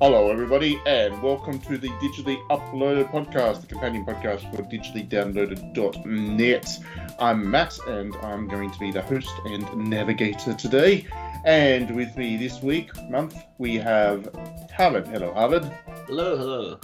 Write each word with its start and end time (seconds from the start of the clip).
Hello, 0.00 0.30
everybody, 0.30 0.80
and 0.86 1.20
welcome 1.20 1.58
to 1.58 1.76
the 1.76 1.88
Digitally 1.88 2.38
Uploaded 2.50 3.10
Podcast, 3.10 3.62
the 3.62 3.66
companion 3.66 4.06
podcast 4.06 4.48
for 4.54 4.62
digitallydownloaded.net. 4.62 6.78
I'm 7.18 7.50
Matt, 7.50 7.76
and 7.88 8.14
I'm 8.22 8.46
going 8.46 8.70
to 8.70 8.78
be 8.78 8.92
the 8.92 9.02
host 9.02 9.32
and 9.44 9.76
navigator 9.76 10.54
today. 10.54 11.04
And 11.44 11.96
with 11.96 12.16
me 12.16 12.36
this 12.36 12.62
week, 12.62 12.92
month, 13.10 13.42
we 13.58 13.74
have 13.74 14.32
Harvard. 14.72 15.08
Hello, 15.08 15.32
Harvard. 15.32 15.64
Hello, 16.06 16.36
hello. 16.36 16.78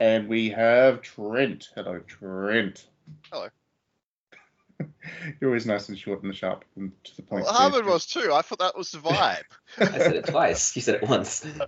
And 0.00 0.26
we 0.26 0.48
have 0.48 1.02
Trent. 1.02 1.68
Hello, 1.74 2.00
Trent. 2.06 2.86
Hello. 3.30 3.48
You're 5.40 5.50
always 5.50 5.66
nice 5.66 5.90
and 5.90 5.98
short 5.98 6.22
and 6.22 6.34
sharp 6.34 6.64
and 6.76 6.90
to 7.04 7.16
the 7.16 7.22
point. 7.22 7.44
Well, 7.44 7.52
Harvard 7.52 7.84
was 7.84 8.06
too. 8.06 8.32
I 8.32 8.40
thought 8.40 8.60
that 8.60 8.78
was 8.78 8.92
the 8.92 8.98
vibe. 8.98 9.42
I 9.78 9.98
said 9.98 10.16
it 10.16 10.28
twice. 10.28 10.74
You 10.74 10.80
said 10.80 11.02
it 11.02 11.06
once. 11.06 11.46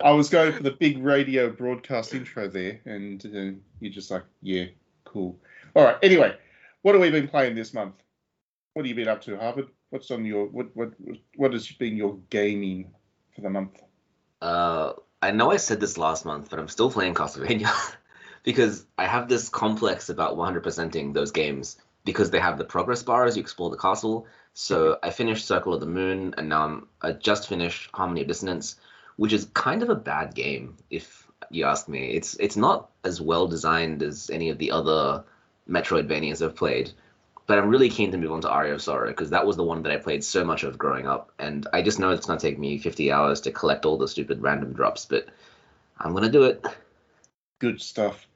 I 0.00 0.10
was 0.12 0.28
going 0.28 0.52
for 0.52 0.62
the 0.62 0.72
big 0.72 0.98
radio 0.98 1.50
broadcast 1.50 2.14
intro 2.14 2.48
there, 2.48 2.80
and 2.84 3.24
uh, 3.26 3.58
you're 3.80 3.92
just 3.92 4.10
like, 4.10 4.24
yeah, 4.42 4.66
cool. 5.04 5.38
All 5.74 5.84
right. 5.84 5.96
Anyway, 6.02 6.36
what 6.82 6.94
have 6.94 7.02
we 7.02 7.10
been 7.10 7.28
playing 7.28 7.54
this 7.54 7.74
month? 7.74 7.94
What 8.72 8.84
have 8.84 8.88
you 8.88 8.94
been 8.94 9.08
up 9.08 9.22
to, 9.22 9.36
Harvard? 9.36 9.68
What's 9.90 10.10
on 10.10 10.24
your 10.24 10.46
what 10.46 10.74
what 10.74 10.92
what 11.36 11.52
has 11.52 11.70
been 11.70 11.96
your 11.96 12.18
gaming 12.30 12.90
for 13.34 13.42
the 13.42 13.50
month? 13.50 13.80
Uh, 14.42 14.94
I 15.22 15.30
know 15.30 15.50
I 15.50 15.56
said 15.56 15.80
this 15.80 15.96
last 15.96 16.24
month, 16.24 16.50
but 16.50 16.58
I'm 16.58 16.68
still 16.68 16.90
playing 16.90 17.14
Castlevania 17.14 17.72
because 18.42 18.84
I 18.98 19.06
have 19.06 19.28
this 19.28 19.48
complex 19.48 20.08
about 20.08 20.36
100%ing 20.36 21.12
those 21.12 21.30
games 21.30 21.78
because 22.04 22.30
they 22.30 22.40
have 22.40 22.58
the 22.58 22.64
progress 22.64 23.02
bar 23.02 23.24
as 23.24 23.36
you 23.36 23.40
explore 23.40 23.70
the 23.70 23.76
castle. 23.76 24.26
So 24.52 24.98
I 25.02 25.10
finished 25.10 25.46
Circle 25.46 25.74
of 25.74 25.80
the 25.80 25.86
Moon, 25.86 26.34
and 26.36 26.48
now 26.48 26.64
I'm 26.64 26.88
I 27.00 27.12
just 27.12 27.48
finished 27.48 27.90
Harmony 27.94 28.22
of 28.22 28.28
Dissonance 28.28 28.76
which 29.16 29.32
is 29.32 29.48
kind 29.54 29.82
of 29.82 29.90
a 29.90 29.94
bad 29.94 30.34
game 30.34 30.76
if 30.90 31.28
you 31.50 31.64
ask 31.64 31.88
me. 31.88 32.10
It's 32.10 32.34
it's 32.34 32.56
not 32.56 32.90
as 33.04 33.20
well 33.20 33.46
designed 33.46 34.02
as 34.02 34.30
any 34.30 34.50
of 34.50 34.58
the 34.58 34.70
other 34.70 35.24
Metroidvanias 35.68 36.44
I've 36.44 36.56
played. 36.56 36.92
But 37.46 37.58
I'm 37.58 37.68
really 37.68 37.90
keen 37.90 38.10
to 38.12 38.16
move 38.18 38.32
on 38.32 38.40
to 38.40 38.50
Aria 38.50 38.72
of 38.72 38.80
Sorrow 38.80 39.08
because 39.08 39.30
that 39.30 39.46
was 39.46 39.56
the 39.56 39.64
one 39.64 39.82
that 39.82 39.92
I 39.92 39.98
played 39.98 40.24
so 40.24 40.44
much 40.44 40.64
of 40.64 40.78
growing 40.78 41.06
up, 41.06 41.30
and 41.38 41.66
I 41.74 41.82
just 41.82 41.98
know 41.98 42.10
it's 42.10 42.26
gonna 42.26 42.40
take 42.40 42.58
me 42.58 42.78
50 42.78 43.12
hours 43.12 43.42
to 43.42 43.52
collect 43.52 43.84
all 43.84 43.98
the 43.98 44.08
stupid 44.08 44.40
random 44.40 44.72
drops, 44.72 45.04
but 45.04 45.28
I'm 45.98 46.14
gonna 46.14 46.30
do 46.30 46.44
it. 46.44 46.64
Good 47.60 47.80
stuff. 47.82 48.26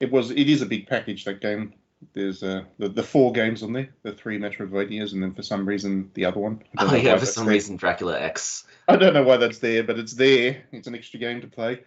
It 0.00 0.12
was. 0.12 0.30
It 0.30 0.50
is 0.50 0.60
a 0.60 0.66
big 0.66 0.86
package 0.86 1.24
that 1.24 1.40
game. 1.40 1.72
There's 2.12 2.42
uh, 2.42 2.64
the, 2.78 2.88
the 2.88 3.02
four 3.02 3.32
games 3.32 3.62
on 3.62 3.72
there, 3.72 3.88
the 4.02 4.12
three 4.12 4.38
Metroidvanias, 4.38 5.12
and 5.12 5.22
then 5.22 5.34
for 5.34 5.42
some 5.42 5.66
reason 5.66 6.10
the 6.14 6.24
other 6.24 6.40
one. 6.40 6.62
Oh 6.78 6.94
yeah, 6.94 7.16
for 7.16 7.26
some 7.26 7.46
there. 7.46 7.54
reason 7.54 7.76
Dracula 7.76 8.20
X. 8.20 8.64
I 8.88 8.96
don't 8.96 9.14
know 9.14 9.22
why 9.22 9.36
that's 9.36 9.58
there, 9.58 9.82
but 9.82 9.98
it's 9.98 10.14
there. 10.14 10.62
It's 10.72 10.86
an 10.86 10.94
extra 10.94 11.18
game 11.18 11.40
to 11.40 11.46
play. 11.46 11.80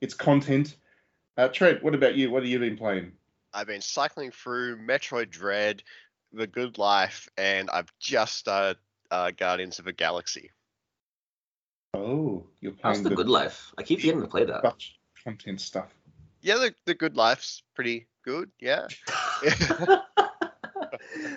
It's 0.00 0.14
content. 0.14 0.76
Uh, 1.36 1.48
Trent, 1.48 1.82
what 1.82 1.94
about 1.94 2.14
you? 2.14 2.30
What 2.30 2.42
have 2.42 2.50
you 2.50 2.58
been 2.58 2.76
playing? 2.76 3.12
I've 3.54 3.66
been 3.66 3.80
cycling 3.80 4.30
through 4.30 4.78
Metroid 4.78 5.30
Dread, 5.30 5.82
The 6.32 6.46
Good 6.46 6.78
Life, 6.78 7.28
and 7.36 7.70
I've 7.70 7.92
just 7.98 8.36
started 8.36 8.78
uh, 9.10 9.30
Guardians 9.30 9.78
of 9.78 9.84
the 9.84 9.92
Galaxy. 9.92 10.50
Oh, 11.94 12.46
you're 12.60 12.72
playing 12.72 12.96
How's 12.96 13.02
the, 13.02 13.10
the 13.10 13.16
Good 13.16 13.28
Life? 13.28 13.72
I 13.78 13.82
keep 13.82 14.00
getting 14.00 14.20
to 14.22 14.26
play 14.26 14.44
that. 14.44 14.74
Content 15.22 15.60
stuff. 15.60 15.94
Yeah, 16.40 16.56
the, 16.56 16.74
the 16.86 16.94
Good 16.94 17.16
Life's 17.16 17.62
pretty 17.74 18.06
good. 18.22 18.50
Yeah. 18.60 18.86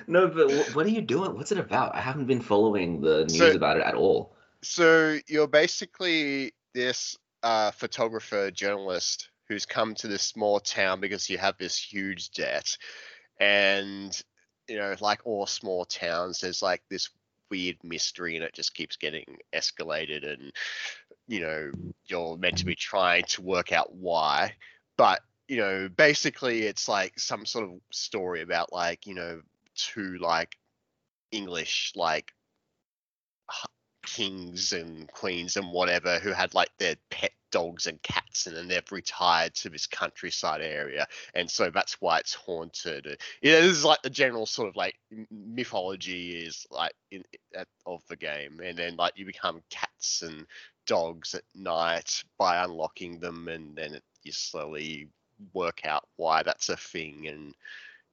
no, 0.08 0.28
but 0.28 0.52
what 0.74 0.86
are 0.86 0.90
you 0.90 1.02
doing? 1.02 1.36
What's 1.36 1.52
it 1.52 1.58
about? 1.58 1.96
I 1.96 2.02
haven't 2.02 2.26
been 2.26 2.42
following 2.42 3.02
the 3.02 3.26
news 3.26 3.38
so, 3.38 3.52
about 3.52 3.78
it 3.78 3.84
at 3.84 3.96
all. 3.96 4.36
So 4.62 5.18
you're 5.28 5.48
basically 5.48 6.54
this 6.74 7.18
uh, 7.44 7.72
photographer 7.72 8.52
journalist 8.52 9.30
who's 9.48 9.66
come 9.66 9.94
to 9.96 10.08
this 10.08 10.24
small 10.24 10.60
town 10.60 11.00
because 11.00 11.30
you 11.30 11.38
have 11.38 11.58
this 11.58 11.78
huge 11.78 12.32
debt, 12.32 12.78
and 13.40 14.20
you 14.68 14.78
know, 14.78 14.96
like 15.00 15.22
all 15.24 15.46
small 15.46 15.86
towns, 15.86 16.40
there's 16.40 16.62
like 16.62 16.82
this 16.90 17.10
weird 17.52 17.78
mystery, 17.84 18.36
and 18.36 18.44
it 18.44 18.54
just 18.54 18.74
keeps 18.74 18.98
getting 18.98 19.38
escalated, 19.54 20.28
and 20.28 20.52
you 21.28 21.42
know, 21.42 21.72
you're 22.06 22.38
meant 22.38 22.58
to 22.58 22.66
be 22.66 22.76
trying 22.76 23.24
to 23.26 23.42
work 23.42 23.72
out 23.72 23.94
why, 23.94 24.54
but 24.98 25.22
you 25.48 25.58
know, 25.58 25.90
basically 25.90 26.64
it's 26.64 26.88
like 26.88 27.20
some 27.20 27.46
sort 27.46 27.66
of 27.66 27.80
story 27.92 28.42
about 28.42 28.74
like, 28.74 29.06
you 29.06 29.14
know, 29.14 29.42
two 29.76 30.18
like 30.20 30.58
English 31.32 31.94
like 31.96 32.34
kings 34.06 34.72
and 34.72 35.12
queens 35.12 35.58
and 35.58 35.72
whatever 35.72 36.20
who 36.20 36.32
had 36.32 36.54
like 36.54 36.70
their 36.78 36.96
pet 37.10 37.32
dogs 37.52 37.88
and 37.88 38.02
cats 38.04 38.48
and 38.48 38.56
then 38.56 38.68
they've 38.68 38.92
retired 38.92 39.54
to 39.56 39.70
this 39.70 39.88
countryside 39.88 40.62
area. 40.62 41.08
And 41.34 41.50
so 41.50 41.70
that's 41.70 42.00
why 42.02 42.20
it's 42.20 42.34
haunted. 42.34 43.18
Yeah 43.42 43.62
this 43.62 43.78
is 43.78 43.86
like 43.86 44.02
the 44.02 44.10
general 44.10 44.46
sort 44.46 44.70
of 44.70 44.76
like 44.76 44.96
mythology 45.32 46.44
is 46.46 46.66
like 46.70 46.94
in, 47.12 47.24
of 47.86 48.02
the 48.10 48.16
game. 48.16 48.60
And 48.64 48.78
then 48.78 48.96
like 48.96 49.14
you 49.16 49.26
become 49.26 49.62
cats 49.70 50.22
and 50.22 50.46
dogs 50.86 51.34
at 51.34 51.44
night 51.56 52.24
by 52.38 52.64
unlocking 52.64 53.20
them 53.20 53.48
and 53.48 53.76
then 53.76 53.96
it, 53.96 54.04
you 54.24 54.32
slowly 54.32 55.08
work 55.54 55.82
out 55.86 56.08
why 56.16 56.44
that's 56.44 56.70
a 56.70 56.78
thing 56.78 57.28
and 57.28 57.54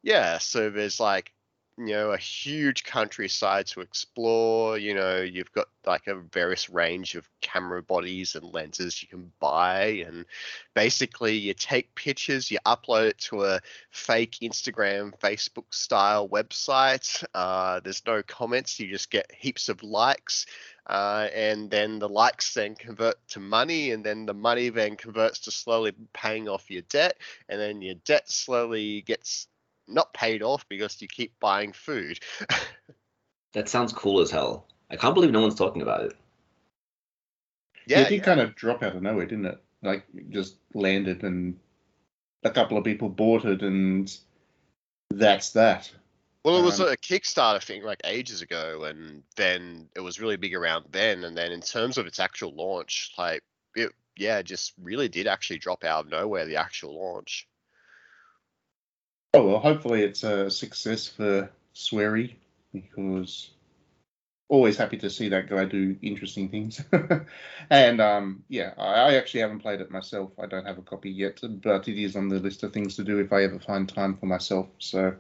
yeah 0.03 0.38
so 0.38 0.71
there's 0.71 1.00
like 1.00 1.33
you 1.87 1.94
know 1.94 2.12
a 2.12 2.16
huge 2.16 2.84
countryside 2.84 3.66
to 3.66 3.81
explore 3.81 4.78
you 4.78 4.94
know 4.94 5.20
you've 5.20 5.53
got 5.53 5.66
like 5.87 6.06
a 6.06 6.15
various 6.15 6.70
range 6.70 7.15
of 7.15 7.28
camera 7.41 7.82
bodies 7.82 8.34
and 8.34 8.53
lenses 8.53 9.03
you 9.03 9.09
can 9.09 9.32
buy 9.41 10.04
and 10.06 10.25
basically 10.75 11.34
you 11.34 11.53
take 11.54 11.94
pictures 11.94 12.50
you 12.50 12.59
upload 12.66 13.09
it 13.09 13.19
to 13.19 13.44
a 13.44 13.60
fake 13.91 14.38
instagram 14.42 15.12
facebook 15.19 15.65
style 15.71 16.28
website 16.28 17.25
uh, 17.34 17.81
there's 17.81 18.03
no 18.06 18.22
comments 18.22 18.78
you 18.78 18.88
just 18.88 19.10
get 19.10 19.31
heaps 19.37 19.69
of 19.69 19.82
likes 19.82 20.47
uh, 20.88 21.28
and 21.32 21.71
then 21.71 22.00
the 22.00 22.09
likes 22.09 22.54
then 22.54 22.75
convert 22.75 23.16
to 23.28 23.38
money 23.38 23.92
and 23.92 24.04
then 24.04 24.26
the 24.26 24.34
money 24.34 24.69
then 24.69 24.97
converts 24.97 25.38
to 25.38 25.50
slowly 25.50 25.92
paying 26.12 26.48
off 26.48 26.71
your 26.71 26.82
debt 26.82 27.16
and 27.48 27.60
then 27.60 27.81
your 27.81 27.94
debt 28.04 28.28
slowly 28.31 29.00
gets 29.03 29.47
not 29.88 30.15
paid 30.15 30.43
off 30.43 30.69
because 30.69 31.00
you 31.00 31.09
keep 31.09 31.38
buying 31.41 31.72
food. 31.72 32.19
that 33.53 33.69
sounds 33.69 33.93
cool 33.93 34.20
as 34.20 34.31
hell. 34.31 34.66
I 34.91 34.97
can't 34.97 35.15
believe 35.15 35.31
no 35.31 35.41
one's 35.41 35.54
talking 35.54 35.82
about 35.82 36.04
it. 36.04 36.12
Yeah, 37.87 38.00
it 38.00 38.09
did 38.09 38.19
yeah. 38.19 38.25
kind 38.25 38.41
of 38.41 38.54
drop 38.54 38.82
out 38.82 38.94
of 38.94 39.03
nowhere, 39.03 39.26
didn't 39.26 39.47
it? 39.47 39.59
Like 39.82 40.04
just 40.31 40.56
landed 40.75 41.25
and 41.25 41.59
a 42.44 42.50
couple 42.50 42.78
of 42.78 42.84
people 42.84 43.09
bought 43.09 43.44
it 43.44 43.62
and 43.62 44.15
that's 45.10 45.50
that. 45.50 45.91
Well, 46.44 46.59
it 46.59 46.65
was 46.65 46.81
um, 46.81 46.88
a 46.88 46.97
Kickstarter 46.97 47.62
thing 47.62 47.84
like 47.84 48.00
ages 48.04 48.42
ago, 48.42 48.84
and 48.84 49.22
then 49.37 49.88
it 49.94 50.00
was 50.00 50.21
really 50.21 50.37
big 50.37 50.54
around 50.54 50.87
then. 50.91 51.22
And 51.22 51.37
then 51.37 51.53
in 51.53 51.60
terms 51.60 51.98
of 51.98 52.06
its 52.06 52.19
actual 52.19 52.53
launch, 52.54 53.12
like 53.16 53.42
it, 53.76 53.92
yeah, 54.16 54.42
just 54.42 54.72
really 54.82 55.09
did 55.09 55.28
actually 55.28 55.59
drop 55.59 55.84
out 55.84 56.06
of 56.06 56.10
nowhere. 56.10 56.47
The 56.47 56.56
actual 56.56 57.00
launch. 57.00 57.47
Oh 59.34 59.47
well, 59.47 59.59
hopefully 59.59 60.03
it's 60.03 60.25
a 60.25 60.50
success 60.50 61.09
for 61.09 61.50
Swery 61.75 62.37
because 62.72 63.50
always 64.53 64.76
happy 64.76 64.98
to 64.98 65.09
see 65.09 65.31
that 65.31 65.48
guy 65.48 65.65
do 65.65 65.97
interesting 66.03 66.50
things. 66.50 66.84
and 67.71 68.00
um, 68.03 68.44
yeah, 68.48 68.75
I, 68.76 68.82
I, 68.82 69.15
actually 69.15 69.41
haven't 69.41 69.60
played 69.60 69.81
it 69.81 69.91
myself. 69.91 70.32
I 70.38 70.44
don't 70.44 70.66
have 70.66 70.76
a 70.76 70.82
copy 70.82 71.10
yet, 71.10 71.41
but 71.42 71.88
it 71.88 71.98
is 71.98 72.16
on 72.16 72.28
the 72.28 72.38
list 72.38 72.62
of 72.62 72.75
things 72.75 72.97
to 72.97 73.04
do 73.04 73.19
if 73.19 73.32
I 73.32 73.44
ever 73.44 73.59
find 73.59 73.88
time 73.88 74.15
for 74.19 74.26
myself. 74.26 74.69
So 74.78 75.15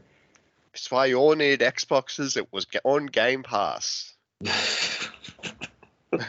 that's 0.72 0.90
why 0.90 1.06
you 1.06 1.16
all 1.16 1.34
need 1.34 1.60
Xboxes. 1.60 2.36
It 2.36 2.52
was 2.52 2.66
on 2.84 3.06
Game 3.06 3.42
Pass. 3.42 4.12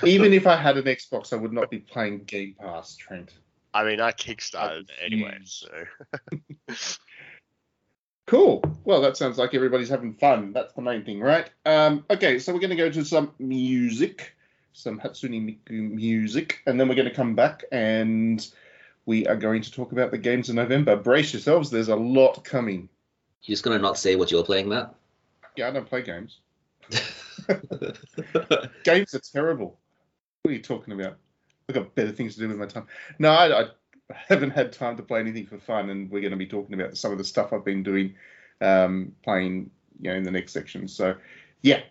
Even 0.06 0.32
if 0.32 0.48
I 0.48 0.56
had 0.56 0.78
an 0.78 0.86
Xbox, 0.86 1.34
I 1.34 1.36
would 1.36 1.52
not 1.52 1.70
be 1.70 1.80
playing 1.80 2.24
Game 2.24 2.56
Pass, 2.58 2.96
Trent. 2.96 3.34
I 3.74 3.84
mean, 3.84 4.00
I 4.00 4.12
kickstarted 4.12 4.90
anyway, 5.04 5.40
so. 5.44 5.68
Cool. 8.34 8.64
Well, 8.84 9.00
that 9.02 9.16
sounds 9.16 9.38
like 9.38 9.54
everybody's 9.54 9.90
having 9.90 10.16
fun. 10.16 10.54
That's 10.54 10.74
the 10.74 10.82
main 10.82 11.06
thing, 11.06 11.20
right? 11.20 11.52
Um, 11.68 12.04
okay, 12.10 12.40
so 12.40 12.52
we're 12.52 12.62
going 12.62 12.72
to 12.72 12.76
go 12.76 12.90
to 12.90 13.06
some 13.06 13.32
music, 13.38 14.34
some 14.72 15.00
Hatsune 15.00 15.40
Miku 15.46 15.92
music, 15.92 16.64
and 16.66 16.80
then 16.80 16.90
we're 16.90 16.96
going 16.96 17.08
to 17.08 17.14
come 17.14 17.36
back 17.36 17.64
and 17.72 18.44
we 19.06 19.28
are 19.28 19.36
going 19.36 19.62
to 19.62 19.72
talk 19.72 19.92
about 19.92 20.10
the 20.10 20.18
games 20.18 20.50
in 20.50 20.56
November. 20.56 20.96
Brace 20.96 21.32
yourselves, 21.32 21.70
there's 21.70 21.90
a 21.90 21.96
lot 21.96 22.44
coming. 22.44 22.90
You're 23.44 23.54
just 23.54 23.64
going 23.64 23.78
to 23.78 23.82
not 23.84 24.00
say 24.00 24.16
what 24.16 24.32
you're 24.32 24.44
playing, 24.44 24.68
Matt? 24.68 24.96
Yeah, 25.56 25.68
I 25.68 25.72
don't 25.72 25.88
play 25.88 26.02
games. 26.02 26.40
games 28.84 29.14
are 29.14 29.22
terrible. 29.32 29.78
What 30.42 30.50
are 30.50 30.56
you 30.56 30.64
talking 30.64 31.00
about? 31.00 31.18
I've 31.70 31.76
got 31.76 31.94
better 31.94 32.12
things 32.12 32.34
to 32.34 32.40
do 32.40 32.48
with 32.48 32.58
my 32.58 32.66
time. 32.66 32.88
No, 33.20 33.30
I, 33.30 33.62
I 33.62 33.66
haven't 34.28 34.52
had 34.52 34.72
time 34.72 34.98
to 34.98 35.04
play 35.04 35.20
anything 35.20 35.46
for 35.46 35.58
fun, 35.58 35.90
and 35.90 36.10
we're 36.10 36.22
going 36.22 36.32
to 36.32 36.38
be 36.38 36.48
talking 36.48 36.80
about 36.80 36.98
some 36.98 37.12
of 37.12 37.18
the 37.18 37.24
stuff 37.24 37.54
I've 37.54 37.66
been 37.66 37.84
doing, 37.84 38.16
um, 38.62 39.14
playing, 39.24 39.70
you 40.02 40.10
know, 40.12 40.16
in 40.16 40.24
the 40.24 40.32
next 40.32 40.54
section. 40.54 40.88
So, 40.88 41.16
yeah, 41.62 41.82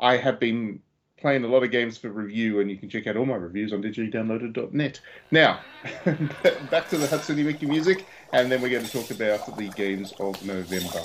I 0.00 0.16
have 0.16 0.38
been 0.38 0.80
playing 1.20 1.44
a 1.44 1.48
lot 1.48 1.62
of 1.62 1.70
games 1.70 1.98
for 1.98 2.10
review, 2.10 2.60
and 2.60 2.70
you 2.70 2.76
can 2.76 2.88
check 2.88 3.06
out 3.06 3.16
all 3.16 3.26
my 3.26 3.34
reviews 3.34 3.72
on 3.72 3.82
digitallydownloaded.net. 3.82 5.00
Now, 5.30 5.60
back 6.04 6.88
to 6.90 6.96
the 6.96 7.06
Hatsune 7.06 7.44
Miku 7.44 7.68
music, 7.68 8.06
and 8.32 8.50
then 8.50 8.62
we're 8.62 8.70
going 8.70 8.84
to 8.84 8.92
talk 8.92 9.10
about 9.10 9.56
the 9.56 9.68
games 9.70 10.12
of 10.20 10.44
November. 10.44 11.02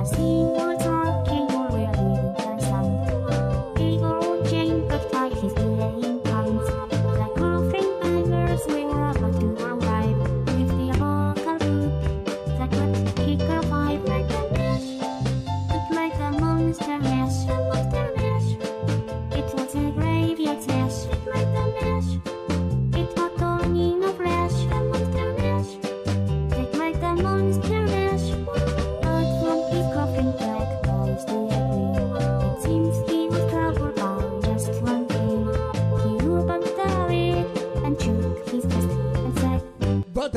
The 0.00 0.49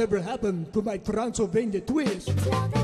Whatever 0.03 0.21
happened 0.21 0.73
to 0.73 0.81
my 0.81 0.97
Transylvania 0.97 1.79
twist? 1.79 2.82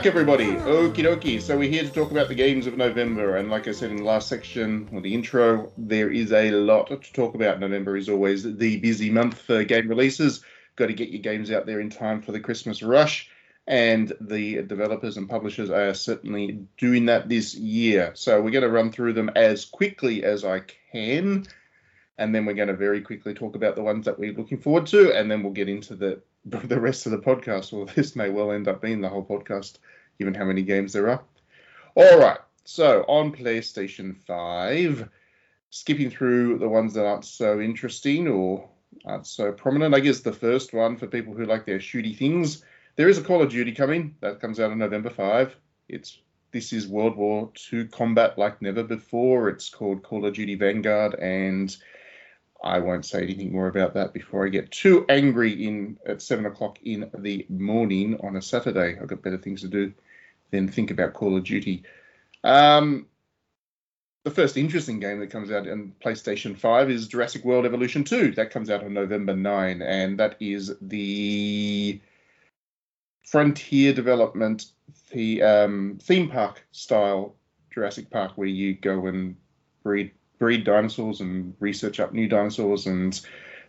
Back, 0.00 0.06
everybody. 0.06 0.46
Okie 0.46 1.04
dokie. 1.04 1.42
So 1.42 1.58
we're 1.58 1.68
here 1.68 1.82
to 1.82 1.90
talk 1.90 2.10
about 2.10 2.28
the 2.28 2.34
games 2.34 2.66
of 2.66 2.74
November, 2.74 3.36
and 3.36 3.50
like 3.50 3.68
I 3.68 3.72
said 3.72 3.90
in 3.90 3.98
the 3.98 4.04
last 4.04 4.28
section 4.28 4.88
or 4.94 5.02
the 5.02 5.12
intro, 5.12 5.70
there 5.76 6.10
is 6.10 6.32
a 6.32 6.52
lot 6.52 6.86
to 6.86 7.12
talk 7.12 7.34
about. 7.34 7.60
November 7.60 7.98
is 7.98 8.08
always 8.08 8.42
the 8.42 8.78
busy 8.78 9.10
month 9.10 9.36
for 9.36 9.62
game 9.62 9.88
releases. 9.88 10.42
Got 10.76 10.86
to 10.86 10.94
get 10.94 11.10
your 11.10 11.20
games 11.20 11.50
out 11.50 11.66
there 11.66 11.80
in 11.80 11.90
time 11.90 12.22
for 12.22 12.32
the 12.32 12.40
Christmas 12.40 12.82
rush, 12.82 13.28
and 13.66 14.10
the 14.22 14.62
developers 14.62 15.18
and 15.18 15.28
publishers 15.28 15.68
are 15.68 15.92
certainly 15.92 16.66
doing 16.78 17.04
that 17.06 17.28
this 17.28 17.54
year. 17.54 18.12
So 18.14 18.40
we're 18.40 18.52
going 18.52 18.62
to 18.62 18.70
run 18.70 18.92
through 18.92 19.12
them 19.12 19.30
as 19.36 19.66
quickly 19.66 20.24
as 20.24 20.46
I 20.46 20.62
can, 20.92 21.46
and 22.16 22.34
then 22.34 22.46
we're 22.46 22.54
going 22.54 22.68
to 22.68 22.74
very 22.74 23.02
quickly 23.02 23.34
talk 23.34 23.54
about 23.54 23.76
the 23.76 23.82
ones 23.82 24.06
that 24.06 24.18
we're 24.18 24.32
looking 24.32 24.60
forward 24.60 24.86
to, 24.86 25.12
and 25.12 25.30
then 25.30 25.42
we'll 25.42 25.52
get 25.52 25.68
into 25.68 25.94
the 25.94 26.22
the 26.44 26.80
rest 26.80 27.06
of 27.06 27.12
the 27.12 27.18
podcast. 27.18 27.72
Well, 27.72 27.86
this 27.94 28.16
may 28.16 28.30
well 28.30 28.52
end 28.52 28.68
up 28.68 28.80
being 28.80 29.00
the 29.00 29.08
whole 29.08 29.24
podcast, 29.24 29.78
given 30.20 30.34
how 30.34 30.44
many 30.44 30.60
games 30.60 30.92
there 30.92 31.08
are. 31.08 31.22
All 31.94 32.18
right. 32.18 32.38
So 32.64 33.04
on 33.08 33.32
PlayStation 33.32 34.14
5, 34.26 35.08
skipping 35.70 36.10
through 36.10 36.58
the 36.58 36.68
ones 36.68 36.92
that 36.92 37.06
aren't 37.06 37.24
so 37.24 37.58
interesting 37.58 38.28
or 38.28 38.68
aren't 39.06 39.26
so 39.26 39.50
prominent, 39.50 39.94
I 39.94 40.00
guess 40.00 40.20
the 40.20 40.32
first 40.32 40.74
one 40.74 40.98
for 40.98 41.06
people 41.06 41.32
who 41.32 41.46
like 41.46 41.64
their 41.64 41.78
shooty 41.78 42.14
things, 42.14 42.62
there 42.96 43.08
is 43.08 43.16
a 43.16 43.22
Call 43.22 43.40
of 43.40 43.50
Duty 43.50 43.72
coming. 43.72 44.14
That 44.20 44.40
comes 44.40 44.60
out 44.60 44.70
on 44.70 44.78
November 44.78 45.08
5. 45.08 45.56
It's 45.88 46.18
this 46.52 46.74
is 46.74 46.86
World 46.86 47.16
War 47.16 47.50
II 47.72 47.86
combat 47.86 48.36
like 48.36 48.60
never 48.60 48.82
before. 48.82 49.48
It's 49.48 49.70
called 49.70 50.02
Call 50.02 50.26
of 50.26 50.34
Duty 50.34 50.54
Vanguard, 50.54 51.14
and 51.14 51.74
I 52.62 52.80
won't 52.80 53.06
say 53.06 53.22
anything 53.22 53.52
more 53.52 53.68
about 53.68 53.94
that 53.94 54.12
before 54.12 54.44
I 54.44 54.50
get 54.50 54.70
too 54.70 55.06
angry 55.08 55.64
in 55.66 55.96
at 56.06 56.20
seven 56.20 56.44
o'clock 56.44 56.78
in 56.84 57.10
the 57.16 57.46
morning 57.48 58.18
on 58.22 58.36
a 58.36 58.42
Saturday. 58.42 58.98
I've 59.00 59.06
got 59.06 59.22
better 59.22 59.38
things 59.38 59.62
to 59.62 59.68
do 59.68 59.94
than 60.50 60.68
think 60.68 60.90
about 60.90 61.14
Call 61.14 61.36
of 61.36 61.44
Duty. 61.44 61.82
Um, 62.44 63.06
the 64.24 64.30
first 64.30 64.56
interesting 64.56 65.00
game 65.00 65.20
that 65.20 65.30
comes 65.30 65.50
out 65.50 65.68
on 65.68 65.94
PlayStation 66.04 66.56
5 66.56 66.90
is 66.90 67.08
Jurassic 67.08 67.44
World 67.44 67.64
Evolution 67.64 68.04
2. 68.04 68.32
That 68.32 68.50
comes 68.50 68.70
out 68.70 68.84
on 68.84 68.92
November 68.92 69.34
9, 69.34 69.82
and 69.82 70.18
that 70.18 70.36
is 70.40 70.74
the 70.80 72.00
Frontier 73.24 73.92
Development 73.92 74.64
the 75.10 75.42
um, 75.42 75.98
theme 76.02 76.30
park 76.30 76.64
style 76.72 77.34
Jurassic 77.72 78.10
Park, 78.10 78.32
where 78.36 78.48
you 78.48 78.74
go 78.74 79.06
and 79.06 79.36
breed 79.82 80.12
breed 80.38 80.64
dinosaurs 80.64 81.20
and 81.20 81.54
research 81.60 82.00
up 82.00 82.12
new 82.12 82.28
dinosaurs, 82.28 82.86
and 82.86 83.20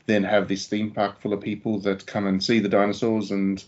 then 0.05 0.23
have 0.23 0.47
this 0.47 0.67
theme 0.67 0.91
park 0.91 1.21
full 1.21 1.33
of 1.33 1.41
people 1.41 1.79
that 1.79 2.05
come 2.05 2.27
and 2.27 2.43
see 2.43 2.59
the 2.59 2.69
dinosaurs 2.69 3.31
and 3.31 3.63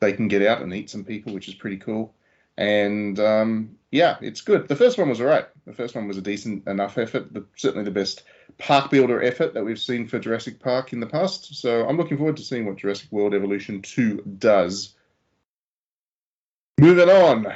they 0.00 0.12
can 0.12 0.28
get 0.28 0.42
out 0.42 0.62
and 0.62 0.74
eat 0.74 0.90
some 0.90 1.04
people, 1.04 1.32
which 1.32 1.48
is 1.48 1.54
pretty 1.54 1.76
cool. 1.76 2.14
And 2.60 3.18
um, 3.18 3.78
yeah, 3.90 4.18
it's 4.20 4.42
good. 4.42 4.68
The 4.68 4.76
first 4.76 4.98
one 4.98 5.08
was 5.08 5.18
all 5.18 5.26
right. 5.26 5.46
The 5.64 5.72
first 5.72 5.94
one 5.94 6.06
was 6.06 6.18
a 6.18 6.22
decent 6.22 6.68
enough 6.68 6.98
effort, 6.98 7.34
certainly 7.56 7.84
the 7.84 7.90
best 7.90 8.24
park 8.58 8.90
builder 8.90 9.22
effort 9.22 9.54
that 9.54 9.64
we've 9.64 9.80
seen 9.80 10.06
for 10.06 10.18
Jurassic 10.18 10.60
Park 10.60 10.92
in 10.92 11.00
the 11.00 11.06
past. 11.06 11.54
So 11.54 11.88
I'm 11.88 11.96
looking 11.96 12.18
forward 12.18 12.36
to 12.36 12.42
seeing 12.42 12.66
what 12.66 12.76
Jurassic 12.76 13.10
World 13.10 13.34
Evolution 13.34 13.80
2 13.80 14.22
does. 14.38 14.94
Moving 16.78 17.08
on, 17.08 17.46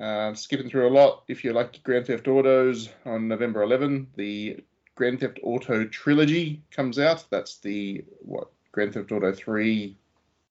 uh, 0.00 0.34
skipping 0.34 0.68
through 0.68 0.88
a 0.88 0.90
lot. 0.90 1.22
If 1.28 1.44
you 1.44 1.52
like 1.52 1.80
Grand 1.84 2.08
Theft 2.08 2.26
Autos, 2.26 2.88
on 3.06 3.28
November 3.28 3.62
11, 3.62 4.08
the 4.16 4.64
Grand 4.96 5.20
Theft 5.20 5.38
Auto 5.44 5.84
trilogy 5.84 6.60
comes 6.72 6.98
out. 6.98 7.24
That's 7.30 7.58
the 7.58 8.04
what 8.18 8.50
Grand 8.72 8.94
Theft 8.94 9.12
Auto 9.12 9.32
3, 9.32 9.96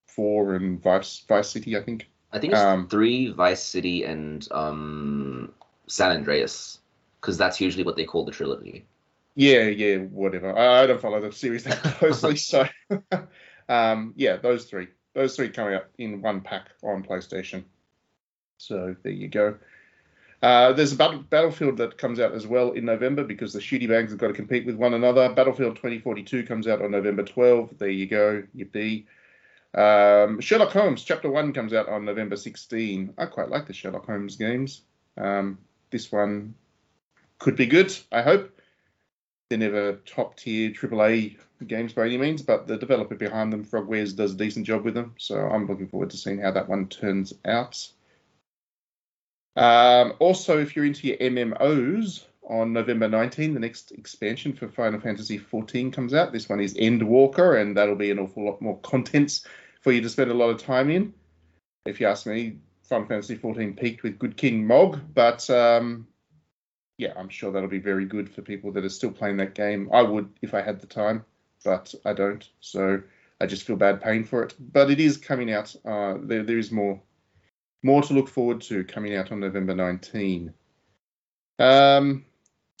4, 0.06 0.54
and 0.54 0.82
Vice 0.82 1.22
Vice 1.28 1.50
City, 1.50 1.76
I 1.76 1.82
think. 1.82 2.08
I 2.32 2.38
think 2.38 2.52
it's 2.52 2.62
Um, 2.62 2.88
three 2.88 3.32
Vice 3.32 3.62
City 3.62 4.04
and 4.04 4.46
um, 4.52 5.52
San 5.86 6.12
Andreas, 6.12 6.78
because 7.20 7.36
that's 7.36 7.60
usually 7.60 7.84
what 7.84 7.96
they 7.96 8.04
call 8.04 8.24
the 8.24 8.32
trilogy. 8.32 8.86
Yeah, 9.34 9.64
yeah, 9.64 9.98
whatever. 9.98 10.56
I, 10.56 10.82
I 10.82 10.86
don't 10.86 11.00
follow 11.00 11.20
the 11.20 11.32
series 11.32 11.64
that 11.64 11.82
closely, 11.98 12.36
so 12.36 12.66
um, 13.68 14.14
yeah, 14.16 14.36
those 14.36 14.64
three, 14.66 14.88
those 15.14 15.34
three 15.36 15.50
coming 15.50 15.74
up 15.74 15.90
in 15.98 16.22
one 16.22 16.40
pack 16.40 16.68
on 16.82 17.02
PlayStation. 17.02 17.64
So 18.58 18.94
there 19.02 19.12
you 19.12 19.28
go. 19.28 19.56
Uh, 20.42 20.72
there's 20.72 20.92
a 20.92 20.96
battle, 20.96 21.18
Battlefield 21.18 21.76
that 21.78 21.98
comes 21.98 22.18
out 22.18 22.32
as 22.32 22.46
well 22.46 22.72
in 22.72 22.84
November 22.84 23.24
because 23.24 23.52
the 23.52 23.58
shooty 23.58 23.88
bags 23.88 24.10
have 24.10 24.18
got 24.18 24.28
to 24.28 24.32
compete 24.32 24.64
with 24.64 24.76
one 24.76 24.94
another. 24.94 25.28
Battlefield 25.28 25.76
2042 25.76 26.44
comes 26.44 26.66
out 26.66 26.80
on 26.80 26.90
November 26.90 27.22
12. 27.22 27.76
There 27.78 27.88
you 27.88 28.06
go, 28.06 28.42
yippee. 28.56 29.04
Um, 29.74 30.40
Sherlock 30.40 30.72
Holmes 30.72 31.04
Chapter 31.04 31.30
One 31.30 31.52
comes 31.52 31.72
out 31.72 31.88
on 31.88 32.04
November 32.04 32.36
16. 32.36 33.14
I 33.16 33.26
quite 33.26 33.50
like 33.50 33.66
the 33.66 33.72
Sherlock 33.72 34.06
Holmes 34.06 34.36
games. 34.36 34.82
Um, 35.16 35.58
this 35.90 36.10
one 36.10 36.54
could 37.38 37.56
be 37.56 37.66
good. 37.66 37.96
I 38.10 38.22
hope 38.22 38.60
they're 39.48 39.58
never 39.58 39.94
top 40.06 40.36
tier 40.36 40.70
AAA 40.70 41.36
games 41.66 41.92
by 41.92 42.06
any 42.06 42.18
means, 42.18 42.42
but 42.42 42.66
the 42.66 42.76
developer 42.76 43.14
behind 43.14 43.52
them, 43.52 43.64
Frogwares, 43.64 44.14
does 44.16 44.32
a 44.32 44.36
decent 44.36 44.66
job 44.66 44.84
with 44.84 44.94
them. 44.94 45.14
So 45.18 45.36
I'm 45.36 45.66
looking 45.66 45.88
forward 45.88 46.10
to 46.10 46.16
seeing 46.16 46.38
how 46.38 46.52
that 46.52 46.68
one 46.68 46.88
turns 46.88 47.32
out. 47.44 47.88
Um, 49.56 50.14
also, 50.20 50.58
if 50.58 50.74
you're 50.74 50.84
into 50.84 51.08
your 51.08 51.16
MMOs, 51.16 52.24
on 52.50 52.72
November 52.72 53.08
19, 53.08 53.54
the 53.54 53.60
next 53.60 53.92
expansion 53.92 54.52
for 54.52 54.68
Final 54.68 55.00
Fantasy 55.00 55.38
14 55.38 55.92
comes 55.92 56.12
out. 56.12 56.32
This 56.32 56.48
one 56.48 56.60
is 56.60 56.74
Endwalker, 56.74 57.60
and 57.60 57.76
that'll 57.76 57.94
be 57.94 58.10
an 58.10 58.18
awful 58.18 58.44
lot 58.44 58.60
more 58.60 58.78
contents 58.80 59.46
for 59.80 59.92
you 59.92 60.00
to 60.00 60.08
spend 60.08 60.30
a 60.30 60.34
lot 60.34 60.50
of 60.50 60.62
time 60.62 60.90
in. 60.90 61.14
If 61.86 62.00
you 62.00 62.08
ask 62.08 62.26
me, 62.26 62.58
Final 62.82 63.06
Fantasy 63.06 63.36
14 63.36 63.74
peaked 63.74 64.02
with 64.02 64.18
Good 64.18 64.36
King 64.36 64.66
Mog, 64.66 65.00
but 65.14 65.48
um, 65.48 66.08
yeah, 66.98 67.12
I'm 67.16 67.28
sure 67.28 67.52
that'll 67.52 67.68
be 67.68 67.78
very 67.78 68.04
good 68.04 68.28
for 68.28 68.42
people 68.42 68.72
that 68.72 68.84
are 68.84 68.90
still 68.90 69.12
playing 69.12 69.36
that 69.38 69.54
game. 69.54 69.88
I 69.92 70.02
would 70.02 70.28
if 70.42 70.52
I 70.52 70.60
had 70.60 70.80
the 70.80 70.86
time, 70.86 71.24
but 71.64 71.94
I 72.04 72.12
don't. 72.12 72.46
So 72.60 73.00
I 73.40 73.46
just 73.46 73.62
feel 73.62 73.76
bad 73.76 74.02
paying 74.02 74.24
for 74.24 74.42
it. 74.42 74.54
But 74.58 74.90
it 74.90 75.00
is 75.00 75.16
coming 75.16 75.52
out. 75.52 75.74
Uh, 75.84 76.16
there, 76.20 76.42
there 76.42 76.58
is 76.58 76.70
more, 76.70 77.00
more 77.82 78.02
to 78.02 78.12
look 78.12 78.28
forward 78.28 78.60
to 78.62 78.84
coming 78.84 79.16
out 79.16 79.32
on 79.32 79.40
November 79.40 79.74
19. 79.74 80.52
Um, 81.58 82.24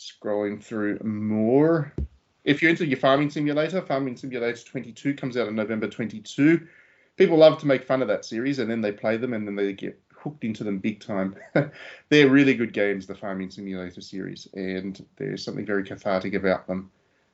scrolling 0.00 0.62
through 0.62 0.98
more. 1.04 1.92
If 2.44 2.62
you're 2.62 2.70
into 2.70 2.86
your 2.86 2.98
farming 2.98 3.30
simulator, 3.30 3.82
Farming 3.82 4.16
Simulator 4.16 4.64
22 4.64 5.14
comes 5.14 5.36
out 5.36 5.48
on 5.48 5.54
November 5.54 5.88
22. 5.88 6.66
People 7.16 7.36
love 7.36 7.58
to 7.58 7.66
make 7.66 7.84
fun 7.84 8.00
of 8.00 8.08
that 8.08 8.24
series, 8.24 8.58
and 8.58 8.70
then 8.70 8.80
they 8.80 8.92
play 8.92 9.16
them, 9.18 9.34
and 9.34 9.46
then 9.46 9.56
they 9.56 9.72
get 9.72 10.00
hooked 10.14 10.44
into 10.44 10.64
them 10.64 10.78
big 10.78 11.00
time. 11.00 11.34
They're 12.08 12.30
really 12.30 12.54
good 12.54 12.72
games, 12.72 13.06
the 13.06 13.14
Farming 13.14 13.50
Simulator 13.50 14.00
series, 14.00 14.48
and 14.54 15.04
there's 15.16 15.44
something 15.44 15.66
very 15.66 15.84
cathartic 15.84 16.34
about 16.34 16.66
them. 16.66 16.90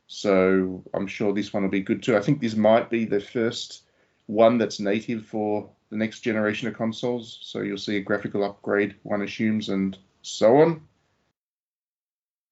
So 0.09 0.83
I'm 0.95 1.07
sure 1.07 1.33
this 1.33 1.53
one 1.53 1.63
will 1.63 1.71
be 1.71 1.81
good 1.81 2.03
too. 2.03 2.17
I 2.17 2.21
think 2.21 2.41
this 2.41 2.57
might 2.57 2.91
be 2.91 3.05
the 3.05 3.21
first 3.21 3.83
one 4.27 4.59
that's 4.59 4.81
native 4.81 5.25
for 5.25 5.71
the 5.91 5.97
next 5.97 6.21
generation 6.21 6.69
of 6.69 6.75
consoles. 6.75 7.39
So 7.43 7.61
you'll 7.61 7.79
see 7.79 7.97
a 7.97 8.01
graphical 8.01 8.45
upgrade, 8.45 8.97
one 9.03 9.23
assumes, 9.23 9.69
and 9.69 9.97
so 10.23 10.59
on. 10.59 10.83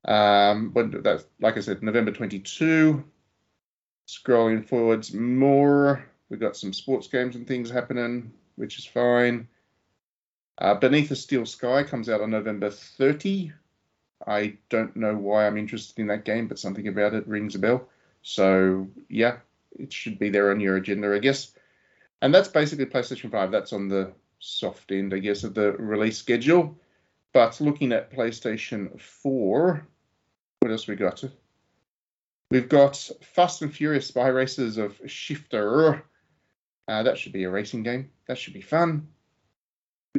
Um, 0.04 0.70
but 0.70 1.02
that's 1.02 1.24
like 1.40 1.56
I 1.56 1.60
said, 1.60 1.82
November 1.82 2.12
22. 2.12 3.04
Scrolling 4.06 4.68
forwards 4.68 5.14
more, 5.14 6.04
we've 6.28 6.40
got 6.40 6.56
some 6.56 6.74
sports 6.74 7.06
games 7.06 7.36
and 7.36 7.46
things 7.46 7.70
happening, 7.70 8.32
which 8.56 8.78
is 8.78 8.84
fine. 8.84 9.48
Uh, 10.58 10.74
Beneath 10.74 11.10
a 11.10 11.16
Steel 11.16 11.46
Sky 11.46 11.82
comes 11.82 12.08
out 12.08 12.20
on 12.20 12.30
November 12.30 12.70
30. 12.70 13.52
I 14.26 14.56
don't 14.68 14.94
know 14.94 15.16
why 15.16 15.46
I'm 15.46 15.56
interested 15.56 15.98
in 15.98 16.06
that 16.08 16.24
game, 16.24 16.48
but 16.48 16.58
something 16.58 16.86
about 16.86 17.14
it 17.14 17.26
rings 17.26 17.54
a 17.54 17.58
bell. 17.58 17.88
So 18.22 18.88
yeah, 19.08 19.38
it 19.78 19.92
should 19.92 20.18
be 20.18 20.30
there 20.30 20.50
on 20.50 20.60
your 20.60 20.76
agenda, 20.76 21.14
I 21.14 21.18
guess. 21.18 21.52
And 22.22 22.32
that's 22.32 22.48
basically 22.48 22.86
PlayStation 22.86 23.30
5. 23.30 23.50
That's 23.50 23.72
on 23.72 23.88
the 23.88 24.12
soft 24.38 24.92
end, 24.92 25.12
I 25.12 25.18
guess, 25.18 25.44
of 25.44 25.54
the 25.54 25.72
release 25.72 26.18
schedule. 26.18 26.78
But 27.32 27.60
looking 27.60 27.92
at 27.92 28.12
PlayStation 28.12 29.00
4, 29.00 29.86
what 30.64 30.70
else 30.70 30.86
we 30.86 30.96
got? 30.96 31.22
We've 32.50 32.70
got 32.70 32.96
Fast 33.20 33.60
and 33.60 33.70
Furious 33.70 34.06
Spy 34.06 34.28
Races 34.28 34.78
of 34.78 34.98
Shifter. 35.04 36.06
Uh, 36.88 37.02
that 37.02 37.18
should 37.18 37.34
be 37.34 37.44
a 37.44 37.50
racing 37.50 37.82
game. 37.82 38.08
That 38.28 38.38
should 38.38 38.54
be 38.54 38.62
fun. 38.62 39.08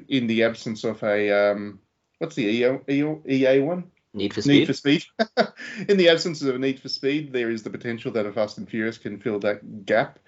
In 0.07 0.27
the 0.27 0.43
absence 0.43 0.83
of 0.83 1.01
a 1.01 1.31
um, 1.31 1.79
what's 2.19 2.35
the 2.35 2.43
EO, 2.43 2.79
EO, 2.87 3.23
EA 3.27 3.59
one? 3.61 3.85
Need 4.13 4.35
for 4.35 4.43
Speed. 4.43 4.59
Need 4.59 4.67
for 4.67 4.73
Speed. 4.73 5.05
In 5.89 5.97
the 5.97 6.09
absence 6.09 6.43
of 6.43 6.53
a 6.53 6.59
Need 6.59 6.79
for 6.79 6.89
Speed, 6.89 7.33
there 7.33 7.49
is 7.49 7.63
the 7.63 7.71
potential 7.71 8.11
that 8.11 8.27
a 8.27 8.31
Fast 8.31 8.59
and 8.59 8.69
Furious 8.69 8.99
can 8.99 9.19
fill 9.19 9.39
that 9.39 9.87
gap, 9.87 10.19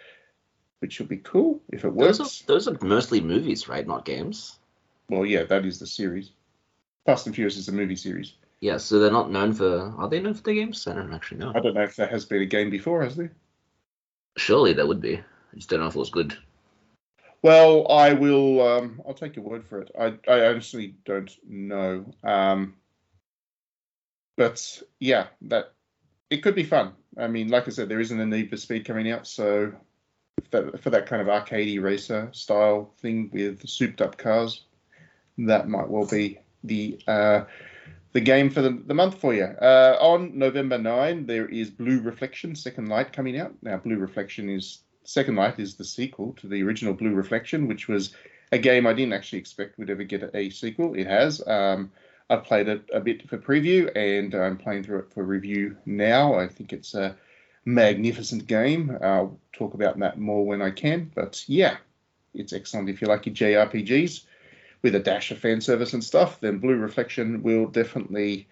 which 0.80 0.98
will 0.98 1.06
be 1.06 1.18
cool 1.18 1.62
if 1.72 1.86
it 1.86 1.94
works. 1.94 2.18
those, 2.18 2.42
are, 2.42 2.46
those 2.48 2.68
are 2.68 2.78
mostly 2.82 3.22
movies, 3.22 3.70
right? 3.70 3.86
Not 3.86 4.04
games. 4.04 4.58
Well, 5.10 5.28
yeah, 5.28 5.44
that 5.44 5.64
is 5.64 5.78
the 5.78 5.86
series. 5.86 6.32
Fast 7.06 7.28
and 7.28 7.36
Furious 7.36 7.56
is 7.56 7.68
a 7.68 7.72
movie 7.72 7.96
series. 7.96 8.34
Yeah, 8.60 8.78
so 8.78 9.00
they're 9.00 9.12
not 9.12 9.32
known 9.32 9.54
for. 9.54 9.94
Are 9.98 10.10
they 10.10 10.20
known 10.20 10.34
for 10.34 10.42
their 10.42 10.56
games? 10.56 10.88
I 10.88 10.94
don't 10.94 11.14
actually 11.14 11.38
know. 11.38 11.52
I 11.54 11.60
don't 11.60 11.76
know 11.76 11.84
if 11.84 11.96
there 11.96 12.08
has 12.08 12.26
been 12.26 12.42
a 12.42 12.46
game 12.46 12.70
before, 12.70 13.04
has 13.04 13.16
there? 13.16 13.32
Surely 14.38 14.74
there 14.74 14.88
would 14.88 15.02
be. 15.02 15.18
I 15.18 15.56
just 15.56 15.70
don't 15.70 15.80
know 15.80 15.88
if 15.88 15.96
it 15.96 16.00
was 16.00 16.10
good. 16.10 16.36
Well, 17.44 17.90
I 17.92 18.14
will. 18.14 18.62
Um, 18.68 19.02
I'll 19.08 19.14
take 19.14 19.36
your 19.36 19.46
word 19.46 19.64
for 19.64 19.82
it. 19.82 19.92
I, 20.00 20.18
I 20.28 20.48
honestly 20.48 20.96
don't 21.06 21.36
know. 21.48 22.06
Um, 22.24 22.76
but 24.38 24.82
yeah, 25.00 25.28
that 25.44 25.74
it 26.30 26.38
could 26.38 26.56
be 26.56 26.64
fun. 26.64 26.94
I 27.18 27.28
mean, 27.28 27.50
like 27.50 27.68
I 27.68 27.72
said, 27.72 27.90
there 27.90 28.00
isn't 28.00 28.20
a 28.20 28.26
Need 28.26 28.50
for 28.50 28.58
Speed 28.58 28.86
coming 28.86 29.12
out, 29.12 29.28
so 29.28 29.72
that, 30.52 30.82
for 30.82 30.90
that 30.92 31.08
kind 31.08 31.22
of 31.22 31.28
arcadey 31.28 31.82
racer 31.82 32.30
style 32.32 32.94
thing 33.00 33.30
with 33.34 33.68
souped 33.68 34.02
up 34.02 34.18
cars, 34.18 34.66
that 35.40 35.68
might 35.68 35.90
well 35.90 36.06
be 36.06 36.40
the 36.64 37.00
uh, 37.08 37.44
the 38.14 38.22
game 38.22 38.50
for 38.50 38.62
the, 38.62 38.82
the 38.86 38.94
month 38.94 39.20
for 39.20 39.34
you. 39.34 39.44
Uh, 39.44 39.98
on 40.00 40.38
November 40.38 40.78
9, 40.78 41.26
there 41.26 41.48
is 41.48 41.70
Blue 41.70 42.00
Reflection 42.02 42.56
Second 42.56 42.88
Light 42.88 43.14
coming 43.14 43.40
out. 43.40 43.54
Now, 43.62 43.78
Blue 43.78 43.98
Reflection 43.98 44.50
is 44.50 44.80
Second 45.04 45.36
Light 45.36 45.60
is 45.60 45.76
the 45.76 45.86
sequel 45.86 46.34
to 46.34 46.48
the 46.48 46.64
original 46.64 46.94
Blue 46.94 47.14
Reflection, 47.14 47.68
which 47.68 47.88
was 47.88 48.14
a 48.52 48.58
game 48.58 48.88
I 48.88 48.94
didn't 48.94 49.14
actually 49.14 49.40
expect 49.40 49.78
would 49.78 49.90
ever 49.90 50.04
get 50.04 50.30
a 50.34 50.50
sequel. 50.50 50.94
It 50.94 51.08
has. 51.08 51.46
Um, 51.48 51.92
I've 52.30 52.44
played 52.44 52.68
it 52.68 52.90
a 52.94 53.00
bit 53.00 53.28
for 53.30 53.38
preview, 53.38 53.90
and 53.96 54.34
I'm 54.36 54.58
playing 54.58 54.84
through 54.84 55.00
it 55.00 55.14
for 55.14 55.24
review 55.24 55.78
now. 55.86 56.36
I 56.36 56.48
think 56.48 56.74
it's 56.74 56.94
a 56.94 57.16
magnificent 57.66 58.48
game. 58.48 58.98
I'll 59.02 59.40
talk 59.54 59.74
about 59.74 60.00
that 60.00 60.20
more 60.20 60.46
when 60.46 60.62
I 60.62 60.72
can. 60.72 61.12
But 61.14 61.44
yeah, 61.48 61.78
it's 62.34 62.54
excellent 62.54 62.90
if 62.90 63.02
you 63.02 63.08
like 63.08 63.26
your 63.26 63.36
JRPGs 63.36 64.24
with 64.88 64.96
a 64.96 65.00
dash 65.04 65.32
of 65.32 65.38
fan 65.38 65.60
service 65.60 65.92
and 65.92 66.02
stuff. 66.02 66.40
Then 66.40 66.60
Blue 66.60 66.78
Reflection 66.78 67.44
will 67.44 67.66
definitely 67.68 68.48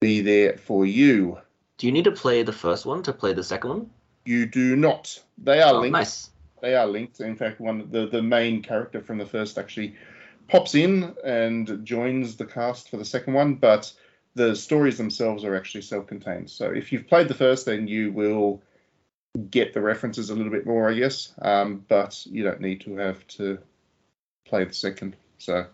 be 0.00 0.22
there 0.22 0.56
for 0.56 0.86
you. 0.86 1.38
Do 1.76 1.86
you 1.86 1.92
need 1.92 2.04
to 2.04 2.12
play 2.12 2.42
the 2.42 2.52
first 2.52 2.86
one 2.86 3.02
to 3.02 3.12
play 3.12 3.34
the 3.34 3.44
second 3.44 3.68
one? 3.68 3.90
You 4.24 4.46
do 4.46 4.74
not. 4.74 5.22
They 5.36 5.60
are 5.60 5.74
Oh, 5.74 5.80
linked. 5.80 5.92
nice. 5.92 6.30
They 6.62 6.74
are 6.74 6.86
linked. 6.86 7.20
In 7.20 7.36
fact, 7.36 7.60
one 7.60 7.90
the 7.90 8.06
the 8.06 8.22
main 8.22 8.62
character 8.62 9.02
from 9.02 9.18
the 9.18 9.26
first 9.26 9.58
actually 9.58 9.96
pops 10.48 10.74
in 10.74 11.14
and 11.22 11.84
joins 11.84 12.36
the 12.36 12.46
cast 12.46 12.88
for 12.88 12.96
the 12.96 13.04
second 13.04 13.34
one, 13.34 13.54
but 13.56 13.92
the 14.36 14.56
stories 14.56 14.96
themselves 14.96 15.44
are 15.44 15.54
actually 15.54 15.82
self-contained. 15.82 16.48
So 16.48 16.70
if 16.70 16.90
you've 16.90 17.06
played 17.06 17.28
the 17.28 17.34
first, 17.34 17.66
then 17.66 17.86
you 17.86 18.12
will 18.12 18.62
get 19.50 19.74
the 19.74 19.82
references 19.82 20.30
a 20.30 20.34
little 20.34 20.52
bit 20.52 20.64
more, 20.64 20.88
I 20.90 20.94
guess. 20.94 21.34
Um, 21.42 21.84
but 21.86 22.24
you 22.24 22.44
don't 22.44 22.62
need 22.62 22.80
to 22.82 22.96
have 22.96 23.26
to 23.38 23.58
play 24.46 24.64
the 24.64 24.72
second. 24.72 25.16
So 25.40 25.66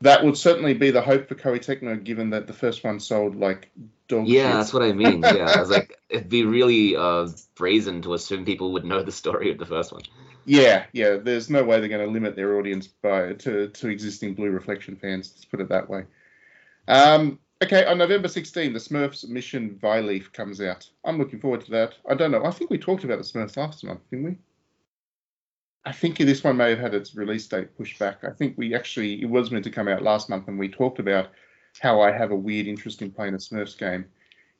that 0.00 0.22
would 0.24 0.36
certainly 0.36 0.74
be 0.74 0.90
the 0.90 1.00
hope 1.00 1.28
for 1.28 1.34
Koei 1.34 1.58
Tecmo, 1.58 2.02
given 2.02 2.30
that 2.30 2.46
the 2.46 2.52
first 2.52 2.84
one 2.84 3.00
sold 3.00 3.36
like 3.36 3.70
dog 4.08 4.26
Yeah, 4.28 4.48
shit. 4.48 4.52
that's 4.54 4.72
what 4.74 4.82
I 4.82 4.92
mean. 4.92 5.22
Yeah, 5.22 5.52
I 5.56 5.60
was 5.60 5.70
like, 5.70 5.98
it'd 6.08 6.28
be 6.28 6.44
really 6.44 6.94
uh, 6.96 7.28
brazen 7.54 8.02
to 8.02 8.14
assume 8.14 8.44
people 8.44 8.72
would 8.72 8.84
know 8.84 9.02
the 9.02 9.12
story 9.12 9.50
of 9.50 9.58
the 9.58 9.66
first 9.66 9.92
one. 9.92 10.02
Yeah, 10.44 10.84
yeah. 10.92 11.16
There's 11.16 11.48
no 11.48 11.64
way 11.64 11.80
they're 11.80 11.88
going 11.88 12.06
to 12.06 12.12
limit 12.12 12.36
their 12.36 12.58
audience 12.58 12.86
by 12.86 13.32
to 13.32 13.68
to 13.68 13.88
existing 13.88 14.34
Blue 14.34 14.50
Reflection 14.50 14.96
fans. 14.96 15.32
Let's 15.34 15.46
put 15.46 15.60
it 15.60 15.70
that 15.70 15.88
way. 15.88 16.04
Um, 16.86 17.38
okay, 17.62 17.86
on 17.86 17.96
November 17.96 18.28
16, 18.28 18.74
the 18.74 18.78
Smurfs 18.78 19.26
Mission 19.26 19.78
Vileaf 19.82 20.30
comes 20.34 20.60
out. 20.60 20.88
I'm 21.02 21.16
looking 21.16 21.40
forward 21.40 21.64
to 21.64 21.70
that. 21.70 21.94
I 22.08 22.14
don't 22.14 22.30
know. 22.30 22.44
I 22.44 22.50
think 22.50 22.68
we 22.68 22.76
talked 22.76 23.04
about 23.04 23.16
the 23.16 23.24
Smurfs 23.24 23.56
last 23.56 23.84
month, 23.84 24.00
didn't 24.10 24.26
we? 24.26 24.36
I 25.86 25.92
think 25.92 26.18
this 26.18 26.42
one 26.42 26.56
may 26.56 26.70
have 26.70 26.78
had 26.78 26.94
its 26.94 27.14
release 27.14 27.46
date 27.46 27.76
pushed 27.76 27.98
back. 27.98 28.24
I 28.24 28.30
think 28.30 28.56
we 28.56 28.74
actually 28.74 29.20
it 29.20 29.28
was 29.28 29.50
meant 29.50 29.64
to 29.64 29.70
come 29.70 29.88
out 29.88 30.02
last 30.02 30.30
month, 30.30 30.48
and 30.48 30.58
we 30.58 30.68
talked 30.68 30.98
about 30.98 31.28
how 31.80 32.00
I 32.00 32.10
have 32.10 32.30
a 32.30 32.36
weird 32.36 32.66
interest 32.66 33.02
in 33.02 33.10
playing 33.10 33.34
a 33.34 33.38
Smurfs 33.38 33.76
game, 33.76 34.06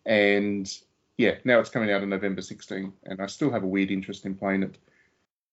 and 0.05 0.71
yeah, 1.17 1.37
now 1.45 1.61
it's 1.61 1.71
coming 1.71 1.91
out 1.91 2.03
on 2.03 2.09
November 2.11 2.43
16, 2.43 2.93
and 3.05 3.21
I 3.23 3.27
still 3.27 3.51
have 3.51 3.63
a 3.63 3.69
weird 3.69 3.91
interest 3.91 4.27
in 4.27 4.35
playing 4.35 4.65
it. 4.65 4.79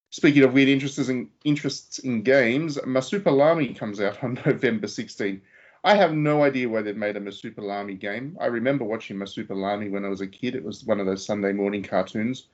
Speaking 0.10 0.44
of 0.44 0.54
weird 0.54 0.68
interests 0.68 1.08
in 1.08 1.30
interests 1.46 2.00
in 2.00 2.22
games, 2.24 2.78
Marsupilami 2.78 3.78
comes 3.78 4.02
out 4.02 4.22
on 4.24 4.34
November 4.46 4.88
16. 4.88 5.42
I 5.84 5.96
have 5.96 6.14
no 6.14 6.44
idea 6.44 6.68
why 6.68 6.82
they've 6.82 6.98
made 6.98 7.16
a 7.16 7.22
Marsupilami 7.22 7.98
game. 7.98 8.38
I 8.42 8.48
remember 8.48 8.84
watching 8.84 9.18
Marsupilami 9.18 9.90
when 9.90 10.04
I 10.04 10.10
was 10.10 10.22
a 10.22 10.28
kid. 10.28 10.54
It 10.54 10.64
was 10.64 10.84
one 10.84 11.00
of 11.00 11.06
those 11.06 11.26
Sunday 11.26 11.54
morning 11.54 11.82
cartoons. 11.82 12.48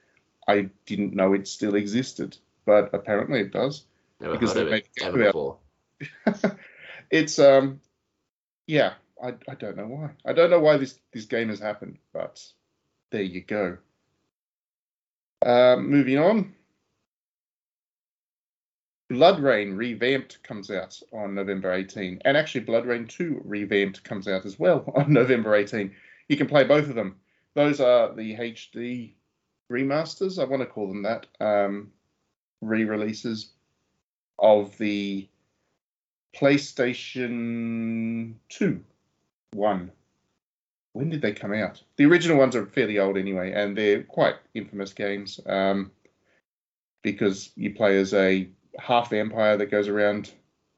I 0.48 0.70
didn't 0.86 1.14
know 1.14 1.34
it 1.34 1.48
still 1.48 1.76
existed, 1.76 2.38
but 2.68 2.94
apparently 2.94 3.40
it 3.40 3.52
does. 3.52 3.86
Never 4.20 4.34
Because 4.34 4.54
heard 4.54 4.64
of 4.66 4.70
they 4.70 4.78
it 4.78 4.90
make 4.98 5.04
ever 5.08 5.22
it- 5.22 5.26
before. 5.28 5.58
it's 7.10 7.40
um, 7.40 7.82
yeah. 8.68 8.94
I, 9.24 9.30
I 9.50 9.56
don't 9.56 9.76
know 9.78 9.88
why. 9.88 10.12
I 10.28 10.34
don't 10.34 10.52
know 10.52 10.60
why 10.60 10.78
this 10.78 11.00
this 11.12 11.26
game 11.26 11.50
has 11.50 11.60
happened, 11.60 11.98
but 12.14 12.46
there 13.10 13.24
you 13.24 13.42
go. 13.42 13.78
Um, 15.44 15.90
moving 15.90 16.20
on. 16.20 16.54
BloodRayne 19.12 19.78
revamped 19.78 20.44
comes 20.44 20.70
out 20.70 21.00
on 21.14 21.34
November 21.34 21.72
18, 21.74 22.22
and 22.26 22.36
actually 22.36 22.66
BloodRayne 22.66 23.08
2 23.08 23.42
revamped 23.46 24.04
comes 24.04 24.28
out 24.28 24.46
as 24.46 24.60
well 24.60 24.84
on 24.96 25.12
November 25.14 25.56
18. 25.56 25.96
You 26.28 26.36
can 26.38 26.48
play 26.48 26.66
both 26.66 26.90
of 26.90 26.96
them. 26.96 27.16
Those 27.56 27.80
are 27.80 28.14
the 28.14 28.36
HD 28.36 29.14
remasters, 29.72 30.40
I 30.40 30.44
want 30.46 30.62
to 30.62 30.66
call 30.68 30.88
them 30.90 31.04
that, 31.04 31.26
um, 31.40 31.92
re-releases 32.62 33.52
of 34.40 34.78
the 34.78 35.28
PlayStation 36.36 38.34
2 38.50 38.84
one. 39.54 39.92
When 40.94 41.10
did 41.10 41.22
they 41.22 41.34
come 41.34 41.54
out? 41.54 41.82
The 41.98 42.06
original 42.06 42.38
ones 42.38 42.56
are 42.56 42.66
fairly 42.66 43.00
old 43.00 43.18
anyway, 43.18 43.52
and 43.52 43.78
they're 43.78 44.04
quite 44.04 44.36
infamous 44.54 44.94
games 44.94 45.40
um, 45.46 45.92
because 47.04 47.52
you 47.56 47.74
play 47.74 47.98
as 47.98 48.14
a 48.14 48.48
half 48.80 49.10
vampire 49.10 49.58
that 49.58 49.72
goes 49.72 49.88
around 49.88 50.32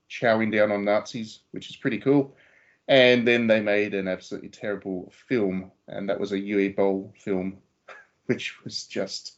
chowing 0.10 0.52
down 0.52 0.72
on 0.72 0.84
Nazis, 0.84 1.40
which 1.52 1.70
is 1.70 1.76
pretty 1.76 2.00
cool. 2.00 2.36
And 2.88 3.28
then 3.28 3.48
they 3.48 3.62
made 3.62 3.94
an 3.94 4.08
absolutely 4.08 4.50
terrible 4.50 5.12
film, 5.28 5.72
and 5.88 6.10
that 6.10 6.20
was 6.20 6.32
a 6.32 6.40
Uwe 6.40 6.76
Boll 6.76 7.14
film, 7.18 7.58
which 8.26 8.64
was 8.64 8.86
just 8.86 9.38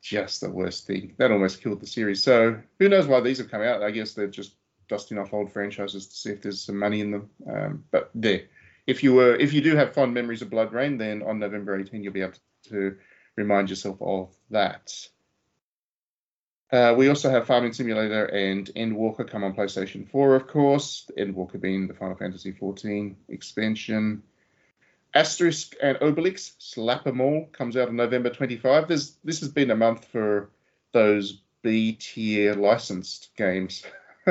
just 0.00 0.40
the 0.40 0.50
worst 0.50 0.86
thing. 0.86 1.14
That 1.18 1.30
almost 1.30 1.62
killed 1.62 1.80
the 1.80 1.86
series. 1.86 2.22
So 2.22 2.60
who 2.78 2.88
knows 2.88 3.06
why 3.06 3.20
these 3.20 3.38
have 3.38 3.50
come 3.50 3.62
out? 3.62 3.82
I 3.82 3.90
guess 3.90 4.14
they're 4.14 4.26
just 4.26 4.54
dusting 4.88 5.18
off 5.18 5.32
old 5.32 5.52
franchises 5.52 6.08
to 6.08 6.14
see 6.14 6.30
if 6.30 6.42
there's 6.42 6.62
some 6.62 6.78
money 6.78 7.00
in 7.00 7.10
them. 7.10 7.30
Um, 7.48 7.84
but 7.90 8.10
there, 8.14 8.42
if 8.86 9.02
you 9.02 9.14
were, 9.14 9.36
if 9.36 9.52
you 9.52 9.60
do 9.60 9.76
have 9.76 9.94
fond 9.94 10.14
memories 10.14 10.42
of 10.42 10.50
BloodRayne, 10.50 10.98
then 10.98 11.22
on 11.22 11.38
November 11.38 11.78
18 11.78 12.02
you'll 12.02 12.12
be 12.12 12.22
able 12.22 12.34
to 12.68 12.96
remind 13.36 13.70
yourself 13.70 13.98
of 14.00 14.34
that. 14.50 14.92
Uh, 16.72 16.94
we 16.96 17.08
also 17.08 17.28
have 17.28 17.46
Farming 17.46 17.72
Simulator 17.72 18.26
and 18.26 18.70
Endwalker 18.76 19.28
come 19.28 19.42
on 19.42 19.54
PlayStation 19.54 20.08
4, 20.08 20.36
of 20.36 20.46
course. 20.46 21.10
Endwalker 21.18 21.60
being 21.60 21.88
the 21.88 21.94
Final 21.94 22.16
Fantasy 22.16 22.52
14 22.52 23.16
expansion. 23.28 24.22
Asterix 25.14 25.74
and 25.82 25.98
Obelix 25.98 26.52
Slap 26.58 27.06
'em 27.06 27.20
All 27.20 27.46
comes 27.52 27.76
out 27.76 27.88
on 27.88 27.96
November 27.96 28.30
25. 28.30 28.88
There's 28.88 29.16
this 29.24 29.40
has 29.40 29.48
been 29.48 29.70
a 29.70 29.76
month 29.76 30.06
for 30.06 30.50
those 30.92 31.40
B 31.62 31.92
tier 31.92 32.54
licensed 32.54 33.30
games. 33.36 33.84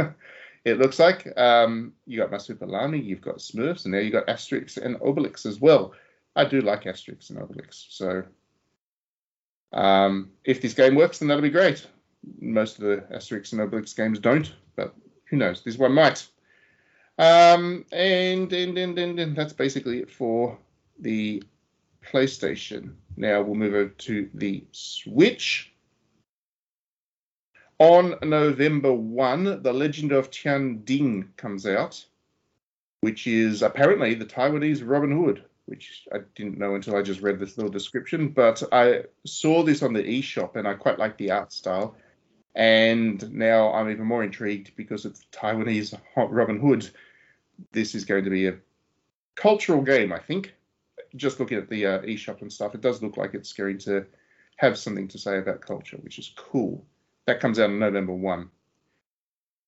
it 0.66 0.80
looks 0.80 1.00
like 1.00 1.28
um, 1.38 1.94
you 2.06 2.18
got 2.18 2.32
Marsupilami, 2.32 3.04
you've 3.04 3.22
got 3.22 3.38
Smurfs, 3.38 3.86
and 3.86 3.94
now 3.94 4.00
you 4.00 4.12
got 4.12 4.28
Asterix 4.28 4.78
and 4.78 4.98
Obelix 5.00 5.46
as 5.46 5.60
well. 5.60 5.94
I 6.36 6.46
do 6.46 6.62
like 6.62 6.84
Asterix 6.84 7.30
and 7.30 7.40
Obelix, 7.40 7.86
so 7.90 8.24
um, 9.74 10.32
if 10.46 10.62
this 10.62 10.74
game 10.74 10.96
works, 10.96 11.20
then 11.20 11.28
that'll 11.28 11.42
be 11.42 11.50
great. 11.50 11.86
Most 12.40 12.80
of 12.80 12.86
the 12.86 12.98
Asterix 13.16 13.52
and 13.52 13.62
Obelix 13.62 13.96
games 13.96 14.20
don't, 14.20 14.54
but 14.76 14.96
who 15.26 15.38
knows? 15.38 15.62
This 15.62 15.78
one 15.78 15.94
might. 15.94 16.28
Um, 17.18 17.86
and, 17.92 18.52
and, 18.54 18.78
and, 18.78 18.98
and, 18.98 19.20
and 19.20 19.36
that's 19.36 19.54
basically 19.54 20.00
it 20.00 20.10
for 20.10 20.58
the 21.00 21.44
PlayStation. 22.04 22.94
Now 23.16 23.42
we'll 23.42 23.56
move 23.56 23.74
over 23.74 23.90
to 23.90 24.30
the 24.34 24.66
Switch. 24.72 25.74
On 27.80 28.16
November 28.22 28.94
1, 28.94 29.64
The 29.64 29.74
Legend 29.74 30.12
of 30.12 30.30
Tian 30.30 30.80
Ding 30.80 31.30
comes 31.38 31.66
out, 31.66 32.06
which 33.00 33.26
is 33.26 33.62
apparently 33.62 34.16
the 34.16 34.26
Taiwanese 34.26 34.86
Robin 34.86 35.12
Hood, 35.12 35.46
which 35.66 36.06
I 36.14 36.20
didn't 36.36 36.58
know 36.58 36.76
until 36.76 36.98
I 36.98 37.02
just 37.02 37.22
read 37.22 37.40
this 37.40 37.58
little 37.58 37.72
description. 37.72 38.30
But 38.30 38.62
I 38.74 39.04
saw 39.26 39.64
this 39.64 39.82
on 39.82 39.94
the 39.94 40.04
eShop 40.04 40.58
and 40.58 40.68
I 40.68 40.74
quite 40.74 41.00
like 41.00 41.18
the 41.18 41.32
art 41.32 41.54
style. 41.54 41.96
And 42.54 43.32
now 43.32 43.72
I'm 43.72 43.90
even 43.90 44.06
more 44.06 44.24
intrigued 44.24 44.76
because 44.76 45.06
it's 45.06 45.26
Taiwanese 45.32 45.98
Robin 46.18 46.60
Hood. 46.60 46.90
This 47.72 47.96
is 47.96 48.04
going 48.04 48.26
to 48.26 48.30
be 48.30 48.48
a 48.48 48.58
cultural 49.36 49.82
game, 49.82 50.12
I 50.12 50.20
think. 50.20 50.54
Just 51.16 51.40
looking 51.40 51.58
at 51.58 51.70
the 51.70 51.86
uh, 51.86 52.00
eShop 52.00 52.42
and 52.42 52.52
stuff, 52.52 52.76
it 52.76 52.82
does 52.82 53.02
look 53.02 53.18
like 53.18 53.34
it's 53.34 53.54
going 53.54 53.78
to 53.80 54.06
have 54.58 54.78
something 54.78 55.08
to 55.08 55.18
say 55.18 55.38
about 55.38 55.62
culture, 55.62 55.98
which 56.02 56.20
is 56.20 56.34
cool. 56.36 56.86
That 57.26 57.40
comes 57.40 57.60
out 57.60 57.70
on 57.70 57.80
November 57.80 58.14
1. 58.14 58.50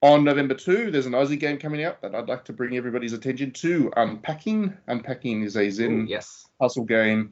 On 0.04 0.24
November 0.24 0.56
2, 0.56 0.90
there's 0.90 1.06
an 1.06 1.14
Aussie 1.14 1.40
game 1.40 1.60
coming 1.60 1.84
out 1.84 2.02
that 2.02 2.16
I'd 2.16 2.28
like 2.28 2.44
to 2.46 2.54
bring 2.54 2.76
everybody's 2.76 3.14
attention 3.14 3.52
to 3.52 3.92
Unpacking. 3.96 4.76
Unpacking 4.88 5.44
is 5.44 5.56
a 5.56 5.70
Zen 5.70 5.92
Ooh, 5.92 6.06
yes. 6.08 6.48
puzzle 6.60 6.86
game 6.86 7.32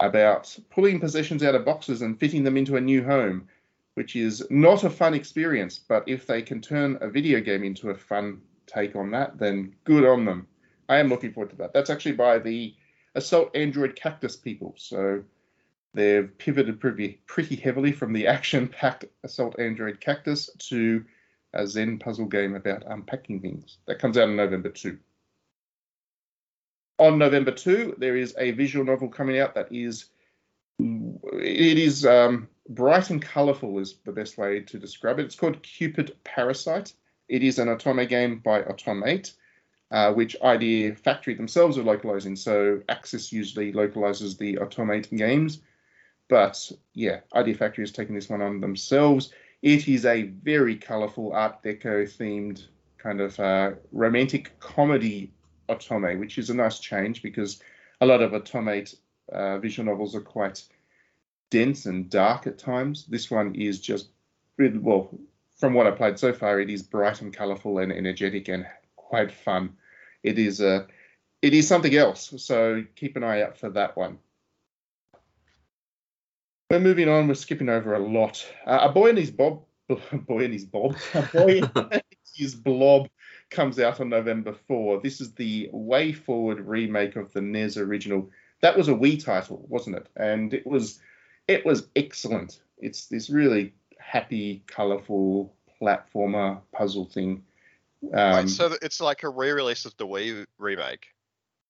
about 0.00 0.54
pulling 0.70 1.00
possessions 1.00 1.42
out 1.42 1.54
of 1.54 1.64
boxes 1.64 2.02
and 2.02 2.20
fitting 2.20 2.44
them 2.44 2.58
into 2.58 2.76
a 2.76 2.80
new 2.80 3.02
home, 3.02 3.48
which 3.94 4.14
is 4.14 4.46
not 4.50 4.84
a 4.84 4.90
fun 4.90 5.14
experience. 5.14 5.78
But 5.78 6.06
if 6.06 6.26
they 6.26 6.42
can 6.42 6.60
turn 6.60 6.98
a 7.00 7.08
video 7.08 7.40
game 7.40 7.64
into 7.64 7.88
a 7.88 7.94
fun 7.94 8.42
take 8.66 8.94
on 8.94 9.10
that, 9.12 9.38
then 9.38 9.74
good 9.84 10.04
on 10.04 10.24
them. 10.26 10.46
I 10.88 10.98
am 10.98 11.08
looking 11.08 11.32
forward 11.32 11.50
to 11.50 11.56
that. 11.56 11.72
That's 11.72 11.90
actually 11.90 12.12
by 12.12 12.38
the 12.38 12.74
Assault 13.16 13.56
Android 13.56 13.96
Cactus 13.96 14.36
people. 14.36 14.74
So 14.76 15.24
they've 15.94 16.30
pivoted 16.38 16.78
pretty, 16.78 17.20
pretty 17.26 17.56
heavily 17.56 17.90
from 17.90 18.12
the 18.12 18.26
action 18.36 18.68
packed 18.68 19.06
Assault 19.24 19.58
Android 19.58 20.00
Cactus 20.00 20.50
to 20.68 21.04
a 21.52 21.66
Zen 21.66 21.98
puzzle 21.98 22.26
game 22.26 22.54
about 22.54 22.84
unpacking 22.86 23.40
things. 23.40 23.78
That 23.86 23.98
comes 23.98 24.18
out 24.18 24.28
on 24.28 24.36
November 24.36 24.68
2. 24.68 24.98
On 26.98 27.18
November 27.18 27.50
2, 27.50 27.96
there 27.98 28.16
is 28.16 28.34
a 28.38 28.52
visual 28.52 28.84
novel 28.84 29.08
coming 29.08 29.38
out 29.38 29.54
that 29.54 29.72
is 29.72 30.06
it 30.78 31.78
is 31.78 32.04
um, 32.04 32.48
bright 32.68 33.08
and 33.08 33.22
colourful 33.22 33.78
is 33.78 33.96
the 34.04 34.12
best 34.12 34.36
way 34.36 34.60
to 34.60 34.78
describe 34.78 35.18
it. 35.18 35.24
It's 35.24 35.34
called 35.36 35.62
Cupid 35.62 36.16
Parasite. 36.24 36.92
It 37.28 37.42
is 37.42 37.58
an 37.58 37.68
Otome 37.68 38.06
game 38.08 38.40
by 38.40 38.62
Otomate, 38.62 39.32
uh, 39.90 40.12
which 40.12 40.36
Idea 40.42 40.94
Factory 40.94 41.34
themselves 41.34 41.78
are 41.78 41.82
localizing. 41.82 42.36
So 42.36 42.80
Aksys 42.88 43.32
usually 43.32 43.72
localizes 43.72 44.36
the 44.36 44.56
Otomate 44.56 45.16
games, 45.16 45.60
but 46.28 46.70
yeah, 46.94 47.20
Idea 47.34 47.54
Factory 47.54 47.84
is 47.84 47.92
taking 47.92 48.14
this 48.14 48.28
one 48.28 48.42
on 48.42 48.60
themselves. 48.60 49.32
It 49.62 49.88
is 49.88 50.04
a 50.04 50.22
very 50.22 50.76
colourful 50.76 51.32
Art 51.32 51.62
Deco 51.62 52.04
themed 52.04 52.66
kind 52.98 53.20
of 53.20 53.38
uh, 53.38 53.72
romantic 53.92 54.58
comedy 54.58 55.32
Otome, 55.68 56.18
which 56.18 56.38
is 56.38 56.50
a 56.50 56.54
nice 56.54 56.78
change 56.78 57.22
because 57.22 57.60
a 58.00 58.06
lot 58.06 58.22
of 58.22 58.32
Otomate 58.32 58.96
uh, 59.32 59.58
visual 59.58 59.86
novels 59.86 60.14
are 60.14 60.20
quite 60.20 60.64
dense 61.50 61.86
and 61.86 62.10
dark 62.10 62.46
at 62.46 62.58
times. 62.58 63.06
This 63.06 63.30
one 63.30 63.54
is 63.54 63.80
just, 63.80 64.08
well, 64.58 65.10
from 65.56 65.74
what 65.74 65.86
I 65.86 65.92
played 65.92 66.18
so 66.18 66.32
far, 66.32 66.60
it 66.60 66.70
is 66.70 66.82
bright 66.82 67.22
and 67.22 67.32
colourful 67.32 67.78
and 67.78 67.92
energetic 67.92 68.48
and 68.48 68.66
quite 69.06 69.32
fun. 69.32 69.76
It 70.22 70.38
is 70.38 70.60
a, 70.60 70.86
it 71.42 71.54
is 71.54 71.68
something 71.68 71.94
else. 71.94 72.34
So 72.38 72.84
keep 72.96 73.16
an 73.16 73.24
eye 73.24 73.42
out 73.42 73.58
for 73.58 73.70
that 73.70 73.96
one. 73.96 74.18
We're 76.70 76.80
moving 76.80 77.08
on. 77.08 77.28
We're 77.28 77.34
skipping 77.34 77.68
over 77.68 77.94
a 77.94 77.98
lot. 77.98 78.44
Uh, 78.66 78.80
a 78.82 78.92
boy 78.92 79.10
and 79.10 79.18
his 79.18 79.30
bob, 79.30 79.62
a 79.88 79.94
boy 80.16 80.44
and 80.44 80.52
his 80.52 80.64
bob, 80.64 80.96
a 81.14 81.22
boy 81.22 81.60
and 81.76 82.02
his 82.34 82.54
blob 82.54 83.08
comes 83.50 83.78
out 83.78 84.00
on 84.00 84.08
November 84.08 84.52
4. 84.66 85.00
This 85.00 85.20
is 85.20 85.32
the 85.34 85.70
WayForward 85.72 86.62
remake 86.66 87.14
of 87.14 87.32
the 87.32 87.40
NES 87.40 87.76
original. 87.76 88.30
That 88.62 88.76
was 88.76 88.88
a 88.88 88.94
Wii 88.94 89.22
title, 89.22 89.64
wasn't 89.68 89.96
it? 89.96 90.08
And 90.16 90.52
it 90.52 90.66
was 90.66 90.98
it 91.46 91.64
was 91.64 91.88
excellent. 91.94 92.60
It's 92.78 93.06
this 93.06 93.30
really 93.30 93.74
happy, 93.98 94.64
colourful 94.66 95.54
platformer 95.80 96.60
puzzle 96.72 97.04
thing. 97.04 97.42
Um, 98.12 98.36
Wait, 98.36 98.50
so 98.50 98.76
it's 98.82 99.00
like 99.00 99.22
a 99.22 99.28
re-release 99.28 99.84
of 99.84 99.96
the 99.96 100.06
Wii 100.06 100.46
remake. 100.58 101.06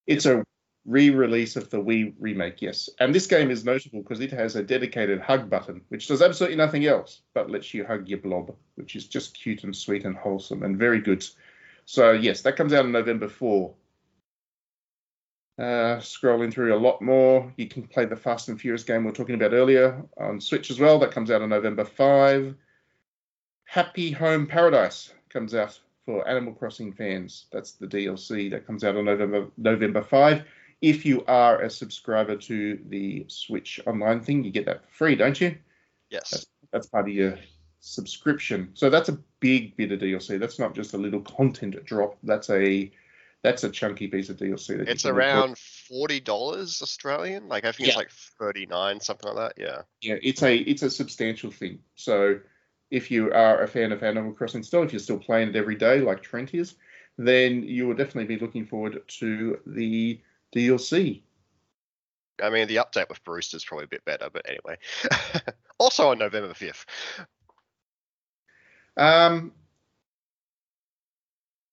It's 0.05 0.25
a 0.25 0.43
re-release 0.85 1.57
of 1.57 1.69
the 1.69 1.77
Wii 1.77 2.13
remake, 2.19 2.61
yes. 2.61 2.89
And 2.99 3.13
this 3.13 3.27
game 3.27 3.51
is 3.51 3.65
notable 3.65 4.01
because 4.01 4.21
it 4.21 4.31
has 4.31 4.55
a 4.55 4.63
dedicated 4.63 5.19
hug 5.19 5.49
button, 5.49 5.81
which 5.89 6.07
does 6.07 6.21
absolutely 6.21 6.57
nothing 6.57 6.85
else 6.85 7.21
but 7.33 7.51
lets 7.51 7.73
you 7.73 7.85
hug 7.85 8.07
your 8.07 8.19
blob, 8.19 8.55
which 8.75 8.95
is 8.95 9.07
just 9.07 9.37
cute 9.37 9.63
and 9.63 9.75
sweet 9.75 10.05
and 10.05 10.15
wholesome 10.15 10.63
and 10.63 10.77
very 10.77 11.01
good. 11.01 11.25
So 11.85 12.11
yes, 12.11 12.41
that 12.41 12.55
comes 12.55 12.73
out 12.73 12.85
on 12.85 12.91
November 12.91 13.27
4. 13.27 13.73
Uh, 15.59 15.97
scrolling 15.97 16.53
through 16.53 16.75
a 16.75 16.77
lot 16.77 17.01
more, 17.01 17.51
you 17.57 17.67
can 17.67 17.87
play 17.87 18.05
the 18.05 18.15
Fast 18.15 18.47
and 18.47 18.61
Furious 18.61 18.83
game 18.83 19.03
we 19.03 19.09
are 19.09 19.13
talking 19.13 19.35
about 19.35 19.53
earlier 19.53 20.03
on 20.17 20.39
Switch 20.39 20.69
as 20.69 20.79
well. 20.79 20.99
That 20.99 21.11
comes 21.11 21.31
out 21.31 21.41
on 21.41 21.49
November 21.49 21.83
5. 21.83 22.55
Happy 23.65 24.11
Home 24.11 24.45
Paradise 24.45 25.11
comes 25.29 25.55
out 25.55 25.79
for 26.07 26.25
Animal 26.25 26.53
Crossing 26.53 26.93
fans. 26.93 27.47
That's 27.51 27.73
the 27.73 27.85
DLC 27.85 28.49
that 28.51 28.65
comes 28.65 28.85
out 28.85 28.95
on 28.95 29.05
November 29.05 29.47
November 29.57 30.01
5. 30.01 30.45
If 30.81 31.05
you 31.05 31.25
are 31.25 31.61
a 31.61 31.69
subscriber 31.69 32.37
to 32.37 32.79
the 32.87 33.25
Switch 33.27 33.81
Online 33.85 34.21
thing, 34.21 34.45
you 34.45 34.51
get 34.51 34.65
that 34.67 34.85
for 34.85 34.91
free, 34.91 35.15
don't 35.15 35.39
you? 35.39 35.57
Yes. 36.09 36.45
That's 36.71 36.87
part 36.87 37.09
of 37.09 37.13
your 37.13 37.37
subscription. 37.81 38.69
So 38.73 38.89
that's 38.89 39.09
a 39.09 39.19
big 39.41 39.75
bit 39.75 39.91
of 39.91 39.99
DLC. 39.99 40.39
That's 40.39 40.59
not 40.59 40.73
just 40.73 40.93
a 40.93 40.97
little 40.97 41.19
content 41.19 41.83
drop. 41.83 42.17
That's 42.23 42.49
a 42.49 42.89
that's 43.43 43.65
a 43.65 43.69
chunky 43.69 44.07
piece 44.07 44.29
of 44.29 44.37
DLC. 44.37 44.77
That 44.77 44.87
It's 44.87 45.05
around 45.05 45.57
forty 45.57 46.21
dollars 46.21 46.81
Australian. 46.81 47.49
Like 47.49 47.65
I 47.65 47.73
think 47.73 47.89
it's 47.89 47.97
like 47.97 48.11
thirty 48.39 48.65
nine, 48.65 49.01
something 49.01 49.33
like 49.33 49.57
that. 49.57 49.61
Yeah. 49.61 49.81
yeah, 50.01 50.15
it's 50.23 50.41
a 50.41 50.55
it's 50.55 50.83
a 50.83 50.89
substantial 50.89 51.51
thing. 51.51 51.79
So 51.95 52.39
if 52.91 53.11
you 53.11 53.31
are 53.31 53.61
a 53.61 53.67
fan 53.67 53.91
of 53.91 54.03
Animal 54.03 54.33
Crossing 54.33 54.63
still, 54.63 54.83
if 54.83 54.93
you're 54.93 54.99
still 54.99 55.19
playing 55.19 55.49
it 55.49 55.55
every 55.55 55.75
day 55.75 55.99
like 55.99 56.21
Trent 56.21 56.53
is, 56.53 56.75
then 57.17 57.63
you 57.63 57.87
will 57.87 57.95
definitely 57.95 58.35
be 58.35 58.39
looking 58.39 58.65
forward 58.65 59.01
to 59.07 59.59
the 59.65 60.19
DLC. 60.55 61.21
I 62.41 62.49
mean, 62.49 62.67
the 62.67 62.77
update 62.77 63.09
with 63.09 63.23
Brewster 63.23 63.57
is 63.57 63.65
probably 63.65 63.85
a 63.85 63.89
bit 63.89 64.05
better, 64.05 64.29
but 64.31 64.47
anyway. 64.47 64.77
also 65.79 66.09
on 66.09 66.19
November 66.19 66.53
fifth. 66.53 66.85
Um, 68.95 69.51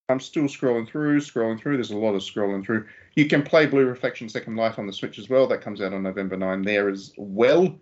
I'm 0.08 0.20
still 0.20 0.44
scrolling 0.44 0.88
through, 0.88 1.20
scrolling 1.20 1.58
through. 1.58 1.76
There's 1.76 1.90
a 1.90 1.96
lot 1.96 2.14
of 2.14 2.22
scrolling 2.22 2.64
through. 2.64 2.86
You 3.14 3.26
can 3.26 3.42
play 3.42 3.66
Blue 3.66 3.86
Reflection 3.86 4.28
Second 4.28 4.56
Life 4.56 4.78
on 4.78 4.86
the 4.86 4.92
Switch 4.92 5.18
as 5.18 5.28
well. 5.28 5.46
That 5.46 5.60
comes 5.60 5.80
out 5.80 5.92
on 5.92 6.02
November 6.02 6.36
9 6.36 6.62
there 6.62 6.88
as 6.88 7.12
well. 7.16 7.78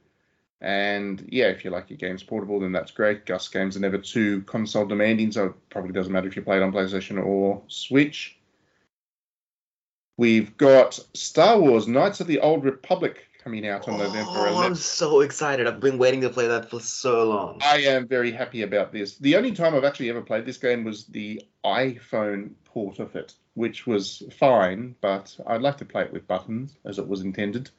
And 0.62 1.28
yeah, 1.28 1.46
if 1.46 1.64
you 1.64 1.70
like 1.70 1.90
your 1.90 1.96
games 1.96 2.22
portable, 2.22 2.60
then 2.60 2.70
that's 2.70 2.92
great. 2.92 3.26
Gust 3.26 3.52
games 3.52 3.76
are 3.76 3.80
never 3.80 3.98
too 3.98 4.42
console 4.42 4.86
demanding, 4.86 5.32
so 5.32 5.46
it 5.46 5.70
probably 5.70 5.92
doesn't 5.92 6.12
matter 6.12 6.28
if 6.28 6.36
you 6.36 6.42
play 6.42 6.56
it 6.56 6.62
on 6.62 6.72
PlayStation 6.72 7.22
or 7.22 7.62
Switch. 7.66 8.38
We've 10.16 10.56
got 10.56 11.00
Star 11.14 11.58
Wars 11.58 11.88
Knights 11.88 12.20
of 12.20 12.28
the 12.28 12.38
Old 12.38 12.64
Republic 12.64 13.26
coming 13.42 13.66
out 13.66 13.88
on 13.88 13.98
November 13.98 14.30
Oh, 14.30 14.52
11th. 14.52 14.64
I'm 14.64 14.74
so 14.76 15.20
excited. 15.22 15.66
I've 15.66 15.80
been 15.80 15.98
waiting 15.98 16.20
to 16.20 16.28
play 16.28 16.46
that 16.46 16.70
for 16.70 16.78
so 16.78 17.24
long. 17.28 17.58
I 17.64 17.78
am 17.78 18.06
very 18.06 18.30
happy 18.30 18.62
about 18.62 18.92
this. 18.92 19.16
The 19.16 19.34
only 19.34 19.50
time 19.50 19.74
I've 19.74 19.82
actually 19.82 20.10
ever 20.10 20.22
played 20.22 20.46
this 20.46 20.58
game 20.58 20.84
was 20.84 21.06
the 21.06 21.42
iPhone 21.64 22.52
port 22.64 23.00
of 23.00 23.16
it, 23.16 23.34
which 23.54 23.84
was 23.88 24.22
fine, 24.38 24.94
but 25.00 25.36
I'd 25.44 25.62
like 25.62 25.78
to 25.78 25.84
play 25.84 26.02
it 26.02 26.12
with 26.12 26.28
buttons 26.28 26.76
as 26.84 27.00
it 27.00 27.08
was 27.08 27.22
intended. 27.22 27.70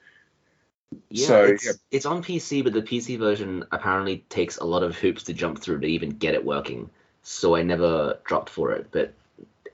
Yeah, 1.10 1.28
So, 1.28 1.44
it's, 1.46 1.66
yeah. 1.66 1.72
it's 1.92 2.06
on 2.06 2.24
PC, 2.24 2.64
but 2.64 2.74
the 2.74 2.82
PC 2.82 3.18
version 3.18 3.66
apparently 3.72 4.26
takes 4.30 4.58
a 4.58 4.66
lot 4.66 4.84
of 4.84 4.98
hoops 4.98 5.24
to 5.24 5.34
jump 5.34 5.60
through 5.60 5.80
to 5.82 5.88
even 5.88 6.12
get 6.12 6.34
it 6.34 6.46
working. 6.46 6.90
So 7.24 7.56
I 7.56 7.64
never 7.64 8.20
dropped 8.26 8.50
for 8.50 8.72
it. 8.72 8.88
But 8.92 9.14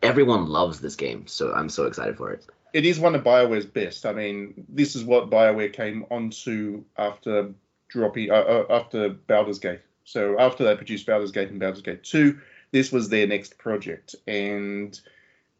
everyone 0.01 0.47
loves 0.47 0.79
this 0.79 0.95
game, 0.95 1.27
so 1.27 1.53
I'm 1.53 1.69
so 1.69 1.85
excited 1.85 2.17
for 2.17 2.31
it. 2.31 2.45
It 2.73 2.85
is 2.85 2.99
one 2.99 3.15
of 3.15 3.23
BioWare's 3.23 3.65
best. 3.65 4.05
I 4.05 4.13
mean, 4.13 4.65
this 4.69 4.95
is 4.95 5.03
what 5.03 5.29
BioWare 5.29 5.73
came 5.73 6.05
onto 6.11 6.83
after 6.97 7.51
dropping 7.87 8.29
uh, 8.29 8.35
uh, 8.35 8.65
after 8.69 9.09
Baldur's 9.09 9.59
Gate. 9.59 9.81
So 10.03 10.39
after 10.39 10.63
they 10.63 10.75
produced 10.75 11.05
Baldur's 11.05 11.31
Gate 11.31 11.49
and 11.49 11.59
Baldur's 11.59 11.81
Gate 11.81 12.03
2, 12.03 12.37
this 12.71 12.91
was 12.91 13.09
their 13.09 13.27
next 13.27 13.57
project, 13.57 14.15
and 14.27 14.99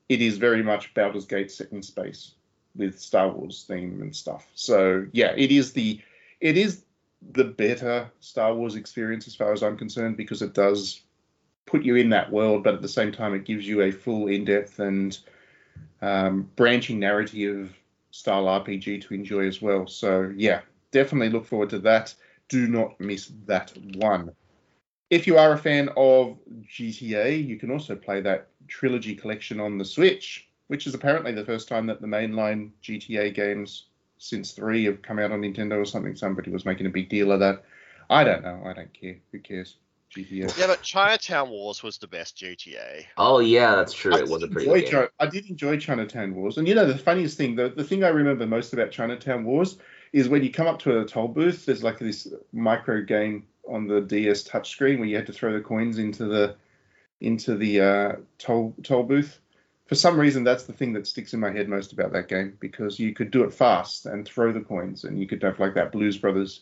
it 0.08 0.22
is 0.22 0.38
very 0.38 0.62
much 0.62 0.94
Baldur's 0.94 1.26
Gate 1.26 1.52
set 1.52 1.72
in 1.72 1.82
space 1.82 2.34
with 2.76 3.00
Star 3.00 3.30
Wars 3.30 3.66
theme 3.68 4.02
and 4.02 4.16
stuff. 4.16 4.48
So 4.56 5.06
yeah, 5.12 5.34
it 5.36 5.52
is 5.52 5.74
the 5.74 6.00
it 6.40 6.58
is 6.58 6.84
the 7.34 7.44
better 7.44 8.10
Star 8.20 8.54
Wars 8.54 8.76
experience 8.76 9.28
as 9.28 9.36
far 9.36 9.52
as 9.52 9.64
I'm 9.64 9.78
concerned 9.78 10.18
because 10.18 10.42
it 10.42 10.54
does 10.54 11.02
put 11.66 11.84
you 11.84 11.96
in 11.96 12.10
that 12.10 12.32
world, 12.32 12.64
but 12.64 12.74
at 12.74 12.82
the 12.82 12.88
same 12.88 13.12
time 13.12 13.34
it 13.34 13.46
gives 13.46 13.68
you 13.68 13.82
a 13.82 13.92
full 13.92 14.28
in-depth 14.28 14.80
and 14.80 15.20
um, 16.02 16.50
branching 16.56 17.00
narrative 17.00 17.76
style 18.12 18.46
RPG 18.46 19.02
to 19.04 19.14
enjoy 19.14 19.48
as 19.48 19.62
well. 19.62 19.86
So 19.88 20.34
yeah, 20.36 20.62
definitely 20.92 21.30
look 21.30 21.46
forward 21.46 21.70
to 21.72 21.80
that. 21.80 22.14
Do 22.48 22.68
not 22.68 23.00
miss 23.00 23.32
that 23.46 23.72
one. 23.96 24.32
If 25.10 25.28
you 25.28 25.38
are 25.38 25.54
a 25.54 25.58
fan 25.58 25.90
of 25.98 26.38
GTA, 26.64 27.46
you 27.46 27.58
can 27.58 27.72
also 27.72 27.96
play 27.96 28.22
that 28.22 28.48
trilogy 28.68 29.16
collection 29.16 29.60
on 29.60 29.78
the 29.78 29.86
Switch, 29.86 30.49
which 30.70 30.86
is 30.86 30.94
apparently 30.94 31.32
the 31.32 31.44
first 31.44 31.68
time 31.68 31.88
that 31.88 32.00
the 32.00 32.08
mainline 32.08 32.70
GTA 32.84 33.34
games 33.34 33.86
since 34.20 34.52
three 34.52 34.86
have 34.86 35.02
come 35.02 35.18
out 35.18 35.32
on 35.32 35.42
Nintendo 35.42 35.82
or 35.82 35.86
something. 35.86 36.16
Somebody 36.16 36.52
was 36.52 36.64
making 36.64 36.86
a 36.86 36.92
big 36.92 37.10
deal 37.10 37.32
of 37.32 37.40
that. 37.40 37.64
I 38.08 38.24
don't 38.24 38.44
know. 38.44 38.62
I 38.66 38.74
don't 38.74 38.94
care. 38.94 39.18
Who 39.32 39.40
cares? 39.40 39.78
GTA. 40.16 40.58
Yeah, 40.60 40.68
but 40.68 40.82
Chinatown 40.84 41.50
Wars 41.50 41.82
was 41.82 41.98
the 41.98 42.08
best 42.08 42.38
GTA. 42.38 43.06
Oh 43.18 43.40
yeah, 43.40 43.76
that's 43.76 43.94
true. 43.94 44.14
I 44.14 44.20
It 44.20 44.28
was 44.28 44.44
a 44.44 44.48
pretty 44.48 44.68
enjoy 44.68 44.82
good 44.82 44.92
game. 44.92 45.08
I 45.20 45.26
did 45.26 45.50
enjoy 45.50 45.78
Chinatown 45.78 46.36
Wars, 46.36 46.58
and 46.58 46.68
you 46.68 46.76
know 46.76 46.86
the 46.86 46.98
funniest 46.98 47.38
thing, 47.38 47.56
the, 47.56 47.70
the 47.70 47.84
thing 47.84 48.04
I 48.04 48.10
remember 48.10 48.46
most 48.46 48.74
about 48.74 48.92
Chinatown 48.92 49.46
Wars 49.46 49.78
is 50.14 50.30
when 50.30 50.44
you 50.44 50.52
come 50.52 50.68
up 50.68 50.80
to 50.80 51.00
a 51.00 51.06
toll 51.06 51.28
booth. 51.28 51.66
There's 51.66 51.84
like 51.84 52.00
this 52.00 52.28
micro 52.52 53.04
game 53.04 53.46
on 53.68 53.88
the 53.88 54.02
DS 54.02 54.48
touchscreen 54.48 55.00
where 55.00 55.08
you 55.08 55.16
had 55.16 55.28
to 55.28 55.34
throw 55.34 55.54
the 55.54 55.62
coins 55.62 55.98
into 55.98 56.26
the 56.26 56.56
into 57.22 57.56
the 57.56 57.82
uh, 57.82 58.12
toll 58.38 58.76
toll 58.84 59.04
booth. 59.04 59.40
For 59.90 59.96
some 59.96 60.20
reason, 60.20 60.44
that's 60.44 60.66
the 60.66 60.74
thing 60.74 60.94
that 60.94 61.08
sticks 61.08 61.34
in 61.34 61.40
my 61.40 61.50
head 61.52 61.68
most 61.68 61.94
about 61.94 62.14
that 62.14 62.28
game 62.28 62.56
because 62.60 63.00
you 63.00 63.12
could 63.12 63.32
do 63.32 63.44
it 63.44 63.52
fast 63.52 64.06
and 64.06 64.24
throw 64.24 64.54
the 64.54 64.60
coins, 64.60 65.04
and 65.04 65.20
you 65.20 65.26
could 65.26 65.42
have 65.42 65.60
like 65.60 65.74
that 65.74 65.92
Blues 65.92 66.16
Brothers 66.16 66.62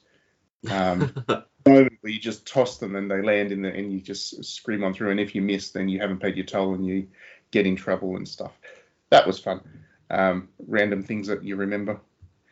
um, 0.72 1.14
moment 1.68 1.94
where 2.00 2.14
you 2.14 2.20
just 2.20 2.48
toss 2.48 2.78
them 2.78 2.96
and 2.96 3.12
they 3.12 3.22
land 3.22 3.52
in 3.52 3.62
the 3.64 3.68
and 3.68 3.92
you 3.92 4.00
just 4.00 4.46
scream 4.46 4.82
on 4.82 4.94
through. 4.94 5.12
And 5.12 5.20
if 5.20 5.36
you 5.36 5.42
miss, 5.42 5.72
then 5.72 5.90
you 5.90 6.00
haven't 6.00 6.22
paid 6.22 6.38
your 6.38 6.46
toll 6.46 6.74
and 6.74 6.86
you 6.86 7.06
get 7.52 7.68
in 7.68 7.76
trouble 7.76 8.16
and 8.16 8.26
stuff. 8.26 8.54
That 9.10 9.28
was 9.28 9.40
fun. 9.40 9.60
Um, 10.10 10.48
random 10.66 11.04
things 11.04 11.28
that 11.28 11.44
you 11.44 11.58
remember. 11.58 12.00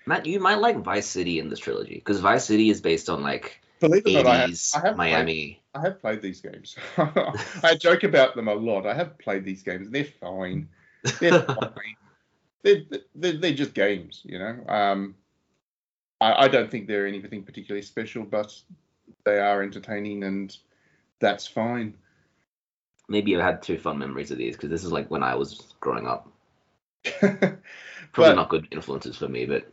Matt, 0.05 0.25
you 0.25 0.41
might 0.41 0.59
like 0.59 0.83
Vice 0.83 1.07
City 1.07 1.39
in 1.39 1.47
this 1.47 1.59
trilogy 1.59 1.95
because 1.95 2.19
Vice 2.19 2.43
City 2.43 2.69
is 2.69 2.81
based 2.81 3.09
on 3.09 3.23
like 3.23 3.61
Believe 3.89 4.03
it 4.05 4.19
or 4.19 4.23
not, 4.23 4.33
I 4.33 4.37
have, 4.37 4.51
I 4.73 4.77
have 4.77 4.83
Played, 4.83 4.97
Miami. 4.97 5.63
I 5.73 5.81
have 5.81 6.01
played 6.01 6.21
these 6.21 6.41
games. 6.41 6.75
I 7.63 7.75
joke 7.75 8.03
about 8.03 8.35
them 8.35 8.47
a 8.47 8.53
lot. 8.53 8.85
I 8.85 8.93
have 8.93 9.17
played 9.17 9.43
these 9.43 9.63
games. 9.63 9.89
They're 9.89 10.05
fine. 10.05 10.69
They're 11.19 11.41
fine. 11.41 11.95
They're, 12.63 12.81
they're, 13.13 13.37
they're 13.37 13.53
just 13.53 13.73
games, 13.73 14.21
you 14.23 14.39
know. 14.39 14.63
Um, 14.67 15.15
I, 16.21 16.45
I 16.45 16.47
don't 16.47 16.71
think 16.71 16.87
they're 16.87 17.07
anything 17.07 17.43
particularly 17.43 17.83
special, 17.83 18.23
but 18.23 18.57
they 19.25 19.39
are 19.39 19.61
entertaining, 19.61 20.23
and 20.23 20.55
that's 21.19 21.45
fine. 21.45 21.95
Maybe 23.07 23.35
I've 23.35 23.43
had 23.43 23.61
two 23.61 23.77
fun 23.77 23.99
memories 23.99 24.31
of 24.31 24.37
these 24.37 24.55
because 24.55 24.69
this 24.69 24.83
is 24.83 24.91
like 24.91 25.11
when 25.11 25.23
I 25.23 25.35
was 25.35 25.73
growing 25.79 26.07
up. 26.07 26.31
but 27.21 27.59
Probably 28.13 28.35
not 28.35 28.49
good 28.49 28.67
influences 28.71 29.17
for 29.17 29.27
me, 29.27 29.45
but 29.45 29.71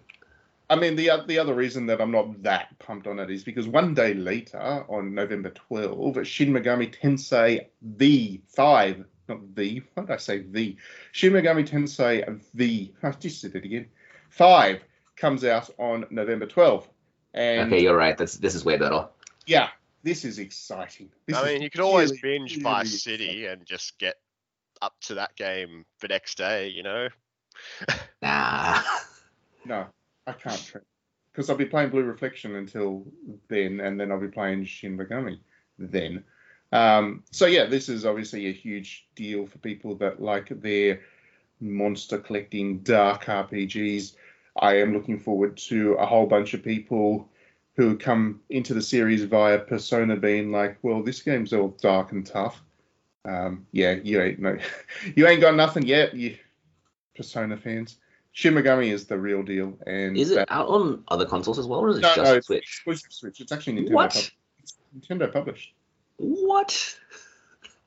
I 0.71 0.77
mean, 0.77 0.97
the 0.97 1.11
the 1.27 1.39
other 1.39 1.55
reason 1.55 1.87
that 1.87 2.01
I'm 2.01 2.11
not 2.11 2.43
that 2.43 2.79
pumped 2.79 3.07
on 3.07 3.19
it 3.19 3.31
is 3.31 3.45
because 3.45 3.69
one 3.69 3.95
day 3.95 4.15
later, 4.15 4.85
on 4.89 5.15
November 5.15 5.51
12, 5.51 6.27
Shin 6.27 6.53
Megami 6.53 6.95
Tensei 6.95 7.67
the 7.81 8.41
five, 8.49 9.05
not 9.29 9.55
the, 9.55 9.83
what 9.95 10.07
did 10.07 10.15
I 10.15 10.17
say? 10.17 10.45
The 10.51 10.77
Shin 11.13 11.33
Megami 11.33 11.69
Tensei 11.69 12.41
the, 12.55 12.93
I 13.03 13.11
just 13.13 13.41
said 13.41 13.55
it 13.55 13.65
again. 13.65 13.87
Five 14.31 14.83
comes 15.17 15.45
out 15.45 15.71
on 15.79 16.07
November 16.11 16.47
12, 16.47 16.89
and 17.35 17.73
okay, 17.73 17.83
you're 17.83 17.97
right. 17.97 18.17
That's 18.17 18.37
this 18.37 18.55
is 18.55 18.65
way 18.65 18.79
better. 18.79 19.09
yeah, 19.47 19.69
this 20.03 20.25
is 20.25 20.39
exciting. 20.39 21.11
This 21.27 21.37
I 21.37 21.41
is 21.41 21.47
mean, 21.47 21.63
you 21.63 21.71
could 21.71 21.81
always 21.81 22.11
really, 22.23 22.39
binge 22.39 22.53
really 22.53 22.63
Vice 22.63 23.03
City 23.03 23.47
and 23.47 23.67
just 23.67 23.99
get 23.99 24.17
up 24.81 24.95
to 25.03 25.15
that 25.15 25.37
game 25.37 25.85
the 26.01 26.09
next 26.09 26.39
day, 26.39 26.69
you 26.69 26.83
know? 26.83 27.09
Nah. 28.23 28.81
No, 29.65 29.87
I 30.27 30.33
can't 30.33 30.73
because 31.33 31.49
I'll 31.49 31.57
be 31.57 31.65
playing 31.65 31.91
Blue 31.91 32.03
Reflection 32.03 32.57
until 32.57 33.05
then, 33.49 33.81
and 33.81 33.99
then 33.99 34.13
I'll 34.13 34.21
be 34.21 34.29
playing 34.29 34.65
Shin 34.65 34.99
Megami 34.99 35.39
then. 35.79 36.25
Um, 36.73 37.23
so 37.31 37.47
yeah, 37.47 37.67
this 37.67 37.89
is 37.89 38.05
obviously 38.05 38.47
a 38.49 38.53
huge 38.53 39.07
deal 39.15 39.47
for 39.47 39.59
people 39.59 39.95
that 39.97 40.23
like 40.23 40.49
their 40.61 41.01
monster 41.61 42.19
collecting 42.19 42.79
dark 42.79 43.27
RPGs. 43.27 44.15
I 44.61 44.79
am 44.79 44.93
looking 44.93 45.19
forward 45.19 45.57
to 45.69 45.95
a 45.95 46.07
whole 46.07 46.27
bunch 46.27 46.55
of 46.55 46.63
people 46.63 47.29
who 47.77 47.97
come 47.97 48.41
into 48.51 48.75
the 48.75 48.83
series 48.83 49.25
via 49.25 49.59
Persona 49.59 50.17
being 50.17 50.53
like, 50.53 50.79
well, 50.83 51.03
this 51.03 51.23
game's 51.23 51.55
all 51.55 51.69
dark 51.81 52.13
and 52.13 52.27
tough. 52.27 52.61
Um, 53.25 53.67
yeah, 53.73 53.93
you 54.03 54.21
ain't 54.21 54.41
no, 54.41 54.59
you 55.17 55.27
ain't 55.27 55.41
got 55.41 55.55
nothing 55.55 55.87
yet, 55.87 56.15
you 56.15 56.37
Persona 57.15 57.57
fans. 57.57 57.97
Shin 58.33 58.55
Megami 58.55 58.91
is 58.93 59.07
the 59.07 59.19
real 59.19 59.43
deal, 59.43 59.77
and 59.87 60.17
Is 60.17 60.31
it 60.31 60.37
that- 60.37 60.51
out 60.51 60.69
on 60.69 61.05
other 61.09 61.27
consoles 61.27 61.59
as 61.59 61.67
well, 61.67 61.81
or 61.81 61.91
is 61.91 61.99
it 61.99 62.01
no, 62.03 62.15
just 62.15 62.25
no, 62.31 62.35
it's 62.37 62.47
Switch? 62.47 62.63
exclusive 62.63 63.13
Switch. 63.13 63.41
It's 63.41 63.53
actually 63.53 63.75
Nintendo. 63.83 63.93
What? 63.93 64.13
pub- 64.13 64.23
it's 64.63 64.77
Nintendo 64.99 65.33
published. 65.33 65.75
What? 66.17 66.99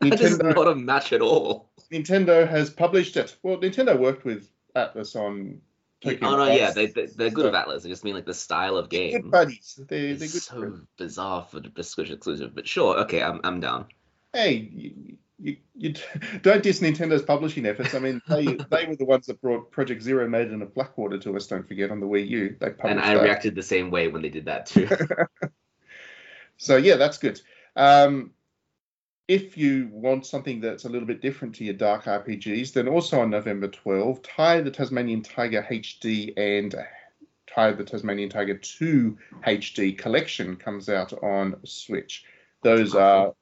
That 0.01 0.19
is 0.21 0.37
Nintendo, 0.37 0.55
not 0.55 0.67
a 0.67 0.75
match 0.75 1.13
at 1.13 1.21
all. 1.21 1.69
Nintendo 1.91 2.47
has 2.47 2.69
published 2.69 3.15
it. 3.15 3.37
Well, 3.43 3.57
Nintendo 3.57 3.97
worked 3.97 4.25
with 4.25 4.49
Atlus 4.75 5.15
on. 5.15 5.61
Tokyo 6.01 6.27
oh 6.27 6.35
no, 6.35 6.51
yeah, 6.51 6.71
they, 6.71 6.87
they 6.87 7.05
they're 7.05 7.29
good 7.29 7.45
So- 7.45 7.51
with 7.51 7.53
Atlus. 7.55 7.85
I 7.85 7.89
just 7.89 8.03
mean 8.03 8.13
like 8.13 8.25
the 8.25 8.33
style 8.33 8.75
of 8.75 8.89
game. 8.89 9.13
good 9.21 9.31
buddies. 9.31 9.79
They're, 9.87 10.09
they're 10.15 10.27
good. 10.27 10.29
so 10.29 10.59
friends. 10.59 10.81
bizarre 10.97 11.47
for 11.49 11.61
the 11.61 11.83
Switch 11.83 12.11
exclusive, 12.11 12.53
but 12.53 12.67
sure, 12.67 12.99
okay, 12.99 13.23
I'm 13.23 13.39
I'm 13.45 13.61
down. 13.61 13.85
Hey, 14.33 15.15
you, 15.39 15.57
you, 15.75 15.93
don't 16.41 16.63
diss 16.63 16.79
Nintendo's 16.79 17.23
publishing 17.23 17.65
efforts. 17.65 17.93
I 17.93 17.99
mean, 17.99 18.21
they 18.27 18.45
they 18.69 18.85
were 18.85 18.95
the 18.95 19.05
ones 19.05 19.27
that 19.27 19.41
brought 19.41 19.71
Project 19.71 20.01
Zero 20.01 20.27
Maiden 20.27 20.61
of 20.61 20.73
Blackwater 20.73 21.17
to 21.19 21.35
us. 21.35 21.47
Don't 21.47 21.67
forget 21.67 21.91
on 21.91 21.99
the 21.99 22.07
Wii 22.07 22.27
U. 22.29 22.55
They 22.59 22.69
published 22.69 22.85
And 22.85 22.99
I 22.99 23.15
that. 23.15 23.23
reacted 23.23 23.55
the 23.55 23.63
same 23.63 23.91
way 23.91 24.07
when 24.07 24.21
they 24.21 24.29
did 24.29 24.45
that 24.45 24.65
too. 24.65 24.87
So 26.57 26.77
yeah, 26.77 26.95
that's 26.95 27.17
good. 27.17 27.41
Um, 27.75 28.31
if 29.27 29.57
you 29.57 29.89
want 29.91 30.25
something 30.25 30.61
that's 30.61 30.85
a 30.85 30.89
little 30.89 31.07
bit 31.07 31.21
different 31.21 31.55
to 31.55 31.65
your 31.65 31.73
dark 31.73 32.05
RPGs, 32.05 32.73
then 32.73 32.87
also 32.87 33.19
on 33.19 33.29
November 33.29 33.67
12, 33.67 34.21
Ty 34.21 34.61
the 34.61 34.71
Tasmanian 34.71 35.21
Tiger 35.21 35.65
HD 35.69 36.33
and 36.37 36.75
Ty 37.47 37.71
the 37.73 37.83
Tasmanian 37.83 38.29
Tiger 38.29 38.55
2 38.57 39.17
HD 39.45 39.97
collection 39.97 40.55
comes 40.55 40.89
out 40.89 41.11
on 41.23 41.57
Switch. 41.65 42.23
Those 42.61 42.95
are 42.95 43.33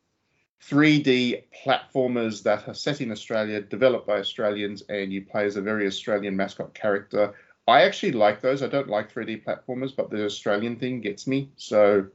3D 0.69 1.43
platformers 1.65 2.43
that 2.43 2.67
are 2.67 2.73
set 2.73 3.01
in 3.01 3.11
Australia, 3.11 3.61
developed 3.61 4.07
by 4.07 4.19
Australians, 4.19 4.83
and 4.89 5.11
you 5.11 5.21
play 5.21 5.45
as 5.45 5.55
a 5.55 5.61
very 5.61 5.87
Australian 5.87 6.35
mascot 6.35 6.73
character. 6.73 7.33
I 7.67 7.83
actually 7.83 8.11
like 8.13 8.41
those. 8.41 8.63
I 8.63 8.67
don't 8.67 8.89
like 8.89 9.13
3D 9.13 9.43
platformers, 9.43 9.95
but 9.95 10.09
the 10.09 10.25
Australian 10.25 10.77
thing 10.77 11.01
gets 11.01 11.27
me. 11.27 11.49
So 11.57 12.07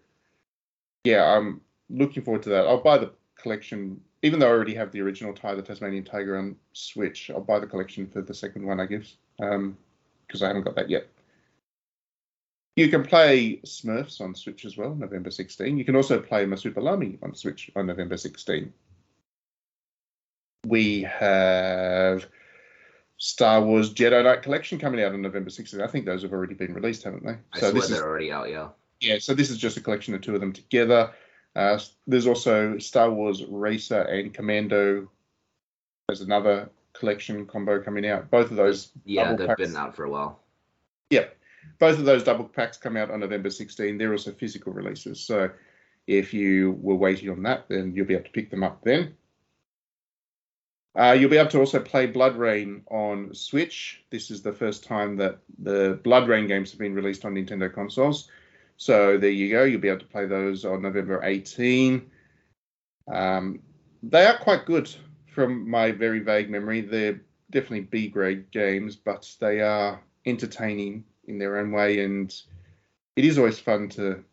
yeah, 1.04 1.24
I'm 1.24 1.60
looking 1.90 2.22
forward 2.22 2.42
to 2.44 2.50
that. 2.50 2.66
I'll 2.66 2.82
buy 2.82 2.98
the 2.98 3.12
collection, 3.36 4.00
even 4.22 4.38
though 4.38 4.48
I 4.48 4.50
already 4.50 4.74
have 4.74 4.92
the 4.92 5.00
original 5.00 5.32
Ty 5.32 5.54
the 5.54 5.62
Tasmanian 5.62 6.04
Tiger 6.04 6.36
on 6.36 6.56
Switch. 6.72 7.30
I'll 7.30 7.40
buy 7.40 7.58
the 7.58 7.66
collection 7.66 8.06
for 8.06 8.22
the 8.22 8.34
second 8.34 8.66
one, 8.66 8.80
I 8.80 8.86
guess, 8.86 9.16
um, 9.40 9.76
because 10.26 10.42
I 10.42 10.48
haven't 10.48 10.64
got 10.64 10.74
that 10.76 10.90
yet. 10.90 11.06
You 12.78 12.86
can 12.88 13.02
play 13.02 13.56
Smurfs 13.66 14.20
on 14.20 14.36
Switch 14.36 14.64
as 14.64 14.76
well, 14.76 14.94
November 14.94 15.32
16. 15.32 15.76
You 15.76 15.84
can 15.84 15.96
also 15.96 16.20
play 16.20 16.44
Marsupilami 16.44 17.20
on 17.24 17.34
Switch 17.34 17.72
on 17.74 17.88
November 17.88 18.16
16. 18.16 18.72
We 20.64 21.02
have 21.02 22.24
Star 23.16 23.62
Wars 23.62 23.92
Jedi 23.92 24.22
Knight 24.22 24.42
Collection 24.44 24.78
coming 24.78 25.02
out 25.02 25.12
on 25.12 25.20
November 25.20 25.50
16. 25.50 25.80
I 25.80 25.88
think 25.88 26.06
those 26.06 26.22
have 26.22 26.32
already 26.32 26.54
been 26.54 26.72
released, 26.72 27.02
haven't 27.02 27.26
they? 27.26 27.36
I 27.52 27.58
swear 27.58 27.72
this 27.72 27.90
is 27.90 27.90
they're 27.90 28.06
already 28.06 28.30
out, 28.30 28.48
yeah. 28.48 28.68
yeah, 29.00 29.18
so 29.18 29.34
this 29.34 29.50
is 29.50 29.58
just 29.58 29.76
a 29.76 29.80
collection 29.80 30.14
of 30.14 30.20
two 30.20 30.36
of 30.36 30.40
them 30.40 30.52
together. 30.52 31.12
Uh, 31.56 31.80
there's 32.06 32.28
also 32.28 32.78
Star 32.78 33.10
Wars 33.10 33.44
Racer 33.44 34.02
and 34.02 34.32
Commando. 34.32 35.10
There's 36.06 36.20
another 36.20 36.70
collection 36.92 37.44
combo 37.44 37.82
coming 37.82 38.06
out. 38.06 38.30
Both 38.30 38.52
of 38.52 38.56
those, 38.56 38.92
Yeah, 39.04 39.34
they've 39.34 39.48
packs. 39.48 39.62
been 39.62 39.74
out 39.74 39.96
for 39.96 40.04
a 40.04 40.10
while. 40.10 40.38
yep, 41.10 41.34
both 41.78 41.98
of 41.98 42.04
those 42.04 42.24
double 42.24 42.44
packs 42.44 42.76
come 42.76 42.96
out 42.96 43.10
on 43.10 43.20
November 43.20 43.50
16. 43.50 43.98
They're 43.98 44.12
also 44.12 44.32
physical 44.32 44.72
releases. 44.72 45.20
So 45.20 45.50
if 46.06 46.32
you 46.32 46.78
were 46.80 46.96
waiting 46.96 47.30
on 47.30 47.42
that, 47.42 47.68
then 47.68 47.94
you'll 47.94 48.06
be 48.06 48.14
able 48.14 48.24
to 48.24 48.30
pick 48.30 48.50
them 48.50 48.62
up 48.62 48.82
then. 48.82 49.14
Uh, 50.98 51.12
you'll 51.12 51.30
be 51.30 51.36
able 51.36 51.50
to 51.50 51.60
also 51.60 51.78
play 51.78 52.10
BloodRayne 52.10 52.80
on 52.90 53.32
Switch. 53.34 54.04
This 54.10 54.30
is 54.30 54.42
the 54.42 54.52
first 54.52 54.84
time 54.84 55.16
that 55.16 55.38
the 55.58 56.00
BloodRayne 56.02 56.48
games 56.48 56.72
have 56.72 56.80
been 56.80 56.94
released 56.94 57.24
on 57.24 57.34
Nintendo 57.34 57.72
consoles. 57.72 58.28
So 58.78 59.18
there 59.18 59.30
you 59.30 59.50
go. 59.50 59.64
You'll 59.64 59.80
be 59.80 59.88
able 59.88 60.00
to 60.00 60.06
play 60.06 60.26
those 60.26 60.64
on 60.64 60.82
November 60.82 61.20
18. 61.22 62.10
Um, 63.12 63.60
they 64.02 64.26
are 64.26 64.38
quite 64.38 64.66
good 64.66 64.90
from 65.26 65.68
my 65.68 65.92
very 65.92 66.20
vague 66.20 66.50
memory. 66.50 66.80
They're 66.80 67.20
definitely 67.50 67.82
B 67.82 68.08
grade 68.08 68.50
games, 68.50 68.96
but 68.96 69.30
they 69.40 69.60
are 69.60 70.02
entertaining 70.26 71.04
in 71.28 71.38
their 71.38 71.58
own 71.58 71.70
way, 71.70 72.02
and 72.04 72.34
it 73.14 73.24
is 73.24 73.38
always 73.38 73.58
fun 73.58 73.88
to 73.90 74.24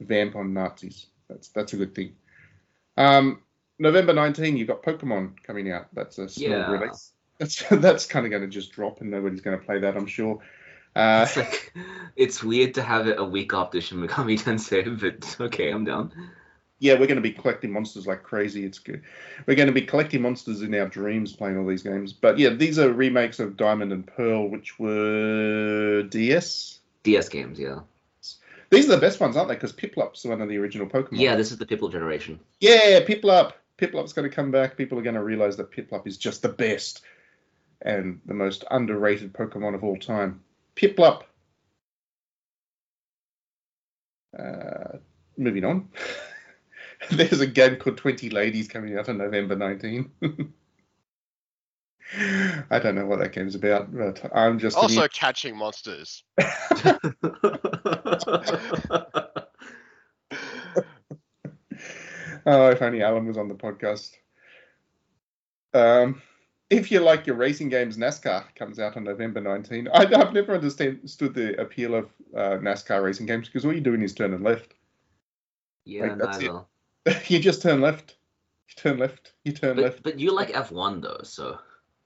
vamp 0.00 0.36
on 0.36 0.52
Nazis. 0.52 1.06
That's 1.28 1.48
that's 1.48 1.72
a 1.72 1.76
good 1.76 1.94
thing. 1.94 2.14
Um, 2.96 3.42
November 3.78 4.12
19, 4.12 4.56
you've 4.56 4.68
got 4.68 4.82
Pokemon 4.82 5.42
coming 5.44 5.70
out. 5.70 5.86
That's 5.94 6.18
a 6.18 6.28
small 6.28 6.48
Yeah. 6.50 6.70
release. 6.70 7.12
That's 7.38 7.62
that's 7.70 8.06
kind 8.06 8.26
of 8.26 8.30
going 8.30 8.42
to 8.42 8.48
just 8.48 8.72
drop, 8.72 9.00
and 9.00 9.10
nobody's 9.10 9.40
going 9.40 9.58
to 9.58 9.64
play 9.64 9.78
that, 9.78 9.96
I'm 9.96 10.06
sure. 10.06 10.40
Uh, 10.96 11.24
It's 11.28 11.36
like 11.36 11.72
it's 12.16 12.42
weird 12.42 12.74
to 12.74 12.82
have 12.82 13.06
it 13.06 13.18
a 13.20 13.24
week 13.24 13.54
after 13.54 13.80
Shin 13.80 13.98
Megami 13.98 14.38
Tensei, 14.40 15.00
but 15.00 15.36
okay, 15.40 15.70
I'm 15.70 15.84
down. 15.84 16.12
Yeah, 16.80 16.94
we're 16.94 17.06
going 17.06 17.16
to 17.16 17.20
be 17.20 17.32
collecting 17.32 17.72
monsters 17.72 18.06
like 18.06 18.22
crazy. 18.22 18.64
It's 18.64 18.78
good. 18.78 19.02
We're 19.46 19.56
going 19.56 19.66
to 19.66 19.72
be 19.72 19.82
collecting 19.82 20.22
monsters 20.22 20.62
in 20.62 20.74
our 20.74 20.86
dreams 20.86 21.34
playing 21.34 21.58
all 21.58 21.66
these 21.66 21.82
games. 21.82 22.12
But 22.12 22.38
yeah, 22.38 22.50
these 22.50 22.78
are 22.78 22.92
remakes 22.92 23.40
of 23.40 23.56
Diamond 23.56 23.92
and 23.92 24.06
Pearl, 24.06 24.48
which 24.48 24.78
were 24.78 26.04
DS. 26.04 26.78
DS 27.02 27.28
games, 27.28 27.58
yeah. 27.58 27.80
These 28.70 28.86
are 28.88 28.94
the 28.94 29.00
best 29.00 29.18
ones, 29.18 29.36
aren't 29.36 29.48
they? 29.48 29.54
Because 29.54 29.72
Piplup's 29.72 30.24
one 30.24 30.40
of 30.40 30.48
the 30.48 30.58
original 30.58 30.86
Pokemon. 30.86 31.18
Yeah, 31.18 31.36
this 31.36 31.50
is 31.50 31.58
the 31.58 31.66
Piplup 31.66 31.92
generation. 31.92 32.38
Yeah, 32.60 33.00
Piplup. 33.00 33.52
Piplup's 33.78 34.12
going 34.12 34.28
to 34.28 34.34
come 34.34 34.50
back. 34.50 34.76
People 34.76 34.98
are 34.98 35.02
going 35.02 35.14
to 35.14 35.22
realize 35.22 35.56
that 35.56 35.70
Piplup 35.70 36.06
is 36.06 36.18
just 36.18 36.42
the 36.42 36.48
best 36.48 37.02
and 37.82 38.20
the 38.26 38.34
most 38.34 38.64
underrated 38.70 39.32
Pokemon 39.32 39.74
of 39.74 39.84
all 39.84 39.96
time. 39.96 40.42
Piplup. 40.76 41.22
Uh, 44.38 44.98
moving 45.36 45.64
on. 45.64 45.88
There's 47.10 47.40
a 47.40 47.46
game 47.46 47.76
called 47.76 47.96
20 47.96 48.30
Ladies 48.30 48.68
coming 48.68 48.96
out 48.98 49.08
on 49.08 49.18
November 49.18 49.56
19. 49.56 50.10
I 52.70 52.78
don't 52.78 52.94
know 52.94 53.06
what 53.06 53.18
that 53.18 53.32
game's 53.32 53.54
about, 53.54 53.94
but 53.94 54.34
I'm 54.34 54.58
just 54.58 54.76
an 54.76 54.82
Also 54.82 55.06
catching 55.08 55.56
monsters. 55.56 56.24
Oh, 62.50 62.70
if 62.70 62.80
only 62.80 63.02
Alan 63.02 63.26
was 63.26 63.36
on 63.36 63.48
the 63.48 63.54
podcast. 63.54 64.12
Um, 65.74 66.22
if 66.70 66.90
you 66.90 67.00
like 67.00 67.26
your 67.26 67.36
racing 67.36 67.68
games, 67.68 67.98
NASCAR 67.98 68.54
comes 68.54 68.78
out 68.78 68.96
on 68.96 69.04
November 69.04 69.42
19. 69.42 69.88
I, 69.92 70.06
I've 70.14 70.32
never 70.32 70.54
understood 70.54 71.34
the 71.34 71.60
appeal 71.60 71.94
of 71.94 72.06
uh, 72.34 72.56
NASCAR 72.56 73.02
racing 73.02 73.26
games 73.26 73.48
because 73.48 73.66
all 73.66 73.72
you're 73.72 73.82
doing 73.82 74.00
is 74.00 74.14
turning 74.14 74.42
left. 74.42 74.72
yeah, 75.84 76.06
Like, 76.06 76.18
that's 76.18 76.38
it. 76.38 76.50
neither. 77.12 77.20
you 77.28 77.38
just 77.38 77.62
turn 77.62 77.80
left. 77.80 78.16
You 78.68 78.74
turn 78.76 78.98
left. 78.98 79.32
You 79.44 79.52
turn 79.52 79.76
But, 79.76 79.84
left. 79.84 80.02
but 80.02 80.20
you 80.20 80.32
like 80.32 80.50
F1 80.52 81.02
though, 81.02 81.20
so 81.22 81.58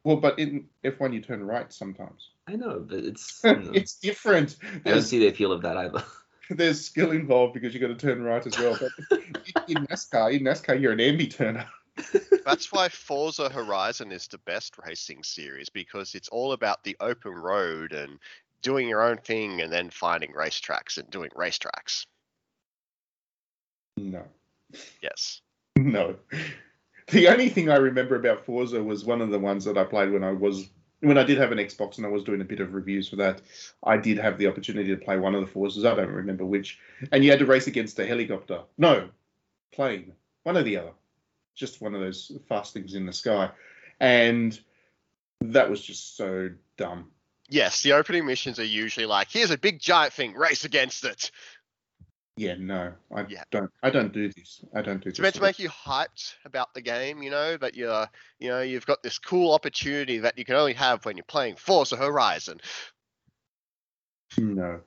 Well, 0.05 0.17
but 0.17 0.39
in 0.39 0.67
F1 0.85 1.13
you 1.13 1.21
turn 1.21 1.45
right 1.45 1.73
sometimes. 1.73 2.31
I 2.49 2.57
know, 2.57 2.85
but 2.87 2.99
it's 2.99 3.41
you 3.45 3.57
know, 3.57 3.71
it's 3.75 3.95
different. 3.99 4.57
I 4.85 4.91
don't 4.91 5.03
see 5.03 5.19
the 5.19 5.29
appeal 5.29 5.53
of 5.53 5.63
that 5.63 5.77
either. 5.77 6.05
there's 6.51 6.85
skill 6.85 7.13
involved 7.13 7.55
because 7.55 7.75
you 7.75 7.81
got 7.81 7.89
to 7.89 7.95
turn 7.95 8.23
right 8.23 8.47
as 8.47 8.59
well. 8.59 8.79
But 8.79 9.19
in, 9.69 9.77
in 9.77 9.87
NASCAR, 9.87 10.33
in 10.35 10.43
NASCAR 10.43 10.81
you're 10.81 10.93
an 10.93 10.99
ambi 10.99 11.33
turner. 11.33 11.67
That's 12.45 12.73
why 12.73 12.89
Forza 12.89 13.49
Horizon 13.51 14.13
is 14.13 14.27
the 14.27 14.39
best 14.39 14.77
racing 14.85 15.23
series 15.23 15.69
because 15.69 16.15
it's 16.15 16.29
all 16.29 16.53
about 16.53 16.83
the 16.85 16.97
open 17.01 17.35
road 17.35 17.93
and 17.93 18.19
doing 18.63 18.89
your 18.89 19.03
own 19.03 19.19
thing 19.19 19.61
and 19.61 19.73
then 19.73 19.91
finding 19.91 20.33
racetracks 20.33 20.97
and 20.97 21.11
doing 21.11 21.31
racetracks. 21.37 22.07
No. 23.97 24.25
Yes. 25.03 25.41
No. 25.77 26.17
The 27.09 27.29
only 27.29 27.49
thing 27.49 27.71
I 27.71 27.77
remember 27.77 28.15
about 28.15 28.45
Forza 28.45 28.83
was 28.83 29.05
one 29.05 29.21
of 29.21 29.31
the 29.31 29.39
ones 29.39 29.65
that 29.65 29.77
I 29.77 29.85
played 29.85 30.13
when 30.13 30.23
I 30.23 30.33
was 30.33 30.69
when 31.01 31.19
I 31.19 31.25
did 31.25 31.39
have 31.39 31.51
an 31.51 31.59
Xbox 31.59 31.97
and 31.97 32.07
I 32.07 32.11
was 32.11 32.23
doing 32.23 32.41
a 32.41 32.45
bit 32.45 32.61
of 32.61 32.75
reviews 32.75 33.09
for 33.09 33.17
that. 33.17 33.41
I 33.83 33.97
did 33.97 34.19
have 34.19 34.39
the 34.39 34.47
opportunity 34.47 34.95
to 34.95 35.05
play 35.05 35.19
one 35.19 35.35
of 35.35 35.41
the 35.41 35.51
Forzas. 35.51 35.85
I 35.85 35.97
don't 35.97 36.13
remember 36.13 36.45
which. 36.45 36.79
And 37.11 37.25
you 37.25 37.31
had 37.31 37.41
to 37.41 37.47
race 37.47 37.67
against 37.67 37.99
a 37.99 38.07
helicopter. 38.07 38.61
No, 38.79 39.09
plane. 39.73 40.13
One 40.45 40.57
or 40.57 40.63
the 40.63 40.77
other. 40.77 40.93
Just 41.57 41.81
one 41.81 41.95
of 41.95 42.01
those 42.01 42.31
fast 42.49 42.73
things 42.73 42.95
in 42.95 43.07
the 43.07 43.13
sky. 43.13 43.51
And 43.99 44.59
that 45.41 45.69
was 45.69 45.83
just 45.83 46.17
so 46.17 46.51
dumb. 46.77 47.11
Yes, 47.49 47.83
the 47.83 47.93
opening 47.93 48.25
missions 48.25 48.59
are 48.59 48.65
usually 48.65 49.07
like, 49.07 49.31
here's 49.31 49.51
a 49.51 49.59
big 49.59 49.81
giant 49.81 50.13
thing, 50.13 50.35
race 50.35 50.65
against 50.65 51.05
it. 51.05 51.31
Yeah, 52.37 52.55
no, 52.59 52.95
I 53.15 53.27
Yeah. 53.27 53.45
don't. 53.51 53.71
I 53.83 53.91
don't 53.91 54.13
do 54.13 54.33
this. 54.33 54.65
I 54.75 54.81
don't 54.81 55.03
do 55.03 55.11
It's 55.11 55.19
this. 55.19 55.23
meant 55.23 55.35
to 55.35 55.43
make 55.43 55.59
you 55.59 55.69
hyped 55.69 56.35
about 56.45 56.73
the 56.73 56.81
game, 56.81 57.23
you 57.23 57.31
know, 57.31 57.57
that 57.59 57.75
you're, 57.75 58.09
you 58.39 58.49
know, 58.49 58.63
you've 58.63 58.87
got 58.87 59.03
this 59.03 59.19
cool 59.19 59.53
opportunity 59.53 60.19
that 60.19 60.39
you 60.39 60.45
can 60.45 60.57
only 60.57 60.73
have 60.73 61.05
when 61.05 61.17
you're 61.17 61.25
playing 61.25 61.57
Forza 61.57 61.97
Horizon. 61.97 62.61
No. 64.39 64.81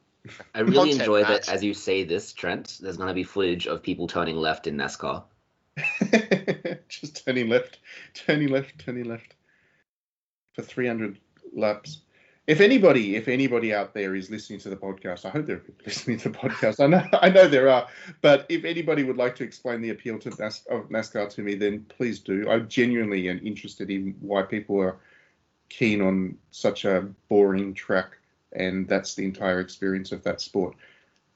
I 0.56 0.62
really 0.62 0.76
Content, 0.76 1.02
enjoy 1.02 1.24
that 1.24 1.50
as 1.50 1.64
you 1.64 1.76
say 1.76 2.04
this, 2.04 2.34
Trent. 2.34 2.80
There's 2.82 2.98
gonna 2.98 3.14
be 3.14 3.24
footage 3.24 3.68
of 3.68 3.84
people 3.84 4.08
turning 4.08 4.38
left 4.38 4.66
in 4.66 4.76
NASCAR. 4.76 5.24
Just 6.90 7.24
turning 7.26 7.50
left, 7.50 7.80
turning 8.16 8.48
left, 8.48 8.80
turning 8.80 9.06
left 9.06 9.36
for 10.54 10.64
300 10.64 11.20
laps. 11.54 12.02
If 12.48 12.62
anybody, 12.62 13.16
if 13.16 13.28
anybody 13.28 13.74
out 13.74 13.96
there 13.96 14.14
is 14.14 14.30
listening 14.30 14.60
to 14.60 14.70
the 14.70 14.76
podcast, 14.76 15.26
I 15.26 15.30
hope 15.30 15.48
they're 15.48 15.58
people 15.58 15.84
listening 15.86 16.18
to 16.20 16.30
the 16.30 16.38
podcast. 16.38 16.80
I 16.80 16.88
know, 16.88 17.04
I 17.22 17.30
know 17.30 17.48
there 17.48 17.70
are, 17.70 17.88
but 18.22 18.46
if 18.50 18.66
anybody 18.66 19.04
would 19.04 19.18
like 19.18 19.36
to 19.38 19.44
explain 19.44 19.82
the 19.82 19.90
appeal 19.90 20.20
to 20.20 20.30
NAS, 20.30 20.64
of 20.70 20.90
NASCAR 20.90 21.30
to 21.32 21.42
me, 21.42 21.56
then 21.56 21.86
please 21.90 22.20
do. 22.20 22.50
I 22.50 22.60
genuinely 22.60 23.30
am 23.30 23.40
interested 23.44 23.90
in 23.90 24.16
why 24.20 24.44
people 24.44 24.80
are 24.80 24.98
keen 25.70 26.02
on 26.02 26.38
such 26.52 26.86
a 26.86 27.08
boring 27.30 27.74
track, 27.74 28.18
and 28.54 28.88
that's 28.88 29.16
the 29.16 29.26
entire 29.26 29.60
experience 29.60 30.12
of 30.12 30.22
that 30.24 30.40
sport. 30.40 30.76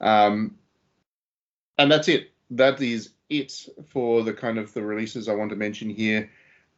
Um, 0.01 0.57
and 1.79 1.91
that's 1.91 2.07
it. 2.07 2.31
That 2.51 2.79
is 2.81 3.13
it 3.29 3.67
for 3.87 4.23
the 4.23 4.33
kind 4.33 4.59
of 4.59 4.73
the 4.73 4.83
releases 4.83 5.27
I 5.27 5.33
want 5.33 5.49
to 5.49 5.55
mention 5.55 5.89
here. 5.89 6.29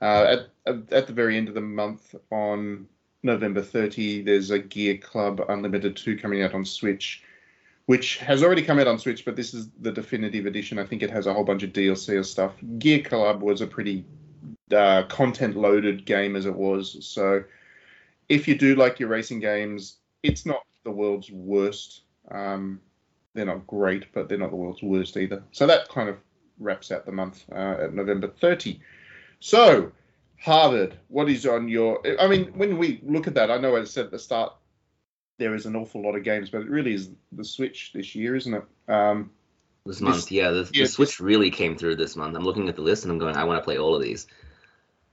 Uh, 0.02 0.38
at 0.66 0.92
at 0.92 1.06
the 1.06 1.14
very 1.14 1.38
end 1.38 1.48
of 1.48 1.54
the 1.54 1.62
month 1.62 2.16
on 2.32 2.88
November 3.24 3.62
30, 3.62 4.24
there's 4.24 4.50
a 4.50 4.60
Gear 4.60 4.98
Club 4.98 5.42
Unlimited 5.48 5.96
2 5.96 6.18
coming 6.18 6.42
out 6.42 6.54
on 6.54 6.66
Switch, 6.66 7.24
which 7.86 8.18
has 8.18 8.44
already 8.44 8.64
come 8.64 8.80
out 8.80 8.88
on 8.88 9.00
Switch, 9.00 9.26
but 9.26 9.36
this 9.36 9.54
is 9.54 9.70
the 9.82 9.92
definitive 9.92 10.46
edition. 10.46 10.80
I 10.80 10.86
think 10.86 11.04
it 11.04 11.12
has 11.12 11.28
a 11.28 11.34
whole 11.34 11.44
bunch 11.44 11.64
of 11.64 11.72
DLC 11.72 12.20
or 12.20 12.24
stuff. 12.24 12.54
Gear 12.80 13.02
Club 13.02 13.42
was 13.42 13.62
a 13.62 13.68
pretty 13.68 14.06
uh, 14.74 15.04
content 15.04 15.56
loaded 15.56 16.06
game 16.06 16.36
as 16.36 16.46
it 16.46 16.56
was. 16.56 17.06
So 17.06 17.44
if 18.30 18.48
you 18.48 18.58
do 18.58 18.76
like 18.76 19.00
your 19.00 19.10
racing 19.10 19.40
games, 19.40 19.98
it's 20.24 20.46
not 20.46 20.66
the 20.84 20.92
world's 20.92 21.30
worst. 21.32 22.02
Um, 22.30 22.80
they're 23.34 23.46
not 23.46 23.68
great, 23.68 24.12
but 24.14 24.30
they're 24.30 24.38
not 24.38 24.50
the 24.50 24.56
world's 24.56 24.82
worst 24.82 25.18
either. 25.18 25.44
So 25.52 25.68
that 25.68 25.90
kind 25.90 26.10
of 26.10 26.18
wraps 26.60 26.92
out 26.92 27.06
the 27.06 27.12
month 27.12 27.46
uh, 27.52 27.78
at 27.82 27.94
November 27.94 28.28
30. 28.28 28.80
So, 29.40 29.92
Harvard, 30.42 30.98
what 31.08 31.30
is 31.30 31.46
on 31.46 31.68
your? 31.68 32.02
I 32.20 32.28
mean, 32.28 32.46
when 32.58 32.78
we 32.78 33.00
look 33.04 33.28
at 33.28 33.36
that, 33.36 33.52
I 33.52 33.58
know 33.58 33.76
I 33.78 33.84
said 33.84 34.06
at 34.06 34.12
the 34.12 34.20
start 34.20 34.54
there 35.38 35.56
is 35.56 35.66
an 35.66 35.76
awful 35.76 36.02
lot 36.02 36.16
of 36.16 36.24
games, 36.24 36.50
but 36.50 36.62
it 36.62 36.70
really 36.70 36.94
is 36.94 37.10
the 37.32 37.44
Switch 37.46 37.92
this 37.94 38.16
year, 38.16 38.36
isn't 38.36 38.54
it? 38.54 38.64
Um, 38.88 39.32
This 39.86 39.96
This- 39.98 40.02
month, 40.02 40.32
yeah, 40.32 40.52
the, 40.52 40.70
yeah, 40.74 40.84
the 40.84 40.90
Switch 40.90 41.20
really 41.20 41.50
came 41.50 41.76
through 41.78 41.96
this 41.96 42.16
month. 42.16 42.36
I'm 42.36 42.44
looking 42.44 42.70
at 42.70 42.76
the 42.76 42.82
list 42.84 43.04
and 43.04 43.12
I'm 43.12 43.18
going, 43.18 43.36
I 43.36 43.44
want 43.44 43.60
to 43.60 43.64
play 43.64 43.78
all 43.80 43.96
of 43.96 44.02
these. 44.02 44.28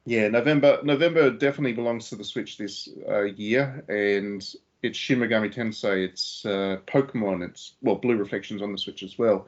yeah, 0.05 0.29
November. 0.29 0.81
November 0.83 1.31
definitely 1.31 1.73
belongs 1.75 2.09
to 2.11 2.17
the 2.17 2.25
Switch 2.25 2.57
this 2.59 2.89
uh, 3.09 3.23
year, 3.23 3.85
and 3.89 4.43
it's 4.83 4.99
Shin 4.99 5.19
Megami 5.19 5.53
Tensei, 5.53 6.05
it's 6.05 6.45
uh, 6.47 6.79
Pokemon, 6.87 7.43
it's 7.49 7.75
well 7.83 7.97
Blue 7.97 8.17
Reflections 8.17 8.61
on 8.63 8.73
the 8.73 8.79
Switch 8.79 9.03
as 9.03 9.19
well. 9.19 9.47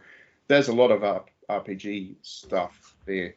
There's 0.48 0.68
a 0.68 0.74
lot 0.74 0.90
of 0.90 1.04
R- 1.04 1.24
RPG 1.48 2.16
stuff 2.22 2.94
there, 3.06 3.34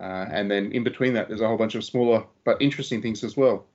uh, 0.00 0.26
and 0.30 0.50
then 0.50 0.72
in 0.72 0.82
between 0.82 1.12
that, 1.14 1.28
there's 1.28 1.40
a 1.40 1.46
whole 1.46 1.56
bunch 1.56 1.74
of 1.74 1.84
smaller 1.84 2.24
but 2.44 2.60
interesting 2.60 3.02
things 3.02 3.22
as 3.22 3.36
well. 3.36 3.66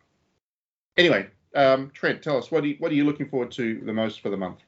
Anyway, 0.97 1.27
um, 1.55 1.91
Trent, 1.93 2.21
tell 2.21 2.37
us 2.37 2.51
what 2.51 2.63
you, 2.63 2.75
what 2.79 2.91
are 2.91 2.95
you 2.95 3.05
looking 3.05 3.29
forward 3.29 3.51
to 3.51 3.81
the 3.81 3.93
most 3.93 4.21
for 4.21 4.29
the 4.29 4.37
month? 4.37 4.59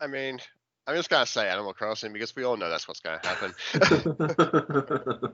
I 0.00 0.06
mean, 0.06 0.38
I'm 0.86 0.94
just 0.96 1.10
gonna 1.10 1.26
say 1.26 1.48
Animal 1.48 1.74
Crossing 1.74 2.12
because 2.12 2.36
we 2.36 2.44
all 2.44 2.56
know 2.56 2.70
that's 2.70 2.86
what's 2.86 3.00
gonna 3.00 3.20
happen. 3.22 3.54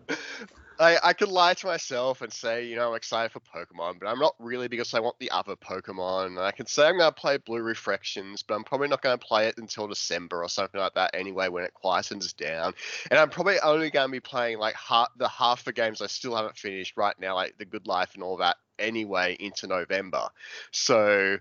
I, 0.78 0.98
I 1.02 1.12
could 1.12 1.28
lie 1.28 1.54
to 1.54 1.66
myself 1.66 2.22
and 2.22 2.32
say, 2.32 2.66
you 2.66 2.76
know, 2.76 2.90
I'm 2.90 2.96
excited 2.96 3.30
for 3.30 3.40
Pokemon, 3.40 4.00
but 4.00 4.08
I'm 4.08 4.18
not 4.18 4.34
really 4.38 4.68
because 4.68 4.94
I 4.94 5.00
want 5.00 5.18
the 5.18 5.30
other 5.30 5.54
Pokemon. 5.54 6.26
And 6.26 6.38
I 6.38 6.50
can 6.50 6.66
say 6.66 6.88
I'm 6.88 6.98
going 6.98 7.12
to 7.12 7.20
play 7.20 7.36
Blue 7.36 7.62
Reflections, 7.62 8.42
but 8.42 8.54
I'm 8.54 8.64
probably 8.64 8.88
not 8.88 9.02
going 9.02 9.16
to 9.16 9.24
play 9.24 9.46
it 9.46 9.58
until 9.58 9.86
December 9.86 10.42
or 10.42 10.48
something 10.48 10.80
like 10.80 10.94
that 10.94 11.10
anyway 11.14 11.48
when 11.48 11.64
it 11.64 11.72
quietens 11.82 12.36
down. 12.36 12.74
And 13.10 13.20
I'm 13.20 13.30
probably 13.30 13.60
only 13.60 13.90
going 13.90 14.08
to 14.08 14.12
be 14.12 14.20
playing 14.20 14.58
like 14.58 14.74
half, 14.74 15.08
the 15.16 15.28
half 15.28 15.64
the 15.64 15.72
games 15.72 16.02
I 16.02 16.06
still 16.06 16.34
haven't 16.34 16.56
finished 16.56 16.96
right 16.96 17.14
now, 17.20 17.34
like 17.36 17.56
The 17.58 17.64
Good 17.64 17.86
Life 17.86 18.14
and 18.14 18.22
all 18.22 18.38
that 18.38 18.56
anyway 18.78 19.36
into 19.38 19.66
November. 19.66 20.28
So 20.72 21.36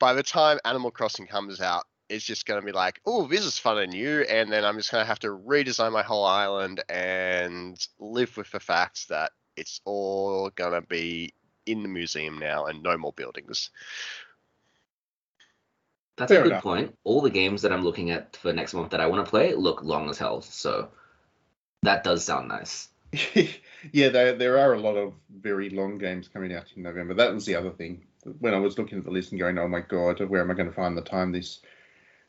by 0.00 0.14
the 0.14 0.22
time 0.22 0.58
Animal 0.64 0.90
Crossing 0.90 1.26
comes 1.26 1.60
out, 1.60 1.84
it's 2.08 2.24
just 2.24 2.46
going 2.46 2.60
to 2.60 2.66
be 2.66 2.72
like, 2.72 3.00
oh, 3.06 3.26
this 3.26 3.44
is 3.44 3.58
fun 3.58 3.78
and 3.78 3.92
new, 3.92 4.20
and 4.22 4.52
then 4.52 4.64
I'm 4.64 4.76
just 4.76 4.90
going 4.90 5.02
to 5.02 5.08
have 5.08 5.20
to 5.20 5.28
redesign 5.28 5.92
my 5.92 6.02
whole 6.02 6.24
island 6.24 6.82
and 6.88 7.86
live 7.98 8.36
with 8.36 8.50
the 8.50 8.60
fact 8.60 9.08
that 9.08 9.32
it's 9.56 9.80
all 9.84 10.50
going 10.50 10.72
to 10.72 10.86
be 10.86 11.32
in 11.66 11.82
the 11.82 11.88
museum 11.88 12.38
now 12.38 12.66
and 12.66 12.82
no 12.82 12.96
more 12.98 13.12
buildings. 13.12 13.70
That's 16.16 16.30
Fair 16.30 16.40
a 16.40 16.42
good 16.44 16.52
enough. 16.52 16.62
point. 16.62 16.98
All 17.04 17.20
the 17.20 17.30
games 17.30 17.62
that 17.62 17.72
I'm 17.72 17.82
looking 17.82 18.10
at 18.10 18.36
for 18.36 18.52
next 18.52 18.74
month 18.74 18.90
that 18.90 19.00
I 19.00 19.06
want 19.06 19.24
to 19.24 19.30
play 19.30 19.54
look 19.54 19.82
long 19.82 20.08
as 20.08 20.18
hell. 20.18 20.42
So 20.42 20.88
that 21.82 22.04
does 22.04 22.24
sound 22.24 22.48
nice. 22.48 22.88
yeah, 23.92 24.08
there 24.08 24.34
there 24.34 24.58
are 24.58 24.74
a 24.74 24.80
lot 24.80 24.96
of 24.96 25.14
very 25.40 25.70
long 25.70 25.98
games 25.98 26.28
coming 26.28 26.52
out 26.54 26.66
in 26.76 26.82
November. 26.82 27.14
That 27.14 27.34
was 27.34 27.46
the 27.46 27.56
other 27.56 27.70
thing. 27.70 28.04
When 28.38 28.54
I 28.54 28.58
was 28.58 28.78
looking 28.78 28.98
at 28.98 29.04
the 29.04 29.10
list 29.10 29.32
and 29.32 29.40
going, 29.40 29.58
"Oh 29.58 29.68
my 29.68 29.80
god, 29.80 30.20
where 30.20 30.40
am 30.40 30.50
I 30.50 30.54
going 30.54 30.68
to 30.68 30.74
find 30.74 30.96
the 30.96 31.02
time 31.02 31.32
this 31.32 31.60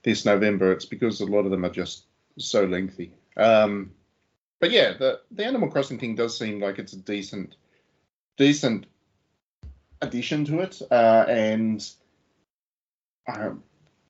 this 0.05 0.23
November?" 0.25 0.71
It's 0.71 0.85
because 0.85 1.19
a 1.19 1.25
lot 1.25 1.43
of 1.43 1.51
them 1.51 1.65
are 1.65 1.69
just 1.69 2.05
so 2.37 2.63
lengthy. 2.63 3.11
Um, 3.35 3.91
but 4.61 4.71
yeah, 4.71 4.93
the 4.93 5.19
the 5.31 5.45
Animal 5.45 5.69
Crossing 5.69 5.99
thing 5.99 6.15
does 6.15 6.37
seem 6.37 6.61
like 6.61 6.79
it's 6.79 6.93
a 6.93 6.97
decent 6.97 7.57
decent 8.37 8.85
addition 10.01 10.45
to 10.45 10.61
it, 10.61 10.81
uh, 10.89 11.25
and 11.27 11.85
um, 13.27 13.63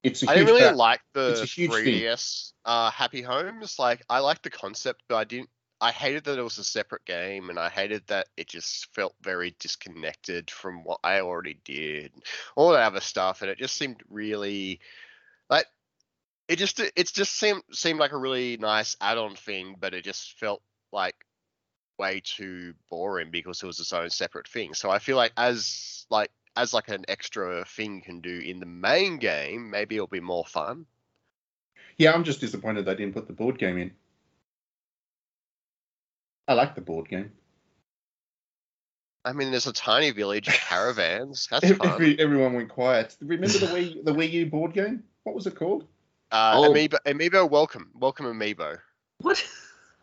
it's 0.03 0.23
a 0.23 0.29
I 0.29 0.35
huge 0.35 0.47
didn't 0.47 0.55
really 0.55 0.69
back- 0.69 0.75
like 0.75 1.01
it's 1.15 1.39
the 1.39 1.43
a 1.43 1.47
huge 1.47 1.71
thing. 1.71 2.01
3DS 2.01 2.53
uh, 2.65 2.91
Happy 2.91 3.21
Homes. 3.21 3.79
Like, 3.79 4.03
I 4.09 4.19
liked 4.19 4.43
the 4.43 4.49
concept, 4.49 5.03
but 5.07 5.15
I 5.15 5.23
didn't. 5.23 5.49
I 5.81 5.91
hated 5.91 6.23
that 6.23 6.39
it 6.39 6.43
was 6.43 6.57
a 6.57 6.63
separate 6.63 7.03
game, 7.05 7.49
and 7.49 7.59
I 7.59 7.69
hated 7.69 8.07
that 8.07 8.27
it 8.37 8.47
just 8.47 8.93
felt 8.93 9.13
very 9.21 9.55
disconnected 9.59 10.49
from 10.49 10.83
what 10.83 10.99
I 11.03 11.19
already 11.19 11.59
did, 11.65 12.13
all 12.55 12.71
that 12.71 12.85
other 12.85 13.01
stuff, 13.01 13.41
and 13.41 13.51
it 13.51 13.57
just 13.57 13.75
seemed 13.75 14.01
really 14.09 14.69
like 14.69 14.79
it 16.47 16.57
just 16.57 16.79
it 16.79 17.11
just 17.13 17.33
seemed 17.37 17.63
seemed 17.71 17.99
like 17.99 18.11
a 18.11 18.17
really 18.17 18.57
nice 18.57 18.95
add-on 19.01 19.35
thing, 19.35 19.75
but 19.79 19.93
it 19.93 20.03
just 20.03 20.37
felt 20.39 20.61
like 20.91 21.15
way 21.97 22.21
too 22.23 22.73
boring 22.89 23.31
because 23.31 23.63
it 23.63 23.67
was 23.67 23.79
its 23.79 23.93
own 23.93 24.09
separate 24.09 24.47
thing. 24.47 24.73
So 24.73 24.89
I 24.89 24.99
feel 24.99 25.17
like 25.17 25.31
as 25.37 26.05
like 26.09 26.29
as 26.55 26.73
like 26.73 26.89
an 26.89 27.05
extra 27.07 27.65
thing 27.65 28.01
can 28.01 28.21
do 28.21 28.39
in 28.39 28.59
the 28.59 28.65
main 28.65 29.17
game, 29.17 29.69
maybe 29.69 29.95
it'll 29.95 30.07
be 30.07 30.19
more 30.19 30.45
fun. 30.45 30.85
Yeah, 31.97 32.13
I'm 32.13 32.23
just 32.23 32.41
disappointed 32.41 32.85
they 32.85 32.95
didn't 32.95 33.13
put 33.13 33.27
the 33.27 33.33
board 33.33 33.57
game 33.57 33.77
in. 33.77 33.91
I 36.47 36.53
like 36.53 36.75
the 36.75 36.81
board 36.81 37.09
game. 37.09 37.31
I 39.23 39.33
mean, 39.33 39.49
there's 39.49 39.65
a 39.65 39.73
tiny 39.73 40.11
village 40.11 40.47
of 40.47 40.53
caravans. 40.69 41.47
That's 41.49 41.63
Every, 41.63 41.77
fun. 41.77 42.15
everyone 42.19 42.53
went 42.53 42.69
quiet. 42.69 43.15
Remember 43.21 43.57
the 43.57 43.67
Wii 43.67 44.05
the 44.05 44.13
Wii 44.13 44.31
U 44.31 44.45
board 44.45 44.73
game? 44.73 45.03
What 45.23 45.33
was 45.33 45.47
it 45.47 45.55
called? 45.55 45.87
Uh, 46.35 46.53
Oh. 46.57 46.69
Amiibo, 46.73 46.97
Amiibo, 47.05 47.49
welcome, 47.49 47.89
welcome, 47.93 48.25
Amiibo. 48.25 48.77
What? 49.19 49.41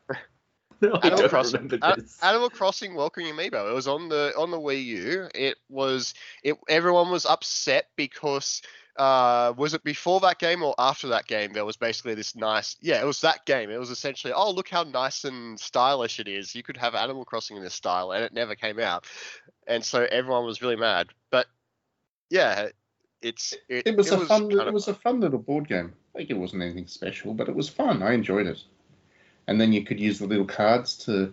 no, 0.81 0.95
I 0.95 1.07
Animal 1.09 1.19
don't 1.19 1.29
Crossing. 1.29 1.61
remember 1.69 1.95
this. 2.01 2.19
Animal 2.23 2.49
Crossing 2.51 2.95
Welcome 2.95 3.25
Amiibo. 3.25 3.71
It 3.71 3.75
was 3.75 3.87
on 3.87 4.09
the 4.09 4.33
on 4.39 4.51
the 4.51 4.59
Wii 4.59 4.85
U. 4.87 5.29
It 5.35 5.57
was 5.69 6.15
it. 6.43 6.57
Everyone 6.69 7.11
was 7.11 7.27
upset 7.27 7.87
because 7.97 8.63
uh 8.97 9.53
was 9.57 9.75
it 9.75 9.85
before 9.85 10.21
that 10.21 10.39
game 10.39 10.63
or 10.63 10.75
after 10.79 11.09
that 11.09 11.27
game? 11.27 11.53
There 11.53 11.65
was 11.67 11.77
basically 11.77 12.15
this 12.15 12.35
nice. 12.35 12.77
Yeah, 12.81 13.01
it 13.03 13.07
was 13.07 13.21
that 13.21 13.45
game. 13.45 13.71
It 13.71 13.79
was 13.79 13.91
essentially 13.91 14.33
oh 14.33 14.51
look 14.51 14.69
how 14.71 14.85
nice 14.85 15.25
and 15.25 15.61
stylish 15.61 16.19
it 16.19 16.29
is. 16.29 16.55
You 16.55 16.63
could 16.63 16.79
have 16.79 16.95
Animal 16.95 17.27
Crossing 17.27 17.59
in 17.59 17.63
this 17.63 17.75
style, 17.75 18.13
and 18.13 18.25
it 18.25 18.33
never 18.33 18.55
came 18.55 18.79
out, 18.81 19.05
and 19.67 19.85
so 19.85 20.07
everyone 20.11 20.47
was 20.47 20.63
really 20.63 20.77
mad. 20.77 21.09
But 21.31 21.47
yeah, 22.31 22.69
it's 23.21 23.53
it, 23.69 23.87
It 23.87 23.97
was 23.99 24.11
a 24.11 24.19
fun. 24.27 24.49
kind 24.49 24.53
It 24.63 24.69
of 24.69 24.75
was 24.75 24.89
a 24.89 24.95
fun 24.95 25.21
little 25.21 25.39
board 25.39 25.69
game. 25.69 25.93
Like 26.15 26.31
it 26.31 26.37
wasn't 26.39 26.63
anything 26.63 26.87
special, 26.87 27.33
but 27.35 27.49
it 27.49 27.55
was 27.55 27.69
fun. 27.69 28.03
I 28.03 28.13
enjoyed 28.13 28.47
it. 28.47 28.63
And 29.47 29.61
then 29.61 29.73
you 29.73 29.85
could 29.85 29.99
use 29.99 30.19
the 30.19 30.27
little 30.27 30.45
cards 30.45 30.97
to 31.07 31.33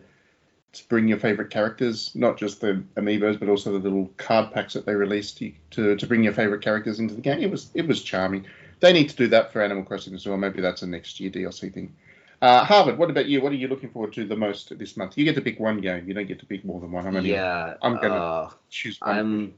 to 0.72 0.88
bring 0.88 1.08
your 1.08 1.18
favorite 1.18 1.50
characters, 1.50 2.12
not 2.14 2.38
just 2.38 2.62
the 2.62 2.84
amiibos, 2.96 3.40
but 3.40 3.50
also 3.50 3.72
the 3.72 3.80
little 3.80 4.08
card 4.18 4.54
packs 4.54 4.74
that 4.74 4.86
they 4.86 4.94
released 4.94 5.42
you- 5.42 5.54
to 5.72 5.96
to 5.96 6.08
bring 6.08 6.24
your 6.24 6.34
favorite 6.34 6.62
characters 6.62 7.00
into 7.00 7.14
the 7.16 7.22
game. 7.22 7.40
It 7.40 7.50
was 7.52 7.72
it 7.74 7.88
was 7.88 8.02
charming. 8.04 8.46
They 8.80 8.94
need 8.94 9.10
to 9.10 9.16
do 9.16 9.28
that 9.28 9.52
for 9.52 9.62
Animal 9.62 9.84
Crossing 9.84 10.14
as 10.14 10.26
well. 10.26 10.38
Maybe 10.38 10.62
that's 10.62 10.82
a 10.84 10.88
next 10.88 11.20
year 11.20 11.30
DLC 11.30 11.70
thing. 11.74 11.94
Uh, 12.42 12.64
Harvard, 12.64 12.98
what 12.98 13.10
about 13.10 13.26
you? 13.26 13.42
What 13.42 13.52
are 13.52 13.56
you 13.56 13.68
looking 13.68 13.90
forward 13.90 14.14
to 14.14 14.26
the 14.26 14.36
most 14.38 14.78
this 14.80 14.96
month? 14.96 15.18
You 15.18 15.26
get 15.26 15.36
to 15.36 15.42
pick 15.42 15.60
one 15.60 15.82
game. 15.82 16.08
You 16.08 16.14
don't 16.14 16.28
get 16.28 16.40
to 16.40 16.46
pick 16.46 16.64
more 16.64 16.80
than 16.80 16.90
one. 16.94 17.06
I'm 17.06 17.16
only 17.18 17.32
yeah, 17.32 17.74
I'm 17.82 17.96
gonna- 17.98 18.16
uh, 18.16 18.50
choose 18.70 18.98
one. 19.02 19.18
I'm 19.18 19.54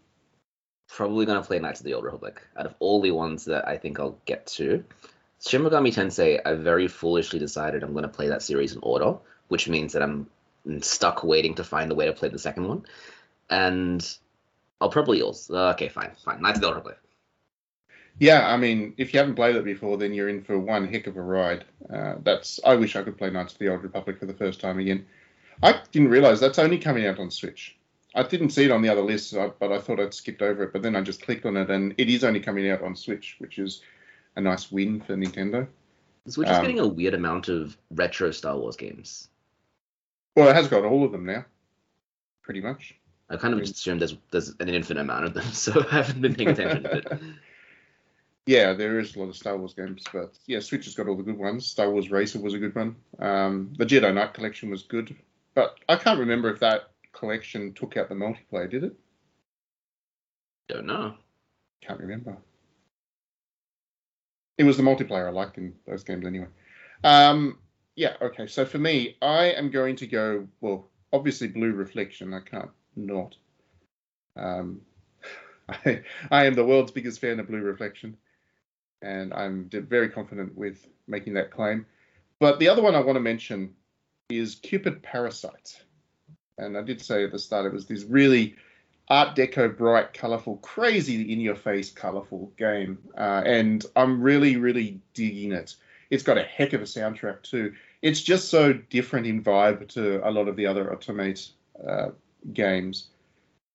probably 0.96 1.26
gonna 1.26 1.44
play 1.44 1.60
Knights 1.60 1.80
of 1.80 1.86
the 1.86 1.94
Old 1.94 2.06
Republic. 2.06 2.42
Out 2.58 2.66
of 2.66 2.76
all 2.80 3.02
the 3.02 3.12
ones 3.12 3.46
that 3.46 3.68
I 3.68 3.78
think 3.78 4.00
I'll 4.00 4.18
get 4.26 4.46
to, 4.48 4.84
Shin 5.46 5.64
Megami 5.64 5.94
Tensei, 5.94 6.40
I 6.46 6.54
very 6.54 6.88
foolishly 6.88 7.40
decided 7.40 7.84
I'm 7.84 7.94
going 7.94 8.04
to 8.04 8.10
play 8.10 8.28
that 8.28 8.44
series 8.44 8.74
in 8.74 8.80
order, 8.84 9.18
which 9.48 9.68
means 9.68 9.94
that 9.94 10.04
I'm 10.04 10.28
stuck 10.82 11.24
waiting 11.24 11.56
to 11.56 11.64
find 11.64 11.92
a 11.92 11.96
way 11.96 12.06
to 12.06 12.14
play 12.14 12.30
the 12.30 12.38
second 12.38 12.68
one. 12.68 12.86
And 13.50 14.18
I'll 14.80 14.90
probably 14.90 15.22
also. 15.22 15.56
Okay, 15.72 15.90
fine, 15.90 16.12
fine. 16.24 16.42
Knights 16.42 16.58
of 16.58 16.62
the 16.62 16.68
Old 16.68 16.76
Republic. 16.76 17.00
Yeah, 18.20 18.54
I 18.54 18.58
mean, 18.58 18.94
if 18.98 19.14
you 19.14 19.20
haven't 19.20 19.36
played 19.36 19.56
it 19.56 19.66
before, 19.66 19.98
then 19.98 20.14
you're 20.14 20.30
in 20.30 20.44
for 20.44 20.60
one 20.60 20.88
heck 20.88 21.08
of 21.08 21.18
a 21.18 21.22
ride. 21.22 21.66
Uh, 21.92 22.16
that's. 22.24 22.60
I 22.64 22.76
wish 22.76 22.96
I 22.96 23.02
could 23.02 23.18
play 23.18 23.32
Knights 23.32 23.54
of 23.54 23.60
the 23.60 23.70
Old 23.70 23.82
Republic 23.82 24.20
for 24.20 24.28
the 24.28 24.34
first 24.34 24.62
time 24.62 24.78
again. 24.78 25.08
I 25.64 25.82
didn't 25.92 26.10
realize 26.10 26.40
that's 26.40 26.60
only 26.60 26.78
coming 26.78 27.08
out 27.08 27.20
on 27.20 27.32
Switch. 27.32 27.76
I 28.14 28.24
didn't 28.24 28.50
see 28.50 28.66
it 28.66 28.72
on 28.72 28.82
the 28.82 28.90
other 28.90 29.02
lists, 29.02 29.34
uh, 29.34 29.52
but 29.60 29.72
I 29.72 29.80
thought 29.80 30.00
I'd 30.00 30.14
skipped 30.14 30.42
over 30.42 30.64
it. 30.64 30.74
But 30.74 30.82
then 30.82 30.96
I 30.96 31.02
just 31.02 31.22
clicked 31.22 31.46
on 31.46 31.56
it, 31.58 31.70
and 31.70 31.94
it 31.98 32.10
is 32.10 32.24
only 32.24 32.40
coming 32.40 32.70
out 32.70 32.82
on 32.82 32.96
Switch, 32.96 33.36
which 33.40 33.58
is 33.58 33.82
a 34.36 34.42
nice 34.42 34.72
win 34.72 35.00
for 35.02 35.16
Nintendo. 35.16 35.68
Switch 36.28 36.50
is 36.50 36.56
Um, 36.56 36.62
getting 36.62 36.80
a 36.80 36.88
weird 36.88 37.14
amount 37.14 37.48
of 37.48 37.78
retro 37.90 38.32
Star 38.32 38.58
Wars 38.58 38.76
games. 38.76 39.30
Well, 40.36 40.50
it 40.50 40.56
has 40.56 40.68
got 40.68 40.84
all 40.86 41.04
of 41.04 41.12
them 41.12 41.26
now, 41.26 41.46
pretty 42.44 42.62
much. 42.62 42.96
I 43.30 43.38
kind 43.38 43.54
of 43.54 43.62
just 43.62 43.76
assumed 43.76 44.02
there's 44.02 44.18
there's 44.32 44.54
an 44.60 44.70
infinite 44.70 45.02
amount 45.02 45.26
of 45.26 45.34
them, 45.34 45.44
so 45.54 45.84
I 45.90 45.96
haven't 45.96 46.22
been 46.22 46.36
paying 46.36 46.50
attention 46.50 46.84
to 46.84 46.98
it. 46.98 47.08
Yeah, 48.48 48.74
there 48.74 49.00
is 49.00 49.16
a 49.16 49.20
lot 49.20 49.30
of 49.30 49.38
Star 49.38 49.56
Wars 49.56 49.76
games, 49.76 50.04
but 50.12 50.34
yeah, 50.48 50.60
Switch 50.60 50.86
has 50.86 50.96
got 50.96 51.08
all 51.08 51.16
the 51.16 51.22
good 51.24 51.38
ones. 51.38 51.68
Star 51.68 51.92
Wars 51.92 52.10
Racer 52.10 52.40
was 52.40 52.56
a 52.56 52.58
good 52.58 52.76
one. 52.76 52.96
Um, 53.20 53.72
the 53.78 53.86
Jedi 53.86 54.12
Knight 54.12 54.34
collection 54.34 54.72
was 54.72 54.82
good, 54.82 55.16
but 55.54 55.78
I 55.88 55.96
can't 55.96 56.20
remember 56.20 56.50
if 56.52 56.60
that 56.60 56.90
collection 57.14 57.74
took 57.74 57.98
out 57.98 58.10
the 58.10 58.16
multiplayer. 58.16 58.70
Did 58.70 58.86
it? 58.86 58.94
Don't 60.68 60.86
know. 60.86 61.16
Can't 61.82 62.00
remember. 62.00 62.38
It 64.58 64.64
was 64.64 64.78
the 64.78 64.84
multiplayer 64.84 65.28
I 65.28 65.32
liked 65.32 65.58
in 65.58 65.74
those 65.88 66.04
games 66.04 66.26
anyway. 66.26 66.48
Um, 67.04 67.58
yeah, 67.96 68.14
okay. 68.22 68.48
So 68.48 68.66
for 68.66 68.78
me, 68.78 69.18
I 69.22 69.46
am 69.52 69.72
going 69.72 69.96
to 69.98 70.08
go. 70.08 70.48
Well, 70.62 70.90
obviously, 71.12 71.48
Blue 71.48 71.74
Reflection. 71.74 72.34
I 72.34 72.40
can't 72.40 72.70
not. 72.96 73.36
Um, 74.36 74.82
I, 75.70 76.02
I 76.30 76.46
am 76.46 76.54
the 76.54 76.66
world's 76.66 76.92
biggest 76.92 77.20
fan 77.20 77.40
of 77.40 77.48
Blue 77.48 77.62
Reflection, 77.62 78.16
and 79.02 79.34
I'm 79.34 79.70
very 79.72 80.10
confident 80.10 80.56
with 80.56 80.88
making 81.08 81.34
that 81.34 81.52
claim. 81.52 81.86
But 82.40 82.60
the 82.60 82.70
other 82.70 82.82
one 82.82 82.96
I 82.96 83.02
want 83.02 83.18
to 83.18 83.22
mention 83.22 83.74
is 84.30 84.56
Cupid 84.56 85.04
Parasite. 85.04 85.84
And 86.58 86.78
I 86.78 86.82
did 86.82 87.02
say 87.02 87.24
at 87.24 87.32
the 87.32 87.40
start 87.40 87.66
it 87.66 87.74
was 87.74 87.86
this 87.86 88.04
really 88.04 88.56
Art 89.08 89.36
Deco, 89.36 89.76
bright, 89.76 90.14
colorful, 90.14 90.58
crazy 90.58 91.34
in 91.34 91.42
your 91.42 91.56
face, 91.56 91.92
colorful 91.92 92.52
game. 92.58 92.98
Uh, 93.18 93.42
and 93.46 93.86
I'm 93.96 94.22
really, 94.22 94.56
really 94.56 95.02
digging 95.14 95.52
it. 95.52 95.76
It's 96.10 96.24
got 96.24 96.38
a 96.38 96.44
heck 96.44 96.74
of 96.74 96.82
a 96.82 96.86
soundtrack 96.86 97.42
too. 97.44 97.74
It's 98.02 98.22
just 98.22 98.50
so 98.50 98.74
different 98.74 99.28
in 99.28 99.44
vibe 99.44 99.90
to 99.90 100.28
a 100.28 100.32
lot 100.32 100.48
of 100.48 100.56
the 100.56 100.68
other 100.68 100.86
Otomate 100.86 101.52
uh, 101.86 102.10
games. 102.54 103.08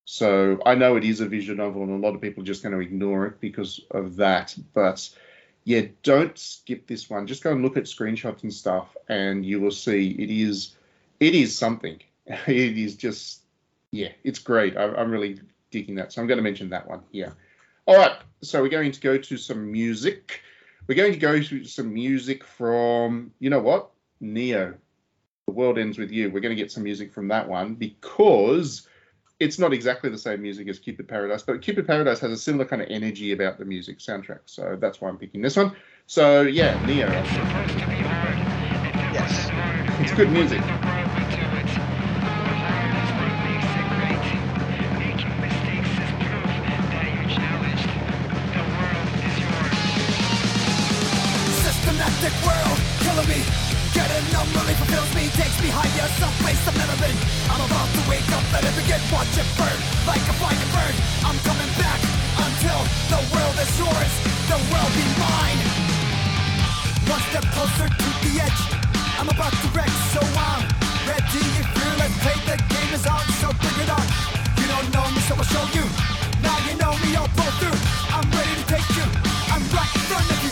So 0.05 0.59
I 0.65 0.75
know 0.75 0.95
it 0.95 1.03
is 1.03 1.19
a 1.19 1.27
visual 1.27 1.57
novel, 1.57 1.83
and 1.83 1.91
a 1.91 2.07
lot 2.07 2.15
of 2.15 2.21
people 2.21 2.41
are 2.41 2.45
just 2.45 2.63
going 2.63 2.73
to 2.73 2.81
ignore 2.81 3.27
it 3.27 3.39
because 3.39 3.81
of 3.91 4.15
that. 4.15 4.55
But 4.73 5.07
yeah, 5.65 5.81
don't 6.01 6.37
skip 6.37 6.87
this 6.87 7.09
one. 7.09 7.27
Just 7.27 7.43
go 7.43 7.51
and 7.51 7.61
look 7.61 7.77
at 7.77 7.83
screenshots 7.83 8.43
and 8.43 8.53
stuff, 8.53 8.95
and 9.09 9.45
you 9.45 9.59
will 9.59 9.71
see 9.71 10.11
it 10.11 10.31
is 10.31 10.75
it 11.19 11.35
is 11.35 11.57
something. 11.57 11.99
It 12.47 12.77
is 12.77 12.95
just 12.95 13.41
yeah, 13.91 14.09
it's 14.23 14.39
great. 14.39 14.75
I, 14.75 14.83
I'm 14.83 15.11
really 15.11 15.39
digging 15.71 15.95
that. 15.95 16.11
So 16.11 16.21
I'm 16.21 16.27
going 16.27 16.37
to 16.37 16.43
mention 16.43 16.69
that 16.69 16.87
one 16.87 17.01
here. 17.11 17.33
All 17.85 17.95
right, 17.95 18.17
so 18.41 18.61
we're 18.61 18.69
going 18.69 18.91
to 18.91 18.99
go 18.99 19.17
to 19.17 19.37
some 19.37 19.71
music. 19.71 20.41
We're 20.87 20.95
going 20.95 21.13
to 21.13 21.19
go 21.19 21.41
to 21.41 21.63
some 21.63 21.93
music 21.93 22.43
from 22.43 23.31
you 23.39 23.49
know 23.49 23.59
what 23.59 23.91
Neo. 24.19 24.75
The 25.47 25.53
world 25.53 25.77
ends 25.77 25.97
with 25.97 26.11
you. 26.11 26.29
We're 26.29 26.41
going 26.41 26.55
to 26.55 26.61
get 26.61 26.71
some 26.71 26.83
music 26.83 27.13
from 27.13 27.29
that 27.29 27.47
one 27.47 27.75
because 27.75 28.85
it's 29.39 29.57
not 29.57 29.71
exactly 29.71 30.09
the 30.09 30.17
same 30.17 30.41
music 30.41 30.67
as 30.67 30.79
Cupid 30.79 31.07
Parasite, 31.07 31.45
but 31.47 31.61
Cupid 31.61 31.87
Parasite 31.87 32.19
has 32.19 32.31
a 32.31 32.41
similar 32.41 32.65
kind 32.65 32.81
of 32.81 32.89
energy 32.89 33.31
about 33.31 33.57
the 33.57 33.63
music 33.63 33.99
soundtrack. 33.99 34.39
So 34.45 34.77
that's 34.77 34.99
why 34.99 35.07
I'm 35.07 35.17
picking 35.17 35.41
this 35.41 35.55
one. 35.55 35.73
So 36.07 36.41
yeah, 36.41 36.85
Neo. 36.85 37.07
Yes. 39.13 39.49
It's 40.01 40.13
good 40.13 40.31
music. 40.31 40.61
I've 56.07 56.75
never 56.75 56.95
been. 57.03 57.15
I'm 57.51 57.59
about 57.63 57.89
to 57.95 58.01
wake 58.07 58.27
up, 58.31 58.43
let 58.51 58.63
it 58.63 58.75
begin. 58.75 58.99
Watch 59.11 59.31
it 59.35 59.47
burn 59.59 59.75
like 60.07 60.23
a 60.23 60.35
fire 60.39 60.67
bird. 60.71 60.95
I'm 61.23 61.35
coming 61.43 61.71
back 61.75 61.99
until 62.39 62.79
the 63.11 63.19
world 63.31 63.55
is 63.59 63.71
yours. 63.75 64.13
The 64.47 64.59
world 64.71 64.91
be 64.95 65.03
mine. 65.19 65.59
One 67.11 67.23
step 67.31 67.43
closer 67.55 67.87
to 67.91 68.07
the 68.23 68.33
edge. 68.39 68.61
I'm 69.19 69.27
about 69.27 69.51
to 69.51 69.67
wreck, 69.75 69.91
so 70.11 70.23
I'm 70.23 70.63
ready. 71.07 71.43
If 71.59 71.67
you 71.75 71.87
let's 71.99 72.15
play, 72.23 72.39
the 72.47 72.55
game 72.71 72.91
is 72.95 73.07
on, 73.07 73.23
so 73.39 73.51
bring 73.59 73.77
it 73.83 73.91
on. 73.91 74.05
You 74.59 74.67
don't 74.67 74.87
know 74.91 75.07
me, 75.11 75.19
so 75.27 75.35
I'll 75.35 75.47
show 75.47 75.65
you. 75.75 75.87
Now 76.43 76.55
you 76.67 76.75
know 76.79 76.95
me, 77.03 77.15
I'll 77.15 77.31
pull 77.35 77.51
through. 77.59 77.79
I'm 78.11 78.27
ready 78.31 78.53
to 78.59 78.65
take 78.67 78.87
you. 78.95 79.07
I'm 79.51 79.63
right 79.75 79.91
in 79.91 80.03
front 80.07 80.27
of 80.31 80.39
you, 80.43 80.51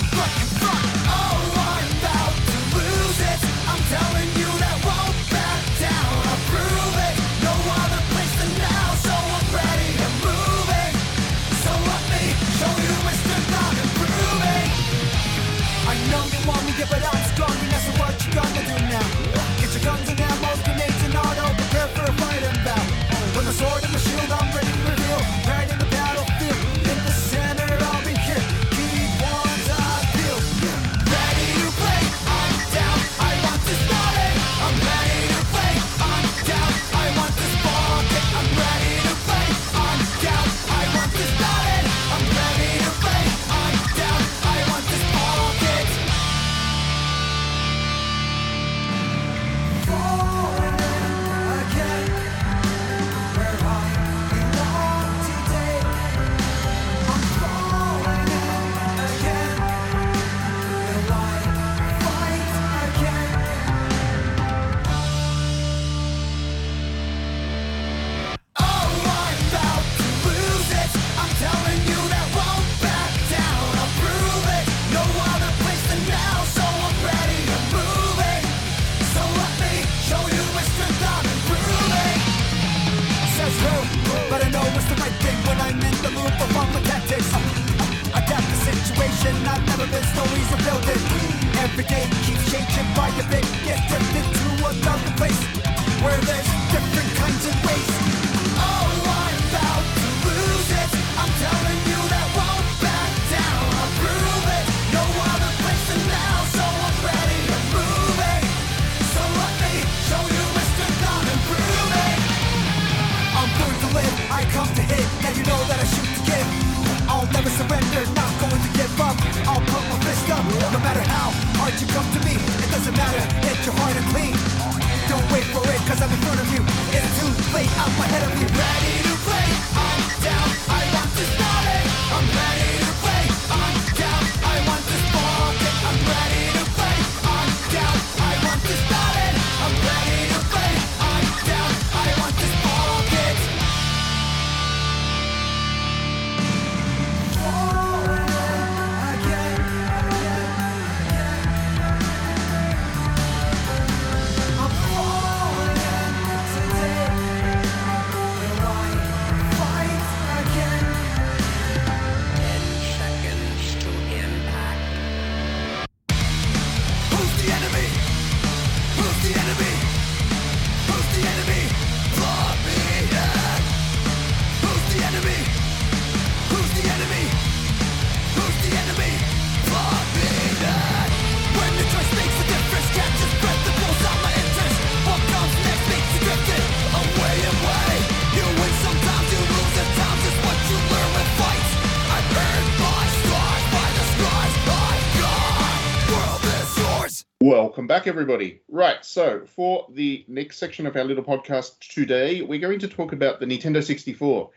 back, 197.96 198.08
everybody. 198.08 198.60
Right, 198.68 199.06
so 199.06 199.46
for 199.46 199.88
the 199.90 200.26
next 200.28 200.58
section 200.58 200.86
of 200.86 200.98
our 200.98 201.06
little 201.06 201.24
podcast 201.24 201.80
today, 201.80 202.42
we're 202.42 202.60
going 202.60 202.80
to 202.80 202.90
talk 202.90 203.14
about 203.14 203.40
the 203.40 203.46
Nintendo 203.46 203.82
64, 203.82 204.50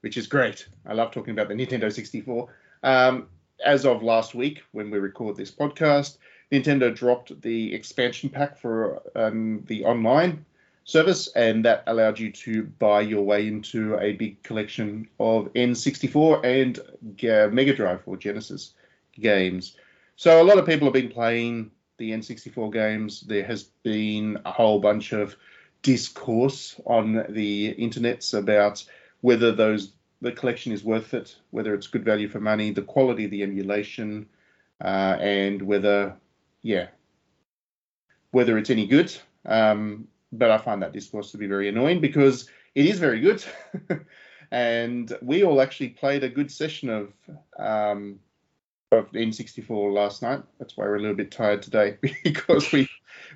which 0.00 0.16
is 0.16 0.26
great. 0.26 0.66
I 0.86 0.94
love 0.94 1.10
talking 1.10 1.32
about 1.32 1.48
the 1.48 1.54
Nintendo 1.54 1.92
64. 1.92 2.48
Um, 2.82 3.28
as 3.62 3.84
of 3.84 4.02
last 4.02 4.34
week, 4.34 4.62
when 4.72 4.90
we 4.90 4.98
record 4.98 5.36
this 5.36 5.50
podcast, 5.50 6.16
Nintendo 6.50 6.94
dropped 6.96 7.38
the 7.42 7.74
expansion 7.74 8.30
pack 8.30 8.56
for 8.56 9.02
um, 9.14 9.62
the 9.66 9.84
online 9.84 10.46
service, 10.84 11.28
and 11.36 11.66
that 11.66 11.84
allowed 11.88 12.18
you 12.18 12.32
to 12.32 12.62
buy 12.62 13.02
your 13.02 13.24
way 13.24 13.46
into 13.46 13.98
a 13.98 14.14
big 14.14 14.42
collection 14.42 15.06
of 15.20 15.52
N64 15.52 16.46
and 16.46 17.52
Mega 17.52 17.74
Drive 17.74 18.00
or 18.06 18.16
Genesis 18.16 18.72
games. 19.20 19.76
So 20.16 20.40
a 20.40 20.44
lot 20.44 20.56
of 20.56 20.64
people 20.64 20.86
have 20.86 20.94
been 20.94 21.10
playing 21.10 21.72
the 21.98 22.10
N64 22.10 22.72
games. 22.72 23.22
There 23.22 23.44
has 23.44 23.64
been 23.82 24.38
a 24.44 24.50
whole 24.50 24.80
bunch 24.80 25.12
of 25.12 25.36
discourse 25.82 26.80
on 26.84 27.24
the 27.28 27.74
internets 27.78 28.36
about 28.36 28.84
whether 29.20 29.52
those 29.52 29.92
the 30.22 30.32
collection 30.32 30.72
is 30.72 30.82
worth 30.82 31.14
it, 31.14 31.36
whether 31.50 31.74
it's 31.74 31.86
good 31.86 32.04
value 32.04 32.28
for 32.28 32.40
money, 32.40 32.70
the 32.70 32.82
quality 32.82 33.26
of 33.26 33.30
the 33.30 33.42
emulation, 33.42 34.26
uh, 34.82 35.16
and 35.20 35.60
whether, 35.60 36.16
yeah, 36.62 36.88
whether 38.30 38.56
it's 38.58 38.70
any 38.70 38.86
good. 38.86 39.14
Um, 39.44 40.08
but 40.32 40.50
I 40.50 40.58
find 40.58 40.82
that 40.82 40.92
discourse 40.92 41.30
to 41.32 41.38
be 41.38 41.46
very 41.46 41.68
annoying 41.68 42.00
because 42.00 42.48
it 42.74 42.86
is 42.86 42.98
very 42.98 43.20
good. 43.20 43.44
and 44.50 45.16
we 45.22 45.44
all 45.44 45.60
actually 45.60 45.90
played 45.90 46.24
a 46.24 46.28
good 46.28 46.50
session 46.50 46.88
of 46.88 47.12
um, 47.58 48.18
of 48.96 49.12
N64 49.12 49.92
last 49.92 50.22
night. 50.22 50.42
That's 50.58 50.76
why 50.76 50.84
we're 50.84 50.96
a 50.96 51.00
little 51.00 51.16
bit 51.16 51.30
tired 51.30 51.62
today 51.62 51.98
because 52.24 52.72
we 52.72 52.88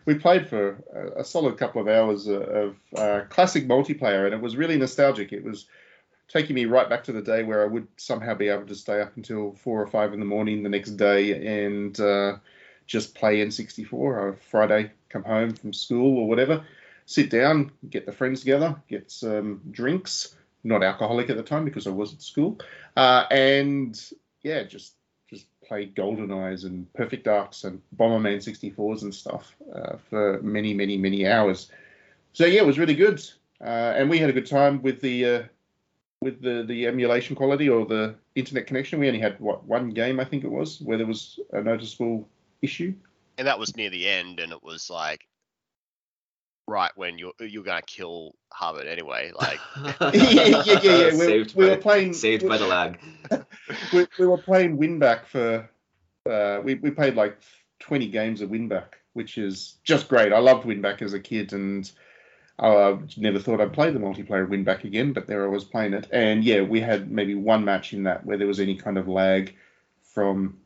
we 0.06 0.14
played 0.14 0.48
for 0.48 0.82
a, 0.94 1.20
a 1.20 1.24
solid 1.24 1.58
couple 1.58 1.80
of 1.80 1.88
hours 1.88 2.26
of, 2.26 2.42
of 2.42 2.76
uh, 2.96 3.20
classic 3.28 3.66
multiplayer, 3.66 4.24
and 4.24 4.34
it 4.34 4.40
was 4.40 4.56
really 4.56 4.76
nostalgic. 4.76 5.32
It 5.32 5.44
was 5.44 5.66
taking 6.28 6.54
me 6.54 6.64
right 6.64 6.88
back 6.88 7.04
to 7.04 7.12
the 7.12 7.22
day 7.22 7.42
where 7.42 7.62
I 7.62 7.66
would 7.66 7.88
somehow 7.96 8.34
be 8.34 8.48
able 8.48 8.66
to 8.66 8.74
stay 8.74 9.00
up 9.00 9.16
until 9.16 9.52
four 9.52 9.82
or 9.82 9.86
five 9.86 10.12
in 10.12 10.20
the 10.20 10.26
morning 10.26 10.62
the 10.62 10.68
next 10.68 10.92
day 10.92 11.64
and 11.64 11.98
uh, 11.98 12.36
just 12.86 13.14
play 13.14 13.44
N64 13.44 13.92
or 13.92 14.36
Friday, 14.50 14.92
come 15.08 15.24
home 15.24 15.54
from 15.54 15.72
school 15.72 16.18
or 16.18 16.28
whatever, 16.28 16.64
sit 17.06 17.30
down, 17.30 17.72
get 17.88 18.06
the 18.06 18.12
friends 18.12 18.40
together, 18.40 18.76
get 18.88 19.10
some 19.10 19.60
drinks. 19.70 20.34
Not 20.62 20.82
alcoholic 20.82 21.30
at 21.30 21.38
the 21.38 21.42
time 21.42 21.64
because 21.64 21.86
I 21.86 21.90
was 21.90 22.12
at 22.12 22.20
school, 22.20 22.58
uh, 22.94 23.24
and 23.30 23.98
yeah, 24.42 24.62
just 24.64 24.92
played 25.70 25.94
Golden 25.94 26.32
Eyes 26.32 26.64
and 26.64 26.92
Perfect 26.94 27.22
Darks 27.22 27.62
and 27.62 27.80
Bomberman 27.96 28.38
64s 28.38 29.02
and 29.02 29.14
stuff 29.14 29.54
uh, 29.72 29.98
for 30.08 30.40
many, 30.42 30.74
many, 30.74 30.96
many 30.96 31.28
hours. 31.28 31.70
So 32.32 32.44
yeah, 32.44 32.62
it 32.62 32.66
was 32.66 32.76
really 32.76 32.96
good, 32.96 33.22
uh, 33.60 33.94
and 33.96 34.10
we 34.10 34.18
had 34.18 34.30
a 34.30 34.32
good 34.32 34.48
time 34.48 34.82
with 34.82 35.00
the 35.00 35.24
uh, 35.24 35.42
with 36.22 36.42
the 36.42 36.64
the 36.66 36.88
emulation 36.88 37.36
quality 37.36 37.68
or 37.68 37.86
the 37.86 38.16
internet 38.34 38.66
connection. 38.66 38.98
We 38.98 39.06
only 39.06 39.20
had 39.20 39.38
what 39.38 39.62
one 39.64 39.90
game 39.90 40.18
I 40.18 40.24
think 40.24 40.42
it 40.42 40.50
was 40.50 40.80
where 40.80 40.98
there 40.98 41.06
was 41.06 41.38
a 41.52 41.62
noticeable 41.62 42.28
issue. 42.62 42.92
And 43.38 43.46
that 43.46 43.58
was 43.58 43.76
near 43.76 43.90
the 43.90 44.08
end, 44.08 44.40
and 44.40 44.50
it 44.50 44.64
was 44.64 44.90
like 44.90 45.24
right 46.70 46.92
when 46.94 47.18
you're 47.18 47.32
you're 47.40 47.64
gonna 47.64 47.82
kill 47.82 48.34
Harvard 48.50 48.86
anyway. 48.86 49.32
Like 49.38 49.58
yeah, 50.00 50.12
yeah, 50.14 50.62
yeah, 50.64 50.80
yeah. 50.82 51.04
We, 51.10 51.18
saved 51.18 51.54
we 51.54 51.64
by, 51.66 51.70
were 51.72 51.76
playing 51.76 52.12
saved 52.14 52.48
by 52.48 52.56
the 52.56 52.66
lag. 52.66 52.98
we, 53.92 54.06
we 54.18 54.26
were 54.26 54.38
playing 54.38 54.78
Winback 54.78 55.26
for 55.26 55.68
uh, 56.30 56.60
we 56.62 56.74
we 56.76 56.90
played 56.90 57.16
like 57.16 57.38
20 57.80 58.08
games 58.08 58.40
of 58.40 58.50
Winback, 58.50 58.94
which 59.12 59.36
is 59.36 59.76
just 59.84 60.08
great. 60.08 60.32
I 60.32 60.38
loved 60.38 60.66
Winback 60.66 61.02
as 61.02 61.12
a 61.12 61.20
kid, 61.20 61.52
and 61.52 61.90
I 62.58 62.98
never 63.16 63.38
thought 63.38 63.60
I'd 63.60 63.72
play 63.72 63.90
the 63.90 63.98
multiplayer 63.98 64.46
Winback 64.46 64.84
again. 64.84 65.12
But 65.12 65.26
there 65.26 65.44
I 65.44 65.48
was 65.48 65.64
playing 65.64 65.94
it, 65.94 66.08
and 66.12 66.44
yeah, 66.44 66.62
we 66.62 66.80
had 66.80 67.10
maybe 67.10 67.34
one 67.34 67.64
match 67.64 67.92
in 67.92 68.04
that 68.04 68.24
where 68.24 68.38
there 68.38 68.46
was 68.46 68.60
any 68.60 68.76
kind 68.76 68.96
of 68.96 69.08
lag 69.08 69.54
from 70.02 70.58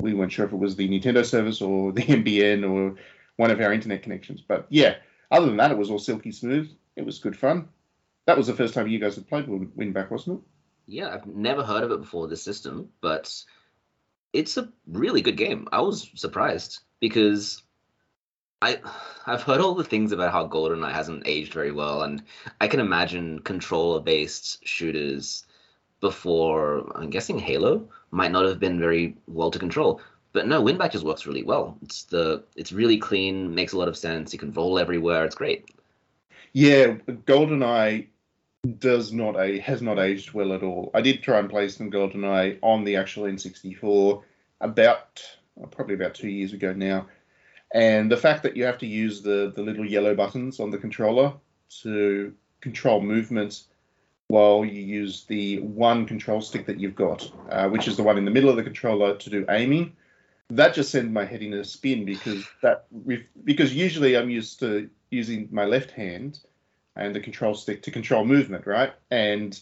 we 0.00 0.14
weren't 0.14 0.32
sure 0.32 0.44
if 0.44 0.52
it 0.52 0.58
was 0.58 0.74
the 0.74 0.88
Nintendo 0.88 1.24
service 1.24 1.62
or 1.62 1.92
the 1.92 2.02
NBN 2.02 2.68
or 2.68 2.96
one 3.36 3.50
of 3.50 3.60
our 3.60 3.72
internet 3.72 4.02
connections. 4.02 4.42
But 4.46 4.66
yeah, 4.68 4.96
other 5.32 5.46
than 5.46 5.56
that, 5.56 5.70
it 5.72 5.78
was 5.78 5.90
all 5.90 5.98
silky 5.98 6.30
smooth. 6.30 6.70
It 6.94 7.04
was 7.04 7.18
good 7.18 7.36
fun. 7.36 7.68
That 8.26 8.36
was 8.36 8.46
the 8.46 8.54
first 8.54 8.74
time 8.74 8.86
you 8.86 9.00
guys 9.00 9.16
had 9.16 9.28
played 9.28 9.48
Win- 9.48 9.72
Winback, 9.76 10.10
wasn't 10.10 10.38
it? 10.38 10.44
Yeah, 10.86 11.08
I've 11.12 11.26
never 11.26 11.64
heard 11.64 11.82
of 11.82 11.90
it 11.90 12.00
before 12.00 12.28
this 12.28 12.42
system, 12.42 12.90
but 13.00 13.42
it's 14.32 14.56
a 14.56 14.70
really 14.86 15.22
good 15.22 15.36
game. 15.36 15.68
I 15.72 15.80
was 15.80 16.10
surprised 16.14 16.80
because 17.00 17.62
I 18.60 18.78
I've 19.26 19.42
heard 19.42 19.60
all 19.60 19.74
the 19.74 19.84
things 19.84 20.12
about 20.12 20.32
how 20.32 20.46
GoldenEye 20.46 20.92
hasn't 20.92 21.26
aged 21.26 21.52
very 21.52 21.72
well, 21.72 22.02
and 22.02 22.22
I 22.60 22.68
can 22.68 22.80
imagine 22.80 23.40
controller-based 23.40 24.66
shooters 24.66 25.46
before 26.00 26.90
I'm 26.96 27.10
guessing 27.10 27.38
Halo 27.38 27.88
might 28.10 28.32
not 28.32 28.44
have 28.44 28.60
been 28.60 28.78
very 28.78 29.16
well 29.26 29.50
to 29.50 29.58
control. 29.58 30.00
But 30.32 30.46
no, 30.46 30.62
Winback 30.62 30.92
just 30.92 31.04
works 31.04 31.26
really 31.26 31.42
well. 31.42 31.76
It's 31.82 32.04
the 32.04 32.42
it's 32.56 32.72
really 32.72 32.98
clean, 32.98 33.54
makes 33.54 33.72
a 33.72 33.78
lot 33.78 33.88
of 33.88 33.96
sense. 33.96 34.32
You 34.32 34.38
can 34.38 34.52
roll 34.52 34.78
everywhere. 34.78 35.24
It's 35.24 35.34
great. 35.34 35.68
Yeah, 36.52 36.94
GoldenEye 37.26 38.06
does 38.78 39.12
not 39.12 39.36
a 39.36 39.58
has 39.58 39.82
not 39.82 39.98
aged 39.98 40.32
well 40.32 40.52
at 40.52 40.62
all. 40.62 40.90
I 40.94 41.00
did 41.00 41.22
try 41.22 41.38
and 41.38 41.50
play 41.50 41.68
some 41.68 41.90
GoldenEye 41.90 42.58
on 42.62 42.84
the 42.84 42.96
actual 42.96 43.24
N64 43.24 44.22
about 44.60 45.22
uh, 45.62 45.66
probably 45.66 45.94
about 45.94 46.14
two 46.14 46.28
years 46.28 46.52
ago 46.52 46.72
now, 46.72 47.06
and 47.74 48.10
the 48.10 48.16
fact 48.16 48.42
that 48.44 48.56
you 48.56 48.64
have 48.64 48.78
to 48.78 48.86
use 48.86 49.20
the 49.20 49.52
the 49.54 49.62
little 49.62 49.84
yellow 49.84 50.14
buttons 50.14 50.60
on 50.60 50.70
the 50.70 50.78
controller 50.78 51.34
to 51.82 52.32
control 52.60 53.00
movement 53.00 53.64
while 54.28 54.64
you 54.64 54.80
use 54.80 55.24
the 55.24 55.58
one 55.60 56.06
control 56.06 56.40
stick 56.40 56.64
that 56.64 56.80
you've 56.80 56.94
got, 56.94 57.30
uh, 57.50 57.68
which 57.68 57.86
is 57.86 57.98
the 57.98 58.02
one 58.02 58.16
in 58.16 58.24
the 58.24 58.30
middle 58.30 58.48
of 58.48 58.56
the 58.56 58.62
controller 58.62 59.14
to 59.16 59.28
do 59.28 59.44
aiming. 59.50 59.94
That 60.56 60.74
just 60.74 60.90
sent 60.90 61.10
my 61.12 61.24
head 61.24 61.42
in 61.42 61.54
a 61.54 61.64
spin 61.64 62.04
because 62.04 62.44
that 62.62 62.86
because 63.44 63.74
usually 63.74 64.16
I'm 64.16 64.30
used 64.30 64.60
to 64.60 64.88
using 65.10 65.48
my 65.50 65.64
left 65.64 65.90
hand 65.90 66.40
and 66.96 67.14
the 67.14 67.20
control 67.20 67.54
stick 67.54 67.82
to 67.82 67.90
control 67.90 68.24
movement, 68.24 68.66
right? 68.66 68.92
And 69.10 69.58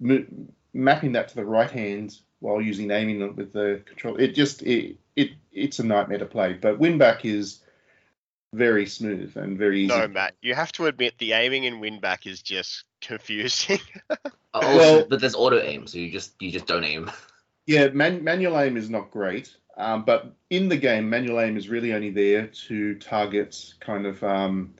mo- 0.00 0.26
mapping 0.72 1.12
that 1.12 1.28
to 1.28 1.34
the 1.36 1.44
right 1.44 1.70
hand 1.70 2.18
while 2.40 2.60
using 2.60 2.90
aiming 2.90 3.36
with 3.36 3.52
the 3.52 3.82
control, 3.86 4.16
it 4.16 4.34
just 4.34 4.62
it 4.62 4.96
it 5.16 5.30
it's 5.52 5.78
a 5.78 5.84
nightmare 5.84 6.18
to 6.18 6.26
play. 6.26 6.52
But 6.52 6.78
Winback 6.78 7.24
is 7.24 7.60
very 8.52 8.86
smooth 8.86 9.36
and 9.36 9.58
very 9.58 9.80
easy. 9.82 9.96
no, 9.96 10.06
Matt, 10.08 10.34
you 10.42 10.54
have 10.54 10.72
to 10.72 10.86
admit 10.86 11.14
the 11.18 11.32
aiming 11.32 11.64
in 11.64 11.80
Winback 11.80 12.26
is 12.26 12.42
just 12.42 12.84
confusing. 13.00 13.80
Also, 14.54 14.76
Well- 14.76 15.06
but 15.10 15.20
there's 15.20 15.34
auto 15.34 15.60
aim, 15.60 15.88
so 15.88 15.98
you 15.98 16.12
just 16.12 16.34
you 16.38 16.52
just 16.52 16.66
don't 16.66 16.84
aim. 16.84 17.10
Yeah, 17.66 17.88
man, 17.88 18.22
manual 18.22 18.56
aim 18.60 18.76
is 18.76 18.88
not 18.88 19.10
great, 19.10 19.52
um, 19.76 20.04
but 20.04 20.32
in 20.50 20.68
the 20.68 20.76
game, 20.76 21.08
manual 21.08 21.40
aim 21.40 21.56
is 21.56 21.68
really 21.68 21.92
only 21.92 22.10
there 22.10 22.46
to 22.68 22.94
target 22.96 23.74
kind 23.80 24.06
of 24.06 24.22
um, 24.22 24.74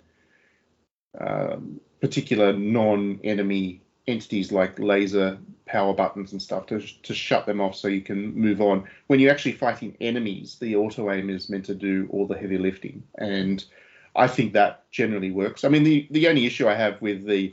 um, 1.21 1.81
particular 2.01 2.53
non-enemy 2.53 3.81
entities 4.07 4.53
like 4.53 4.79
laser 4.79 5.39
power 5.67 5.95
buttons 5.95 6.33
and 6.33 6.43
stuff 6.43 6.67
to 6.67 6.79
to 6.79 7.15
shut 7.15 7.47
them 7.47 7.61
off 7.61 7.75
so 7.75 7.89
you 7.89 8.03
can 8.03 8.35
move 8.35 8.61
on. 8.61 8.85
When 9.07 9.19
you're 9.19 9.33
actually 9.33 9.53
fighting 9.53 9.97
enemies, 10.01 10.59
the 10.61 10.77
auto 10.77 11.11
aim 11.11 11.31
is 11.31 11.49
meant 11.49 11.65
to 11.67 11.75
do 11.75 12.07
all 12.11 12.27
the 12.27 12.39
heavy 12.39 12.59
lifting, 12.59 13.03
and 13.17 13.65
I 14.15 14.29
think 14.29 14.53
that 14.53 14.91
generally 14.91 15.31
works. 15.31 15.65
I 15.65 15.69
mean, 15.69 15.85
the 15.85 16.07
the 16.11 16.29
only 16.29 16.47
issue 16.47 16.69
I 16.69 16.75
have 16.75 17.01
with 17.01 17.27
the 17.27 17.53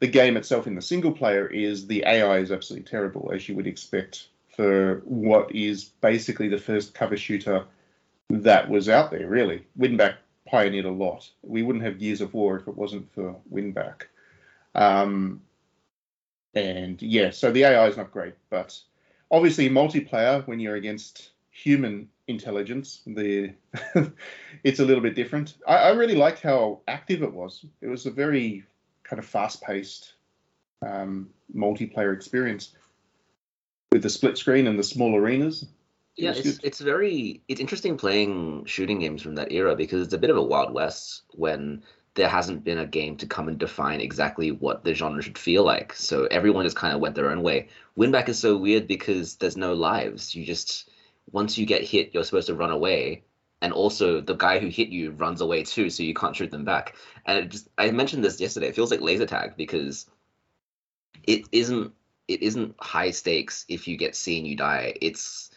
the 0.00 0.08
game 0.08 0.36
itself 0.36 0.66
in 0.66 0.74
the 0.74 0.82
single 0.82 1.12
player 1.12 1.46
is 1.46 1.86
the 1.86 2.04
AI 2.06 2.38
is 2.38 2.50
absolutely 2.50 2.88
terrible, 2.90 3.30
as 3.32 3.48
you 3.48 3.54
would 3.54 3.66
expect 3.66 4.28
for 4.56 5.02
what 5.04 5.54
is 5.54 5.84
basically 5.84 6.48
the 6.48 6.58
first 6.58 6.94
cover 6.94 7.16
shooter 7.16 7.64
that 8.30 8.68
was 8.68 8.88
out 8.88 9.10
there. 9.10 9.28
Really, 9.28 9.66
Winback 9.78 10.16
pioneered 10.46 10.84
a 10.84 10.90
lot. 10.90 11.28
We 11.42 11.62
wouldn't 11.62 11.84
have 11.84 11.98
Gears 11.98 12.20
of 12.20 12.34
War 12.34 12.58
if 12.58 12.68
it 12.68 12.76
wasn't 12.76 13.12
for 13.14 13.36
Winback. 13.52 14.02
Um, 14.74 15.42
and 16.54 17.00
yeah, 17.02 17.30
so 17.30 17.50
the 17.50 17.64
AI 17.64 17.86
is 17.86 17.96
not 17.96 18.12
great, 18.12 18.34
but 18.50 18.78
obviously 19.30 19.68
multiplayer 19.68 20.46
when 20.46 20.60
you're 20.60 20.76
against 20.76 21.30
human 21.50 22.08
intelligence, 22.28 23.02
the 23.06 23.52
it's 24.64 24.80
a 24.80 24.84
little 24.84 25.02
bit 25.02 25.14
different. 25.14 25.54
I, 25.66 25.76
I 25.76 25.90
really 25.90 26.14
liked 26.14 26.40
how 26.40 26.80
active 26.88 27.22
it 27.22 27.32
was. 27.32 27.64
It 27.80 27.88
was 27.88 28.06
a 28.06 28.10
very 28.10 28.64
kind 29.02 29.18
of 29.18 29.26
fast-paced 29.26 30.14
um, 30.82 31.30
multiplayer 31.54 32.14
experience 32.14 32.72
with 33.94 34.02
the 34.02 34.10
split 34.10 34.36
screen 34.36 34.66
and 34.66 34.76
the 34.76 34.82
small 34.82 35.14
arenas. 35.14 35.66
Yeah, 36.16 36.32
it's 36.34 36.58
it's 36.64 36.80
very 36.80 37.42
it's 37.46 37.60
interesting 37.60 37.96
playing 37.96 38.64
shooting 38.64 38.98
games 38.98 39.22
from 39.22 39.36
that 39.36 39.52
era 39.52 39.76
because 39.76 40.02
it's 40.02 40.14
a 40.14 40.18
bit 40.18 40.30
of 40.30 40.36
a 40.36 40.42
wild 40.42 40.74
west 40.74 41.22
when 41.30 41.84
there 42.14 42.28
hasn't 42.28 42.64
been 42.64 42.78
a 42.78 42.86
game 42.86 43.16
to 43.18 43.26
come 43.26 43.46
and 43.46 43.56
define 43.56 44.00
exactly 44.00 44.50
what 44.50 44.82
the 44.82 44.94
genre 44.94 45.22
should 45.22 45.38
feel 45.38 45.62
like. 45.62 45.92
So 45.92 46.24
everyone 46.24 46.66
just 46.66 46.76
kind 46.76 46.92
of 46.92 47.00
went 47.00 47.14
their 47.14 47.30
own 47.30 47.42
way. 47.42 47.68
Winback 47.96 48.28
is 48.28 48.36
so 48.36 48.56
weird 48.56 48.88
because 48.88 49.36
there's 49.36 49.56
no 49.56 49.74
lives. 49.74 50.34
You 50.34 50.44
just 50.44 50.90
once 51.30 51.56
you 51.56 51.64
get 51.64 51.84
hit, 51.84 52.10
you're 52.12 52.24
supposed 52.24 52.48
to 52.48 52.54
run 52.54 52.72
away, 52.72 53.22
and 53.62 53.72
also 53.72 54.20
the 54.20 54.34
guy 54.34 54.58
who 54.58 54.66
hit 54.66 54.88
you 54.88 55.12
runs 55.12 55.40
away 55.40 55.62
too, 55.62 55.88
so 55.88 56.02
you 56.02 56.14
can't 56.14 56.34
shoot 56.34 56.50
them 56.50 56.64
back. 56.64 56.96
And 57.26 57.38
it 57.38 57.48
just 57.48 57.68
I 57.78 57.92
mentioned 57.92 58.24
this 58.24 58.40
yesterday. 58.40 58.68
It 58.68 58.74
feels 58.74 58.90
like 58.90 59.00
laser 59.00 59.26
tag 59.26 59.56
because 59.56 60.10
it 61.22 61.44
isn't 61.52 61.92
it 62.28 62.42
isn't 62.42 62.74
high 62.80 63.10
stakes 63.10 63.64
if 63.68 63.86
you 63.86 63.96
get 63.96 64.16
seen 64.16 64.46
you 64.46 64.56
die. 64.56 64.94
It's 65.00 65.50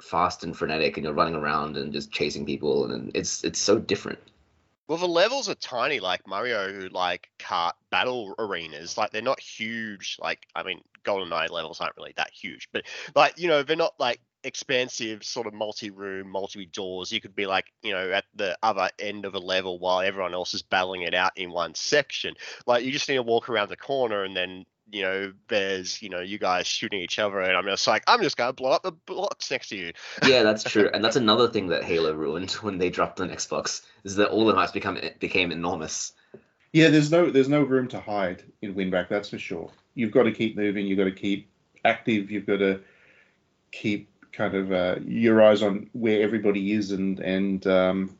fast 0.00 0.44
and 0.44 0.56
frenetic 0.56 0.96
and 0.96 1.04
you're 1.04 1.12
running 1.12 1.34
around 1.34 1.76
and 1.76 1.92
just 1.92 2.12
chasing 2.12 2.46
people 2.46 2.90
and 2.90 3.10
it's 3.14 3.44
it's 3.44 3.58
so 3.58 3.78
different. 3.78 4.18
Well, 4.86 4.98
the 4.98 5.06
levels 5.06 5.50
are 5.50 5.54
tiny, 5.54 6.00
like 6.00 6.26
Mario, 6.26 6.88
like 6.90 7.28
kart 7.38 7.72
battle 7.90 8.34
arenas. 8.38 8.96
Like 8.96 9.10
they're 9.10 9.20
not 9.20 9.38
huge. 9.38 10.16
Like 10.18 10.46
I 10.54 10.62
mean, 10.62 10.80
GoldenEye 11.04 11.50
levels 11.50 11.80
aren't 11.80 11.96
really 11.98 12.14
that 12.16 12.30
huge, 12.32 12.68
but 12.72 12.84
like 13.14 13.38
you 13.38 13.48
know, 13.48 13.62
they're 13.62 13.76
not 13.76 13.94
like 13.98 14.20
expansive 14.44 15.24
sort 15.24 15.46
of 15.46 15.52
multi-room, 15.52 16.30
multi-doors. 16.30 17.12
You 17.12 17.20
could 17.20 17.36
be 17.36 17.46
like 17.46 17.66
you 17.82 17.92
know 17.92 18.10
at 18.12 18.24
the 18.34 18.56
other 18.62 18.88
end 18.98 19.26
of 19.26 19.34
a 19.34 19.38
level 19.38 19.78
while 19.78 20.00
everyone 20.00 20.32
else 20.32 20.54
is 20.54 20.62
battling 20.62 21.02
it 21.02 21.14
out 21.14 21.32
in 21.36 21.50
one 21.50 21.74
section. 21.74 22.34
Like 22.66 22.82
you 22.82 22.90
just 22.90 23.10
need 23.10 23.16
to 23.16 23.22
walk 23.22 23.50
around 23.50 23.68
the 23.68 23.76
corner 23.76 24.24
and 24.24 24.34
then 24.34 24.64
you 24.90 25.02
know 25.02 25.32
there's 25.48 26.00
you 26.02 26.08
know 26.08 26.20
you 26.20 26.38
guys 26.38 26.66
shooting 26.66 27.00
each 27.00 27.18
other 27.18 27.40
and 27.40 27.56
I'm 27.56 27.64
just 27.64 27.86
like 27.86 28.02
I'm 28.06 28.22
just 28.22 28.36
gonna 28.36 28.52
blow 28.52 28.70
up 28.70 28.82
the 28.82 28.92
blocks 28.92 29.50
next 29.50 29.68
to 29.68 29.76
you. 29.76 29.92
Yeah, 30.26 30.42
that's 30.42 30.64
true, 30.64 30.90
and 30.92 31.04
that's 31.04 31.16
another 31.24 31.48
thing 31.48 31.68
that 31.68 31.84
Halo 31.84 32.14
ruined 32.14 32.50
when 32.52 32.78
they 32.78 32.90
dropped 32.90 33.20
on 33.20 33.30
Xbox 33.30 33.82
is 34.04 34.16
that 34.16 34.30
all 34.30 34.46
the 34.46 34.54
maps 34.54 34.72
become 34.72 34.98
became 35.18 35.52
enormous. 35.52 36.12
Yeah, 36.72 36.88
there's 36.88 37.10
no 37.10 37.30
there's 37.30 37.48
no 37.48 37.62
room 37.62 37.88
to 37.88 38.00
hide 38.00 38.42
in 38.62 38.74
Winback, 38.74 39.08
that's 39.08 39.30
for 39.30 39.38
sure. 39.38 39.70
You've 39.94 40.12
got 40.12 40.24
to 40.24 40.32
keep 40.32 40.56
moving, 40.56 40.86
you've 40.86 40.98
got 40.98 41.04
to 41.04 41.12
keep 41.12 41.50
active, 41.84 42.30
you've 42.30 42.46
got 42.46 42.58
to 42.58 42.80
keep 43.72 44.10
kind 44.32 44.54
of 44.54 44.72
uh, 44.72 44.96
your 45.04 45.42
eyes 45.42 45.62
on 45.62 45.90
where 45.92 46.22
everybody 46.22 46.72
is 46.72 46.92
and 46.92 47.20
and 47.20 47.66
um, 47.66 48.16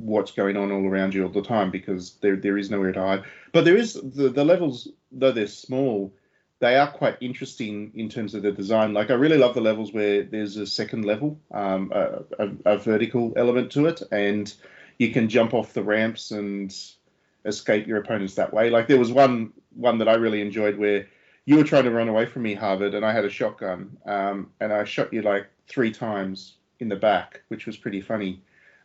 what's 0.00 0.32
going 0.32 0.56
on 0.56 0.72
all 0.72 0.86
around 0.86 1.14
you 1.14 1.24
all 1.24 1.30
the 1.30 1.42
time 1.42 1.70
because 1.70 2.14
there 2.20 2.36
there 2.36 2.58
is 2.58 2.70
nowhere 2.70 2.92
to 2.92 3.00
hide. 3.00 3.24
But 3.52 3.64
there 3.64 3.76
is 3.76 3.94
the 3.94 4.28
the 4.28 4.44
levels 4.44 4.88
though 5.12 5.32
they're 5.32 5.46
small, 5.46 6.12
they 6.60 6.76
are 6.76 6.90
quite 6.90 7.16
interesting 7.20 7.92
in 7.94 8.08
terms 8.08 8.34
of 8.34 8.42
the 8.42 8.52
design. 8.52 8.92
Like 8.92 9.10
I 9.10 9.14
really 9.14 9.38
love 9.38 9.54
the 9.54 9.60
levels 9.60 9.92
where 9.92 10.24
there's 10.24 10.56
a 10.56 10.66
second 10.66 11.04
level, 11.04 11.38
um, 11.52 11.92
a, 11.94 12.24
a, 12.38 12.50
a 12.64 12.78
vertical 12.78 13.32
element 13.36 13.70
to 13.72 13.86
it, 13.86 14.02
and 14.10 14.52
you 14.98 15.12
can 15.12 15.28
jump 15.28 15.54
off 15.54 15.72
the 15.72 15.82
ramps 15.82 16.32
and 16.32 16.74
escape 17.44 17.86
your 17.86 17.98
opponents 17.98 18.34
that 18.34 18.52
way. 18.52 18.70
Like 18.70 18.88
there 18.88 18.98
was 18.98 19.12
one 19.12 19.52
one 19.74 19.98
that 19.98 20.08
I 20.08 20.14
really 20.14 20.40
enjoyed 20.40 20.76
where 20.76 21.06
you 21.44 21.56
were 21.56 21.64
trying 21.64 21.84
to 21.84 21.90
run 21.90 22.08
away 22.08 22.26
from 22.26 22.42
me, 22.42 22.54
Harvard, 22.54 22.94
and 22.94 23.06
I 23.06 23.12
had 23.12 23.24
a 23.24 23.30
shotgun, 23.30 23.96
um, 24.04 24.50
and 24.60 24.72
I 24.72 24.84
shot 24.84 25.12
you 25.12 25.22
like 25.22 25.46
three 25.68 25.92
times 25.92 26.56
in 26.80 26.88
the 26.88 26.96
back, 26.96 27.42
which 27.48 27.66
was 27.66 27.76
pretty 27.76 28.00
funny. 28.00 28.42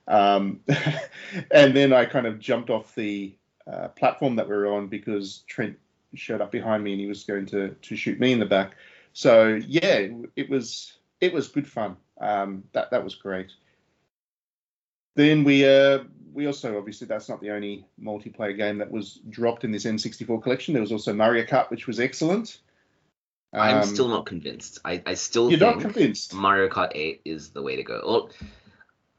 Um, 0.08 0.60
and 1.52 1.76
then 1.76 1.92
I 1.92 2.06
kind 2.06 2.28
of 2.28 2.40
jumped 2.40 2.70
off 2.70 2.94
the 2.96 3.36
uh, 3.66 3.90
platform 3.90 4.36
that 4.36 4.48
we 4.48 4.56
were 4.56 4.74
on 4.74 4.88
because 4.88 5.44
Trent 5.48 5.78
showed 6.16 6.42
up 6.42 6.52
behind 6.52 6.84
me 6.84 6.92
and 6.94 7.02
he 7.02 7.08
was 7.08 7.24
going 7.24 7.46
to 7.48 7.70
to 7.70 7.96
shoot 7.96 8.20
me 8.20 8.32
in 8.32 8.40
the 8.40 8.46
back. 8.46 8.76
So 9.14 9.60
yeah, 9.68 10.08
it 10.36 10.50
was 10.50 10.94
it 11.22 11.34
was 11.34 11.48
good 11.48 11.68
fun. 11.68 11.98
Um, 12.20 12.64
that 12.74 12.92
that 12.92 13.04
was 13.04 13.16
great. 13.16 13.52
Then 15.16 15.44
we 15.44 15.68
uh, 15.68 16.00
we 16.34 16.48
also 16.48 16.78
obviously 16.78 17.08
that's 17.08 17.30
not 17.30 17.42
the 17.42 17.52
only 17.52 17.86
multiplayer 18.02 18.58
game 18.58 18.80
that 18.80 18.92
was 18.92 19.20
dropped 19.30 19.64
in 19.64 19.72
this 19.72 19.86
N64 19.86 20.42
collection. 20.42 20.74
There 20.74 20.82
was 20.82 20.92
also 20.92 21.14
Mario 21.14 21.46
Kart, 21.46 21.70
which 21.70 21.88
was 21.88 22.00
excellent. 22.00 22.60
I'm 23.54 23.78
Um, 23.78 23.84
still 23.84 24.08
not 24.08 24.26
convinced. 24.26 24.80
I, 24.84 25.04
I 25.06 25.14
still 25.14 25.52
You're 25.52 25.60
think 25.60 25.76
not 25.76 25.82
convinced. 25.82 26.34
Mario 26.34 26.70
Kart 26.70 26.92
8 26.96 27.22
is 27.24 27.50
the 27.52 27.62
way 27.62 27.76
to 27.76 27.84
go. 27.84 28.02
Well, 28.04 28.30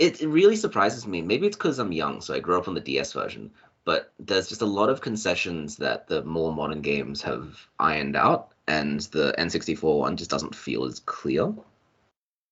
it, 0.01 0.20
it 0.20 0.26
really 0.26 0.57
surprises 0.57 1.07
me. 1.07 1.22
Maybe 1.22 1.47
it's 1.47 1.57
because 1.57 1.78
I'm 1.78 1.92
young, 1.92 2.20
so 2.20 2.34
I 2.34 2.40
grew 2.40 2.59
up 2.59 2.66
on 2.66 2.74
the 2.74 2.80
DS 2.80 3.12
version. 3.12 3.53
But 3.85 4.12
there's 4.18 4.49
just 4.49 4.62
a 4.62 4.66
lot 4.66 4.89
of 4.89 5.01
concessions 5.01 5.76
that 5.76 6.07
the 6.09 6.24
more 6.24 6.53
modern 6.55 6.80
games 6.82 7.22
have 7.22 7.66
ironed 7.78 8.16
out, 8.16 8.53
and 8.66 9.01
the 9.01 9.35
N64 9.39 9.99
one 10.01 10.16
just 10.16 10.30
doesn't 10.30 10.55
feel 10.55 10.85
as 10.85 11.01
clear. 11.01 11.55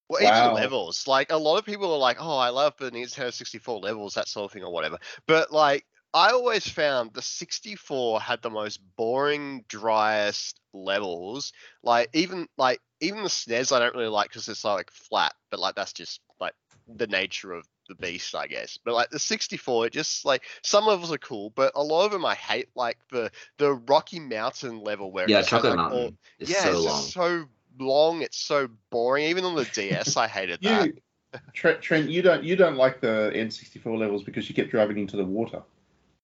Well, 0.08 0.22
Wow. 0.22 0.38
even 0.38 0.52
levels. 0.52 1.06
Like 1.06 1.30
a 1.30 1.36
lot 1.36 1.58
of 1.58 1.64
people 1.64 1.92
are 1.92 1.98
like, 1.98 2.18
"Oh, 2.20 2.36
I 2.36 2.50
love 2.50 2.74
the 2.78 2.90
Nintendo 2.90 3.32
64 3.32 3.80
levels, 3.80 4.14
that 4.14 4.28
sort 4.28 4.44
of 4.46 4.52
thing, 4.52 4.62
or 4.64 4.72
whatever." 4.72 4.98
But 5.26 5.50
like, 5.52 5.86
I 6.14 6.30
always 6.32 6.68
found 6.68 7.14
the 7.14 7.22
64 7.22 8.20
had 8.20 8.42
the 8.42 8.50
most 8.50 8.78
boring, 8.96 9.64
driest 9.68 10.60
levels. 10.74 11.52
Like 11.82 12.10
even 12.12 12.46
like 12.58 12.80
even 13.00 13.22
the 13.22 13.28
SNES, 13.30 13.72
I 13.72 13.78
don't 13.78 13.94
really 13.94 14.08
like 14.08 14.28
because 14.28 14.48
it's 14.48 14.64
like 14.64 14.90
flat. 14.90 15.34
But 15.50 15.60
like 15.60 15.74
that's 15.74 15.92
just 15.94 16.20
like 16.40 16.54
the 16.86 17.06
nature 17.06 17.52
of 17.52 17.66
the 17.88 17.94
beast, 17.94 18.34
I 18.34 18.46
guess. 18.46 18.78
But 18.84 18.94
like 18.94 19.10
the 19.10 19.18
64, 19.18 19.86
it 19.86 19.92
just 19.92 20.24
like 20.24 20.44
some 20.62 20.86
levels 20.86 21.12
are 21.12 21.18
cool, 21.18 21.50
but 21.50 21.72
a 21.74 21.82
lot 21.82 22.04
of 22.06 22.12
them 22.12 22.24
I 22.24 22.34
hate. 22.34 22.68
Like 22.74 22.98
the 23.10 23.30
the 23.58 23.74
Rocky 23.74 24.20
Mountain 24.20 24.80
level 24.82 25.12
where 25.12 25.28
Yeah, 25.28 25.38
just 25.38 25.50
has, 25.50 25.62
Chocolate 25.62 25.76
like, 25.78 25.92
all- 25.92 25.98
Mountain 26.00 26.18
is 26.38 26.50
yeah, 26.50 26.62
so 26.62 26.72
it's 26.72 26.84
long. 26.84 27.02
so 27.02 27.44
long. 27.78 28.22
It's 28.22 28.38
so 28.38 28.68
boring. 28.90 29.24
Even 29.26 29.44
on 29.44 29.54
the 29.54 29.64
DS, 29.64 30.16
I 30.16 30.28
hated 30.28 30.60
that. 30.62 30.86
You, 30.86 30.94
Trent, 31.54 31.80
Trent, 31.80 32.10
you 32.10 32.20
don't 32.22 32.44
you 32.44 32.56
don't 32.56 32.76
like 32.76 33.00
the 33.00 33.30
N64 33.34 33.98
levels 33.98 34.22
because 34.22 34.48
you 34.48 34.54
kept 34.54 34.70
driving 34.70 34.98
into 34.98 35.16
the 35.16 35.24
water. 35.24 35.62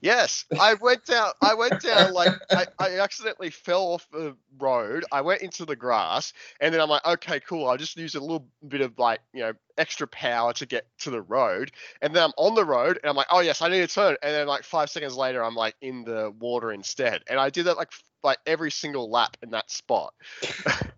Yes, 0.00 0.44
I 0.60 0.74
went 0.74 1.04
down. 1.06 1.32
I 1.42 1.54
went 1.54 1.80
down 1.80 2.12
like 2.12 2.32
I, 2.54 2.66
I 2.78 3.00
accidentally 3.00 3.50
fell 3.50 3.82
off 3.82 4.06
the 4.12 4.36
road. 4.58 5.04
I 5.10 5.22
went 5.22 5.42
into 5.42 5.64
the 5.64 5.74
grass, 5.74 6.32
and 6.60 6.72
then 6.72 6.80
I'm 6.80 6.88
like, 6.88 7.04
okay, 7.04 7.40
cool. 7.40 7.66
I'll 7.66 7.76
just 7.76 7.96
use 7.96 8.14
a 8.14 8.20
little 8.20 8.46
bit 8.68 8.80
of 8.80 8.96
like 8.98 9.20
you 9.32 9.40
know 9.40 9.52
extra 9.76 10.06
power 10.06 10.52
to 10.54 10.66
get 10.66 10.86
to 11.00 11.10
the 11.10 11.22
road, 11.22 11.72
and 12.00 12.14
then 12.14 12.22
I'm 12.22 12.32
on 12.36 12.54
the 12.54 12.64
road, 12.64 13.00
and 13.02 13.10
I'm 13.10 13.16
like, 13.16 13.26
oh 13.30 13.40
yes, 13.40 13.60
I 13.60 13.68
need 13.68 13.80
to 13.80 13.92
turn, 13.92 14.16
and 14.22 14.32
then 14.32 14.46
like 14.46 14.62
five 14.62 14.88
seconds 14.88 15.16
later, 15.16 15.42
I'm 15.42 15.56
like 15.56 15.74
in 15.80 16.04
the 16.04 16.32
water 16.38 16.72
instead, 16.72 17.22
and 17.28 17.40
I 17.40 17.50
did 17.50 17.64
that 17.64 17.76
like 17.76 17.90
like 18.22 18.38
every 18.46 18.70
single 18.70 19.10
lap 19.10 19.36
in 19.42 19.50
that 19.50 19.70
spot. 19.70 20.12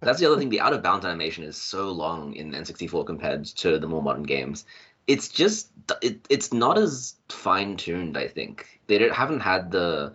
That's 0.01 0.21
the 0.21 0.27
other 0.27 0.39
thing. 0.39 0.49
The 0.49 0.61
out 0.61 0.73
of 0.73 0.83
bounds 0.83 1.05
animation 1.05 1.45
is 1.45 1.57
so 1.57 1.91
long 1.91 2.35
in 2.35 2.53
N64 2.53 3.07
compared 3.07 3.45
to 3.45 3.79
the 3.79 3.87
more 3.87 4.03
modern 4.03 4.23
games. 4.23 4.65
It's 5.11 5.29
just 5.29 5.71
it, 6.03 6.25
it's 6.31 6.53
not 6.53 6.79
as 6.79 7.17
fine 7.29 7.77
tuned. 7.77 8.17
I 8.17 8.29
think 8.29 8.81
they 8.87 9.09
haven't 9.09 9.41
had 9.41 9.73
the 9.73 10.15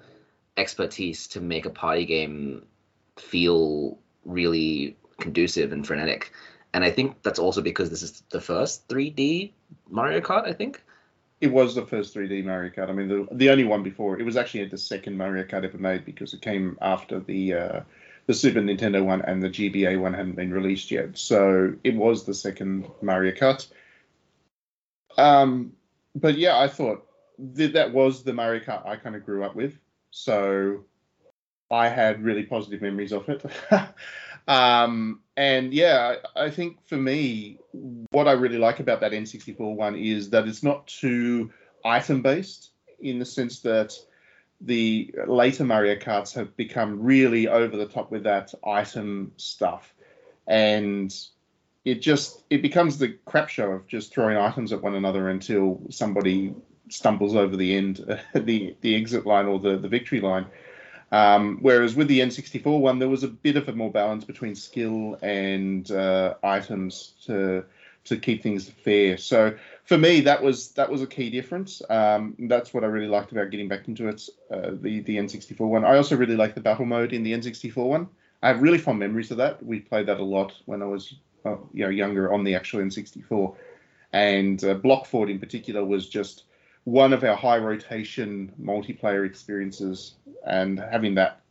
expertise 0.55 1.27
to 1.27 1.41
make 1.41 1.65
a 1.65 1.69
party 1.69 2.05
game 2.05 2.65
feel 3.17 3.97
really 4.23 4.95
conducive 5.19 5.73
and 5.73 5.85
frenetic. 5.85 6.31
And 6.73 6.85
I 6.85 6.91
think 6.91 7.21
that's 7.23 7.39
also 7.39 7.61
because 7.61 7.89
this 7.89 8.03
is 8.03 8.23
the 8.29 8.39
first 8.39 8.87
3D 8.87 9.51
Mario 9.89 10.21
Kart. 10.21 10.47
I 10.47 10.53
think. 10.53 10.81
It 11.41 11.51
was 11.51 11.75
the 11.75 11.85
first 11.85 12.15
3D 12.15 12.45
Mario 12.45 12.71
Kart. 12.71 12.89
I 12.89 12.93
mean, 12.93 13.09
the 13.09 13.27
the 13.33 13.49
only 13.49 13.65
one 13.65 13.83
before. 13.83 14.17
It 14.17 14.23
was 14.23 14.37
actually 14.37 14.65
the 14.65 14.77
second 14.77 15.17
Mario 15.17 15.43
Kart 15.43 15.65
ever 15.65 15.77
made 15.77 16.05
because 16.05 16.33
it 16.33 16.41
came 16.41 16.77
after 16.81 17.19
the 17.19 17.53
uh, 17.53 17.79
the 18.27 18.33
Super 18.33 18.61
Nintendo 18.61 19.03
one 19.03 19.21
and 19.23 19.43
the 19.43 19.49
GBA 19.49 19.99
one 19.99 20.13
hadn't 20.13 20.37
been 20.37 20.53
released 20.53 20.89
yet. 20.89 21.17
So 21.17 21.73
it 21.83 21.95
was 21.95 22.23
the 22.23 22.33
second 22.33 22.89
Mario 23.01 23.33
Kart. 23.33 23.67
Um, 25.17 25.73
but 26.15 26.37
yeah, 26.37 26.57
I 26.57 26.67
thought 26.67 27.05
that 27.37 27.93
was 27.93 28.23
the 28.23 28.33
Mario 28.33 28.63
Kart 28.63 28.87
I 28.87 28.95
kind 28.95 29.15
of 29.15 29.25
grew 29.25 29.43
up 29.43 29.55
with. 29.55 29.77
So 30.11 30.85
I 31.71 31.89
had 31.89 32.23
really 32.23 32.43
positive 32.43 32.81
memories 32.81 33.11
of 33.11 33.27
it. 33.27 33.43
um, 34.47 35.21
and 35.35 35.73
yeah, 35.73 36.15
I, 36.35 36.45
I 36.45 36.49
think 36.49 36.77
for 36.87 36.97
me, 36.97 37.59
what 38.11 38.27
I 38.27 38.33
really 38.33 38.57
like 38.57 38.79
about 38.79 39.01
that 39.01 39.11
N64 39.11 39.59
one 39.59 39.95
is 39.95 40.29
that 40.29 40.47
it's 40.47 40.63
not 40.63 40.87
too 40.87 41.51
item 41.83 42.21
based 42.21 42.71
in 42.99 43.19
the 43.19 43.25
sense 43.25 43.59
that 43.61 43.93
the 44.61 45.13
later 45.27 45.65
Mario 45.65 45.95
Karts 45.95 46.33
have 46.35 46.55
become 46.55 47.03
really 47.03 47.47
over 47.47 47.75
the 47.75 47.85
top 47.85 48.11
with 48.11 48.23
that 48.23 48.53
item 48.65 49.33
stuff. 49.37 49.93
And 50.47 51.13
it 51.85 52.01
just 52.01 52.41
it 52.49 52.61
becomes 52.61 52.97
the 52.97 53.09
crap 53.25 53.47
show 53.47 53.71
of 53.71 53.87
just 53.87 54.13
throwing 54.13 54.37
items 54.37 54.73
at 54.73 54.81
one 54.81 54.95
another 54.95 55.29
until 55.29 55.79
somebody 55.89 56.53
stumbles 56.89 57.35
over 57.35 57.55
the 57.55 57.75
end, 57.75 57.97
the 58.33 58.75
the 58.81 58.95
exit 58.95 59.25
line 59.25 59.45
or 59.45 59.59
the 59.59 59.77
the 59.77 59.87
victory 59.87 60.19
line. 60.19 60.47
Um, 61.11 61.59
whereas 61.61 61.95
with 61.95 62.07
the 62.07 62.19
N64 62.19 62.79
one, 62.79 62.97
there 62.99 63.07
was 63.07 63.23
a 63.23 63.27
bit 63.27 63.55
of 63.55 63.69
a 63.69 63.73
more 63.73 63.91
balance 63.91 64.25
between 64.25 64.55
skill 64.55 65.17
and 65.21 65.89
uh, 65.91 66.33
items 66.43 67.13
to 67.27 67.63
to 68.05 68.17
keep 68.17 68.43
things 68.43 68.69
fair. 68.69 69.17
So 69.17 69.55
for 69.83 69.97
me, 69.97 70.21
that 70.21 70.41
was 70.41 70.71
that 70.71 70.89
was 70.89 71.03
a 71.03 71.07
key 71.07 71.29
difference. 71.29 71.83
Um, 71.89 72.35
that's 72.39 72.73
what 72.73 72.83
I 72.83 72.87
really 72.87 73.07
liked 73.07 73.31
about 73.31 73.51
getting 73.51 73.67
back 73.67 73.87
into 73.87 74.07
it. 74.07 74.27
Uh, 74.49 74.71
the 74.73 75.01
the 75.01 75.17
N64 75.17 75.59
one. 75.59 75.85
I 75.85 75.97
also 75.97 76.17
really 76.17 76.35
like 76.35 76.55
the 76.55 76.61
battle 76.61 76.85
mode 76.85 77.13
in 77.13 77.21
the 77.21 77.33
N64 77.33 77.75
one. 77.77 78.09
I 78.41 78.47
have 78.49 78.61
really 78.61 78.79
fond 78.79 78.99
memories 78.99 79.29
of 79.29 79.37
that. 79.37 79.63
We 79.63 79.79
played 79.79 80.07
that 80.07 80.19
a 80.19 80.23
lot 80.23 80.53
when 80.65 80.81
I 80.81 80.85
was 80.85 81.13
uh, 81.13 81.15
you 81.73 81.83
know 81.83 81.89
younger 81.89 82.33
on 82.33 82.43
the 82.43 82.55
actual 82.55 82.81
N64, 82.81 83.55
and 84.13 84.63
uh, 84.63 84.75
Blockfort 84.75 85.29
in 85.29 85.39
particular 85.39 85.83
was 85.83 86.07
just 86.09 86.45
one 86.83 87.13
of 87.13 87.23
our 87.23 87.35
high 87.35 87.57
rotation 87.57 88.51
multiplayer 88.61 89.25
experiences, 89.25 90.15
and 90.45 90.79
having 90.79 91.15
that, 91.15 91.41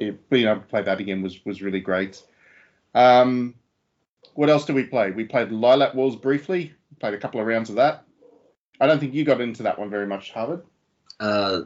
it, 0.00 0.28
being 0.30 0.46
able 0.46 0.60
to 0.60 0.66
play 0.66 0.82
that 0.82 1.00
again 1.00 1.22
was 1.22 1.44
was 1.44 1.62
really 1.62 1.80
great. 1.80 2.22
Um, 2.94 3.54
what 4.34 4.50
else 4.50 4.64
did 4.64 4.76
we 4.76 4.84
play? 4.84 5.10
We 5.10 5.24
played 5.24 5.48
Lylat 5.48 5.94
Wars 5.94 6.16
briefly. 6.16 6.72
Played 7.00 7.14
a 7.14 7.18
couple 7.18 7.40
of 7.40 7.46
rounds 7.46 7.70
of 7.70 7.76
that. 7.76 8.04
I 8.80 8.86
don't 8.86 8.98
think 8.98 9.14
you 9.14 9.24
got 9.24 9.40
into 9.40 9.64
that 9.64 9.78
one 9.78 9.90
very 9.90 10.06
much, 10.06 10.32
Harvard. 10.32 10.62
Uh, 11.20 11.62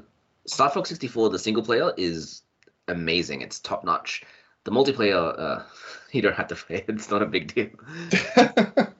Star 0.46 0.70
Fox 0.70 0.88
64, 0.88 1.30
the 1.30 1.38
single 1.38 1.62
player 1.62 1.92
is 1.96 2.42
amazing. 2.88 3.42
It's 3.42 3.60
top 3.60 3.84
notch. 3.84 4.24
The 4.64 4.70
multiplayer, 4.70 5.38
uh, 5.38 5.62
you 6.12 6.22
don't 6.22 6.34
have 6.34 6.48
to 6.48 6.54
play. 6.54 6.84
It's 6.88 7.10
not 7.10 7.22
a 7.22 7.26
big 7.26 7.54
deal. 7.54 7.70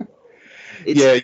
It's, 0.84 1.00
yeah, 1.00 1.20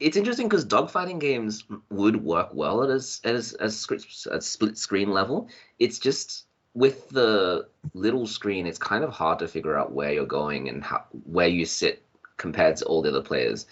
it's 0.00 0.16
interesting 0.16 0.48
because 0.48 0.64
dogfighting 0.64 1.20
games 1.20 1.64
would 1.90 2.22
work 2.24 2.54
well 2.54 2.82
at 2.82 2.90
as 2.90 3.20
as 3.24 3.52
as 3.54 3.86
at 4.32 4.42
split 4.42 4.78
screen 4.78 5.10
level. 5.10 5.48
It's 5.78 5.98
just 5.98 6.46
with 6.74 7.08
the 7.10 7.68
little 7.94 8.26
screen, 8.26 8.66
it's 8.66 8.78
kind 8.78 9.04
of 9.04 9.10
hard 9.10 9.38
to 9.40 9.48
figure 9.48 9.78
out 9.78 9.92
where 9.92 10.12
you're 10.12 10.26
going 10.26 10.68
and 10.68 10.82
how 10.82 11.04
where 11.24 11.48
you 11.48 11.64
sit 11.64 12.02
compared 12.36 12.76
to 12.78 12.84
all 12.86 13.02
the 13.02 13.10
other 13.10 13.22
players. 13.22 13.66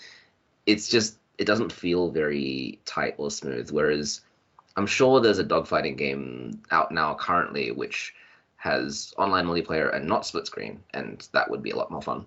It's 0.66 0.88
just 0.88 1.16
it 1.38 1.46
doesn't 1.46 1.72
feel 1.72 2.10
very 2.10 2.78
tight 2.84 3.14
or 3.16 3.30
smooth. 3.30 3.70
Whereas 3.70 4.20
I'm 4.76 4.86
sure 4.86 5.20
there's 5.20 5.38
a 5.38 5.44
dogfighting 5.44 5.96
game 5.96 6.62
out 6.70 6.92
now 6.92 7.14
currently 7.14 7.70
which 7.72 8.14
has 8.61 9.14
online 9.16 9.46
multiplayer 9.46 9.94
and 9.94 10.06
not 10.06 10.26
split 10.26 10.46
screen, 10.46 10.80
and 10.92 11.26
that 11.32 11.50
would 11.50 11.62
be 11.62 11.70
a 11.70 11.76
lot 11.76 11.90
more 11.90 12.02
fun. 12.02 12.26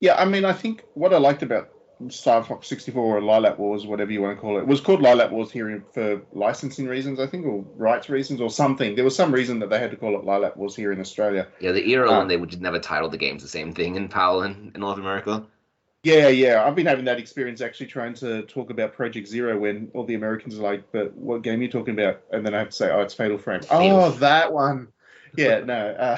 Yeah, 0.00 0.16
I 0.16 0.24
mean, 0.24 0.44
I 0.44 0.52
think 0.52 0.82
what 0.94 1.14
I 1.14 1.18
liked 1.18 1.44
about 1.44 1.70
Star 2.08 2.42
Fox 2.42 2.66
64 2.66 3.18
or 3.18 3.20
Lylat 3.20 3.58
Wars, 3.58 3.86
whatever 3.86 4.10
you 4.10 4.20
want 4.20 4.36
to 4.36 4.40
call 4.40 4.58
it, 4.58 4.66
was 4.66 4.80
called 4.80 4.98
Lylat 5.00 5.30
Wars 5.30 5.52
here 5.52 5.84
for 5.94 6.20
licensing 6.32 6.86
reasons, 6.86 7.20
I 7.20 7.28
think, 7.28 7.46
or 7.46 7.64
rights 7.76 8.08
reasons, 8.08 8.40
or 8.40 8.50
something. 8.50 8.96
There 8.96 9.04
was 9.04 9.14
some 9.14 9.30
reason 9.32 9.60
that 9.60 9.70
they 9.70 9.78
had 9.78 9.92
to 9.92 9.96
call 9.96 10.16
it 10.18 10.24
Lylat 10.24 10.56
Wars 10.56 10.74
here 10.74 10.90
in 10.90 10.98
Australia. 11.00 11.46
Yeah, 11.60 11.70
the 11.70 11.88
era 11.92 12.10
Ah. 12.10 12.18
when 12.18 12.26
they 12.26 12.36
would 12.36 12.60
never 12.60 12.80
title 12.80 13.08
the 13.08 13.16
games 13.18 13.42
the 13.42 13.48
same 13.48 13.72
thing 13.72 13.94
in 13.94 14.08
PAL 14.08 14.42
and 14.42 14.74
in 14.74 14.80
North 14.80 14.98
America. 14.98 15.44
Yeah, 16.02 16.28
yeah, 16.28 16.64
I've 16.64 16.74
been 16.74 16.86
having 16.86 17.04
that 17.04 17.20
experience 17.20 17.60
actually 17.60 17.86
trying 17.86 18.14
to 18.14 18.42
talk 18.42 18.70
about 18.70 18.92
Project 18.92 19.28
Zero 19.28 19.56
when 19.56 19.88
all 19.94 20.04
the 20.04 20.14
Americans 20.14 20.58
are 20.58 20.62
like, 20.62 20.90
"But 20.90 21.14
what 21.14 21.42
game 21.42 21.60
are 21.60 21.62
you 21.62 21.70
talking 21.70 21.94
about?" 21.94 22.22
And 22.32 22.44
then 22.44 22.54
I 22.54 22.58
have 22.58 22.70
to 22.70 22.76
say, 22.76 22.90
"Oh, 22.90 23.02
it's 23.02 23.14
Fatal 23.14 23.38
Frame." 23.38 23.60
Oh, 23.70 24.10
that 24.10 24.52
one. 24.52 24.88
Yeah, 25.34 25.60
no. 25.60 25.74
Uh, 25.74 26.16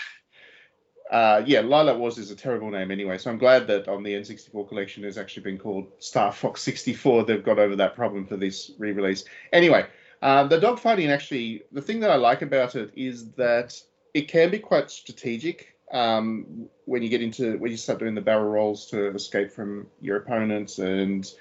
uh, 1.09 1.43
yeah, 1.47 1.63
Lylat 1.63 1.99
Wars 1.99 2.19
is 2.19 2.33
a 2.33 2.35
terrible 2.35 2.69
name 2.69 2.91
anyway. 2.91 3.17
So 3.17 3.31
I'm 3.31 3.39
glad 3.39 3.69
that 3.69 3.87
on 3.87 4.03
the 4.03 4.13
N64 4.13 4.69
collection 4.69 5.05
it's 5.05 5.17
actually 5.17 5.45
been 5.45 5.59
called 5.59 5.87
Star 6.01 6.33
Fox 6.33 6.63
64. 6.63 7.23
They've 7.23 7.45
got 7.45 7.61
over 7.61 7.77
that 7.77 7.95
problem 7.95 8.27
for 8.27 8.37
this 8.37 8.73
re-release. 8.77 9.25
Anyway, 9.53 9.87
uh, 10.21 10.49
the 10.49 10.59
dogfighting 10.59 11.11
actually, 11.11 11.63
the 11.71 11.81
thing 11.81 12.01
that 12.01 12.11
I 12.11 12.17
like 12.17 12.43
about 12.43 12.75
it 12.75 12.91
is 12.97 13.31
that 13.35 13.81
it 14.15 14.27
can 14.27 14.51
be 14.51 14.59
quite 14.59 14.91
strategic 14.91 15.74
um, 15.95 16.69
when 16.87 17.03
you 17.03 17.09
get 17.09 17.23
into 17.23 17.57
when 17.59 17.71
you 17.71 17.77
start 17.77 18.01
doing 18.01 18.15
the 18.15 18.21
barrel 18.21 18.51
rolls 18.51 18.87
to 18.87 19.15
escape 19.15 19.53
from 19.53 19.87
your 20.03 20.17
opponents 20.17 20.79
and 20.79 21.33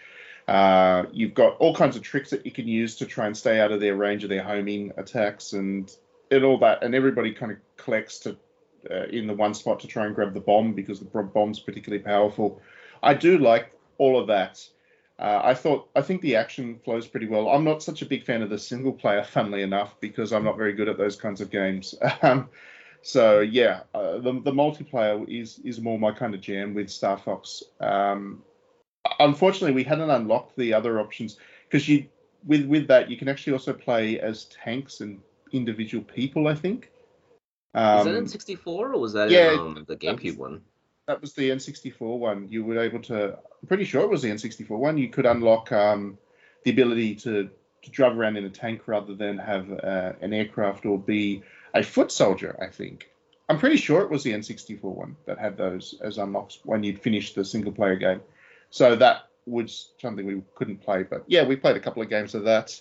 uh, 0.48 1.04
you've 1.12 1.34
got 1.34 1.58
all 1.58 1.76
kinds 1.76 1.96
of 1.96 2.04
tricks 2.04 2.30
that 2.30 2.46
you 2.46 2.52
can 2.52 2.68
use 2.68 2.98
to 2.98 3.06
try 3.06 3.26
and 3.26 3.36
stay 3.36 3.60
out 3.60 3.72
of 3.72 3.80
their 3.80 3.96
range 3.96 4.24
of 4.24 4.30
their 4.30 4.44
homing 4.44 4.92
attacks 4.96 5.54
and 5.54 5.96
and 6.30 6.44
all 6.46 6.60
that 6.60 6.84
and 6.84 6.94
everybody 6.94 7.34
kind 7.34 7.52
of 7.52 7.58
collects 7.78 8.20
to 8.20 8.38
uh, 8.92 9.06
in 9.06 9.26
the 9.28 9.34
one 9.34 9.56
spot 9.56 9.80
to 9.80 9.88
try 9.88 10.06
and 10.06 10.14
grab 10.14 10.34
the 10.34 10.40
bomb 10.40 10.74
because 10.74 11.00
the 11.00 11.06
bomb's 11.06 11.60
particularly 11.60 12.04
powerful 12.04 12.62
i 13.02 13.14
do 13.14 13.40
like 13.40 13.74
all 13.98 14.20
of 14.20 14.28
that 14.28 14.66
uh, 15.20 15.42
I 15.44 15.54
thought 15.54 15.90
I 15.96 16.02
think 16.02 16.22
the 16.22 16.36
action 16.38 16.80
flows 16.84 17.08
pretty 17.08 17.28
well. 17.28 17.48
I'm 17.48 17.64
not 17.64 17.84
such 17.84 18.02
a 18.02 18.06
big 18.06 18.24
fan 18.24 18.42
of 18.42 18.50
the 18.50 18.58
single 18.58 18.92
player, 18.92 19.24
funnily 19.24 19.62
enough, 19.62 19.94
because 20.00 20.34
I'm 20.34 20.44
not 20.44 20.58
very 20.58 20.74
good 20.74 20.90
at 20.90 20.98
those 20.98 21.16
kinds 21.16 21.40
of 21.40 21.52
games. 21.52 21.94
Um, 22.24 22.50
so 23.04 23.42
yeah, 23.42 23.82
uh, 23.94 24.14
the 24.18 24.42
the 24.44 24.52
multiplayer 24.52 25.28
is 25.30 25.60
is 25.64 25.80
more 25.80 26.00
my 26.00 26.12
kind 26.12 26.34
of 26.34 26.42
jam 26.42 26.74
with 26.74 26.90
Star 26.90 27.18
Fox. 27.18 27.62
Um, 27.80 28.42
unfortunately, 29.20 29.76
we 29.76 29.84
hadn't 29.84 30.10
unlocked 30.10 30.56
the 30.58 30.74
other 30.74 31.00
options 31.00 31.38
because 31.70 31.88
you 31.88 32.08
with 32.46 32.66
with 32.66 32.88
that 32.88 33.12
you 33.12 33.18
can 33.18 33.28
actually 33.28 33.54
also 33.54 33.74
play 33.74 34.20
as 34.20 34.46
tanks 34.46 35.02
and 35.02 35.20
individual 35.52 36.04
people. 36.04 36.48
I 36.48 36.56
think. 36.56 36.90
Was 37.76 38.06
that 38.06 38.12
Um, 38.12 38.18
in 38.18 38.28
64 38.28 38.94
or 38.94 39.00
was 39.00 39.14
that 39.14 39.32
yeah, 39.32 39.54
in 39.54 39.60
um, 39.60 39.86
the 39.88 39.98
GameCube 39.98 40.38
was- 40.38 40.38
one? 40.38 40.62
that 41.08 41.20
was 41.20 41.34
the 41.34 41.50
N64 41.50 42.18
one. 42.20 42.48
You 42.50 42.64
were 42.64 42.80
able 42.80 43.02
to. 43.04 43.34
I'm 43.34 43.68
pretty 43.68 43.84
sure 43.84 44.04
it 44.04 44.10
was 44.10 44.22
the 44.22 44.30
N64 44.30 44.70
one. 44.70 44.98
You 44.98 45.10
could 45.10 45.26
unlock 45.26 45.72
um, 45.72 46.18
the 46.64 46.72
ability 46.72 47.16
to, 47.16 47.50
to 47.82 47.92
drive 47.92 48.18
around 48.18 48.38
in 48.38 48.46
a 48.46 48.50
tank 48.50 48.88
rather 48.88 49.14
than 49.14 49.38
have 49.38 49.70
uh, 49.72 50.14
an 50.22 50.32
aircraft 50.34 50.86
or 50.86 50.98
be 50.98 51.44
a 51.74 51.84
foot 51.84 52.12
soldier. 52.12 52.58
I 52.62 52.68
think. 52.68 53.10
I'm 53.50 53.60
pretty 53.60 53.78
sure 53.78 54.02
it 54.02 54.10
was 54.10 54.24
the 54.24 54.32
N64 54.32 54.82
one 54.84 55.18
that 55.26 55.38
had 55.38 55.58
those 55.58 55.96
as 56.02 56.18
unlocks 56.18 56.60
when 56.64 56.84
you'd 56.84 57.00
finish 57.00 57.34
the 57.34 57.44
single 57.44 57.74
player 57.74 57.98
game. 57.98 58.22
So 58.70 58.96
that 58.96 59.30
was 59.46 59.92
something 60.02 60.26
we 60.26 60.42
couldn't 60.56 60.82
play. 60.82 61.04
But 61.04 61.26
yeah, 61.28 61.46
we 61.46 61.56
played 61.56 61.76
a 61.76 61.80
couple 61.80 62.02
of 62.02 62.10
games 62.10 62.36
of 62.36 62.46
that. 62.46 62.80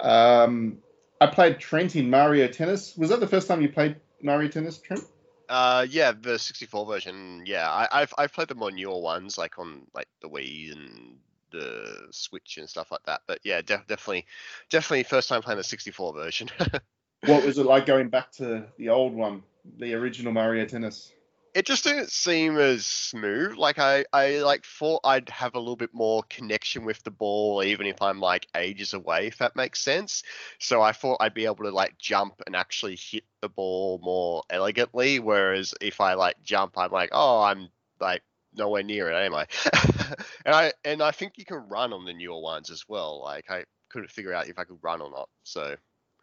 Um, 0.00 0.78
I 1.20 1.26
played 1.26 1.58
Trent 1.58 1.96
in 1.96 2.08
Mario 2.08 2.46
Tennis. 2.48 2.96
Was 2.96 3.10
that 3.10 3.20
the 3.20 3.26
first 3.26 3.48
time 3.48 3.60
you 3.60 3.68
played 3.68 3.96
Mario 4.22 4.48
Tennis, 4.48 4.78
Trent? 4.78 5.02
Uh, 5.48 5.86
yeah, 5.88 6.12
the 6.12 6.38
64 6.38 6.86
version. 6.86 7.42
Yeah, 7.46 7.68
I, 7.68 7.88
I've 7.90 8.14
I've 8.18 8.32
played 8.32 8.48
the 8.48 8.54
more 8.54 8.70
newer 8.70 9.00
ones, 9.00 9.38
like 9.38 9.58
on 9.58 9.86
like 9.94 10.08
the 10.20 10.28
Wii 10.28 10.72
and 10.72 11.16
the 11.50 12.08
Switch 12.10 12.58
and 12.58 12.68
stuff 12.68 12.90
like 12.90 13.02
that. 13.06 13.22
But 13.26 13.40
yeah, 13.44 13.62
def- 13.62 13.86
definitely, 13.86 14.26
definitely 14.70 15.04
first 15.04 15.28
time 15.28 15.42
playing 15.42 15.58
the 15.58 15.64
64 15.64 16.12
version. 16.12 16.50
What 17.26 17.44
was 17.44 17.58
it 17.58 17.66
like 17.66 17.86
going 17.86 18.08
back 18.08 18.32
to 18.32 18.66
the 18.78 18.88
old 18.90 19.14
one, 19.14 19.42
the 19.78 19.94
original 19.94 20.32
Mario 20.32 20.64
Tennis? 20.64 21.12
it 21.58 21.66
just 21.66 21.82
didn't 21.82 22.12
seem 22.12 22.56
as 22.56 22.86
smooth. 22.86 23.56
Like 23.56 23.80
I, 23.80 24.04
I 24.12 24.38
like 24.38 24.64
thought 24.64 25.00
I'd 25.04 25.28
have 25.30 25.56
a 25.56 25.58
little 25.58 25.76
bit 25.76 25.92
more 25.92 26.22
connection 26.28 26.84
with 26.84 27.02
the 27.02 27.10
ball, 27.10 27.64
even 27.64 27.86
if 27.86 28.00
I'm 28.00 28.20
like 28.20 28.46
ages 28.56 28.94
away, 28.94 29.26
if 29.26 29.38
that 29.38 29.56
makes 29.56 29.80
sense. 29.80 30.22
So 30.60 30.82
I 30.82 30.92
thought 30.92 31.18
I'd 31.20 31.34
be 31.34 31.46
able 31.46 31.64
to 31.64 31.70
like 31.70 31.98
jump 31.98 32.34
and 32.46 32.54
actually 32.54 32.96
hit 32.96 33.24
the 33.40 33.48
ball 33.48 33.98
more 34.02 34.44
elegantly. 34.50 35.18
Whereas 35.18 35.74
if 35.80 36.00
I 36.00 36.14
like 36.14 36.40
jump, 36.44 36.76
I'm 36.76 36.92
like, 36.92 37.10
oh, 37.12 37.42
I'm 37.42 37.68
like 38.00 38.22
nowhere 38.54 38.84
near 38.84 39.10
it, 39.10 39.16
am 39.16 39.34
I? 39.34 39.46
and 40.46 40.54
I 40.54 40.72
and 40.84 41.02
I 41.02 41.10
think 41.10 41.38
you 41.38 41.44
can 41.44 41.68
run 41.68 41.92
on 41.92 42.04
the 42.04 42.14
newer 42.14 42.40
ones 42.40 42.70
as 42.70 42.84
well. 42.88 43.20
Like 43.22 43.50
I 43.50 43.64
couldn't 43.88 44.12
figure 44.12 44.32
out 44.34 44.48
if 44.48 44.58
I 44.58 44.64
could 44.64 44.78
run 44.82 45.00
or 45.00 45.10
not. 45.10 45.28
So 45.42 45.76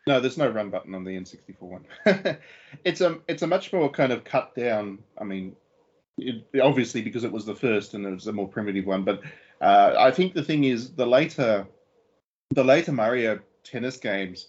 No, 0.07 0.19
there's 0.19 0.37
no 0.37 0.47
run 0.47 0.69
button 0.69 0.93
on 0.93 1.03
the 1.03 1.11
N64 1.11 1.61
one. 1.61 1.85
it's 2.83 3.01
a 3.01 3.19
it's 3.27 3.41
a 3.41 3.47
much 3.47 3.73
more 3.73 3.89
kind 3.89 4.11
of 4.11 4.23
cut 4.23 4.53
down. 4.53 4.99
I 5.19 5.23
mean, 5.23 5.55
it, 6.17 6.45
obviously 6.61 7.01
because 7.01 7.23
it 7.23 7.31
was 7.31 7.45
the 7.45 7.55
first 7.55 7.93
and 7.95 8.05
it 8.05 8.11
was 8.11 8.27
a 8.27 8.33
more 8.33 8.47
primitive 8.47 8.85
one. 8.85 9.03
But 9.03 9.21
uh, 9.61 9.95
I 9.97 10.11
think 10.11 10.33
the 10.33 10.43
thing 10.43 10.63
is 10.63 10.91
the 10.91 11.07
later 11.07 11.65
the 12.51 12.63
later 12.63 12.91
Mario 12.91 13.39
Tennis 13.63 13.97
games. 13.97 14.47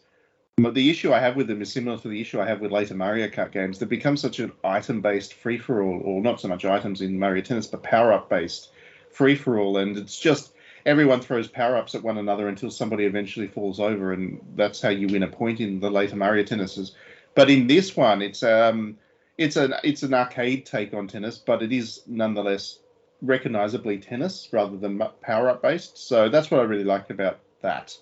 The 0.59 0.91
issue 0.91 1.13
I 1.13 1.21
have 1.21 1.37
with 1.37 1.49
them 1.49 1.61
is 1.61 1.71
similar 1.71 1.99
to 1.99 2.09
the 2.09 2.21
issue 2.21 2.41
I 2.41 2.47
have 2.47 2.61
with 2.61 2.73
later 2.73 2.95
Mario 2.95 3.29
Kart 3.29 3.53
games. 3.53 3.79
They 3.79 3.85
become 3.85 4.17
such 4.17 4.39
an 4.39 4.53
item-based 4.65 5.35
free-for-all, 5.35 6.01
or 6.03 6.23
not 6.23 6.41
so 6.41 6.49
much 6.49 6.65
items 6.65 7.03
in 7.03 7.19
Mario 7.19 7.43
Tennis, 7.43 7.67
but 7.67 7.83
power-up 7.83 8.31
based 8.31 8.71
free-for-all, 9.11 9.77
and 9.77 9.99
it's 9.99 10.19
just 10.19 10.55
everyone 10.87 11.21
throws 11.21 11.49
power 11.49 11.77
ups 11.77 11.95
at 11.95 12.03
one 12.03 12.17
another 12.17 12.49
until 12.49 12.71
somebody 12.71 13.05
eventually 13.05 13.49
falls 13.49 13.81
over, 13.81 14.13
and 14.13 14.41
that's 14.55 14.81
how 14.81 14.89
you 14.89 15.09
win 15.09 15.25
a 15.25 15.29
point 15.29 15.61
in 15.61 15.81
the 15.81 15.91
later 15.91 16.17
Mario 16.17 16.45
tennises. 16.45 16.93
But 17.35 17.51
in 17.51 17.67
this 17.67 17.95
one, 17.95 18.23
it's 18.23 18.43
um, 18.43 18.97
it's 19.37 19.57
an 19.57 19.75
it's 19.85 20.03
an 20.03 20.15
arcade 20.15 20.65
take 20.65 20.95
on 20.95 21.09
tennis, 21.09 21.37
but 21.37 21.63
it 21.63 21.73
is 21.73 22.03
nonetheless 22.07 22.79
recognizably 23.21 23.99
tennis 23.99 24.49
rather 24.53 24.77
than 24.77 25.03
power 25.21 25.51
up 25.51 25.61
based. 25.61 25.99
So 25.99 26.29
that's 26.29 26.51
what 26.51 26.61
I 26.61 26.65
really 26.65 26.85
liked 26.85 27.11
about 27.11 27.41
that. 27.63 27.97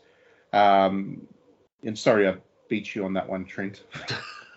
Um, 0.52 1.26
and 1.82 1.98
sorry, 1.98 2.28
I 2.28 2.36
beat 2.68 2.94
you 2.94 3.04
on 3.04 3.14
that 3.14 3.28
one, 3.28 3.44
Trent. 3.44 3.82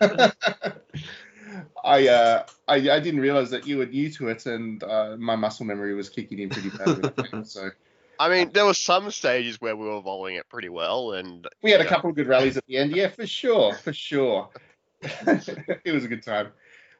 I, 1.82 2.08
uh, 2.08 2.44
I 2.68 2.74
I 2.74 3.00
didn't 3.00 3.20
realize 3.20 3.50
that 3.50 3.66
you 3.66 3.78
were 3.78 3.86
new 3.86 4.10
to 4.12 4.28
it, 4.28 4.46
and 4.46 4.82
uh, 4.84 5.16
my 5.18 5.34
muscle 5.34 5.64
memory 5.64 5.94
was 5.94 6.08
kicking 6.10 6.38
in 6.38 6.50
pretty 6.50 6.70
badly. 6.70 7.10
so 7.44 7.70
I 8.18 8.28
mean, 8.28 8.50
there 8.52 8.64
were 8.64 8.74
some 8.74 9.10
stages 9.10 9.60
where 9.60 9.76
we 9.76 9.86
were 9.86 10.00
volleying 10.02 10.38
it 10.38 10.48
pretty 10.48 10.68
well, 10.68 11.12
and 11.12 11.46
We 11.62 11.70
had 11.70 11.80
a 11.80 11.84
Yeah. 11.84 11.90
couple 11.90 12.10
of 12.10 12.16
good 12.16 12.26
rallies 12.26 12.56
at 12.56 12.66
the 12.66 12.76
end. 12.76 12.94
Yeah, 12.96 13.08
for 13.08 13.26
sure, 13.26 13.74
for 13.74 13.92
sure. 13.92 14.50
it 15.02 15.92
was 15.92 16.04
a 16.04 16.08
good 16.08 16.22
time. 16.22 16.48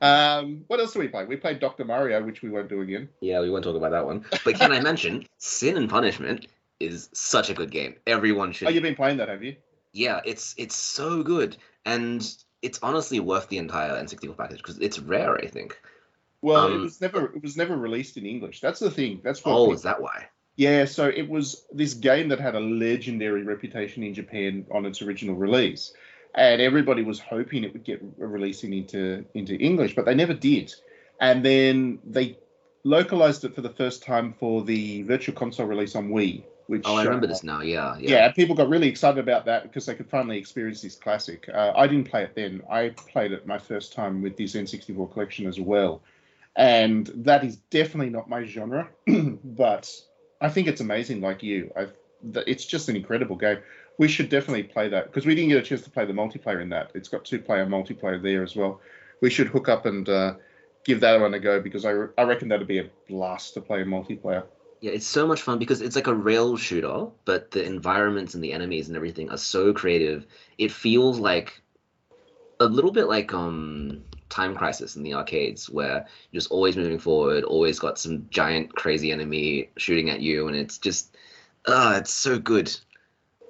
Um, 0.00 0.62
what 0.68 0.78
else 0.78 0.92
did 0.92 1.00
we 1.00 1.08
play? 1.08 1.24
We 1.24 1.36
played 1.36 1.58
Dr. 1.58 1.84
Mario, 1.84 2.22
which 2.24 2.42
we 2.42 2.50
won't 2.50 2.68
do 2.68 2.82
again. 2.82 3.08
Yeah, 3.20 3.40
we 3.40 3.50
won't 3.50 3.64
talk 3.64 3.74
about 3.74 3.90
that 3.90 4.06
one. 4.06 4.24
But 4.44 4.54
can 4.54 4.70
I 4.70 4.80
mention 4.80 5.26
Sin 5.38 5.76
and 5.76 5.90
Punishment 5.90 6.46
is 6.78 7.08
such 7.12 7.50
a 7.50 7.54
good 7.54 7.72
game. 7.72 7.96
Everyone 8.06 8.52
should. 8.52 8.68
Oh, 8.68 8.70
you've 8.70 8.84
been 8.84 8.94
playing 8.94 9.16
that, 9.16 9.28
have 9.28 9.42
you? 9.42 9.56
Yeah, 9.92 10.20
it's 10.24 10.54
it's 10.56 10.76
so 10.76 11.24
good, 11.24 11.56
and 11.84 12.24
it's 12.62 12.78
honestly 12.84 13.18
worth 13.18 13.48
the 13.48 13.58
entire 13.58 13.90
N64 14.00 14.36
package 14.36 14.58
because 14.58 14.78
it's 14.78 15.00
rare. 15.00 15.34
I 15.36 15.48
think. 15.48 15.76
Well, 16.42 16.68
it 16.68 16.72
Um, 16.74 16.82
was 16.82 17.00
never 17.00 17.34
it 17.34 17.42
was 17.42 17.56
never 17.56 17.76
released 17.76 18.16
in 18.16 18.24
English. 18.26 18.60
That's 18.60 18.78
the 18.78 18.92
thing. 18.92 19.20
That's 19.24 19.44
what. 19.44 19.50
Oh, 19.52 19.64
people- 19.64 19.74
is 19.74 19.82
that 19.82 20.00
why? 20.00 20.28
Yeah, 20.58 20.86
so 20.86 21.06
it 21.06 21.28
was 21.28 21.64
this 21.72 21.94
game 21.94 22.30
that 22.30 22.40
had 22.40 22.56
a 22.56 22.60
legendary 22.60 23.44
reputation 23.44 24.02
in 24.02 24.12
Japan 24.12 24.66
on 24.72 24.86
its 24.86 25.00
original 25.00 25.36
release, 25.36 25.92
and 26.34 26.60
everybody 26.60 27.04
was 27.04 27.20
hoping 27.20 27.62
it 27.62 27.72
would 27.72 27.84
get 27.84 28.02
re- 28.02 28.26
releasing 28.26 28.72
into 28.72 29.24
into 29.34 29.54
English, 29.54 29.94
but 29.94 30.04
they 30.04 30.16
never 30.16 30.34
did. 30.34 30.74
And 31.20 31.44
then 31.44 32.00
they 32.04 32.38
localized 32.82 33.44
it 33.44 33.54
for 33.54 33.60
the 33.60 33.70
first 33.70 34.02
time 34.02 34.32
for 34.32 34.64
the 34.64 35.02
Virtual 35.02 35.32
Console 35.32 35.66
release 35.66 35.94
on 35.94 36.08
Wii, 36.08 36.42
Which 36.66 36.82
Oh, 36.86 36.96
I 36.96 37.04
remember 37.04 37.26
uh, 37.26 37.30
this 37.30 37.44
now. 37.44 37.60
Yeah, 37.62 37.96
Yeah. 38.00 38.10
yeah. 38.10 38.32
people 38.32 38.56
got 38.56 38.68
really 38.68 38.88
excited 38.88 39.20
about 39.20 39.44
that 39.44 39.62
because 39.62 39.86
they 39.86 39.94
could 39.94 40.10
finally 40.10 40.38
experience 40.38 40.82
this 40.82 40.96
classic. 40.96 41.48
Uh, 41.54 41.72
I 41.76 41.86
didn't 41.86 42.10
play 42.10 42.24
it 42.24 42.34
then. 42.34 42.62
I 42.68 42.88
played 42.88 43.30
it 43.30 43.46
my 43.46 43.58
first 43.58 43.92
time 43.92 44.22
with 44.22 44.36
this 44.36 44.56
N64 44.56 45.12
collection 45.12 45.46
as 45.46 45.60
well, 45.60 46.02
and 46.56 47.06
that 47.14 47.44
is 47.44 47.58
definitely 47.70 48.10
not 48.10 48.28
my 48.28 48.42
genre. 48.44 48.88
but 49.06 49.88
I 50.40 50.48
think 50.48 50.68
it's 50.68 50.80
amazing, 50.80 51.20
like 51.20 51.42
you. 51.42 51.72
I, 51.76 51.86
th- 52.32 52.46
it's 52.46 52.64
just 52.64 52.88
an 52.88 52.96
incredible 52.96 53.36
game. 53.36 53.58
We 53.98 54.08
should 54.08 54.28
definitely 54.28 54.64
play 54.64 54.88
that 54.88 55.06
because 55.06 55.26
we 55.26 55.34
didn't 55.34 55.50
get 55.50 55.58
a 55.58 55.62
chance 55.62 55.82
to 55.82 55.90
play 55.90 56.06
the 56.06 56.12
multiplayer 56.12 56.62
in 56.62 56.68
that. 56.70 56.92
It's 56.94 57.08
got 57.08 57.24
two-player 57.24 57.66
multiplayer 57.66 58.22
there 58.22 58.42
as 58.44 58.54
well. 58.54 58.80
We 59.20 59.30
should 59.30 59.48
hook 59.48 59.68
up 59.68 59.86
and 59.86 60.08
uh, 60.08 60.34
give 60.84 61.00
that 61.00 61.20
one 61.20 61.34
a 61.34 61.40
go 61.40 61.60
because 61.60 61.84
I, 61.84 61.90
re- 61.90 62.12
I 62.16 62.22
reckon 62.22 62.48
that'd 62.48 62.68
be 62.68 62.78
a 62.78 62.90
blast 63.08 63.54
to 63.54 63.60
play 63.60 63.82
in 63.82 63.88
multiplayer. 63.88 64.44
Yeah, 64.80 64.92
it's 64.92 65.06
so 65.06 65.26
much 65.26 65.42
fun 65.42 65.58
because 65.58 65.80
it's 65.80 65.96
like 65.96 66.06
a 66.06 66.14
rail 66.14 66.56
shooter, 66.56 67.08
but 67.24 67.50
the 67.50 67.64
environments 67.64 68.34
and 68.34 68.44
the 68.44 68.52
enemies 68.52 68.86
and 68.86 68.96
everything 68.96 69.28
are 69.30 69.36
so 69.36 69.72
creative. 69.72 70.24
It 70.56 70.70
feels 70.70 71.18
like 71.18 71.60
a 72.60 72.66
little 72.66 72.92
bit 72.92 73.08
like 73.08 73.34
um 73.34 74.02
Time 74.28 74.54
Crisis 74.54 74.96
in 74.96 75.02
the 75.02 75.14
arcades, 75.14 75.68
where 75.68 76.06
you're 76.30 76.40
just 76.40 76.50
always 76.50 76.76
moving 76.76 76.98
forward, 76.98 77.44
always 77.44 77.78
got 77.78 77.98
some 77.98 78.26
giant 78.30 78.74
crazy 78.74 79.12
enemy 79.12 79.70
shooting 79.76 80.10
at 80.10 80.20
you, 80.20 80.48
and 80.48 80.56
it's 80.56 80.78
just 80.78 81.16
ah, 81.66 81.96
it's 81.96 82.12
so 82.12 82.38
good. 82.38 82.74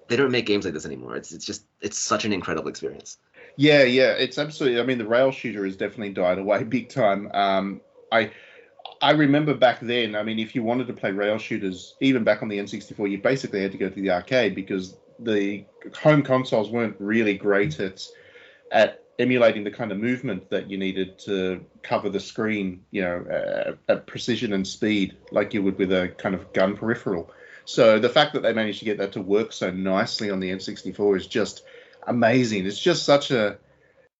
They 0.08 0.16
don't 0.16 0.30
make 0.30 0.46
games 0.46 0.64
like 0.64 0.74
this 0.74 0.86
anymore. 0.86 1.16
It's 1.16 1.32
it's 1.32 1.44
just 1.44 1.64
it's 1.80 1.98
such 1.98 2.24
an 2.24 2.32
incredible 2.32 2.68
experience. 2.68 3.18
Yeah, 3.56 3.82
yeah, 3.82 4.12
it's 4.12 4.38
absolutely. 4.38 4.80
I 4.80 4.84
mean, 4.84 4.98
the 4.98 5.06
rail 5.06 5.32
shooter 5.32 5.64
has 5.64 5.76
definitely 5.76 6.10
died 6.10 6.38
away 6.38 6.64
big 6.64 6.88
time. 6.88 7.30
Um, 7.32 7.80
I 8.12 8.30
I 9.00 9.12
remember 9.12 9.54
back 9.54 9.80
then. 9.80 10.14
I 10.14 10.22
mean, 10.22 10.38
if 10.38 10.54
you 10.54 10.62
wanted 10.62 10.86
to 10.88 10.92
play 10.92 11.12
rail 11.12 11.38
shooters, 11.38 11.94
even 12.00 12.24
back 12.24 12.42
on 12.42 12.48
the 12.48 12.58
N64, 12.58 13.10
you 13.10 13.18
basically 13.18 13.62
had 13.62 13.72
to 13.72 13.78
go 13.78 13.88
to 13.88 14.00
the 14.00 14.10
arcade 14.10 14.54
because 14.54 14.96
the 15.18 15.64
home 16.00 16.22
consoles 16.22 16.70
weren't 16.70 16.96
really 16.98 17.34
great 17.34 17.80
at 17.80 18.06
at 18.70 19.04
emulating 19.18 19.64
the 19.64 19.70
kind 19.70 19.90
of 19.90 19.98
movement 19.98 20.48
that 20.50 20.70
you 20.70 20.78
needed 20.78 21.18
to 21.18 21.64
cover 21.82 22.08
the 22.08 22.20
screen, 22.20 22.84
you 22.90 23.02
know, 23.02 23.24
uh, 23.30 23.92
at 23.92 24.06
precision 24.06 24.52
and 24.52 24.66
speed, 24.66 25.16
like 25.32 25.52
you 25.52 25.62
would 25.62 25.76
with 25.78 25.92
a 25.92 26.08
kind 26.18 26.34
of 26.34 26.52
gun 26.52 26.76
peripheral. 26.76 27.30
So 27.64 27.98
the 27.98 28.08
fact 28.08 28.32
that 28.34 28.42
they 28.42 28.52
managed 28.52 28.78
to 28.78 28.84
get 28.84 28.98
that 28.98 29.12
to 29.12 29.20
work 29.20 29.52
so 29.52 29.70
nicely 29.70 30.30
on 30.30 30.40
the 30.40 30.50
N64 30.50 31.16
is 31.16 31.26
just 31.26 31.64
amazing. 32.06 32.64
It's 32.64 32.78
just 32.78 33.04
such 33.04 33.30
a, 33.30 33.58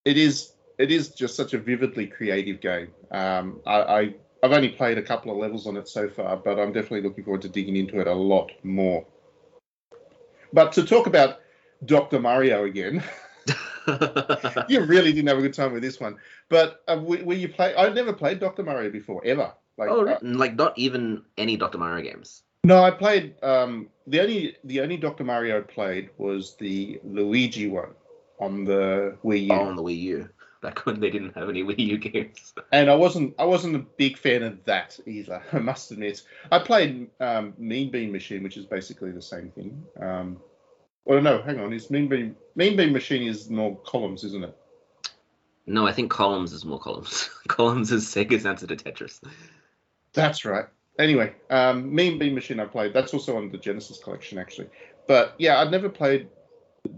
it 0.05 0.19
is, 0.19 0.53
it 0.79 0.91
is 0.91 1.11
just 1.11 1.37
such 1.37 1.55
a 1.55 1.59
vividly 1.59 2.07
creative 2.07 2.61
game. 2.61 2.89
Um, 3.11 3.61
I, 3.67 3.81
I, 3.81 4.15
I've 4.43 4.53
only 4.53 4.69
played 4.69 4.99
a 4.99 5.03
couple 5.03 5.31
of 5.31 5.39
levels 5.39 5.67
on 5.67 5.77
it 5.77 5.89
so 5.89 6.09
far, 6.09 6.37
but 6.37 6.59
I'm 6.59 6.73
definitely 6.73 7.03
looking 7.03 7.25
forward 7.25 7.43
to 7.43 7.49
digging 7.49 7.77
into 7.77 8.01
it 8.01 8.07
a 8.07 8.15
lot 8.15 8.51
more. 8.65 9.07
But 10.53 10.73
to 10.73 10.85
talk 10.85 11.07
about 11.07 11.41
Dr. 11.85 12.21
Mario 12.21 12.65
again, 12.65 13.03
you 14.69 14.85
really 14.85 15.13
didn't 15.13 15.29
have 15.29 15.39
a 15.39 15.43
good 15.43 15.55
time 15.55 15.73
with 15.73 15.83
this 15.83 16.01
one. 16.01 16.17
But 16.49 16.83
uh, 16.89 16.99
were, 17.03 17.23
were 17.25 17.35
you 17.35 17.49
play? 17.49 17.75
I've 17.75 17.95
never 17.95 18.13
played 18.13 18.41
Dr. 18.41 18.63
Mario 18.63 18.91
before 18.91 19.23
ever. 19.25 19.53
Like, 19.77 19.91
oh, 19.91 20.07
uh, 20.07 20.19
like 20.23 20.57
not 20.57 20.77
even 20.77 21.23
any 21.37 21.57
Dr. 21.57 21.79
Mario 21.79 22.03
games. 22.05 22.43
no, 22.65 22.83
I 22.83 22.91
played. 22.91 23.35
Um, 23.43 23.89
the 24.07 24.21
only 24.21 24.57
the 24.65 24.81
only 24.81 24.97
Dr. 24.97 25.25
Mario 25.25 25.59
I 25.59 25.61
played 25.63 26.11
was 26.19 26.57
the 26.57 27.01
Luigi 27.05 27.69
one 27.69 27.91
on 28.41 28.65
the 28.65 29.17
Wii 29.25 29.47
U, 29.47 29.53
Oh, 29.53 29.61
on 29.67 29.77
the 29.77 29.83
Wii 29.83 30.01
U. 30.01 30.29
Back 30.61 30.85
when 30.87 30.99
they 30.99 31.09
didn't 31.11 31.37
have 31.37 31.49
any 31.49 31.63
Wii 31.63 31.79
U 31.79 31.99
games. 31.99 32.53
and 32.73 32.91
I 32.91 32.95
wasn't 32.97 33.35
I 33.39 33.45
wasn't 33.45 33.77
a 33.77 33.79
big 33.79 34.19
fan 34.19 34.43
of 34.43 34.65
that 34.65 34.99
either. 35.07 35.41
I 35.53 35.61
must 35.61 35.93
admit. 35.93 36.23
I 36.51 36.59
played 36.59 37.09
um, 37.21 37.55
Mean 37.59 37.93
Bean 37.93 38.11
Machine, 38.11 38.43
which 38.43 38.57
is 38.57 38.67
basically 38.67 39.13
the 39.13 39.23
same 39.23 39.51
thing. 39.53 39.85
Um, 40.01 40.39
well, 41.09 41.23
no, 41.23 41.41
hang 41.41 41.59
on. 41.59 41.73
Is 41.73 41.91
Mean 41.91 42.07
Bean 42.07 42.37
Mean 42.55 42.77
Bean 42.77 42.93
Machine 42.93 43.27
is 43.27 43.49
more 43.49 43.77
columns, 43.79 44.25
isn't 44.25 44.45
it? 44.45 44.57
No, 45.67 45.87
I 45.87 45.93
think 45.93 46.11
Columns 46.11 46.53
is 46.53 46.67
more 46.67 46.79
Columns. 46.79 47.31
columns 47.49 47.91
is 47.91 48.05
Sega's 48.05 48.45
answer 48.45 48.67
to 48.67 48.77
Tetris. 48.77 49.21
That's 50.13 50.45
right. 50.45 50.67
Anyway, 50.99 51.33
um, 51.49 51.95
Mean 51.95 52.19
Bean 52.19 52.35
Machine 52.35 52.61
I 52.61 52.67
played. 52.67 52.93
That's 52.93 53.15
also 53.15 53.39
on 53.39 53.51
the 53.51 53.57
Genesis 53.57 53.99
collection, 54.03 54.39
actually. 54.39 54.69
But 55.07 55.35
yeah, 55.39 55.61
I'd 55.61 55.71
never 55.71 55.89
played 55.89 56.29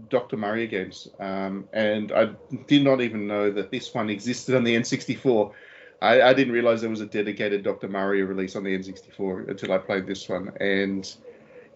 Dr. 0.09 0.35
Mario 0.35 0.67
games, 0.67 1.07
um, 1.19 1.69
and 1.71 2.11
I 2.11 2.31
did 2.67 2.83
not 2.83 2.99
even 2.99 3.27
know 3.27 3.49
that 3.49 3.71
this 3.71 3.93
one 3.93 4.09
existed 4.09 4.55
on 4.55 4.65
the 4.65 4.75
N64. 4.75 5.53
I, 6.01 6.21
I 6.21 6.33
didn't 6.33 6.53
realize 6.53 6.81
there 6.81 6.89
was 6.89 6.99
a 6.99 7.05
dedicated 7.05 7.63
Dr. 7.63 7.87
Mario 7.87 8.25
release 8.25 8.57
on 8.57 8.65
the 8.65 8.77
N64 8.77 9.49
until 9.49 9.71
I 9.71 9.77
played 9.77 10.05
this 10.05 10.27
one. 10.27 10.51
And 10.59 11.09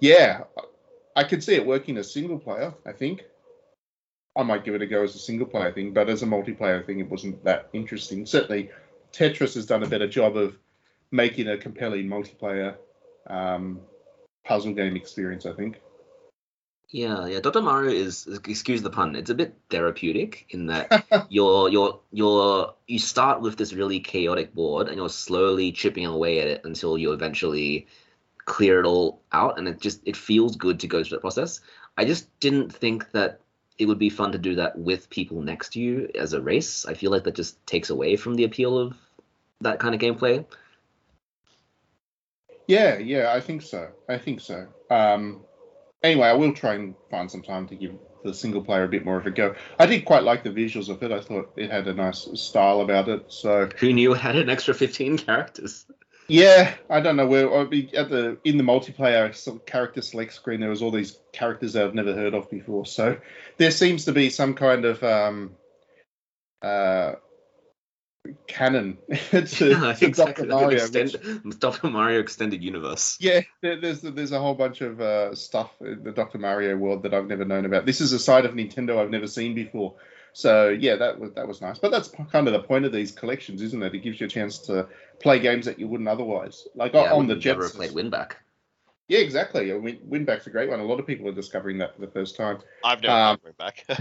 yeah, 0.01 0.43
I 1.15 1.23
could 1.23 1.43
see 1.43 1.55
it 1.55 1.65
working 1.65 1.97
as 1.97 2.11
single 2.11 2.39
player. 2.39 2.73
I 2.85 2.91
think 2.91 3.23
I 4.35 4.43
might 4.43 4.65
give 4.65 4.75
it 4.75 4.81
a 4.81 4.87
go 4.87 5.03
as 5.03 5.15
a 5.15 5.19
single 5.19 5.47
player 5.47 5.71
thing, 5.71 5.93
but 5.93 6.09
as 6.09 6.23
a 6.23 6.25
multiplayer 6.25 6.85
thing, 6.85 6.99
it 6.99 7.09
wasn't 7.09 7.43
that 7.45 7.69
interesting. 7.71 8.25
Certainly, 8.25 8.69
Tetris 9.13 9.55
has 9.55 9.65
done 9.65 9.83
a 9.83 9.87
better 9.87 10.07
job 10.07 10.35
of 10.35 10.57
making 11.11 11.47
a 11.47 11.57
compelling 11.57 12.07
multiplayer 12.07 12.75
um, 13.27 13.79
puzzle 14.43 14.73
game 14.73 14.95
experience. 14.95 15.45
I 15.45 15.53
think. 15.53 15.79
Yeah, 16.89 17.25
yeah. 17.25 17.39
Dr. 17.39 17.61
Mario 17.61 17.91
is 17.91 18.27
excuse 18.27 18.81
the 18.81 18.89
pun. 18.89 19.15
It's 19.15 19.29
a 19.29 19.35
bit 19.35 19.55
therapeutic 19.69 20.45
in 20.49 20.67
that 20.67 21.05
you're 21.29 21.69
you're 21.69 21.99
you're 22.11 22.73
you 22.87 22.99
start 22.99 23.41
with 23.41 23.57
this 23.57 23.73
really 23.73 23.99
chaotic 23.99 24.53
board 24.53 24.87
and 24.87 24.97
you're 24.97 25.09
slowly 25.09 25.71
chipping 25.71 26.05
away 26.05 26.39
at 26.41 26.47
it 26.47 26.61
until 26.63 26.97
you 26.97 27.11
eventually 27.13 27.87
clear 28.45 28.79
it 28.79 28.85
all 28.85 29.21
out 29.31 29.57
and 29.57 29.67
it 29.67 29.81
just 29.81 30.01
it 30.05 30.15
feels 30.15 30.55
good 30.55 30.79
to 30.79 30.87
go 30.87 31.03
through 31.03 31.17
that 31.17 31.21
process. 31.21 31.59
I 31.97 32.05
just 32.05 32.39
didn't 32.39 32.73
think 32.73 33.11
that 33.11 33.41
it 33.77 33.87
would 33.87 33.99
be 33.99 34.09
fun 34.09 34.31
to 34.31 34.37
do 34.37 34.55
that 34.55 34.77
with 34.77 35.09
people 35.09 35.41
next 35.41 35.73
to 35.73 35.79
you 35.79 36.09
as 36.15 36.33
a 36.33 36.41
race. 36.41 36.85
I 36.85 36.93
feel 36.93 37.11
like 37.11 37.23
that 37.25 37.35
just 37.35 37.65
takes 37.65 37.89
away 37.89 38.15
from 38.15 38.35
the 38.35 38.45
appeal 38.45 38.77
of 38.77 38.95
that 39.61 39.79
kind 39.79 39.93
of 39.93 40.01
gameplay. 40.01 40.45
Yeah, 42.67 42.97
yeah, 42.97 43.31
I 43.33 43.41
think 43.41 43.61
so. 43.61 43.89
I 44.09 44.17
think 44.17 44.39
so. 44.39 44.67
Um, 44.89 45.41
anyway, 46.03 46.27
I 46.27 46.33
will 46.33 46.53
try 46.53 46.75
and 46.75 46.95
find 47.11 47.29
some 47.29 47.41
time 47.41 47.67
to 47.67 47.75
give 47.75 47.93
the 48.23 48.33
single 48.33 48.63
player 48.63 48.83
a 48.83 48.87
bit 48.87 49.05
more 49.05 49.17
of 49.17 49.25
a 49.27 49.31
go. 49.31 49.55
I 49.77 49.85
did 49.85 50.03
quite 50.03 50.23
like 50.23 50.43
the 50.43 50.49
visuals 50.49 50.89
of 50.89 51.03
it. 51.03 51.11
I 51.11 51.21
thought 51.21 51.53
it 51.57 51.69
had 51.69 51.87
a 51.87 51.93
nice 51.93 52.27
style 52.33 52.81
about 52.81 53.07
it. 53.07 53.25
So 53.27 53.69
Who 53.79 53.93
knew 53.93 54.13
it 54.13 54.19
had 54.19 54.35
an 54.35 54.49
extra 54.49 54.73
15 54.73 55.19
characters? 55.19 55.85
Yeah, 56.27 56.73
I 56.89 56.99
don't 57.01 57.15
know 57.15 57.27
where 57.27 57.53
I'd 57.53 57.69
be 57.69 57.95
at 57.95 58.09
the 58.09 58.37
in 58.43 58.57
the 58.57 58.63
multiplayer 58.63 59.33
sort 59.35 59.57
of 59.57 59.65
character 59.65 60.01
select 60.01 60.33
screen. 60.33 60.59
There 60.59 60.69
was 60.69 60.81
all 60.81 60.91
these 60.91 61.17
characters 61.33 61.73
that 61.73 61.85
I've 61.85 61.95
never 61.95 62.13
heard 62.13 62.33
of 62.33 62.49
before. 62.49 62.85
So 62.85 63.17
there 63.57 63.71
seems 63.71 64.05
to 64.05 64.11
be 64.11 64.29
some 64.29 64.53
kind 64.55 64.85
of 64.85 65.03
um, 65.03 65.51
uh, 66.61 67.13
canon 68.47 68.97
to, 69.29 69.45
to 69.45 69.95
exactly. 70.01 70.11
Dr. 70.11 70.45
Mario. 70.47 70.87
which- 70.89 71.59
Dr. 71.59 71.89
Mario 71.89 72.19
extended 72.19 72.63
universe. 72.63 73.17
Yeah, 73.19 73.41
there, 73.61 73.79
there's 73.79 74.01
there's 74.01 74.31
a 74.31 74.39
whole 74.39 74.55
bunch 74.55 74.81
of 74.81 74.99
uh, 74.99 75.35
stuff 75.35 75.71
in 75.81 76.03
the 76.03 76.11
Dr. 76.11 76.39
Mario 76.39 76.75
world 76.75 77.03
that 77.03 77.13
I've 77.13 77.27
never 77.27 77.45
known 77.45 77.65
about. 77.65 77.85
This 77.85 78.01
is 78.01 78.13
a 78.13 78.19
side 78.19 78.45
of 78.45 78.53
Nintendo 78.53 78.97
I've 78.97 79.11
never 79.11 79.27
seen 79.27 79.53
before. 79.53 79.95
So 80.35 80.67
yeah, 80.67 80.97
that 80.97 81.17
was 81.17 81.31
that 81.35 81.47
was 81.47 81.61
nice. 81.61 81.79
But 81.79 81.91
that's 81.91 82.09
kind 82.29 82.45
of 82.45 82.51
the 82.51 82.59
point 82.59 82.83
of 82.83 82.91
these 82.91 83.09
collections, 83.09 83.61
isn't 83.61 83.81
it? 83.81 83.95
It 83.95 83.99
gives 83.99 84.19
you 84.19 84.25
a 84.25 84.29
chance 84.29 84.57
to 84.67 84.85
play 85.21 85.39
games 85.39 85.65
that 85.65 85.79
you 85.79 85.87
wouldn't 85.87 86.09
otherwise. 86.09 86.67
Like 86.75 86.93
Yeah, 86.93 87.13
on 87.13 87.27
the 87.27 87.35
we've 87.35 87.45
never 87.45 87.69
Genesis. 87.69 87.77
played 87.77 87.91
Winback. 87.91 88.33
Yeah, 89.07 89.19
exactly. 89.19 89.71
I 89.71 89.77
mean, 89.77 89.99
Winback's 90.09 90.45
a 90.45 90.49
great 90.49 90.69
one. 90.69 90.81
A 90.81 90.83
lot 90.83 90.99
of 90.99 91.07
people 91.07 91.29
are 91.29 91.33
discovering 91.33 91.77
that 91.77 91.95
for 91.95 92.01
the 92.01 92.11
first 92.11 92.35
time. 92.35 92.57
I've 92.83 93.01
never 93.01 93.13
Um, 93.15 93.37
played 93.37 93.55
back. 93.55 93.85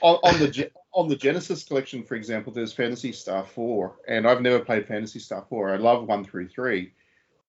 On, 0.00 0.16
on 0.24 0.40
the 0.40 0.70
on 0.92 1.08
the 1.08 1.14
Genesis 1.14 1.62
collection, 1.62 2.02
for 2.02 2.16
example, 2.16 2.52
there's 2.52 2.72
Phantasy 2.72 3.12
Star 3.12 3.44
Four, 3.44 3.94
and 4.08 4.26
I've 4.26 4.40
never 4.42 4.58
played 4.58 4.88
Phantasy 4.88 5.20
Star 5.20 5.46
Four. 5.48 5.72
I 5.72 5.76
love 5.76 6.08
one 6.08 6.24
through 6.24 6.48
three, 6.48 6.92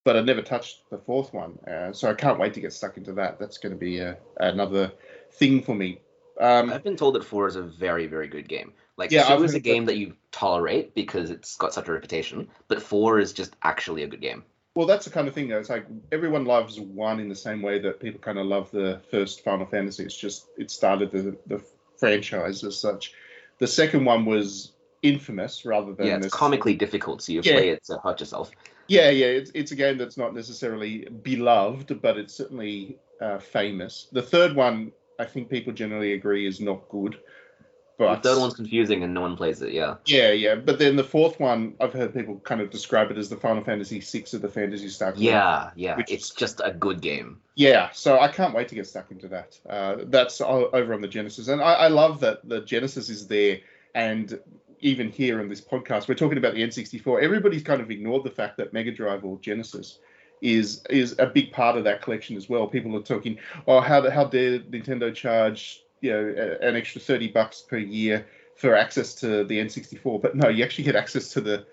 but 0.04 0.16
I've 0.16 0.26
never 0.26 0.42
touched 0.42 0.88
the 0.90 0.98
fourth 0.98 1.32
one. 1.34 1.58
Uh, 1.66 1.92
so 1.92 2.08
I 2.08 2.14
can't 2.14 2.38
wait 2.38 2.54
to 2.54 2.60
get 2.60 2.72
stuck 2.72 2.96
into 2.98 3.12
that. 3.14 3.40
That's 3.40 3.58
going 3.58 3.72
to 3.72 3.78
be 3.78 4.00
uh 4.00 4.14
another 4.38 4.92
thing 5.32 5.60
for 5.62 5.74
me. 5.74 6.00
Um, 6.40 6.70
I've 6.70 6.84
been 6.84 6.96
told 6.96 7.14
that 7.14 7.24
four 7.24 7.46
is 7.46 7.56
a 7.56 7.62
very, 7.62 8.06
very 8.06 8.28
good 8.28 8.48
game. 8.48 8.72
Like 8.96 9.10
Yeah, 9.10 9.26
I've 9.32 9.42
is 9.42 9.54
a 9.54 9.60
game 9.60 9.84
that 9.86 9.96
you 9.96 10.14
tolerate 10.32 10.94
because 10.94 11.30
it's 11.30 11.56
got 11.56 11.72
such 11.74 11.88
a 11.88 11.92
reputation, 11.92 12.48
but 12.68 12.82
four 12.82 13.18
is 13.18 13.32
just 13.32 13.54
actually 13.62 14.02
a 14.02 14.06
good 14.06 14.20
game. 14.20 14.44
well, 14.74 14.86
that's 14.86 15.04
the 15.06 15.10
kind 15.10 15.28
of 15.28 15.34
thing. 15.34 15.48
Though. 15.48 15.58
It's 15.58 15.70
like 15.70 15.86
everyone 16.12 16.44
loves 16.44 16.78
one 16.80 17.20
in 17.20 17.28
the 17.28 17.34
same 17.34 17.62
way 17.62 17.78
that 17.80 18.00
people 18.00 18.20
kind 18.20 18.38
of 18.38 18.46
love 18.46 18.70
the 18.70 19.00
first 19.10 19.42
Final 19.44 19.66
Fantasy. 19.66 20.04
It's 20.04 20.16
just 20.16 20.46
it 20.58 20.70
started 20.70 21.10
the 21.10 21.36
the 21.46 21.62
franchise 21.98 22.62
as 22.64 22.78
such. 22.78 23.12
The 23.58 23.66
second 23.66 24.04
one 24.04 24.26
was 24.26 24.72
infamous 25.02 25.64
rather 25.64 25.92
than 25.94 26.06
yeah, 26.06 26.16
it's 26.16 26.26
this- 26.26 26.32
comically 26.34 26.74
difficult, 26.74 27.22
so 27.22 27.32
you 27.32 27.40
Yeah. 27.44 27.52
play 27.52 27.68
it 27.70 27.84
to 27.84 27.98
hurt 28.02 28.20
yourself. 28.20 28.50
Yeah, 28.88 29.10
yeah, 29.10 29.26
it's, 29.26 29.50
it's 29.54 29.72
a 29.72 29.76
game 29.76 29.98
that's 29.98 30.16
not 30.16 30.34
necessarily 30.34 31.06
beloved, 31.22 32.00
but 32.02 32.16
it's 32.18 32.34
certainly 32.34 32.98
uh, 33.20 33.38
famous. 33.38 34.08
The 34.12 34.22
third 34.22 34.54
one, 34.54 34.92
I 35.18 35.24
think 35.24 35.48
people 35.50 35.72
generally 35.72 36.12
agree, 36.12 36.46
is 36.46 36.60
not 36.60 36.88
good. 36.88 37.18
But 37.98 38.22
the 38.22 38.28
third 38.28 38.40
one's 38.40 38.54
confusing 38.54 39.02
and 39.04 39.14
no 39.14 39.22
one 39.22 39.36
plays 39.36 39.62
it. 39.62 39.72
Yeah. 39.72 39.96
yeah, 40.04 40.30
yeah. 40.30 40.54
But 40.54 40.78
then 40.78 40.96
the 40.96 41.04
fourth 41.04 41.40
one, 41.40 41.74
I've 41.80 41.94
heard 41.94 42.12
people 42.12 42.38
kind 42.40 42.60
of 42.60 42.68
describe 42.68 43.10
it 43.10 43.16
as 43.16 43.30
the 43.30 43.36
Final 43.36 43.64
Fantasy 43.64 44.00
VI 44.00 44.24
of 44.34 44.42
the 44.42 44.50
Phantasy 44.50 44.90
Star. 44.90 45.14
Yeah, 45.16 45.70
yeah. 45.76 45.96
Which 45.96 46.10
it's 46.10 46.26
is- 46.26 46.34
just 46.34 46.60
a 46.62 46.72
good 46.72 47.00
game. 47.00 47.40
Yeah, 47.54 47.88
so 47.92 48.20
I 48.20 48.28
can't 48.28 48.54
wait 48.54 48.68
to 48.68 48.74
get 48.74 48.86
stuck 48.86 49.10
into 49.10 49.28
that. 49.28 49.58
Uh, 49.66 49.96
that's 50.08 50.42
over 50.42 50.92
on 50.92 51.00
the 51.00 51.08
Genesis, 51.08 51.48
and 51.48 51.62
I, 51.62 51.72
I 51.72 51.88
love 51.88 52.20
that 52.20 52.46
the 52.46 52.60
Genesis 52.60 53.08
is 53.08 53.26
there. 53.28 53.60
And 53.94 54.38
even 54.80 55.10
here 55.10 55.40
in 55.40 55.48
this 55.48 55.62
podcast, 55.62 56.06
we're 56.06 56.16
talking 56.16 56.36
about 56.36 56.52
the 56.52 56.60
N64. 56.62 57.22
Everybody's 57.22 57.62
kind 57.62 57.80
of 57.80 57.90
ignored 57.90 58.24
the 58.24 58.30
fact 58.30 58.58
that 58.58 58.74
Mega 58.74 58.92
Drive 58.92 59.24
or 59.24 59.38
Genesis 59.38 60.00
is 60.40 60.84
is 60.90 61.16
a 61.18 61.26
big 61.26 61.52
part 61.52 61.76
of 61.76 61.84
that 61.84 62.02
collection 62.02 62.36
as 62.36 62.48
well. 62.48 62.66
People 62.66 62.96
are 62.96 63.02
talking, 63.02 63.38
oh, 63.66 63.80
how 63.80 64.08
how 64.10 64.24
dare 64.24 64.60
Nintendo 64.60 65.14
charge 65.14 65.82
you 66.00 66.12
know 66.12 66.56
an 66.60 66.76
extra 66.76 67.00
thirty 67.00 67.28
bucks 67.28 67.62
per 67.62 67.78
year 67.78 68.26
for 68.56 68.74
access 68.74 69.14
to 69.16 69.44
the 69.44 69.58
N64? 69.58 70.20
But 70.20 70.36
no, 70.36 70.48
you 70.48 70.64
actually 70.64 70.84
get 70.84 70.96
access 70.96 71.30
to 71.30 71.40
the 71.40 71.66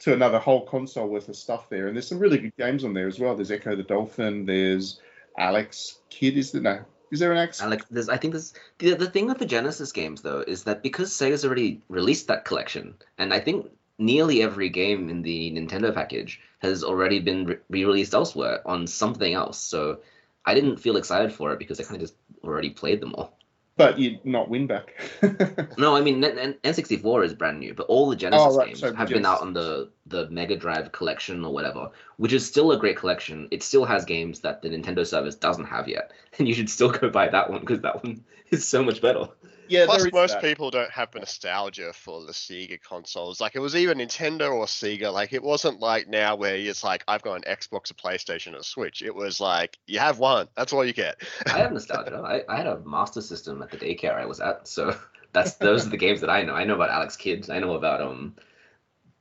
to 0.00 0.12
another 0.12 0.38
whole 0.38 0.64
console 0.66 1.08
worth 1.08 1.28
of 1.28 1.36
stuff 1.36 1.68
there. 1.68 1.88
And 1.88 1.96
there's 1.96 2.08
some 2.08 2.18
really 2.18 2.38
good 2.38 2.56
games 2.56 2.84
on 2.84 2.94
there 2.94 3.08
as 3.08 3.18
well. 3.18 3.34
There's 3.34 3.50
Ecco 3.50 3.76
the 3.76 3.82
Dolphin. 3.82 4.46
There's 4.46 5.00
Alex 5.36 5.98
Kidd. 6.10 6.36
Is 6.36 6.52
there 6.52 6.62
no? 6.62 6.84
Is 7.10 7.20
there 7.20 7.32
an 7.32 7.38
Alex? 7.38 7.62
Alex, 7.62 7.84
there's, 7.90 8.08
I 8.08 8.16
think 8.16 8.34
there's 8.34 8.52
the 8.78 8.94
the 8.94 9.10
thing 9.10 9.26
with 9.26 9.38
the 9.38 9.46
Genesis 9.46 9.92
games 9.92 10.22
though 10.22 10.40
is 10.46 10.64
that 10.64 10.82
because 10.82 11.10
Sega's 11.10 11.44
already 11.44 11.82
released 11.88 12.28
that 12.28 12.44
collection, 12.44 12.94
and 13.16 13.32
I 13.32 13.40
think 13.40 13.70
nearly 13.98 14.42
every 14.42 14.68
game 14.68 15.08
in 15.08 15.22
the 15.22 15.50
Nintendo 15.52 15.92
package 15.92 16.40
has 16.60 16.84
already 16.84 17.18
been 17.18 17.46
re- 17.46 17.56
re-released 17.68 18.14
elsewhere 18.14 18.66
on 18.66 18.86
something 18.86 19.34
else. 19.34 19.58
So 19.58 20.00
I 20.44 20.54
didn't 20.54 20.78
feel 20.78 20.96
excited 20.96 21.32
for 21.32 21.52
it 21.52 21.58
because 21.58 21.80
I 21.80 21.82
kind 21.82 21.96
of 21.96 22.02
just 22.02 22.14
already 22.42 22.70
played 22.70 23.00
them 23.00 23.14
all. 23.14 23.38
But 23.78 23.96
you'd 23.96 24.24
not 24.24 24.50
Winback. 24.50 24.88
No, 25.78 25.94
I 25.94 26.00
mean 26.00 26.24
N- 26.24 26.38
N- 26.38 26.56
N64 26.64 27.24
is 27.24 27.34
brand 27.34 27.60
new, 27.60 27.74
but 27.74 27.86
all 27.86 28.08
the 28.10 28.16
Genesis 28.16 28.54
oh, 28.54 28.56
right, 28.56 28.66
games 28.66 28.80
so 28.80 28.92
have 28.92 29.08
been 29.08 29.24
out 29.24 29.40
on 29.40 29.52
the 29.52 29.90
the 30.06 30.28
Mega 30.30 30.56
Drive 30.56 30.90
collection 30.90 31.44
or 31.44 31.52
whatever, 31.52 31.92
which 32.16 32.32
is 32.32 32.44
still 32.44 32.72
a 32.72 32.76
great 32.76 32.96
collection. 32.96 33.46
It 33.52 33.62
still 33.62 33.84
has 33.84 34.04
games 34.04 34.40
that 34.40 34.62
the 34.62 34.68
Nintendo 34.68 35.06
service 35.06 35.36
doesn't 35.36 35.66
have 35.66 35.86
yet, 35.86 36.10
and 36.38 36.48
you 36.48 36.54
should 36.54 36.68
still 36.68 36.90
go 36.90 37.08
buy 37.08 37.28
that 37.28 37.50
one 37.50 37.60
because 37.60 37.82
that 37.82 38.02
one 38.02 38.24
is 38.50 38.66
so 38.66 38.82
much 38.82 39.00
better. 39.00 39.28
Yeah, 39.68 39.86
Plus, 39.86 40.12
most 40.12 40.32
that. 40.32 40.42
people 40.42 40.70
don't 40.70 40.90
have 40.90 41.10
the 41.10 41.20
nostalgia 41.20 41.92
for 41.92 42.24
the 42.24 42.32
Sega 42.32 42.80
consoles. 42.80 43.40
Like, 43.40 43.56
it 43.56 43.60
was 43.60 43.76
either 43.76 43.94
Nintendo 43.94 44.52
or 44.52 44.66
Sega. 44.66 45.12
Like, 45.12 45.32
it 45.32 45.42
wasn't 45.42 45.80
like 45.80 46.08
now 46.08 46.36
where 46.36 46.56
it's 46.56 46.84
like, 46.84 47.04
I've 47.08 47.22
got 47.22 47.34
an 47.34 47.42
Xbox, 47.42 47.90
a 47.90 47.94
PlayStation, 47.94 48.48
and 48.48 48.56
a 48.56 48.64
Switch. 48.64 49.02
It 49.02 49.14
was 49.14 49.40
like, 49.40 49.78
you 49.86 49.98
have 49.98 50.18
one. 50.18 50.48
That's 50.56 50.72
all 50.72 50.84
you 50.84 50.92
get. 50.92 51.20
I 51.46 51.58
have 51.58 51.72
nostalgia. 51.72 52.16
I, 52.16 52.42
I 52.52 52.56
had 52.56 52.66
a 52.66 52.80
Master 52.80 53.20
System 53.20 53.62
at 53.62 53.70
the 53.70 53.76
daycare 53.76 54.14
I 54.14 54.26
was 54.26 54.40
at, 54.40 54.66
so 54.68 54.96
that's 55.32 55.54
those 55.54 55.86
are 55.86 55.90
the 55.90 55.96
games 55.96 56.20
that 56.20 56.30
I 56.30 56.42
know. 56.42 56.54
I 56.54 56.64
know 56.64 56.74
about 56.74 56.90
Alex 56.90 57.16
Kidd. 57.16 57.50
I 57.50 57.58
know 57.58 57.74
about 57.74 58.00
um 58.00 58.34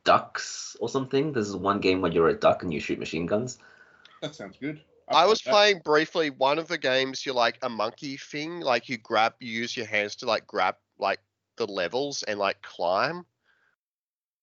ducks 0.04 0.78
or 0.80 0.90
something. 0.90 1.34
This 1.34 1.48
is 1.48 1.56
one 1.56 1.80
game 1.80 2.02
where 2.02 2.12
you're 2.12 2.30
a 2.30 2.34
duck 2.34 2.64
and 2.64 2.74
you 2.74 2.80
shoot 2.80 3.00
machine 3.00 3.26
guns. 3.26 3.58
That 4.22 4.36
sounds 4.36 4.58
good. 4.60 4.82
I 5.10 5.26
was 5.26 5.40
that. 5.42 5.52
playing 5.52 5.82
briefly 5.84 6.30
one 6.30 6.60
of 6.60 6.68
the 6.68 6.78
games. 6.78 7.26
You're 7.26 7.36
like 7.36 7.58
a 7.62 7.70
monkey 7.70 8.18
thing. 8.18 8.60
Like, 8.60 8.90
you 8.90 8.98
grab, 8.98 9.34
you 9.40 9.52
use 9.52 9.76
your 9.76 9.86
hands 9.86 10.16
to 10.18 10.26
like 10.26 10.46
grab 10.48 10.76
like 11.00 11.20
the 11.58 11.66
levels 11.66 12.24
and 12.24 12.40
like 12.40 12.62
climb. 12.62 13.26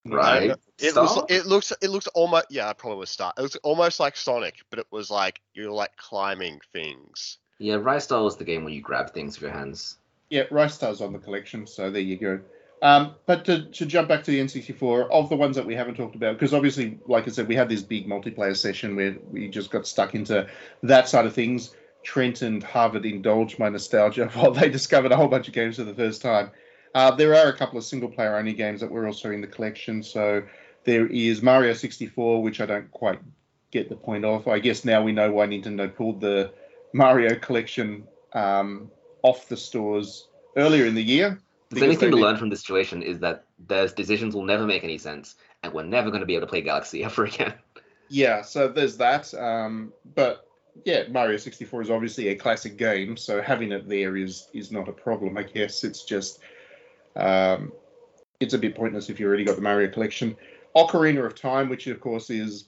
Right. 0.06 0.54
It 0.78 0.94
was. 0.94 1.24
It 1.30 1.46
looks. 1.46 1.72
It 1.80 1.88
looks 1.88 2.06
almost. 2.08 2.46
Yeah, 2.50 2.68
I 2.68 2.74
probably 2.74 2.98
was 2.98 3.10
start. 3.10 3.36
It 3.38 3.42
was 3.42 3.56
almost 3.56 4.00
like 4.00 4.16
Sonic, 4.16 4.56
but 4.68 4.78
it 4.78 4.86
was 4.90 5.10
like 5.10 5.40
you're 5.54 5.72
like 5.72 5.96
climbing 5.96 6.60
things. 6.72 7.38
Yeah, 7.58 7.76
Ristar 7.76 8.22
was 8.22 8.36
the 8.36 8.44
game 8.44 8.64
where 8.64 8.72
you 8.72 8.82
grab 8.82 9.14
things 9.14 9.36
with 9.36 9.50
your 9.50 9.58
hands. 9.58 9.96
Yeah, 10.28 10.42
Rice 10.50 10.74
Star's 10.74 11.00
on 11.00 11.12
the 11.12 11.18
collection, 11.18 11.66
so 11.66 11.90
there 11.90 12.02
you 12.02 12.16
go. 12.16 12.40
Um, 12.84 13.14
but 13.24 13.46
to, 13.46 13.64
to 13.64 13.86
jump 13.86 14.08
back 14.08 14.24
to 14.24 14.30
the 14.30 14.38
N64, 14.38 15.08
of 15.10 15.30
the 15.30 15.36
ones 15.36 15.56
that 15.56 15.64
we 15.64 15.74
haven't 15.74 15.94
talked 15.94 16.16
about, 16.16 16.34
because 16.34 16.52
obviously, 16.52 16.98
like 17.06 17.26
I 17.26 17.30
said, 17.30 17.48
we 17.48 17.54
had 17.54 17.70
this 17.70 17.82
big 17.82 18.06
multiplayer 18.06 18.54
session 18.54 18.94
where 18.94 19.16
we 19.30 19.48
just 19.48 19.70
got 19.70 19.86
stuck 19.86 20.14
into 20.14 20.46
that 20.82 21.08
side 21.08 21.24
of 21.24 21.32
things. 21.32 21.74
Trent 22.02 22.42
and 22.42 22.62
Harvard 22.62 23.06
indulged 23.06 23.58
my 23.58 23.70
nostalgia 23.70 24.28
while 24.34 24.50
they 24.50 24.68
discovered 24.68 25.12
a 25.12 25.16
whole 25.16 25.28
bunch 25.28 25.48
of 25.48 25.54
games 25.54 25.76
for 25.76 25.84
the 25.84 25.94
first 25.94 26.20
time. 26.20 26.50
Uh, 26.94 27.10
there 27.10 27.34
are 27.34 27.48
a 27.48 27.56
couple 27.56 27.78
of 27.78 27.84
single 27.84 28.10
player 28.10 28.36
only 28.36 28.52
games 28.52 28.82
that 28.82 28.90
were 28.90 29.06
also 29.06 29.30
in 29.30 29.40
the 29.40 29.46
collection. 29.46 30.02
So 30.02 30.42
there 30.84 31.06
is 31.06 31.40
Mario 31.40 31.72
64, 31.72 32.42
which 32.42 32.60
I 32.60 32.66
don't 32.66 32.90
quite 32.90 33.18
get 33.70 33.88
the 33.88 33.96
point 33.96 34.26
of. 34.26 34.46
I 34.46 34.58
guess 34.58 34.84
now 34.84 35.02
we 35.02 35.12
know 35.12 35.32
why 35.32 35.46
Nintendo 35.46 35.92
pulled 35.92 36.20
the 36.20 36.52
Mario 36.92 37.34
collection 37.38 38.06
um, 38.34 38.90
off 39.22 39.48
the 39.48 39.56
stores 39.56 40.28
earlier 40.54 40.84
in 40.84 40.94
the 40.94 41.02
year. 41.02 41.40
The 41.74 41.80
because 41.80 41.96
only 41.96 41.96
thing 41.96 42.10
to 42.10 42.16
learn 42.16 42.36
from 42.36 42.48
this 42.48 42.60
situation 42.60 43.02
is 43.02 43.18
that 43.20 43.44
those 43.66 43.92
decisions 43.92 44.34
will 44.34 44.44
never 44.44 44.66
make 44.66 44.84
any 44.84 44.98
sense, 44.98 45.36
and 45.62 45.72
we're 45.72 45.82
never 45.82 46.10
going 46.10 46.20
to 46.20 46.26
be 46.26 46.34
able 46.34 46.46
to 46.46 46.50
play 46.50 46.62
Galaxy 46.62 47.04
ever 47.04 47.24
again. 47.24 47.54
Yeah, 48.08 48.42
so 48.42 48.68
there's 48.68 48.96
that. 48.98 49.32
Um, 49.34 49.92
but 50.14 50.46
yeah, 50.84 51.04
Mario 51.08 51.36
64 51.36 51.82
is 51.82 51.90
obviously 51.90 52.28
a 52.28 52.34
classic 52.34 52.76
game, 52.76 53.16
so 53.16 53.40
having 53.40 53.72
it 53.72 53.88
there 53.88 54.16
is 54.16 54.48
is 54.52 54.70
not 54.70 54.88
a 54.88 54.92
problem. 54.92 55.36
I 55.38 55.42
guess 55.42 55.84
it's 55.84 56.04
just 56.04 56.40
um, 57.16 57.72
it's 58.40 58.54
a 58.54 58.58
bit 58.58 58.74
pointless 58.74 59.08
if 59.08 59.20
you 59.20 59.26
already 59.26 59.44
got 59.44 59.56
the 59.56 59.62
Mario 59.62 59.90
collection. 59.90 60.36
Ocarina 60.76 61.24
of 61.24 61.34
Time, 61.34 61.68
which 61.68 61.86
of 61.86 62.00
course 62.00 62.30
is 62.30 62.66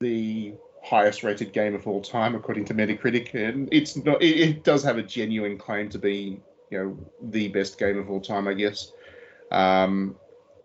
the 0.00 0.54
highest 0.82 1.22
rated 1.22 1.52
game 1.52 1.74
of 1.74 1.86
all 1.86 2.02
time 2.02 2.34
according 2.34 2.64
to 2.66 2.74
Metacritic, 2.74 3.34
and 3.34 3.68
it's 3.72 3.96
not. 3.96 4.20
It, 4.20 4.40
it 4.40 4.64
does 4.64 4.82
have 4.82 4.98
a 4.98 5.02
genuine 5.02 5.56
claim 5.56 5.88
to 5.90 5.98
be, 5.98 6.40
you 6.72 6.78
know, 6.78 6.98
the 7.30 7.48
best 7.48 7.78
game 7.78 7.98
of 7.98 8.10
all 8.10 8.20
time, 8.20 8.48
I 8.48 8.54
guess. 8.54 8.92
Um, 9.50 10.16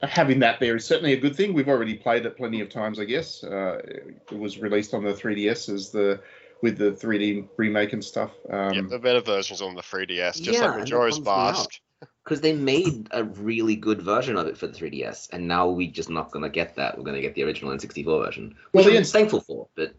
having 0.01 0.39
that 0.39 0.59
there 0.59 0.75
is 0.75 0.85
certainly 0.85 1.13
a 1.13 1.19
good 1.19 1.35
thing. 1.35 1.53
We've 1.53 1.67
already 1.67 1.95
played 1.95 2.25
it 2.25 2.37
plenty 2.37 2.61
of 2.61 2.69
times, 2.69 2.99
I 2.99 3.03
guess. 3.03 3.43
Uh, 3.43 3.81
it 3.85 4.37
was 4.37 4.59
released 4.59 4.93
on 4.93 5.03
the 5.03 5.13
3DS 5.13 5.73
as 5.73 5.91
the 5.91 6.21
with 6.61 6.77
the 6.77 6.91
3D 6.91 7.47
remake 7.57 7.93
and 7.93 8.03
stuff. 8.03 8.31
Um, 8.49 8.73
yeah, 8.73 8.81
the 8.89 8.99
better 8.99 9.21
versions 9.21 9.61
on 9.61 9.75
the 9.75 9.81
3DS, 9.81 10.41
just 10.41 10.59
Yeah, 10.59 10.61
like 10.61 10.61
and 10.61 10.73
that 10.73 10.79
Majora's 10.79 11.19
bums 11.19 11.25
me 11.27 11.31
out. 11.31 11.53
Mask. 11.53 11.79
Because 12.23 12.41
they 12.41 12.53
made 12.53 13.07
a 13.11 13.23
really 13.23 13.75
good 13.75 14.01
version 14.01 14.37
of 14.37 14.47
it 14.47 14.57
for 14.57 14.67
the 14.67 14.73
3DS, 14.73 15.29
and 15.31 15.47
now 15.47 15.67
we're 15.69 15.91
just 15.91 16.09
not 16.09 16.31
going 16.31 16.43
to 16.43 16.49
get 16.49 16.75
that. 16.75 16.97
We're 16.97 17.03
going 17.03 17.15
to 17.15 17.21
get 17.21 17.35
the 17.35 17.43
original 17.43 17.71
N64 17.71 18.25
version, 18.25 18.55
Well, 18.73 18.83
which 18.83 18.91
the 18.91 18.97
I'm 18.97 18.97
N- 18.97 19.03
thankful 19.05 19.41
for. 19.41 19.67
But 19.75 19.95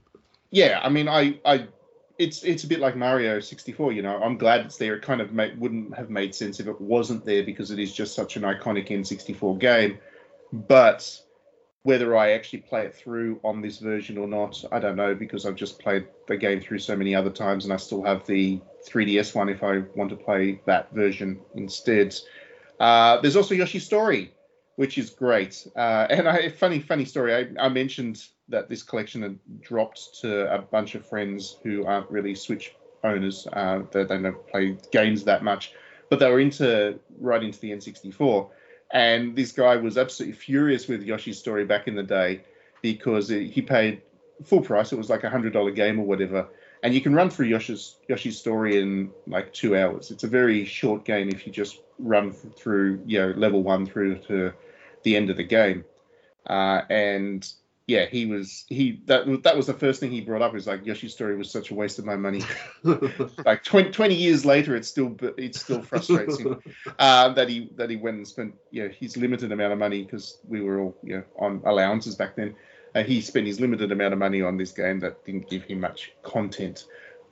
yeah, 0.51 0.81
I 0.83 0.89
mean, 0.91 1.09
I, 1.09 1.41
I, 1.45 1.67
it's 2.19 2.43
it's 2.43 2.65
a 2.65 2.67
bit 2.67 2.81
like 2.81 2.97
Mario 2.97 3.41
64. 3.41 3.93
You 3.93 4.03
know, 4.03 4.21
I'm 4.21 4.37
glad 4.37 4.63
it's 4.63 4.77
there. 4.77 4.97
It 4.97 5.03
kind 5.03 5.21
of 5.21 5.33
made, 5.33 5.59
wouldn't 5.59 5.97
have 5.97 6.11
made 6.11 6.35
sense 6.35 6.59
if 6.61 6.67
it 6.67 6.81
wasn't 6.81 7.25
there 7.25 7.45
because 7.45 7.71
it 7.71 7.79
is 7.79 7.93
just 7.93 8.15
such 8.15 8.37
an 8.37 8.43
iconic 8.43 8.89
N64 8.89 9.59
game. 9.59 9.99
But 10.53 11.21
whether 11.85 12.17
I 12.17 12.33
actually 12.33 12.61
play 12.61 12.87
it 12.87 12.95
through 12.95 13.41
on 13.45 13.63
this 13.63 13.79
version 13.79 14.19
or 14.19 14.27
not, 14.27 14.63
I 14.73 14.81
don't 14.81 14.97
know 14.97 15.15
because 15.15 15.47
I've 15.47 15.55
just 15.55 15.79
played 15.79 16.07
the 16.27 16.37
game 16.37 16.61
through 16.61 16.81
so 16.81 16.97
many 16.97 17.15
other 17.15 17.31
times, 17.31 17.65
and 17.65 17.73
I 17.73 17.77
still 17.77 18.03
have 18.03 18.27
the 18.27 18.61
3DS 18.89 19.35
one 19.35 19.49
if 19.49 19.63
I 19.63 19.79
want 19.95 20.11
to 20.11 20.17
play 20.17 20.61
that 20.67 20.93
version 20.93 21.39
instead. 21.55 22.15
Uh, 22.81 23.21
there's 23.21 23.37
also 23.37 23.55
Yoshi's 23.55 23.87
Story, 23.87 24.33
which 24.75 24.99
is 24.99 25.11
great. 25.11 25.67
Uh, 25.77 26.07
and 26.11 26.29
I, 26.29 26.49
funny, 26.49 26.81
funny 26.81 27.05
story. 27.05 27.35
I, 27.35 27.67
I 27.67 27.69
mentioned 27.69 28.25
that 28.49 28.69
this 28.69 28.83
collection 28.83 29.23
had 29.23 29.39
dropped 29.61 30.21
to 30.21 30.53
a 30.53 30.59
bunch 30.59 30.95
of 30.95 31.07
friends 31.07 31.59
who 31.63 31.85
aren't 31.85 32.11
really 32.11 32.35
Switch 32.35 32.75
owners. 33.05 33.47
Uh, 33.53 33.83
they, 33.93 34.05
they 34.05 34.19
don't 34.19 34.47
play 34.49 34.77
games 34.91 35.25
that 35.25 35.43
much, 35.43 35.73
but 36.09 36.19
they 36.19 36.31
were 36.31 36.41
into 36.41 36.99
right 37.21 37.43
into 37.43 37.59
the 37.61 37.71
N64. 37.71 38.49
And 38.91 39.37
this 39.37 39.53
guy 39.53 39.77
was 39.77 39.99
absolutely 39.99 40.37
furious 40.37 40.89
with 40.89 41.03
Yoshi's 41.03 41.39
Story 41.39 41.65
back 41.65 41.89
in 41.89 41.95
the 41.95 42.03
day 42.03 42.43
because 42.81 43.31
it, 43.31 43.51
he 43.51 43.61
paid 43.61 44.01
full 44.45 44.63
price. 44.63 44.93
It 44.93 44.97
was 44.99 45.11
like 45.11 45.25
a 45.25 45.31
hundred 45.31 45.53
dollar 45.53 45.71
game 45.71 45.99
or 45.99 46.07
whatever, 46.07 46.49
and 46.83 46.95
you 46.95 47.01
can 47.01 47.15
run 47.15 47.29
through 47.29 47.47
Yoshi's 47.47 47.97
Yoshi's 48.09 48.39
Story 48.39 48.81
in 48.81 49.11
like 49.27 49.53
two 49.53 49.77
hours. 49.77 50.11
It's 50.11 50.25
a 50.25 50.29
very 50.29 50.65
short 50.65 51.05
game 51.05 51.29
if 51.29 51.47
you 51.47 51.53
just 51.53 51.81
run 51.99 52.33
through, 52.33 53.03
you 53.05 53.19
know, 53.19 53.29
level 53.37 53.63
one 53.63 53.85
through 53.85 54.19
to 54.21 54.53
the 55.03 55.17
end 55.17 55.29
of 55.29 55.37
the 55.37 55.45
game. 55.45 55.85
Uh, 56.47 56.83
and 56.89 57.53
yeah, 57.89 58.05
he 58.05 58.27
was 58.27 58.67
he 58.69 59.01
that 59.07 59.27
was- 59.27 59.41
that 59.41 59.57
was 59.57 59.67
the 59.67 59.73
first 59.73 59.99
thing 59.99 60.11
he 60.11 60.21
brought 60.21 60.43
up. 60.43 60.55
Is 60.55 60.67
like 60.67 60.85
Yoshi's 60.85 61.15
Story 61.15 61.37
was 61.37 61.51
such 61.51 61.71
a 61.71 61.75
waste 61.75 61.99
of 61.99 62.05
my 62.05 62.17
money. 62.17 62.43
like 63.47 63.65
20, 63.65 63.91
20 63.91 64.15
years 64.15 64.45
later, 64.45 64.77
it 64.77 64.85
still 64.85 65.17
it 65.39 65.55
still 65.55 65.83
frustrates 65.83 66.39
him 66.39 66.61
uh, 66.99 67.31
that 67.31 67.49
he 67.49 67.71
that 67.77 67.89
he 67.89 67.97
went 67.97 68.19
and 68.19 68.29
spent 68.29 68.55
you 68.71 68.85
know 68.85 68.91
his 68.91 69.17
limited 69.17 69.51
amount 69.53 69.73
of 69.73 69.79
money 69.79 70.05
because 70.05 70.39
we 70.47 70.61
were 70.61 70.79
all 70.79 70.97
you 71.03 71.17
know 71.17 71.25
on 71.39 71.63
allowances 71.65 72.15
back 72.15 72.37
then. 72.37 72.55
Uh, 72.95 73.03
he 73.03 73.21
spent 73.23 73.47
his 73.47 73.59
limited 73.59 73.91
amount 73.91 74.13
of 74.13 74.19
money 74.19 74.43
on 74.43 74.59
this 74.59 74.73
game 74.73 75.01
that 75.01 75.25
didn't 75.25 75.49
give 75.49 75.63
him 75.65 75.81
much 75.81 76.13
content. 76.23 76.87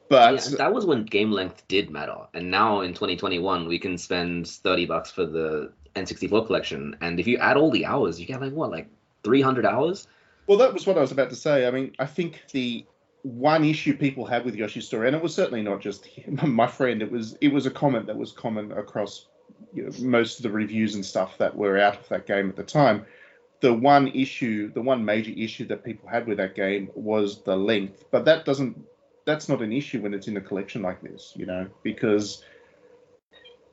But 0.09 0.49
Yeah, 0.51 0.57
that 0.57 0.73
was 0.73 0.87
when 0.87 1.05
game 1.05 1.33
length 1.33 1.69
did 1.69 1.91
matter, 1.91 2.17
and 2.33 2.51
now 2.51 2.81
in 2.81 2.95
2021 2.95 3.69
we 3.69 3.79
can 3.79 3.99
spend 3.99 4.49
30 4.49 4.87
bucks 4.87 5.11
for 5.11 5.27
the 5.27 5.73
N64 5.95 6.47
collection, 6.47 6.97
and 7.03 7.21
if 7.21 7.27
you 7.27 7.37
add 7.37 7.59
all 7.59 7.71
the 7.71 7.85
hours, 7.85 8.19
you 8.19 8.27
get 8.27 8.41
like 8.41 8.53
what, 8.55 8.71
like 8.71 8.89
300 9.23 9.67
hours? 9.67 10.07
Well, 10.47 10.59
that 10.59 10.73
was 10.73 10.87
what 10.87 10.97
I 10.97 11.01
was 11.01 11.13
about 11.13 11.31
to 11.31 11.37
say. 11.37 11.67
I 11.67 11.71
mean, 11.71 11.93
I 11.99 12.07
think 12.07 12.43
the 12.53 12.87
one 13.23 13.65
issue 13.65 13.97
people 13.97 14.25
have 14.27 14.45
with 14.45 14.55
Yoshi's 14.55 14.87
Story, 14.87 15.09
and 15.09 15.17
it 15.17 15.23
was 15.23 15.35
certainly 15.35 15.63
not 15.63 15.81
just 15.81 16.07
him, 16.07 16.39
my 16.55 16.67
friend. 16.67 17.03
It 17.03 17.11
was 17.11 17.37
it 17.41 17.53
was 17.53 17.67
a 17.67 17.71
comment 17.71 18.07
that 18.07 18.17
was 18.17 18.33
common 18.33 18.73
across 18.73 19.27
you 19.73 19.85
know, 19.85 19.91
most 20.01 20.39
of 20.39 20.43
the 20.45 20.51
reviews 20.51 20.95
and 20.95 21.05
stuff 21.05 21.39
that 21.39 21.57
were 21.57 21.79
out 21.79 21.99
of 21.99 22.09
that 22.09 22.27
game 22.27 22.49
at 22.49 22.57
the 22.57 22.63
time. 22.63 23.05
The 23.61 23.73
one 23.73 24.09
issue, 24.09 24.73
the 24.73 24.83
one 24.83 25.05
major 25.05 25.33
issue 25.33 25.67
that 25.69 25.83
people 25.83 26.09
had 26.09 26.27
with 26.27 26.37
that 26.37 26.55
game 26.55 26.91
was 26.95 27.43
the 27.43 27.57
length, 27.57 28.05
but 28.11 28.25
that 28.27 28.45
doesn't. 28.45 28.79
That's 29.25 29.49
not 29.49 29.61
an 29.61 29.73
issue 29.73 30.03
when 30.03 30.15
it's 30.15 30.29
in 30.29 30.37
a 30.37 30.41
collection 30.41 30.83
like 30.83 31.03
this, 31.03 31.33
you 31.35 31.47
know, 31.47 31.67
because 31.83 32.45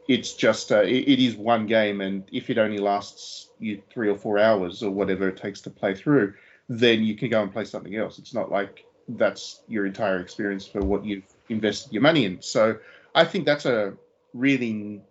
it's 0.08 0.34
just 0.34 0.72
uh, 0.72 0.82
it, 0.82 1.08
it 1.08 1.20
is 1.20 1.36
one 1.36 1.68
game, 1.68 2.02
and 2.02 2.24
if 2.32 2.50
it 2.50 2.58
only 2.58 2.80
lasts 2.80 3.50
you 3.60 3.82
three 3.94 4.10
or 4.10 4.18
four 4.18 4.40
hours 4.40 4.82
or 4.82 4.90
whatever 4.90 5.30
it 5.30 5.38
takes 5.38 5.62
to 5.62 5.70
play 5.70 5.94
through, 5.94 6.34
then 6.70 7.04
you 7.04 7.16
can 7.16 7.30
go 7.30 7.42
and 7.42 7.52
play 7.52 7.66
something 7.66 7.96
else. 7.96 8.20
It's 8.20 8.34
not 8.34 8.52
like 8.52 8.86
that's 9.08 9.62
your 9.68 9.86
entire 9.86 10.20
experience 10.20 10.66
for 10.66 10.80
what 10.80 11.06
you've 11.06 11.26
invested 11.50 11.94
your 11.94 12.02
money 12.02 12.26
in. 12.26 12.42
So 12.42 12.78
I 13.14 13.26
think 13.26 13.46
that's 13.46 13.66
a 13.66 13.94
really 14.34 15.02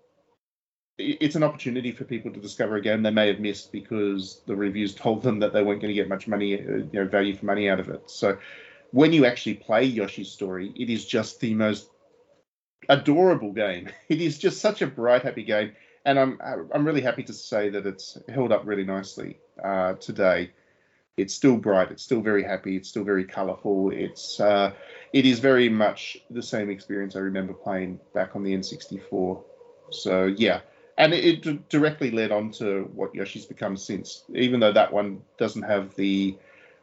it's 0.99 1.37
an 1.37 1.43
opportunity 1.43 1.91
for 1.91 2.05
people 2.05 2.31
to 2.31 2.41
discover 2.41 2.77
a 2.77 2.81
game 2.81 3.03
they 3.03 3.11
may 3.11 3.29
have 3.29 3.41
missed 3.41 3.73
because 3.73 4.43
the 4.47 4.55
reviews 4.55 4.95
told 4.95 5.23
them 5.23 5.41
that 5.41 5.53
they 5.53 5.63
weren't 5.63 5.81
going 5.81 5.93
to 5.93 6.01
get 6.01 6.09
much 6.09 6.29
money, 6.29 6.55
uh, 6.55 6.59
you 6.59 6.89
know, 6.93 7.07
value 7.07 7.35
for 7.35 7.47
money 7.47 7.69
out 7.69 7.81
of 7.81 7.89
it. 7.89 8.03
So 8.11 8.39
when 8.91 9.13
you 9.13 9.25
actually 9.25 9.55
play 9.55 9.85
Yoshi's 9.85 10.31
Story, 10.31 10.73
it 10.77 10.91
is 10.91 11.05
just 11.05 11.41
the 11.41 11.55
most 11.55 11.89
adorable 12.89 13.53
game. 13.53 13.89
It 14.09 14.21
is 14.21 14.39
just 14.39 14.61
such 14.61 14.83
a 14.83 14.87
bright, 14.87 15.23
happy 15.23 15.45
game, 15.45 15.73
and 16.05 16.19
I'm 16.19 16.39
I'm 16.75 16.87
really 16.87 17.01
happy 17.01 17.23
to 17.25 17.33
say 17.33 17.71
that 17.71 17.87
it's 17.87 18.19
held 18.29 18.53
up 18.53 18.67
really 18.67 18.85
nicely 18.85 19.39
uh, 19.65 19.95
today. 19.95 20.51
It's 21.17 21.35
still 21.35 21.57
bright. 21.57 21.91
It's 21.91 22.03
still 22.03 22.23
very 22.23 22.43
happy. 22.43 22.77
It's 22.77 22.89
still 22.89 23.05
very 23.05 23.25
colourful. 23.25 23.91
It's 23.91 24.41
uh, 24.41 24.73
it 25.13 25.27
is 25.27 25.41
very 25.41 25.69
much 25.69 26.19
the 26.31 26.43
same 26.43 26.71
experience 26.71 27.17
I 27.17 27.21
remember 27.21 27.53
playing 27.53 28.01
back 28.15 28.35
on 28.35 28.43
the 28.43 28.55
N64. 28.55 29.43
So 29.91 30.27
yeah, 30.27 30.61
and 30.97 31.13
it, 31.13 31.47
it 31.47 31.69
directly 31.69 32.11
led 32.11 32.33
on 32.33 32.51
to 32.53 32.91
what 32.95 33.15
Yoshi's 33.15 33.45
become 33.45 33.77
since. 33.77 34.25
Even 34.35 34.61
though 34.61 34.73
that 34.73 34.93
one 34.93 35.21
doesn't 35.37 35.63
have 35.63 35.95
the 35.97 36.37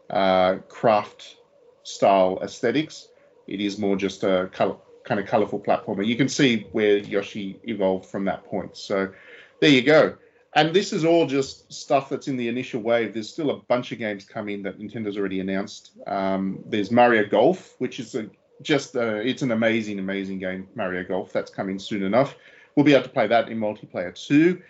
uh, 0.10 0.56
craft 0.68 1.38
style 1.84 2.40
aesthetics, 2.44 3.08
it 3.48 3.60
is 3.60 3.80
more 3.80 3.96
just 3.96 4.24
a 4.24 4.50
color, 4.54 4.76
kind 5.06 5.20
of 5.20 5.26
colorful 5.26 5.60
platformer. 5.60 6.06
You 6.06 6.16
can 6.16 6.30
see 6.30 6.68
where 6.72 6.98
Yoshi 6.98 7.60
evolved 7.64 8.06
from 8.06 8.26
that 8.26 8.46
point. 8.46 8.78
So 8.78 9.12
there 9.60 9.72
you 9.72 9.82
go. 9.82 10.16
And 10.54 10.74
this 10.74 10.94
is 10.94 11.06
all 11.06 11.28
just 11.28 11.72
stuff 11.72 12.10
that's 12.10 12.28
in 12.28 12.36
the 12.36 12.48
initial 12.48 12.82
wave. 12.82 13.14
There's 13.14 13.30
still 13.30 13.52
a 13.52 13.58
bunch 13.58 13.92
of 13.92 14.00
games 14.00 14.26
coming 14.26 14.64
that 14.64 14.80
Nintendo's 14.80 15.18
already 15.18 15.40
announced. 15.40 15.92
Um, 16.08 16.64
there's 16.66 16.90
Mario 16.90 17.28
Golf, 17.28 17.76
which 17.78 18.00
is 18.00 18.16
a, 18.16 18.30
just 18.64 18.96
a, 18.96 19.18
it's 19.18 19.44
an 19.44 19.52
amazing, 19.52 20.00
amazing 20.00 20.40
game, 20.40 20.68
Mario 20.76 21.04
Golf. 21.04 21.32
That's 21.32 21.52
coming 21.52 21.78
soon 21.78 22.02
enough. 22.02 22.36
We'll 22.76 22.86
be 22.86 22.94
able 22.94 23.04
to 23.04 23.10
play 23.10 23.28
that 23.28 23.50
in 23.50 23.60
multiplayer 23.60 24.14
too. 24.16 24.62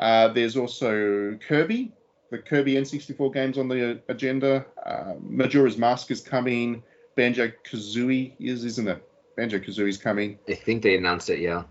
Uh, 0.00 0.28
there's 0.28 0.56
also 0.56 1.38
Kirby, 1.46 1.92
the 2.30 2.38
Kirby 2.38 2.74
N64 2.74 3.32
games 3.32 3.58
on 3.58 3.68
the 3.68 4.00
agenda. 4.08 4.64
Uh, 4.84 5.14
Majora's 5.20 5.76
Mask 5.76 6.10
is 6.10 6.20
coming. 6.20 6.82
Banjo 7.16 7.52
Kazooie 7.64 8.32
is, 8.40 8.64
isn't 8.64 8.88
it? 8.88 9.06
Banjo 9.36 9.58
Kazooie's 9.58 9.98
coming. 9.98 10.38
I 10.48 10.54
think 10.54 10.82
they 10.82 10.96
announced 10.96 11.30
it. 11.30 11.40
Yeah. 11.40 11.64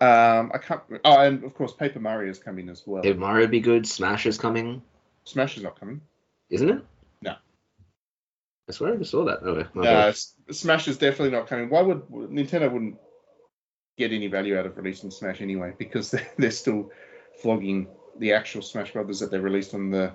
Um, 0.00 0.50
I 0.54 0.58
can't. 0.58 0.80
Oh, 1.04 1.18
and 1.20 1.44
of 1.44 1.54
course, 1.54 1.72
Paper 1.72 2.00
Mario 2.00 2.30
is 2.30 2.38
coming 2.38 2.68
as 2.68 2.82
well. 2.86 3.02
Did 3.02 3.18
Mario 3.18 3.46
be 3.46 3.60
good? 3.60 3.86
Smash 3.86 4.24
is 4.26 4.38
coming, 4.38 4.80
Smash 5.24 5.56
is 5.56 5.62
not 5.62 5.78
coming. 5.78 6.00
isn't 6.48 6.70
it? 6.70 6.82
No. 7.22 7.34
I 8.68 8.72
swear 8.72 8.94
I 8.94 8.96
just 8.96 9.10
saw 9.10 9.24
that. 9.24 9.42
Okay. 9.42 9.68
my 9.74 9.86
Uh, 9.86 10.12
Smash 10.50 10.88
is 10.88 10.96
definitely 10.96 11.30
not 11.36 11.48
coming. 11.48 11.68
Why 11.68 11.82
would 11.82 12.02
Nintendo 12.08 12.70
wouldn't 12.72 12.96
get 13.98 14.12
any 14.12 14.28
value 14.28 14.56
out 14.58 14.64
of 14.66 14.76
releasing 14.76 15.10
Smash 15.10 15.40
anyway? 15.42 15.74
Because 15.76 16.10
they're, 16.12 16.28
they're 16.38 16.50
still 16.50 16.90
flogging 17.42 17.88
the 18.18 18.32
actual 18.32 18.62
Smash 18.62 18.92
Brothers 18.92 19.20
that 19.20 19.30
they 19.30 19.38
released 19.38 19.74
on 19.74 19.90
the 19.90 20.12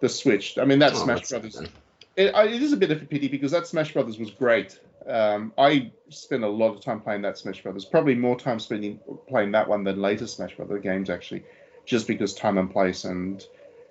the 0.00 0.08
Switch. 0.08 0.58
I 0.58 0.64
mean, 0.64 0.80
that 0.80 0.92
Oh, 0.94 1.04
Smash 1.04 1.28
Brothers. 1.28 1.60
It, 2.16 2.34
I- 2.34 2.46
it 2.46 2.62
is 2.62 2.72
a 2.72 2.76
bit 2.76 2.90
of 2.90 3.02
a 3.02 3.04
pity 3.06 3.28
because 3.28 3.52
that 3.52 3.66
Smash 3.66 3.92
Brothers 3.92 4.18
was 4.18 4.30
great. 4.30 4.80
Um, 5.06 5.52
I 5.58 5.92
spent 6.08 6.42
a 6.42 6.48
lot 6.48 6.74
of 6.74 6.80
time 6.80 7.00
playing 7.00 7.22
that 7.22 7.38
Smash 7.38 7.62
Brothers. 7.62 7.84
Probably 7.84 8.14
more 8.14 8.38
time 8.38 8.58
spending 8.58 8.98
playing 9.28 9.52
that 9.52 9.68
one 9.68 9.84
than 9.84 10.00
later 10.00 10.26
Smash 10.26 10.56
Brothers 10.56 10.82
games 10.82 11.10
actually, 11.10 11.44
just 11.84 12.06
because 12.06 12.34
time 12.34 12.58
and 12.58 12.70
place. 12.70 13.04
And 13.04 13.44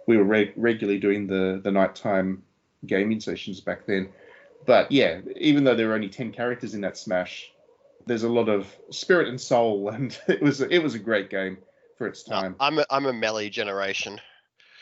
we 0.08 0.18
were 0.18 0.24
reg- 0.24 0.54
regularly 0.56 1.00
doing 1.00 1.28
the 1.28 1.62
the 1.64 1.72
nighttime 1.72 2.44
gaming 2.86 3.20
sessions 3.20 3.62
back 3.62 3.86
then. 3.86 4.10
But 4.66 4.92
yeah, 4.92 5.22
even 5.36 5.64
though 5.64 5.76
there 5.76 5.90
were 5.90 5.94
only 5.94 6.10
ten 6.10 6.32
characters 6.32 6.74
in 6.74 6.82
that 6.82 6.98
Smash, 6.98 7.52
there's 8.06 8.24
a 8.24 8.30
lot 8.30 8.50
of 8.50 8.68
spirit 8.90 9.28
and 9.28 9.40
soul, 9.40 9.90
and 9.94 10.18
it 10.28 10.42
was 10.42 10.62
it 10.62 10.82
was 10.82 10.96
a 10.96 11.00
great 11.00 11.30
game 11.30 11.58
for 11.98 12.08
its 12.08 12.24
time. 12.24 12.56
I'm 12.60 12.80
a, 12.80 12.86
I'm 12.90 13.06
a 13.06 13.14
melee 13.14 13.50
generation. 13.50 14.20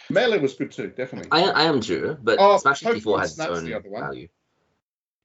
Melee 0.09 0.39
was 0.39 0.53
good 0.53 0.71
too, 0.71 0.87
definitely. 0.87 1.29
I, 1.31 1.49
I 1.49 1.63
am 1.63 1.79
too, 1.79 2.17
but 2.21 2.37
Oh, 2.39 2.57
Smash 2.57 2.79
64 2.79 3.17
Pokemon 3.17 3.19
has 3.21 3.31
its 3.31 3.39
own 3.39 3.73
other 3.73 3.89
value. 3.89 4.27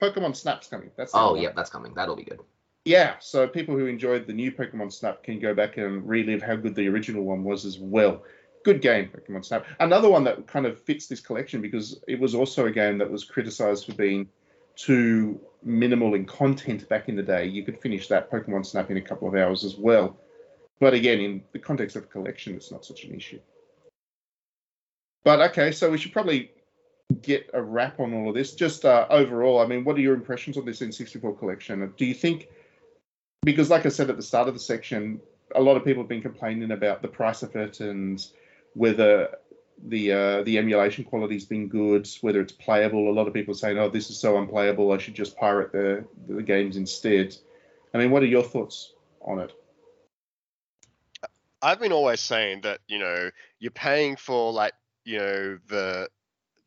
Pokemon 0.00 0.36
Snap's 0.36 0.68
coming. 0.68 0.90
That's 0.96 1.12
Oh, 1.14 1.32
one. 1.32 1.42
yeah, 1.42 1.50
that's 1.54 1.70
coming. 1.70 1.92
That'll 1.94 2.16
be 2.16 2.24
good. 2.24 2.40
Yeah, 2.84 3.16
so 3.20 3.46
people 3.46 3.76
who 3.76 3.86
enjoyed 3.86 4.26
the 4.26 4.32
new 4.32 4.50
Pokemon 4.52 4.92
Snap 4.92 5.22
can 5.22 5.40
go 5.40 5.54
back 5.54 5.76
and 5.76 6.08
relive 6.08 6.40
how 6.42 6.56
good 6.56 6.74
the 6.74 6.88
original 6.88 7.24
one 7.24 7.44
was 7.44 7.64
as 7.66 7.78
well. 7.78 8.22
Good 8.64 8.80
game, 8.80 9.10
Pokemon 9.10 9.44
Snap. 9.44 9.66
Another 9.80 10.08
one 10.08 10.24
that 10.24 10.46
kind 10.46 10.64
of 10.66 10.80
fits 10.80 11.06
this 11.06 11.20
collection 11.20 11.60
because 11.60 12.00
it 12.08 12.18
was 12.18 12.34
also 12.34 12.66
a 12.66 12.70
game 12.70 12.98
that 12.98 13.10
was 13.10 13.24
criticized 13.24 13.86
for 13.86 13.94
being 13.94 14.28
too 14.76 15.40
minimal 15.62 16.14
in 16.14 16.24
content 16.24 16.88
back 16.88 17.08
in 17.08 17.16
the 17.16 17.22
day. 17.22 17.44
You 17.46 17.64
could 17.64 17.80
finish 17.80 18.08
that 18.08 18.30
Pokemon 18.30 18.64
Snap 18.64 18.90
in 18.90 18.96
a 18.96 19.02
couple 19.02 19.28
of 19.28 19.34
hours 19.34 19.64
as 19.64 19.76
well. 19.76 20.16
But 20.80 20.94
again, 20.94 21.20
in 21.20 21.42
the 21.52 21.58
context 21.58 21.96
of 21.96 22.04
a 22.04 22.06
collection, 22.06 22.54
it's 22.54 22.70
not 22.70 22.84
such 22.84 23.04
an 23.04 23.14
issue. 23.14 23.40
But 25.24 25.40
okay, 25.50 25.72
so 25.72 25.90
we 25.90 25.98
should 25.98 26.12
probably 26.12 26.52
get 27.22 27.48
a 27.54 27.62
wrap 27.62 28.00
on 28.00 28.14
all 28.14 28.28
of 28.28 28.34
this. 28.34 28.54
Just 28.54 28.84
uh, 28.84 29.06
overall, 29.10 29.60
I 29.60 29.66
mean, 29.66 29.84
what 29.84 29.96
are 29.96 30.00
your 30.00 30.14
impressions 30.14 30.56
on 30.56 30.64
this 30.64 30.80
N64 30.80 31.38
collection? 31.38 31.92
Do 31.96 32.04
you 32.04 32.14
think, 32.14 32.48
because 33.42 33.70
like 33.70 33.86
I 33.86 33.88
said 33.88 34.10
at 34.10 34.16
the 34.16 34.22
start 34.22 34.48
of 34.48 34.54
the 34.54 34.60
section, 34.60 35.20
a 35.54 35.60
lot 35.60 35.76
of 35.76 35.84
people 35.84 36.02
have 36.02 36.08
been 36.08 36.22
complaining 36.22 36.70
about 36.70 37.02
the 37.02 37.08
price 37.08 37.42
of 37.42 37.56
it 37.56 37.80
and 37.80 38.24
whether 38.74 39.28
the 39.86 40.12
uh, 40.12 40.42
the 40.42 40.58
emulation 40.58 41.04
quality's 41.04 41.44
been 41.44 41.68
good, 41.68 42.08
whether 42.20 42.40
it's 42.40 42.52
playable. 42.52 43.10
A 43.10 43.14
lot 43.14 43.28
of 43.28 43.34
people 43.34 43.54
saying, 43.54 43.78
"Oh, 43.78 43.88
this 43.88 44.10
is 44.10 44.18
so 44.18 44.36
unplayable. 44.36 44.92
I 44.92 44.98
should 44.98 45.14
just 45.14 45.36
pirate 45.36 45.72
the 45.72 46.04
the 46.26 46.42
games 46.42 46.76
instead." 46.76 47.36
I 47.94 47.98
mean, 47.98 48.10
what 48.10 48.22
are 48.22 48.26
your 48.26 48.42
thoughts 48.42 48.92
on 49.22 49.38
it? 49.38 49.52
I've 51.62 51.80
been 51.80 51.92
always 51.92 52.20
saying 52.20 52.62
that 52.62 52.80
you 52.88 52.98
know 52.98 53.30
you're 53.60 53.70
paying 53.70 54.16
for 54.16 54.52
like 54.52 54.72
you 55.04 55.18
know 55.18 55.58
the 55.68 56.08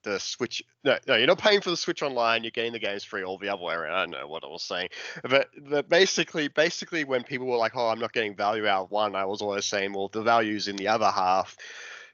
the 0.03 0.19
Switch. 0.19 0.63
No, 0.83 0.97
no, 1.07 1.15
you're 1.15 1.27
not 1.27 1.39
paying 1.39 1.61
for 1.61 1.69
the 1.69 1.77
Switch 1.77 2.01
Online. 2.01 2.43
You're 2.43 2.51
getting 2.51 2.73
the 2.73 2.79
games 2.79 3.03
free, 3.03 3.23
all 3.23 3.37
the 3.37 3.49
other 3.49 3.63
way 3.63 3.73
around. 3.73 3.93
I 3.93 4.01
don't 4.01 4.11
know 4.11 4.27
what 4.27 4.43
I 4.43 4.47
was 4.47 4.63
saying, 4.63 4.89
but 5.23 5.49
but 5.69 5.89
basically, 5.89 6.47
basically, 6.47 7.03
when 7.03 7.23
people 7.23 7.47
were 7.47 7.57
like, 7.57 7.75
"Oh, 7.75 7.89
I'm 7.89 7.99
not 7.99 8.13
getting 8.13 8.35
value 8.35 8.67
out 8.67 8.83
of 8.83 8.91
one," 8.91 9.15
I 9.15 9.25
was 9.25 9.41
always 9.41 9.65
saying, 9.65 9.93
"Well, 9.93 10.09
the 10.09 10.23
value's 10.23 10.67
in 10.67 10.75
the 10.75 10.87
other 10.87 11.09
half," 11.09 11.55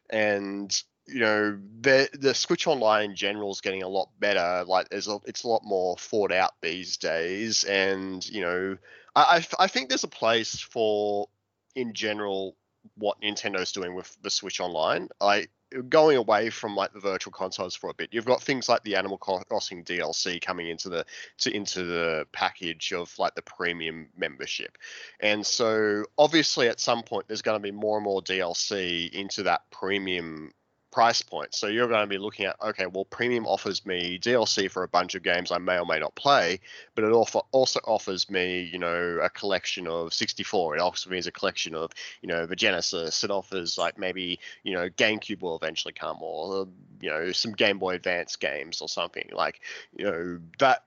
and 0.10 0.72
you 1.08 1.20
know 1.20 1.58
the 1.82 2.10
the 2.14 2.34
Switch 2.34 2.68
Online 2.68 3.12
in 3.12 3.16
general 3.16 3.52
is 3.52 3.62
getting 3.62 3.84
a 3.84 3.88
lot 3.88 4.10
better. 4.20 4.64
Like 4.66 4.90
there's 4.90 5.08
a, 5.08 5.20
it's 5.26 5.44
a 5.44 5.48
lot 5.48 5.64
more 5.64 5.98
thought 5.98 6.32
out 6.32 6.54
these 6.62 6.98
days, 6.98 7.64
and 7.64 8.28
you 8.28 8.42
know 8.42 8.78
I 9.16 9.46
I 9.60 9.68
think 9.68 9.90
there's 9.90 10.04
a 10.04 10.10
place 10.10 10.60
for 10.60 11.30
in 11.76 11.94
general 11.94 12.56
what 12.96 13.22
Nintendo's 13.22 13.72
doing 13.72 13.96
with 13.96 14.18
the 14.22 14.30
Switch 14.30 14.60
Online. 14.60 15.10
Like 15.22 15.50
going 15.90 16.18
away 16.18 16.50
from 16.50 16.76
like 16.76 16.94
the 16.94 17.00
virtual 17.00 17.34
consoles 17.34 17.76
for 17.76 17.90
a 17.90 17.94
bit. 17.94 18.10
You've 18.12 18.26
got 18.26 18.42
things 18.42 18.70
like 18.70 18.84
the 18.84 18.96
Animal 18.96 19.18
Crossing 19.18 19.84
DLC 19.84 20.42
coming 20.42 20.70
into 20.70 20.90
the 20.90 21.06
to 21.40 21.54
into 21.54 21.84
the 21.84 22.26
package 22.32 22.94
of 22.94 23.14
like 23.20 23.36
the 23.36 23.42
premium 23.42 24.08
membership. 24.18 24.78
And 25.20 25.46
so 25.46 26.06
obviously 26.18 26.68
at 26.70 26.80
some 26.80 27.04
point 27.04 27.28
there's 27.28 27.42
going 27.42 27.60
to 27.60 27.64
be 27.64 27.72
more 27.72 27.98
and 27.98 28.06
more 28.06 28.22
DLC 28.22 29.12
into 29.12 29.44
that 29.44 29.70
premium 29.72 30.52
price 30.98 31.22
point. 31.22 31.54
So 31.54 31.68
you're 31.68 31.88
going 31.88 32.02
to 32.02 32.08
be 32.08 32.18
looking 32.18 32.46
at 32.46 32.56
okay, 32.60 32.88
well 32.88 33.06
premium 33.06 33.46
offers 33.46 33.86
me 33.86 34.18
DLC 34.18 34.70
for 34.72 34.82
a 34.82 34.88
bunch 34.88 35.14
of 35.14 35.22
games 35.22 35.52
I 35.52 35.60
may 35.60 35.78
or 35.78 35.86
may 35.86 36.00
not 36.00 36.16
play, 36.16 36.60
but 36.96 37.04
it 37.04 37.12
also 37.12 37.80
offers 37.84 38.32
me, 38.32 38.64
you 38.74 38.80
know, 38.80 39.20
a 39.22 39.30
collection 39.30 39.86
of 39.86 40.12
64. 40.12 40.76
It 40.78 40.82
offers 40.82 41.06
me 41.06 41.20
as 41.20 41.28
a 41.28 41.32
collection 41.32 41.76
of, 41.76 41.92
you 42.24 42.28
know, 42.28 42.48
the 42.48 42.56
Genesis. 42.56 43.24
It 43.24 43.30
offers 43.30 43.78
like 43.78 44.00
maybe, 44.00 44.40
you 44.64 44.74
know, 44.74 44.90
GameCube 44.90 45.44
will 45.44 45.56
eventually 45.56 45.94
come 45.94 46.18
or, 46.20 46.68
you 47.00 47.12
know, 47.12 47.32
some 47.32 47.52
Game 47.52 47.78
Boy 47.78 47.94
Advance 47.94 48.36
games 48.36 48.82
or 48.82 48.90
something 48.90 49.30
like, 49.32 49.62
you 49.96 50.06
know, 50.06 50.40
that 50.58 50.86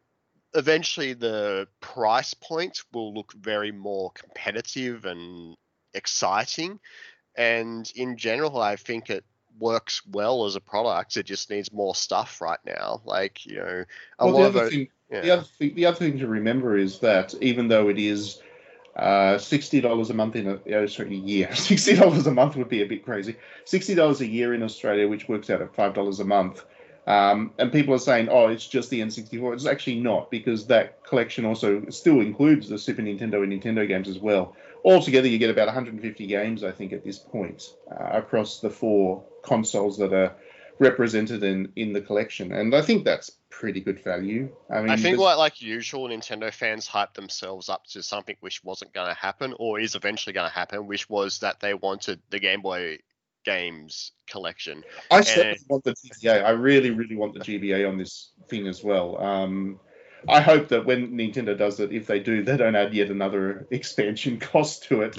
eventually 0.55 1.13
the 1.13 1.69
price 1.79 2.35
point 2.35 2.83
will 2.93 3.15
look 3.15 3.33
very 3.35 3.71
more 3.71 4.11
competitive 4.11 5.05
and 5.05 5.55
exciting. 5.95 6.81
And 7.37 7.89
in 7.95 8.17
general, 8.17 8.61
I 8.61 8.75
think 8.75 9.09
it 9.09 9.25
works 9.59 10.03
well 10.07 10.47
as 10.47 10.57
a 10.57 10.61
product. 10.61 11.17
It 11.17 11.25
just 11.27 11.51
needs 11.51 11.73
more 11.73 11.95
stuff 11.95 12.41
right 12.41 12.61
now. 12.65 13.01
Like, 13.05 13.45
you 13.47 13.57
know, 13.57 13.85
a 14.19 14.27
well, 14.27 14.35
lot 14.35 14.41
the 14.41 14.47
of 14.49 14.57
other 14.57 14.67
it. 14.67 14.71
thing, 14.71 14.89
Yeah. 15.11 15.21
the 15.21 15.31
other 15.31 15.43
thing, 15.59 15.75
the 15.75 15.87
other 15.87 15.97
thing 15.99 16.19
to 16.19 16.27
remember 16.27 16.77
is 16.77 16.99
that 17.01 17.35
even 17.41 17.69
though 17.69 17.89
it 17.89 17.99
is 17.99 18.41
Uh, 18.97 19.39
sixty 19.39 19.81
dollars 19.81 20.11
a 20.11 20.15
month 20.15 20.35
in 20.35 20.49
a 20.49 20.59
oh, 20.75 20.87
sorry, 20.87 21.15
a 21.15 21.19
year. 21.19 21.55
Sixty 21.55 21.95
dollars 21.95 22.27
a 22.27 22.33
month 22.33 22.57
would 22.57 22.69
be 22.69 22.83
a 22.83 22.87
bit 22.87 23.05
crazy. 23.05 23.37
Sixty 23.65 23.95
dollars 23.95 24.21
a 24.21 24.27
year 24.27 24.53
in 24.53 24.63
Australia, 24.65 25.07
which 25.09 25.29
works 25.29 25.49
out 25.49 25.63
at 25.63 25.75
five 25.75 25.95
dollars 25.95 26.19
a 26.21 26.25
month. 26.25 26.65
Um, 27.07 27.53
and 27.59 27.73
people 27.73 27.95
are 27.95 27.99
saying, 28.01 28.29
oh, 28.29 28.49
it's 28.49 28.67
just 28.67 28.91
the 28.91 29.01
N64. 29.01 29.55
It's 29.55 29.65
actually 29.67 30.01
not 30.01 30.31
because 30.31 30.67
that 30.67 31.03
collection 31.05 31.45
also 31.45 31.83
still 31.89 32.21
includes 32.21 32.69
the 32.69 32.79
Super 32.79 33.03
Nintendo 33.03 33.43
and 33.45 33.53
Nintendo 33.53 33.87
games 33.87 34.09
as 34.09 34.19
well. 34.19 34.55
Altogether, 34.85 35.29
you 35.29 35.39
get 35.39 35.51
about 35.51 35.67
150 35.67 36.27
games, 36.27 36.65
I 36.65 36.73
think, 36.73 36.93
at 36.93 37.05
this 37.05 37.19
point 37.19 37.63
uh, 37.91 38.11
across 38.13 38.61
the 38.61 38.71
four 38.71 39.25
consoles 39.43 39.99
that 39.99 40.13
are 40.13 40.37
represented 40.79 41.43
in 41.45 41.73
in 41.77 41.93
the 41.93 42.01
collection, 42.01 42.53
and 42.53 42.75
I 42.75 42.83
think 42.83 43.05
that's 43.05 43.31
pretty 43.51 43.81
good 43.81 44.03
value. 44.03 44.49
I 44.71 44.81
mean, 44.81 44.91
I 44.91 44.97
think 44.97 45.19
like 45.19 45.37
like 45.37 45.61
usual, 45.61 46.09
Nintendo 46.09 46.53
fans 46.53 46.89
hyped 46.89 47.15
themselves 47.15 47.69
up 47.69 47.85
to 47.89 48.03
something 48.03 48.37
which 48.41 48.65
wasn't 48.65 48.93
going 48.93 49.09
to 49.09 49.15
happen, 49.15 49.55
or 49.59 49.79
is 49.79 49.95
eventually 49.95 50.33
going 50.33 50.49
to 50.49 50.55
happen, 50.55 50.87
which 50.87 51.09
was 51.09 51.41
that 51.41 51.61
they 51.61 51.75
wanted 51.75 52.21
the 52.31 52.41
Game 52.41 52.63
Boy 52.63 52.99
games 53.45 54.13
collection. 54.27 54.85
I 55.11 55.21
certainly 55.21 55.59
and- 55.59 55.67
want 55.69 55.85
the 55.85 55.95
GBA. 55.95 56.45
I 56.45 56.51
really, 56.51 56.91
really 56.91 57.17
want 57.17 57.35
the 57.35 57.41
GBA 57.41 57.89
on 57.89 57.99
this 57.99 58.31
thing 58.49 58.67
as 58.67 58.83
well. 58.83 59.23
Um, 59.23 59.81
I 60.29 60.41
hope 60.41 60.69
that 60.69 60.87
when 60.87 61.13
Nintendo 61.13 61.57
does 61.57 61.81
it, 61.81 61.93
if 61.93 62.07
they 62.07 62.21
do, 62.21 62.43
they 62.43 62.57
don't 62.57 62.75
add 62.75 62.95
yet 62.95 63.11
another 63.11 63.67
expansion 63.71 64.39
cost 64.39 64.85
to 64.85 65.03
it. 65.03 65.17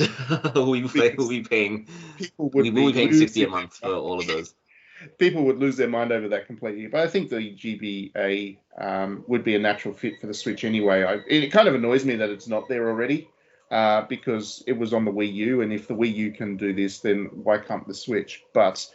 we'll, 0.56 0.88
be 0.88 1.14
we'll 1.18 1.30
be 1.30 1.44
paying. 1.44 1.88
People 2.18 2.50
would 2.50 2.64
We 2.64 2.70
will 2.70 2.88
be 2.88 2.94
paying 2.94 3.14
sixty 3.14 3.44
a 3.44 3.48
month 3.48 3.78
for 3.78 3.94
all 3.94 4.20
of 4.20 4.28
those. 4.28 4.54
people 5.18 5.44
would 5.44 5.60
lose 5.60 5.78
their 5.78 5.90
mind 5.90 6.12
over 6.12 6.30
that 6.30 6.48
completely. 6.48 6.88
But 6.88 7.02
I 7.02 7.08
think 7.08 7.30
the 7.30 7.38
GBA 7.38 8.58
um, 8.78 9.24
would 9.28 9.44
be 9.44 9.56
a 9.56 9.60
natural 9.60 9.94
fit 9.94 10.20
for 10.20 10.28
the 10.28 10.34
Switch 10.34 10.64
anyway. 10.64 11.04
I, 11.04 11.20
it 11.28 11.50
kind 11.52 11.68
of 11.68 11.76
annoys 11.76 12.06
me 12.06 12.16
that 12.18 12.30
it's 12.30 12.48
not 12.48 12.68
there 12.68 12.90
already 12.90 13.30
uh, 13.70 14.04
because 14.04 14.64
it 14.68 14.74
was 14.74 14.94
on 14.94 15.06
the 15.06 15.12
Wii 15.12 15.34
U, 15.34 15.62
and 15.62 15.72
if 15.74 15.88
the 15.88 15.96
Wii 15.96 16.14
U 16.16 16.32
can 16.32 16.58
do 16.58 16.74
this, 16.74 17.00
then 17.00 17.30
why 17.34 17.58
can't 17.58 17.88
the 17.88 17.94
Switch? 17.94 18.44
But 18.54 18.88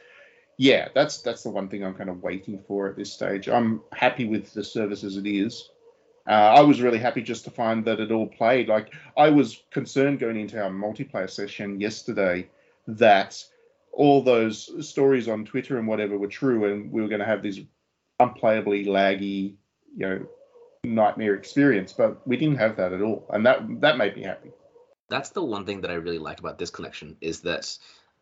yeah, 0.59 0.89
that's 0.95 1.23
that's 1.23 1.43
the 1.43 1.51
one 1.51 1.69
thing 1.69 1.85
I'm 1.85 1.95
kind 1.95 2.11
of 2.11 2.23
waiting 2.23 2.63
for 2.67 2.89
at 2.89 2.97
this 2.97 3.13
stage. 3.13 3.49
I'm 3.49 3.83
happy 3.93 4.27
with 4.27 4.53
the 4.53 4.65
service 4.65 5.05
as 5.05 5.17
it 5.17 5.27
is. 5.27 5.71
Uh, 6.27 6.33
I 6.33 6.61
was 6.63 6.81
really 6.81 6.99
happy 6.99 7.23
just 7.23 7.45
to 7.45 7.51
find 7.51 7.85
that 7.85 8.01
it 8.01 8.11
all 8.11 8.27
played. 8.27 8.69
Like 8.69 8.93
I 9.17 9.31
was 9.31 9.63
concerned 9.71 10.19
going 10.19 10.39
into 10.39 10.61
our 10.61 10.71
multiplayer 10.71 11.31
session 11.31 11.81
yesterday 11.81 12.49
that 12.89 13.43
all 13.93 14.23
those 14.23 14.89
stories 14.89 15.29
on 15.29 15.45
Twitter 15.45 15.79
and 15.79 15.87
whatever 15.87 16.19
were 16.19 16.27
true, 16.29 16.71
and 16.71 16.91
we 16.91 17.01
were 17.01 17.09
going 17.09 17.21
to 17.21 17.27
have 17.27 17.43
this 17.43 17.61
unplayably 18.21 18.87
laggy, 18.87 19.55
you 19.97 20.07
know, 20.07 20.27
nightmare 20.85 21.35
experience. 21.35 21.93
But 21.93 22.27
we 22.27 22.37
didn't 22.37 22.59
have 22.59 22.77
that 22.77 22.93
at 22.93 23.03
all, 23.03 23.27
and 23.31 23.47
that 23.47 23.81
that 23.81 23.97
made 23.97 24.17
me 24.17 24.23
happy. 24.23 24.51
That's 25.09 25.31
the 25.31 25.45
one 25.45 25.65
thing 25.65 25.83
that 25.83 25.91
I 25.91 25.95
really 25.95 26.19
like 26.19 26.41
about 26.41 26.59
this 26.59 26.71
collection 26.71 27.17
is 27.21 27.43
that 27.43 27.79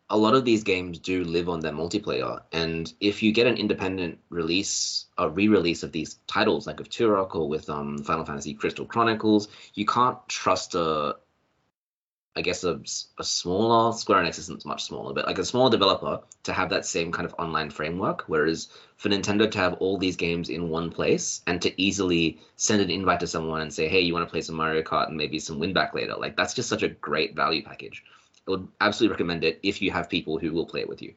a 0.09 0.17
lot 0.17 0.35
of 0.35 0.45
these 0.45 0.63
games 0.63 0.99
do 0.99 1.23
live 1.23 1.49
on 1.49 1.61
their 1.61 1.71
multiplayer, 1.71 2.41
and 2.51 2.93
if 2.99 3.23
you 3.23 3.31
get 3.31 3.47
an 3.47 3.57
independent 3.57 4.19
release, 4.29 5.05
a 5.17 5.29
re-release 5.29 5.81
of 5.81 5.91
these 5.91 6.19
titles, 6.27 6.67
like 6.67 6.79
of 6.79 6.89
Turok 6.89 7.33
or 7.35 7.49
with 7.49 7.69
um, 7.69 7.97
Final 8.03 8.25
Fantasy 8.25 8.53
Crystal 8.53 8.85
Chronicles, 8.85 9.47
you 9.73 9.85
can't 9.85 10.17
trust 10.27 10.75
a, 10.75 11.15
I 12.35 12.41
guess 12.41 12.63
a 12.63 12.81
smaller 13.21 13.93
Square 13.93 14.23
Enix 14.23 14.37
isn't 14.39 14.65
much 14.65 14.83
smaller, 14.83 15.13
but 15.13 15.25
like 15.25 15.39
a 15.39 15.45
smaller 15.45 15.71
developer 15.71 16.21
to 16.43 16.53
have 16.53 16.69
that 16.69 16.85
same 16.85 17.11
kind 17.11 17.25
of 17.25 17.33
online 17.39 17.69
framework. 17.71 18.25
Whereas 18.27 18.67
for 18.97 19.09
Nintendo 19.09 19.49
to 19.49 19.57
have 19.57 19.75
all 19.75 19.97
these 19.97 20.17
games 20.17 20.49
in 20.49 20.69
one 20.69 20.91
place 20.91 21.41
and 21.47 21.61
to 21.61 21.81
easily 21.81 22.39
send 22.57 22.81
an 22.81 22.91
invite 22.91 23.21
to 23.21 23.27
someone 23.27 23.61
and 23.61 23.73
say, 23.73 23.87
hey, 23.87 24.01
you 24.01 24.13
want 24.13 24.27
to 24.27 24.31
play 24.31 24.41
some 24.41 24.55
Mario 24.55 24.83
Kart 24.83 25.07
and 25.07 25.17
maybe 25.17 25.39
some 25.39 25.59
Winback 25.59 25.93
later, 25.93 26.15
like 26.15 26.35
that's 26.35 26.53
just 26.53 26.69
such 26.69 26.83
a 26.83 26.89
great 26.89 27.35
value 27.35 27.63
package. 27.63 28.03
I 28.47 28.51
would 28.51 28.67
absolutely 28.79 29.13
recommend 29.13 29.43
it 29.43 29.59
if 29.63 29.81
you 29.81 29.91
have 29.91 30.09
people 30.09 30.37
who 30.37 30.51
will 30.51 30.65
play 30.65 30.81
it 30.81 30.89
with 30.89 31.01
you. 31.01 31.13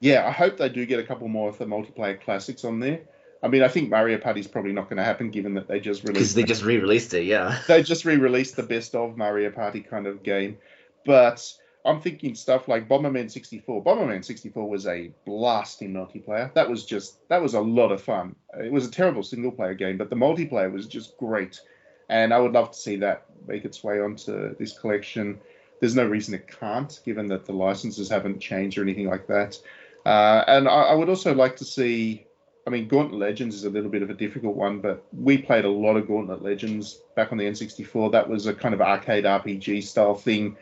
Yeah, 0.00 0.26
I 0.26 0.30
hope 0.30 0.56
they 0.56 0.68
do 0.68 0.84
get 0.86 0.98
a 0.98 1.04
couple 1.04 1.28
more 1.28 1.48
of 1.48 1.58
the 1.58 1.64
multiplayer 1.64 2.20
classics 2.20 2.64
on 2.64 2.80
there. 2.80 3.02
I 3.42 3.48
mean, 3.48 3.62
I 3.62 3.68
think 3.68 3.90
Mario 3.90 4.18
Party's 4.18 4.46
probably 4.46 4.72
not 4.72 4.88
going 4.88 4.96
to 4.96 5.04
happen 5.04 5.30
given 5.30 5.54
that 5.54 5.68
they 5.68 5.78
just 5.78 6.02
released 6.02 6.14
Because 6.14 6.34
they 6.34 6.42
just 6.44 6.64
re-released 6.64 7.12
it, 7.12 7.24
yeah. 7.24 7.58
they 7.68 7.82
just 7.82 8.04
re-released 8.04 8.56
the 8.56 8.62
best 8.62 8.94
of 8.94 9.16
Mario 9.16 9.50
Party 9.50 9.80
kind 9.80 10.06
of 10.06 10.22
game. 10.22 10.56
But 11.04 11.46
I'm 11.84 12.00
thinking 12.00 12.34
stuff 12.34 12.68
like 12.68 12.88
Bomberman 12.88 13.30
64. 13.30 13.84
Bomberman 13.84 14.24
64 14.24 14.68
was 14.68 14.86
a 14.86 15.10
blast 15.26 15.82
in 15.82 15.92
multiplayer. 15.92 16.52
That 16.54 16.70
was 16.70 16.86
just 16.86 17.28
that 17.28 17.42
was 17.42 17.52
a 17.52 17.60
lot 17.60 17.92
of 17.92 18.00
fun. 18.00 18.34
It 18.58 18.72
was 18.72 18.86
a 18.86 18.90
terrible 18.90 19.22
single 19.22 19.52
player 19.52 19.74
game, 19.74 19.98
but 19.98 20.08
the 20.08 20.16
multiplayer 20.16 20.72
was 20.72 20.86
just 20.86 21.18
great. 21.18 21.60
And 22.08 22.32
I 22.32 22.38
would 22.38 22.52
love 22.52 22.70
to 22.70 22.78
see 22.78 22.96
that 22.96 23.26
make 23.46 23.66
its 23.66 23.84
way 23.84 24.00
onto 24.00 24.56
this 24.56 24.78
collection. 24.78 25.40
There's 25.84 25.94
no 25.94 26.06
reason 26.06 26.32
it 26.32 26.48
can't, 26.48 26.98
given 27.04 27.26
that 27.26 27.44
the 27.44 27.52
licenses 27.52 28.08
haven't 28.08 28.40
changed 28.40 28.78
or 28.78 28.80
anything 28.80 29.06
like 29.06 29.26
that. 29.26 29.60
Uh, 30.06 30.42
and 30.46 30.66
I, 30.66 30.84
I 30.84 30.94
would 30.94 31.10
also 31.10 31.34
like 31.34 31.56
to 31.56 31.64
see 31.66 32.26
I 32.66 32.70
mean, 32.70 32.88
Gauntlet 32.88 33.20
Legends 33.20 33.54
is 33.54 33.64
a 33.64 33.68
little 33.68 33.90
bit 33.90 34.00
of 34.00 34.08
a 34.08 34.14
difficult 34.14 34.56
one, 34.56 34.80
but 34.80 35.04
we 35.12 35.36
played 35.36 35.66
a 35.66 35.70
lot 35.70 35.98
of 35.98 36.08
Gauntlet 36.08 36.42
Legends 36.42 37.02
back 37.14 37.32
on 37.32 37.36
the 37.36 37.44
N64. 37.44 38.12
That 38.12 38.26
was 38.26 38.46
a 38.46 38.54
kind 38.54 38.72
of 38.72 38.80
arcade 38.80 39.24
RPG 39.24 39.82
style 39.82 40.14
thing, 40.14 40.56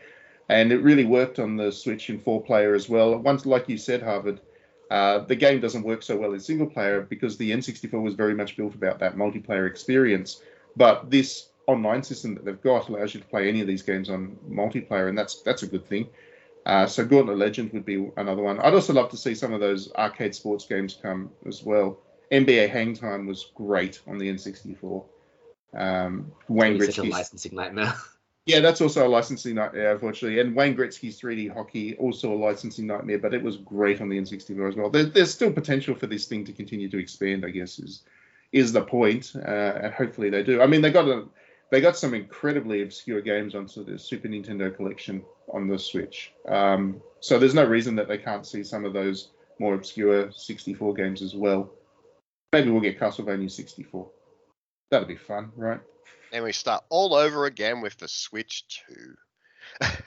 and 0.49 0.73
it 0.73 0.79
really 0.79 1.05
worked 1.05 1.39
on 1.39 1.55
the 1.55 1.71
Switch 1.71 2.09
in 2.09 2.19
four 2.19 2.41
player 2.41 2.75
as 2.75 2.89
well. 2.89 3.17
Once, 3.17 3.45
like 3.45 3.69
you 3.69 3.77
said, 3.77 4.03
Harvard, 4.03 4.41
uh, 4.91 5.19
the 5.19 5.37
game 5.37 5.61
doesn't 5.61 5.83
work 5.83 6.03
so 6.03 6.17
well 6.17 6.33
in 6.33 6.41
single 6.41 6.67
player 6.67 6.99
because 6.99 7.37
the 7.37 7.51
N64 7.51 8.01
was 8.01 8.15
very 8.15 8.35
much 8.35 8.57
built 8.57 8.75
about 8.75 8.99
that 8.99 9.15
multiplayer 9.15 9.65
experience. 9.65 10.41
But 10.75 11.09
this 11.09 11.47
online 11.67 12.03
system 12.03 12.35
that 12.35 12.45
they've 12.45 12.61
got 12.61 12.89
allows 12.89 13.13
you 13.13 13.19
to 13.19 13.25
play 13.25 13.47
any 13.47 13.61
of 13.61 13.67
these 13.67 13.81
games 13.81 14.09
on 14.09 14.37
multiplayer, 14.49 15.09
and 15.09 15.17
that's 15.17 15.41
that's 15.41 15.63
a 15.63 15.67
good 15.67 15.85
thing. 15.87 16.07
Uh, 16.65 16.87
so 16.87 17.05
Gauntlet 17.05 17.37
Legends 17.37 17.73
would 17.73 17.85
be 17.85 18.09
another 18.15 18.41
one. 18.41 18.59
I'd 18.59 18.73
also 18.73 18.93
love 18.93 19.09
to 19.09 19.17
see 19.17 19.35
some 19.35 19.53
of 19.53 19.59
those 19.59 19.91
arcade 19.93 20.33
sports 20.33 20.65
games 20.65 20.97
come 21.01 21.29
as 21.45 21.63
well. 21.63 21.99
NBA 22.31 22.69
Hang 22.69 22.95
Time 22.95 23.25
was 23.27 23.51
great 23.53 24.01
on 24.07 24.17
the 24.17 24.29
N64. 24.29 25.03
Um, 25.75 26.31
Wayne 26.47 26.75
It's 26.75 26.85
such 26.85 26.97
a 26.99 27.01
Gretzky's, 27.01 27.11
licensing 27.11 27.55
nightmare. 27.55 27.93
yeah, 28.45 28.61
that's 28.61 28.79
also 28.79 29.05
a 29.05 29.09
licensing 29.09 29.55
nightmare, 29.55 29.91
unfortunately. 29.91 30.39
And 30.39 30.55
Wayne 30.55 30.75
Gretzky's 30.75 31.19
3D 31.19 31.53
hockey, 31.53 31.97
also 31.97 32.33
a 32.33 32.35
licensing 32.37 32.87
nightmare, 32.87 33.19
but 33.19 33.33
it 33.33 33.43
was 33.43 33.57
great 33.57 33.99
on 33.99 34.07
the 34.07 34.17
N64 34.17 34.69
as 34.69 34.75
well. 34.75 34.89
There, 34.89 35.03
there's 35.03 35.33
still 35.33 35.51
potential 35.51 35.95
for 35.95 36.07
this 36.07 36.27
thing 36.27 36.45
to 36.45 36.53
continue 36.53 36.89
to 36.89 36.97
expand, 36.97 37.45
I 37.45 37.49
guess, 37.49 37.79
is 37.79 38.03
is 38.53 38.71
the 38.71 38.83
point, 38.83 39.33
uh, 39.35 39.39
and 39.81 39.93
hopefully 39.93 40.29
they 40.29 40.43
do. 40.43 40.61
I 40.61 40.67
mean, 40.67 40.81
they 40.81 40.91
got 40.91 41.07
a 41.07 41.25
they 41.73 41.81
got 41.81 41.97
some 41.97 42.13
incredibly 42.13 42.83
obscure 42.83 43.19
games 43.19 43.55
onto 43.55 43.83
the 43.83 43.97
Super 43.97 44.27
Nintendo 44.27 44.73
collection 44.75 45.23
on 45.51 45.67
the 45.67 45.79
Switch. 45.79 46.31
Um, 46.47 47.01
so 47.19 47.39
there's 47.39 47.55
no 47.55 47.65
reason 47.65 47.95
that 47.95 48.07
they 48.07 48.19
can't 48.19 48.45
see 48.45 48.63
some 48.63 48.85
of 48.85 48.93
those 48.93 49.31
more 49.57 49.73
obscure 49.73 50.31
64 50.31 50.93
games 50.93 51.23
as 51.23 51.33
well. 51.33 51.71
Maybe 52.51 52.69
we'll 52.69 52.79
get 52.79 52.99
Castlevania 52.99 53.49
64. 53.49 54.07
That'll 54.91 55.07
be 55.07 55.15
fun, 55.15 55.51
right? 55.55 55.79
And 56.31 56.43
we 56.43 56.51
start 56.51 56.83
all 56.89 57.15
over 57.15 57.45
again 57.47 57.81
with 57.81 57.97
the 57.97 58.07
Switch 58.07 58.65
2. 59.81 59.87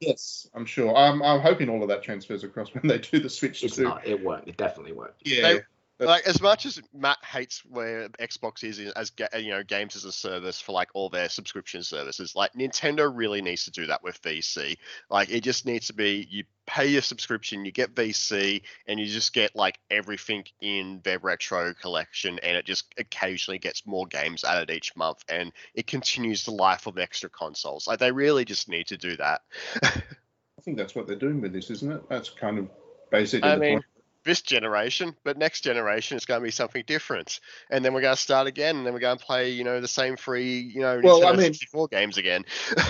Yes, 0.00 0.46
I'm 0.54 0.66
sure. 0.66 0.94
I'm, 0.94 1.22
I'm 1.22 1.40
hoping 1.40 1.70
all 1.70 1.82
of 1.82 1.88
that 1.88 2.02
transfers 2.02 2.44
across 2.44 2.68
when 2.74 2.86
they 2.86 2.98
do 2.98 3.18
the 3.18 3.30
Switch 3.30 3.64
It's 3.64 3.76
too. 3.76 3.84
not. 3.84 4.06
It 4.06 4.22
won't. 4.22 4.46
It 4.46 4.58
definitely 4.58 4.92
won't. 4.92 5.12
Yeah. 5.24 5.54
They- 5.54 5.60
like 5.98 6.26
as 6.26 6.42
much 6.42 6.66
as 6.66 6.80
Matt 6.92 7.18
hates 7.24 7.64
where 7.64 8.08
Xbox 8.08 8.62
is 8.64 8.78
as 8.92 9.12
you 9.38 9.50
know 9.50 9.62
games 9.62 9.96
as 9.96 10.04
a 10.04 10.12
service 10.12 10.60
for 10.60 10.72
like 10.72 10.90
all 10.94 11.08
their 11.08 11.28
subscription 11.28 11.82
services, 11.82 12.36
like 12.36 12.52
Nintendo 12.52 13.10
really 13.12 13.40
needs 13.40 13.64
to 13.64 13.70
do 13.70 13.86
that 13.86 14.02
with 14.02 14.20
VC. 14.22 14.76
Like 15.10 15.30
it 15.30 15.40
just 15.40 15.64
needs 15.64 15.86
to 15.86 15.94
be 15.94 16.26
you 16.30 16.44
pay 16.66 16.86
your 16.86 17.02
subscription, 17.02 17.64
you 17.64 17.72
get 17.72 17.94
VC, 17.94 18.62
and 18.86 19.00
you 19.00 19.06
just 19.06 19.32
get 19.32 19.56
like 19.56 19.78
everything 19.90 20.44
in 20.60 21.00
their 21.04 21.18
retro 21.18 21.72
collection, 21.74 22.38
and 22.42 22.56
it 22.56 22.66
just 22.66 22.92
occasionally 22.98 23.58
gets 23.58 23.86
more 23.86 24.06
games 24.06 24.44
added 24.44 24.70
each 24.70 24.94
month, 24.96 25.24
and 25.28 25.52
it 25.74 25.86
continues 25.86 26.44
the 26.44 26.50
life 26.50 26.86
of 26.86 26.98
extra 26.98 27.30
consoles. 27.30 27.86
Like 27.86 28.00
they 28.00 28.12
really 28.12 28.44
just 28.44 28.68
need 28.68 28.88
to 28.88 28.96
do 28.96 29.16
that. 29.16 29.42
I 29.82 30.62
think 30.62 30.76
that's 30.76 30.94
what 30.94 31.06
they're 31.06 31.16
doing 31.16 31.40
with 31.40 31.52
this, 31.52 31.70
isn't 31.70 31.92
it? 31.92 32.08
That's 32.08 32.28
kind 32.28 32.58
of 32.58 32.68
basically 33.10 33.48
I 33.48 33.54
the 33.54 33.60
mean, 33.60 33.72
point. 33.74 33.84
This 34.26 34.42
generation, 34.42 35.16
but 35.24 35.38
next 35.38 35.62
generation 35.62 36.16
it's 36.16 36.26
going 36.26 36.40
to 36.40 36.44
be 36.44 36.50
something 36.50 36.84
different. 36.86 37.40
And 37.70 37.82
then 37.82 37.94
we're 37.94 38.02
going 38.02 38.16
to 38.16 38.20
start 38.20 38.46
again, 38.46 38.76
and 38.76 38.84
then 38.84 38.92
we're 38.92 39.00
going 39.00 39.16
to 39.16 39.24
play, 39.24 39.50
you 39.50 39.64
know, 39.64 39.80
the 39.80 39.88
same 39.88 40.16
free, 40.16 40.58
you 40.58 40.80
know, 40.82 41.00
Well, 41.02 41.20
Nintendo 41.20 41.32
I 41.32 41.36
mean- 41.36 41.54
64 41.54 41.88
games 41.88 42.18
again. 42.18 42.44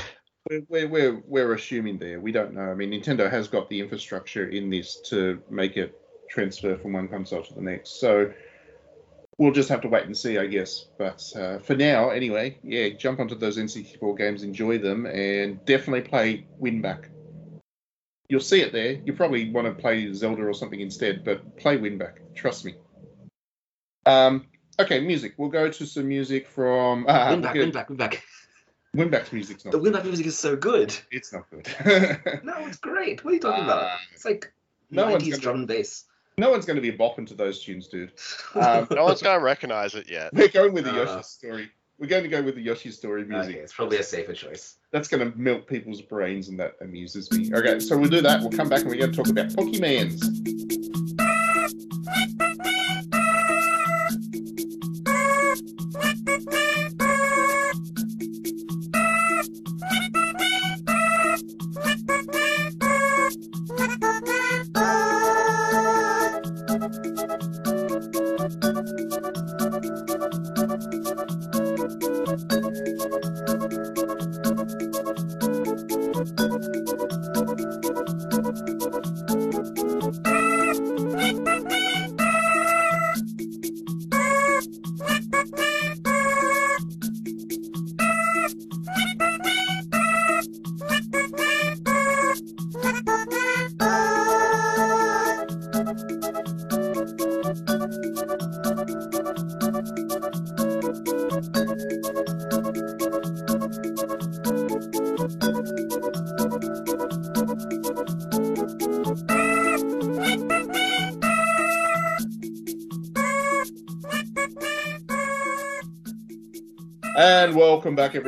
We're, 0.69 0.87
we're, 0.87 1.23
we're, 1.27 1.55
assuming 1.55 1.99
there. 1.99 2.21
We 2.21 2.31
don't 2.31 2.55
know. 2.55 2.71
I 2.71 2.75
mean, 2.75 2.93
Nintendo 2.93 3.29
has 3.29 3.49
got 3.49 3.69
the 3.69 3.81
infrastructure 3.81 4.49
in 4.49 4.71
this 4.71 5.01
to 5.09 5.43
make 5.51 5.77
it 5.77 6.01
transfer 6.31 6.77
from 6.77 6.93
one 6.93 7.09
console 7.09 7.43
to 7.43 7.53
the 7.53 7.61
next. 7.61 7.99
So 7.99 8.33
we'll 9.39 9.51
just 9.51 9.69
have 9.71 9.81
to 9.81 9.89
wait 9.89 10.05
and 10.05 10.17
see, 10.17 10.39
I 10.39 10.47
guess. 10.47 10.87
But 10.99 11.25
uh, 11.35 11.59
for 11.59 11.75
now, 11.75 12.11
anyway, 12.11 12.59
yeah, 12.63 12.91
jump 12.91 13.19
onto 13.19 13.35
those 13.35 13.59
N64 13.59 14.17
games, 14.17 14.45
enjoy 14.45 14.79
them, 14.79 15.07
and 15.07 15.65
definitely 15.65 16.03
play 16.09 16.47
Winback. 16.63 17.09
You'll 18.29 18.41
see 18.41 18.61
it 18.61 18.73
there. 18.73 18.93
You 18.93 19.13
probably 19.13 19.51
want 19.51 19.67
to 19.69 19.75
play 19.81 20.13
Zelda 20.13 20.43
or 20.43 20.53
something 20.55 20.81
instead, 20.81 21.25
but 21.25 21.57
play 21.57 21.79
Winback. 21.79 22.15
Trust 22.35 22.65
me. 22.65 22.75
Um, 24.05 24.47
okay, 24.81 25.01
music. 25.01 25.35
We'll 25.37 25.49
go 25.51 25.69
to 25.71 25.87
some 25.87 26.09
music 26.09 26.49
from. 26.49 27.07
Uh, 27.09 27.31
win 27.31 27.41
back. 27.43 27.55
we'll 27.55 27.63
Win 27.65 27.71
go- 27.71 27.79
back. 27.79 27.89
Win 27.89 27.99
back. 27.99 28.23
Winback's 28.97 29.33
music's 29.33 29.65
not 29.65 29.73
The 29.73 29.79
good. 29.79 29.93
Winback 29.93 30.05
music 30.05 30.27
is 30.27 30.39
so 30.39 30.57
good. 30.57 30.95
It's 31.11 31.33
not 31.33 31.45
good. 31.51 31.67
No, 32.45 32.55
it's 32.67 32.79
great. 32.79 33.23
What 33.25 33.33
are 33.33 33.35
you 33.35 33.41
talking 33.41 33.65
about? 33.65 33.83
Uh, 33.85 33.97
It's 34.15 34.25
like 34.25 34.53
no 34.91 35.11
one's 35.11 35.23
90s 35.25 35.31
gonna- 35.33 35.43
drum 35.43 35.57
and 35.57 35.69
bass. 35.69 36.05
no 36.39 36.51
one's 36.51 36.65
going 36.65 36.77
to 36.77 36.81
be 36.83 36.93
bopping 36.97 37.27
to 37.29 37.35
those 37.35 37.63
tunes, 37.63 37.89
dude. 37.89 38.13
Um, 38.55 38.87
No 38.91 39.05
one's 39.05 39.21
gonna 39.23 39.41
recognize 39.43 39.95
it 39.95 40.09
yet. 40.11 40.33
we're 40.33 40.49
going 40.49 40.73
with 40.73 40.85
the 40.85 40.93
Uh, 40.93 41.05
Yoshi 41.05 41.23
story. 41.25 41.71
We're 41.99 42.09
going 42.09 42.25
to 42.25 42.29
go 42.29 42.43
with 42.43 42.57
the 42.57 42.61
Yoshi 42.61 42.91
story 42.91 43.25
music. 43.25 43.55
okay, 43.55 43.61
it's 43.61 43.73
probably 43.73 43.97
a 43.97 44.03
safer 44.03 44.35
choice. 44.35 44.77
That's 44.93 45.09
going 45.09 45.33
to 45.33 45.39
melt 45.39 45.67
people's 45.67 46.03
brains, 46.03 46.49
and 46.49 46.61
that 46.61 46.75
amuses 46.83 47.31
me. 47.33 47.51
Okay, 47.55 47.81
so 47.81 47.97
we'll 47.97 48.11
do 48.11 48.21
that. 48.21 48.41
We'll 48.41 48.51
come 48.51 48.69
back 48.69 48.83
and 48.83 48.91
we're 48.91 48.99
going 48.99 49.13
to 49.13 49.17
talk 49.17 49.29
about 49.29 49.49
Pokemans. 49.49 50.23
And 64.49 64.76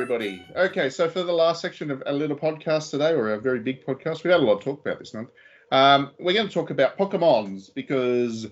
everybody. 0.01 0.41
Okay, 0.55 0.91
so 0.91 1.11
for 1.11 1.25
the 1.25 1.33
last 1.33 1.61
section 1.61 1.91
of 1.91 2.05
a 2.07 2.12
little 2.12 2.37
podcast 2.37 2.93
today, 2.93 3.11
or 3.11 3.33
a 3.33 3.41
very 3.41 3.59
big 3.59 3.85
podcast, 3.85 4.23
we 4.23 4.31
had 4.31 4.39
a 4.39 4.45
lot 4.45 4.61
to 4.61 4.65
talk 4.66 4.87
about 4.87 5.01
this 5.01 5.12
month. 5.12 5.31
Um, 5.73 6.12
we're 6.20 6.35
going 6.35 6.47
to 6.47 6.55
talk 6.55 6.70
about 6.70 6.97
Pokemons 6.97 7.75
because 7.75 8.47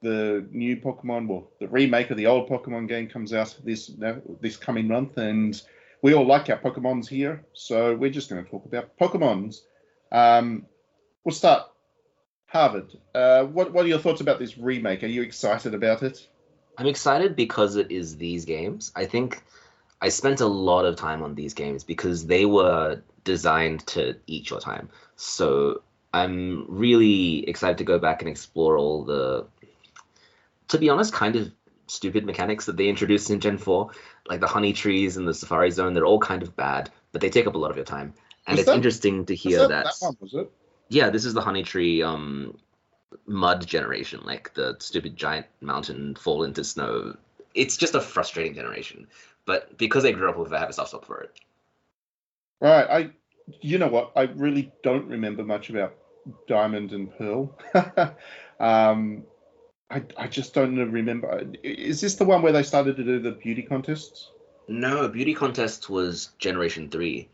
the 0.00 0.48
new 0.50 0.78
Pokemon, 0.78 1.28
well, 1.28 1.50
the 1.60 1.68
remake 1.68 2.08
of 2.08 2.16
the 2.16 2.28
old 2.28 2.48
Pokemon 2.48 2.88
game 2.88 3.08
comes 3.10 3.34
out 3.34 3.54
this 3.62 3.92
this 4.40 4.56
coming 4.56 4.88
month, 4.88 5.18
and 5.18 5.60
we 6.00 6.14
all 6.14 6.26
like 6.26 6.48
our 6.48 6.56
Pokemons 6.56 7.06
here, 7.06 7.44
so 7.52 7.94
we're 7.94 8.08
just 8.08 8.30
going 8.30 8.42
to 8.42 8.50
talk 8.50 8.64
about 8.64 8.96
Pokemons. 8.98 9.60
Um, 10.10 10.64
we'll 11.24 11.34
start. 11.34 11.64
Harvard, 12.46 12.90
uh, 13.14 13.44
what 13.44 13.74
what 13.74 13.84
are 13.84 13.88
your 13.88 13.98
thoughts 13.98 14.22
about 14.22 14.38
this 14.38 14.56
remake? 14.56 15.02
Are 15.02 15.08
you 15.08 15.20
excited 15.20 15.74
about 15.74 16.02
it? 16.02 16.26
I'm 16.78 16.86
excited 16.86 17.36
because 17.36 17.76
it 17.76 17.90
is 17.90 18.16
these 18.16 18.46
games. 18.46 18.92
I 18.96 19.04
think 19.04 19.42
I 20.02 20.08
spent 20.08 20.40
a 20.40 20.46
lot 20.46 20.84
of 20.84 20.96
time 20.96 21.22
on 21.22 21.34
these 21.34 21.54
games 21.54 21.84
because 21.84 22.26
they 22.26 22.46
were 22.46 23.02
designed 23.24 23.86
to 23.88 24.16
eat 24.26 24.48
your 24.50 24.60
time. 24.60 24.88
So 25.16 25.82
I'm 26.14 26.64
really 26.68 27.46
excited 27.48 27.78
to 27.78 27.84
go 27.84 27.98
back 27.98 28.22
and 28.22 28.28
explore 28.30 28.76
all 28.78 29.04
the, 29.04 29.46
to 30.68 30.78
be 30.78 30.88
honest, 30.88 31.12
kind 31.12 31.36
of 31.36 31.52
stupid 31.86 32.24
mechanics 32.24 32.66
that 32.66 32.76
they 32.76 32.88
introduced 32.88 33.30
in 33.30 33.40
Gen 33.40 33.58
4. 33.58 33.90
Like 34.28 34.40
the 34.40 34.46
honey 34.46 34.72
trees 34.72 35.16
and 35.16 35.26
the 35.26 35.34
safari 35.34 35.70
zone, 35.70 35.92
they're 35.92 36.06
all 36.06 36.20
kind 36.20 36.42
of 36.42 36.56
bad, 36.56 36.90
but 37.12 37.20
they 37.20 37.30
take 37.30 37.46
up 37.46 37.54
a 37.54 37.58
lot 37.58 37.70
of 37.70 37.76
your 37.76 37.84
time. 37.84 38.14
And 38.46 38.54
Was 38.54 38.60
it's 38.60 38.66
that- 38.68 38.76
interesting 38.76 39.26
to 39.26 39.34
hear 39.34 39.58
that, 39.60 39.68
that. 39.68 39.84
that 39.84 39.94
one 40.00 40.16
was 40.20 40.34
it? 40.34 40.50
Yeah, 40.88 41.10
this 41.10 41.24
is 41.24 41.34
the 41.34 41.40
honey 41.40 41.62
tree 41.62 42.02
um 42.02 42.56
mud 43.26 43.66
generation, 43.66 44.20
like 44.24 44.54
the 44.54 44.76
stupid 44.78 45.16
giant 45.16 45.46
mountain 45.60 46.14
fall 46.14 46.42
into 46.44 46.64
snow. 46.64 47.16
It's 47.54 47.76
just 47.76 47.94
a 47.94 48.00
frustrating 48.00 48.54
generation. 48.54 49.08
But 49.50 49.76
because 49.76 50.04
I 50.04 50.12
grew 50.12 50.30
up 50.30 50.38
with 50.38 50.52
it, 50.52 50.54
I 50.54 50.60
have 50.60 50.68
a 50.68 50.72
soft 50.72 50.90
spot 50.90 51.04
for 51.04 51.22
it. 51.22 51.32
Right. 52.60 52.88
I, 52.88 53.10
you 53.60 53.78
know 53.78 53.88
what? 53.88 54.12
I 54.14 54.28
really 54.36 54.70
don't 54.84 55.08
remember 55.08 55.42
much 55.42 55.70
about 55.70 55.96
Diamond 56.46 56.92
and 56.92 57.10
Pearl. 57.18 57.58
um, 58.60 59.24
I, 59.90 60.04
I 60.16 60.28
just 60.28 60.54
don't 60.54 60.76
remember. 60.92 61.50
Is 61.64 62.00
this 62.00 62.14
the 62.14 62.24
one 62.24 62.42
where 62.42 62.52
they 62.52 62.62
started 62.62 62.96
to 62.98 63.02
do 63.02 63.18
the 63.18 63.32
beauty 63.32 63.62
contests? 63.62 64.30
No, 64.68 65.08
beauty 65.08 65.34
contest 65.34 65.90
was 65.90 66.28
generation 66.38 66.88
three. 66.88 67.28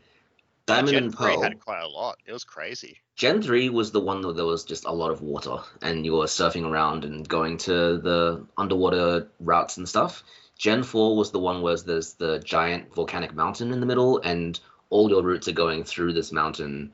Diamond 0.65 0.93
Gen 0.93 1.03
and 1.03 1.15
3 1.15 1.27
Pearl. 1.27 1.41
had 1.43 1.59
quite 1.59 1.83
a 1.83 1.87
lot. 1.87 2.17
It 2.25 2.33
was 2.33 2.43
crazy. 2.43 2.97
Gen 3.15 3.43
3 3.43 3.69
was 3.69 3.91
the 3.91 4.01
one 4.01 4.23
where 4.23 4.33
there 4.33 4.43
was 4.43 4.63
just 4.63 4.85
a 4.85 4.91
lot 4.91 5.11
of 5.11 5.21
water 5.21 5.57
and 5.83 6.03
you 6.03 6.13
were 6.13 6.25
surfing 6.25 6.67
around 6.67 7.05
and 7.05 7.29
going 7.29 7.57
to 7.59 7.99
the 7.99 8.43
underwater 8.57 9.27
routes 9.39 9.77
and 9.77 9.87
stuff. 9.87 10.23
Gen 10.57 10.83
4 10.83 11.15
was 11.15 11.31
the 11.31 11.39
one 11.39 11.61
where 11.61 11.77
there's 11.77 12.13
the 12.13 12.39
giant 12.39 12.93
volcanic 12.93 13.33
mountain 13.33 13.71
in 13.71 13.79
the 13.79 13.85
middle, 13.85 14.19
and 14.19 14.59
all 14.89 15.09
your 15.09 15.21
routes 15.21 15.47
are 15.47 15.53
going 15.53 15.83
through 15.83 16.13
this 16.13 16.31
mountain. 16.31 16.93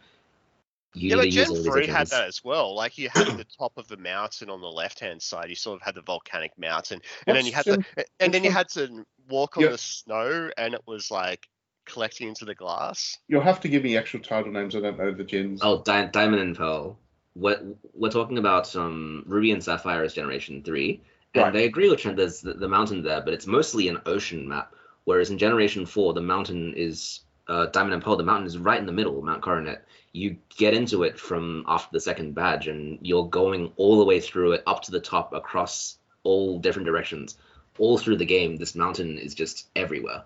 yeah, 0.94 1.16
but 1.16 1.30
Gen 1.30 1.54
3 1.54 1.88
had 1.88 2.08
that 2.08 2.26
as 2.28 2.44
well. 2.44 2.76
Like, 2.76 2.98
you 2.98 3.10
had 3.10 3.26
the 3.38 3.46
top 3.58 3.74
of 3.78 3.88
the 3.88 3.98
mountain 3.98 4.50
on 4.50 4.62
the 4.62 4.68
left 4.68 5.00
hand 5.00 5.22
side, 5.22 5.50
you 5.50 5.56
sort 5.56 5.80
of 5.80 5.86
had 5.86 5.96
the 5.96 6.02
volcanic 6.02 6.52
mountain, 6.58 7.02
and 7.28 7.36
then 7.36 7.46
you 7.46 7.54
had 7.54 7.66
to, 7.66 7.84
and 8.20 8.34
then 8.34 8.44
you 8.44 8.52
had 8.52 8.70
to 8.70 9.06
walk 9.30 9.58
on 9.58 9.64
the 9.64 9.78
snow, 9.78 10.50
and 10.58 10.74
it 10.74 10.82
was 10.86 11.10
like 11.10 11.48
collecting 11.86 12.28
into 12.28 12.46
the 12.46 12.56
glass. 12.56 13.18
You'll 13.28 13.42
have 13.42 13.62
to 13.62 13.70
give 13.70 13.84
me 13.84 13.98
actual 13.98 14.20
title 14.20 14.52
names. 14.52 14.76
I 14.76 14.82
don't 14.82 14.98
know 14.98 15.14
the 15.14 15.24
gens. 15.24 15.62
Oh, 15.64 15.82
Di- 15.82 16.08
Diamond 16.08 16.42
and 16.42 16.56
Pearl. 16.56 16.98
We're, 17.36 17.62
we're 17.94 18.12
talking 18.12 18.38
about 18.38 18.76
um, 18.76 19.24
Ruby 19.26 19.52
and 19.52 19.64
Sapphire 19.64 20.04
as 20.04 20.14
Generation 20.14 20.64
3. 20.64 21.02
Yeah, 21.34 21.44
right. 21.44 21.56
I 21.56 21.60
agree 21.62 21.90
with 21.90 22.00
Trent. 22.00 22.18
There's 22.18 22.42
the, 22.42 22.54
the, 22.54 22.68
mountain 22.68 23.02
there, 23.02 23.22
but 23.22 23.34
it's 23.34 23.48
mostly 23.48 23.88
an 23.88 24.00
ocean 24.06 24.48
map. 24.48 24.74
Whereas 25.06 25.32
in 25.32 25.38
Generation 25.38 25.86
Four, 25.86 26.14
the 26.14 26.22
mountain 26.22 26.74
is 26.76 27.22
uh, 27.48 27.66
Diamond 27.68 27.96
and 27.96 28.04
Pearl. 28.04 28.16
The 28.16 28.24
mountain 28.24 28.48
is 28.48 28.58
right 28.58 28.80
in 28.80 28.86
the 28.86 28.92
middle, 28.92 29.22
Mount 29.22 29.42
Coronet. 29.42 29.86
You 30.12 30.38
get 30.56 30.76
into 30.76 31.04
it 31.04 31.20
from 31.20 31.66
after 31.68 31.90
the 31.92 32.00
second 32.00 32.36
badge, 32.36 32.68
and 32.68 33.00
you're 33.02 33.28
going 33.28 33.74
all 33.78 33.98
the 33.98 34.06
way 34.06 34.20
through 34.20 34.54
it, 34.54 34.64
up 34.68 34.84
to 34.84 34.92
the 34.92 35.00
top, 35.00 35.34
across 35.34 35.98
all 36.24 36.60
different 36.60 36.86
directions, 36.86 37.38
all 37.80 37.98
through 37.98 38.18
the 38.18 38.26
game. 38.26 38.56
This 38.56 38.76
mountain 38.76 39.18
is 39.18 39.34
just 39.34 39.70
everywhere. 39.76 40.24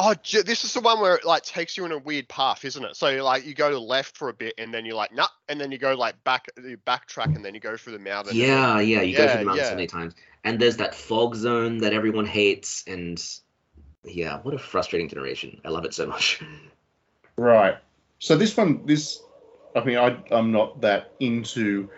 Oh, 0.00 0.14
this 0.32 0.64
is 0.64 0.72
the 0.72 0.80
one 0.80 1.00
where 1.00 1.16
it 1.16 1.24
like 1.24 1.42
takes 1.42 1.76
you 1.76 1.84
in 1.84 1.90
a 1.90 1.98
weird 1.98 2.28
path, 2.28 2.64
isn't 2.64 2.84
it? 2.84 2.94
So 2.94 3.22
like 3.24 3.44
you 3.44 3.54
go 3.54 3.68
to 3.68 3.74
the 3.74 3.80
left 3.80 4.16
for 4.16 4.28
a 4.28 4.32
bit 4.32 4.54
and 4.56 4.72
then 4.72 4.86
you're 4.86 4.94
like, 4.94 5.12
nah, 5.12 5.26
and 5.48 5.60
then 5.60 5.72
you 5.72 5.78
go 5.78 5.94
like 5.94 6.22
back, 6.22 6.46
you 6.56 6.78
backtrack 6.86 7.34
and 7.34 7.44
then 7.44 7.52
you 7.52 7.60
go 7.60 7.76
through 7.76 7.94
the 7.94 7.98
mountain. 7.98 8.36
Yeah, 8.36 8.78
yeah, 8.78 9.02
you 9.02 9.16
go 9.16 9.26
through 9.26 9.40
the 9.40 9.44
mountain 9.46 9.64
yeah. 9.64 9.70
so 9.70 9.74
many 9.74 9.88
times, 9.88 10.14
and 10.44 10.60
there's 10.60 10.76
that 10.76 10.94
fog 10.94 11.34
zone 11.34 11.78
that 11.78 11.92
everyone 11.92 12.26
hates, 12.26 12.84
and 12.86 13.20
yeah, 14.04 14.38
what 14.42 14.54
a 14.54 14.58
frustrating 14.58 15.08
generation. 15.08 15.60
I 15.64 15.70
love 15.70 15.84
it 15.84 15.94
so 15.94 16.06
much. 16.06 16.40
Right. 17.36 17.76
So 18.18 18.36
this 18.36 18.56
one, 18.56 18.84
this, 18.86 19.22
I 19.74 19.84
mean, 19.84 19.98
I, 19.98 20.18
I'm 20.30 20.50
not 20.50 20.80
that 20.80 21.12
into 21.20 21.88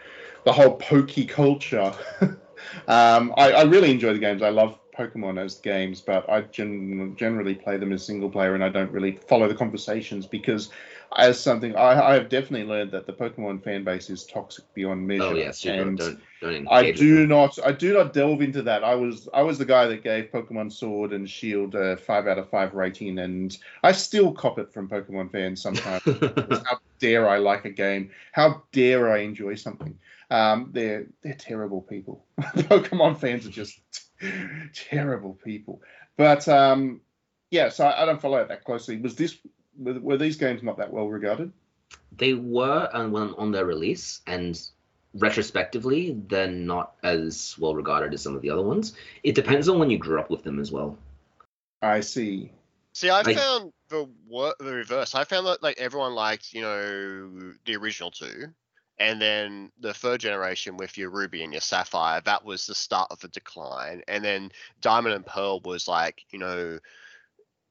the 0.45 0.53
whole 0.53 0.77
pokey 0.77 1.25
culture. 1.25 1.93
um, 2.89 3.35
I, 3.37 3.53
I 3.53 3.63
really 3.63 3.91
enjoy 3.91 4.13
the 4.13 4.19
games. 4.19 4.43
I 4.43 4.51
love 4.51 4.79
Pokemon 4.97 5.39
as 5.39 5.57
games, 5.57 6.01
but 6.01 6.29
I 6.29 6.43
gen- 6.43 7.15
generally 7.17 7.55
play 7.55 7.77
them 7.77 7.93
as 7.93 8.05
single 8.05 8.31
player, 8.31 8.55
and 8.55 8.65
I 8.65 8.69
don't 8.69 8.91
really 8.91 9.13
follow 9.29 9.49
the 9.49 9.55
conversations 9.55 10.27
because, 10.27 10.71
as 11.17 11.39
something, 11.39 11.77
I, 11.77 12.11
I 12.11 12.15
have 12.15 12.29
definitely 12.29 12.67
learned 12.67 12.93
that 12.93 13.07
the 13.07 13.13
Pokemon 13.13 13.63
fan 13.63 13.85
base 13.85 14.11
is 14.11 14.25
toxic 14.25 14.65
beyond 14.75 15.07
measure. 15.07 15.23
oh 15.25 15.35
yeah, 15.35 15.51
super. 15.51 15.83
and 15.83 15.99
Don't 15.99 16.21
don't 16.41 16.55
engage. 16.55 16.71
I 16.71 16.93
do 16.93 17.27
not. 17.27 17.59
I 17.65 17.73
do 17.73 17.93
not 17.93 18.13
delve 18.13 18.43
into 18.43 18.63
that. 18.63 18.85
I 18.85 18.95
was. 18.95 19.29
I 19.33 19.43
was 19.43 19.59
the 19.59 19.65
guy 19.65 19.87
that 19.87 20.03
gave 20.03 20.31
Pokemon 20.31 20.73
Sword 20.73 21.13
and 21.13 21.29
Shield 21.29 21.75
a 21.75 21.97
five 21.97 22.27
out 22.27 22.39
of 22.39 22.49
five 22.51 22.75
rating, 22.75 23.19
and 23.19 23.57
I 23.83 23.93
still 23.93 24.33
cop 24.33 24.59
it 24.59 24.73
from 24.73 24.89
Pokemon 24.89 25.33
fans 25.33 25.63
sometimes. 25.63 26.03
How 26.67 26.79
dare 26.99 27.29
I 27.29 27.39
like 27.39 27.65
a 27.65 27.71
game? 27.71 28.11
How 28.33 28.63
dare 28.73 29.13
I 29.13 29.19
enjoy 29.19 29.55
something? 29.55 29.99
Um, 30.31 30.71
they're 30.73 31.07
they're 31.23 31.35
terrible 31.35 31.83
people. 31.83 32.25
Pokemon 32.41 33.19
fans 33.19 33.47
are 33.47 33.51
just 33.51 33.81
terrible 34.75 35.39
people. 35.45 35.81
But 36.17 36.47
um, 36.49 37.01
yeah, 37.51 37.69
so 37.69 37.87
I, 37.87 38.03
I 38.03 38.07
don't 38.07 38.21
follow 38.21 38.39
it 38.39 38.49
that 38.49 38.65
closely. 38.65 38.97
Was 39.01 39.17
this 39.17 39.37
were, 39.79 39.99
were 40.01 40.17
these 40.17 40.37
games 40.37 40.63
not 40.63 40.77
that 40.79 40.93
well 40.93 41.09
regarded? 41.09 41.53
they 42.17 42.35
were 42.35 42.89
on 42.93 43.11
when- 43.13 43.35
on 43.35 43.51
their 43.53 43.65
release, 43.65 44.21
and 44.27 44.61
retrospectively, 45.15 46.17
they're 46.29 46.47
not 46.51 46.95
as 47.03 47.57
well 47.59 47.75
regarded 47.75 48.13
as 48.15 48.23
some 48.23 48.35
of 48.37 48.43
the 48.43 48.51
other 48.51 48.63
ones. 48.63 48.95
It 49.23 49.35
depends 49.35 49.69
on 49.69 49.79
when 49.79 49.91
you 49.91 49.99
grew 49.99 50.21
up 50.21 50.31
with 50.31 50.43
them 50.43 50.59
as 50.61 50.71
well. 50.71 50.97
I 51.83 52.01
see. 52.01 52.53
See, 52.93 53.09
I 53.09 53.23
Like- 53.23 53.37
found 53.39 53.73
the 53.89 54.09
wor- 54.29 54.55
the 54.59 54.73
reverse. 54.75 55.15
I 55.15 55.25
found 55.25 55.47
that 55.47 55.63
like 55.63 55.79
everyone 55.79 56.15
liked, 56.15 56.53
you 56.53 56.63
know, 56.63 57.53
the 57.65 57.77
original 57.77 58.11
two, 58.11 58.53
and 59.01 59.21
then 59.21 59.73
the 59.81 59.95
third 59.95 60.21
generation 60.21 60.77
with 60.77 60.97
your 60.97 61.11
Ruby 61.11 61.43
and 61.43 61.53
your 61.53 61.63
Sapphire. 61.63 62.21
That 62.21 62.45
was 62.45 62.67
the 62.67 62.75
start 62.75 63.09
of 63.11 63.19
the 63.21 63.29
decline, 63.29 64.03
and 64.07 64.25
then 64.25 64.53
Diamond 64.81 65.15
and 65.15 65.27
Pearl 65.27 65.61
was 65.61 65.89
like, 65.89 66.23
you 66.31 66.39
know, 66.39 66.79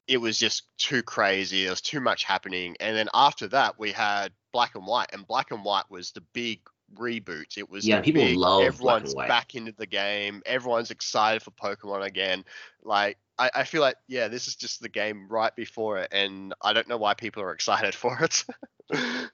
it 0.07 0.17
was 0.17 0.39
just 0.39 0.63
too 0.77 1.03
crazy. 1.03 1.61
There 1.61 1.71
was 1.71 1.81
too 1.81 2.01
much 2.01 2.23
happening, 2.23 2.75
and 2.79 2.97
then 2.97 3.07
after 3.13 3.47
that 3.49 3.79
we 3.79 3.91
had 3.91 4.33
Black 4.51 4.75
and 4.75 4.85
White, 4.85 5.11
and 5.13 5.27
Black 5.27 5.51
and 5.51 5.63
White 5.63 5.89
was 5.89 6.11
the 6.11 6.23
big 6.33 6.59
reboot. 6.95 7.57
It 7.57 7.69
was 7.69 7.85
Yeah, 7.85 8.01
people 8.01 8.23
big, 8.23 8.37
love 8.37 8.63
everyone's 8.63 9.13
back 9.15 9.55
into 9.55 9.73
the 9.77 9.85
game. 9.85 10.41
Everyone's 10.45 10.91
excited 10.91 11.41
for 11.41 11.51
Pokemon 11.51 12.05
again. 12.05 12.45
Like 12.83 13.17
I, 13.37 13.49
I 13.55 13.63
feel 13.63 13.81
like 13.81 13.95
yeah, 14.07 14.27
this 14.27 14.47
is 14.47 14.55
just 14.55 14.81
the 14.81 14.89
game 14.89 15.27
right 15.29 15.55
before 15.55 15.99
it, 15.99 16.09
and 16.11 16.53
I 16.61 16.73
don't 16.73 16.87
know 16.87 16.97
why 16.97 17.13
people 17.13 17.43
are 17.43 17.53
excited 17.53 17.95
for 17.95 18.19
it. 18.21 18.45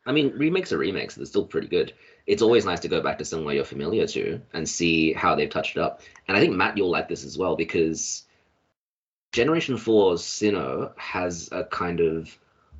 I 0.05 0.11
mean, 0.11 0.33
remakes 0.35 0.73
are 0.73 0.77
remakes. 0.77 1.15
They're 1.15 1.25
still 1.25 1.45
pretty 1.45 1.67
good. 1.67 1.93
It's 2.27 2.41
always 2.41 2.65
nice 2.65 2.81
to 2.81 2.87
go 2.87 3.01
back 3.01 3.17
to 3.19 3.25
somewhere 3.25 3.55
you're 3.55 3.63
familiar 3.63 4.05
to 4.07 4.41
and 4.53 4.67
see 4.67 5.13
how 5.13 5.35
they've 5.35 5.49
touched 5.49 5.77
it 5.77 5.81
up. 5.81 6.01
And 6.27 6.35
I 6.35 6.41
think 6.41 6.53
Matt, 6.53 6.77
you'll 6.77 6.89
like 6.89 7.07
this 7.07 7.23
as 7.23 7.37
well 7.37 7.55
because 7.55 8.23
Generation 9.31 9.75
4's 9.75 10.21
Sinnoh 10.21 10.97
has 10.97 11.49
a 11.51 11.63
kind 11.63 11.99
of 11.99 12.37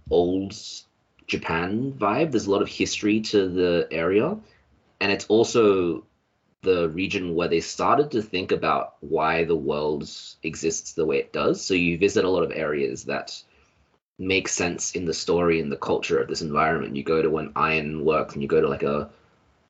old 0.10 0.56
Japan 1.27 1.93
vibe. 1.97 2.31
There's 2.31 2.47
a 2.47 2.52
lot 2.52 2.61
of 2.61 2.69
history 2.69 3.22
to 3.22 3.47
the 3.47 3.88
area, 3.91 4.38
and 5.00 5.12
it's 5.12 5.26
also 5.26 6.04
the 6.62 6.90
region 6.90 7.36
where 7.36 7.48
they 7.48 7.60
started 7.60 8.12
to 8.12 8.22
think 8.22 8.52
about 8.52 8.96
why 9.02 9.44
the 9.44 9.56
world 9.56 10.10
exists 10.44 10.94
the 10.94 11.06
way 11.06 11.20
it 11.20 11.32
does. 11.32 11.64
So 11.64 11.74
you 11.74 11.98
visit 11.98 12.26
a 12.26 12.30
lot 12.30 12.44
of 12.44 12.52
areas 12.52 13.06
that 13.06 13.42
make 14.18 14.48
sense 14.48 14.94
in 14.94 15.06
the 15.06 15.14
story 15.14 15.60
and 15.60 15.72
the 15.72 15.78
culture 15.78 16.20
of 16.20 16.28
this 16.28 16.42
environment. 16.42 16.96
You 16.96 17.04
go 17.04 17.22
to 17.22 17.38
an 17.38 17.52
iron 17.56 18.04
works 18.04 18.34
and 18.34 18.42
you 18.42 18.48
go 18.48 18.62
to 18.62 18.68
like 18.68 18.84
a 18.84 19.10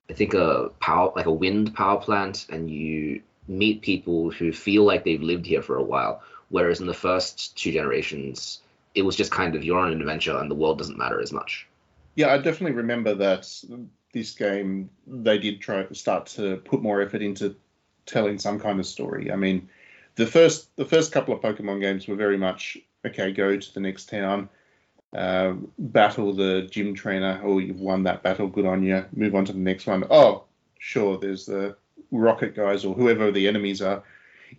I 0.10 0.14
think 0.14 0.34
a 0.36 0.70
power 0.80 1.12
like 1.16 1.26
a 1.26 1.32
wind 1.32 1.74
power 1.74 2.00
plant 2.00 2.46
and 2.50 2.70
you 2.70 3.22
meet 3.48 3.82
people 3.82 4.32
who 4.32 4.52
feel 4.52 4.84
like 4.84 5.04
they've 5.04 5.22
lived 5.22 5.46
here 5.46 5.62
for 5.62 5.78
a 5.78 5.84
while. 5.84 6.22
Whereas 6.50 6.80
in 6.80 6.88
the 6.88 6.94
first 6.94 7.58
two 7.58 7.72
generations, 7.72 8.62
it 8.94 9.02
was 9.02 9.16
just 9.16 9.32
kind 9.32 9.56
of 9.56 9.64
you're 9.64 9.80
on 9.80 9.92
an 9.92 10.00
adventure 10.00 10.38
and 10.38 10.50
the 10.50 10.56
world 10.56 10.78
doesn't 10.78 10.98
matter 10.98 11.20
as 11.20 11.34
much. 11.34 11.68
Yeah, 12.16 12.34
I 12.34 12.38
definitely 12.38 12.78
remember 12.78 13.14
that 13.16 13.52
this 14.16 14.32
game 14.32 14.90
they 15.06 15.38
did 15.38 15.60
try 15.60 15.84
to 15.84 15.94
start 15.94 16.26
to 16.26 16.56
put 16.58 16.82
more 16.82 17.02
effort 17.02 17.22
into 17.22 17.54
telling 18.06 18.40
some 18.40 18.60
kind 18.60 18.80
of 18.80 18.86
story. 18.88 19.30
I 19.32 19.36
mean, 19.36 19.70
the 20.16 20.26
first 20.26 20.76
the 20.78 20.86
first 20.86 21.12
couple 21.12 21.36
of 21.36 21.42
Pokemon 21.42 21.82
games 21.82 22.08
were 22.08 22.16
very 22.16 22.38
much 22.38 22.78
okay. 23.06 23.32
Go 23.32 23.58
to 23.58 23.74
the 23.74 23.82
next 23.82 24.08
town, 24.08 24.50
uh, 25.14 25.54
battle 25.78 26.34
the 26.34 26.68
gym 26.72 26.96
trainer. 26.96 27.42
Oh, 27.44 27.60
you've 27.60 27.82
won 27.82 28.04
that 28.04 28.24
battle. 28.24 28.48
Good 28.48 28.66
on 28.66 28.84
you. 28.84 29.06
Move 29.14 29.36
on 29.36 29.46
to 29.46 29.54
the 29.54 29.60
next 29.60 29.86
one. 29.86 30.06
Oh, 30.10 30.46
sure. 30.80 31.20
There's 31.20 31.46
the 31.46 31.76
rocket 32.10 32.56
guys 32.56 32.86
or 32.86 32.96
whoever 32.96 33.32
the 33.32 33.50
enemies 33.50 33.82
are 33.82 34.02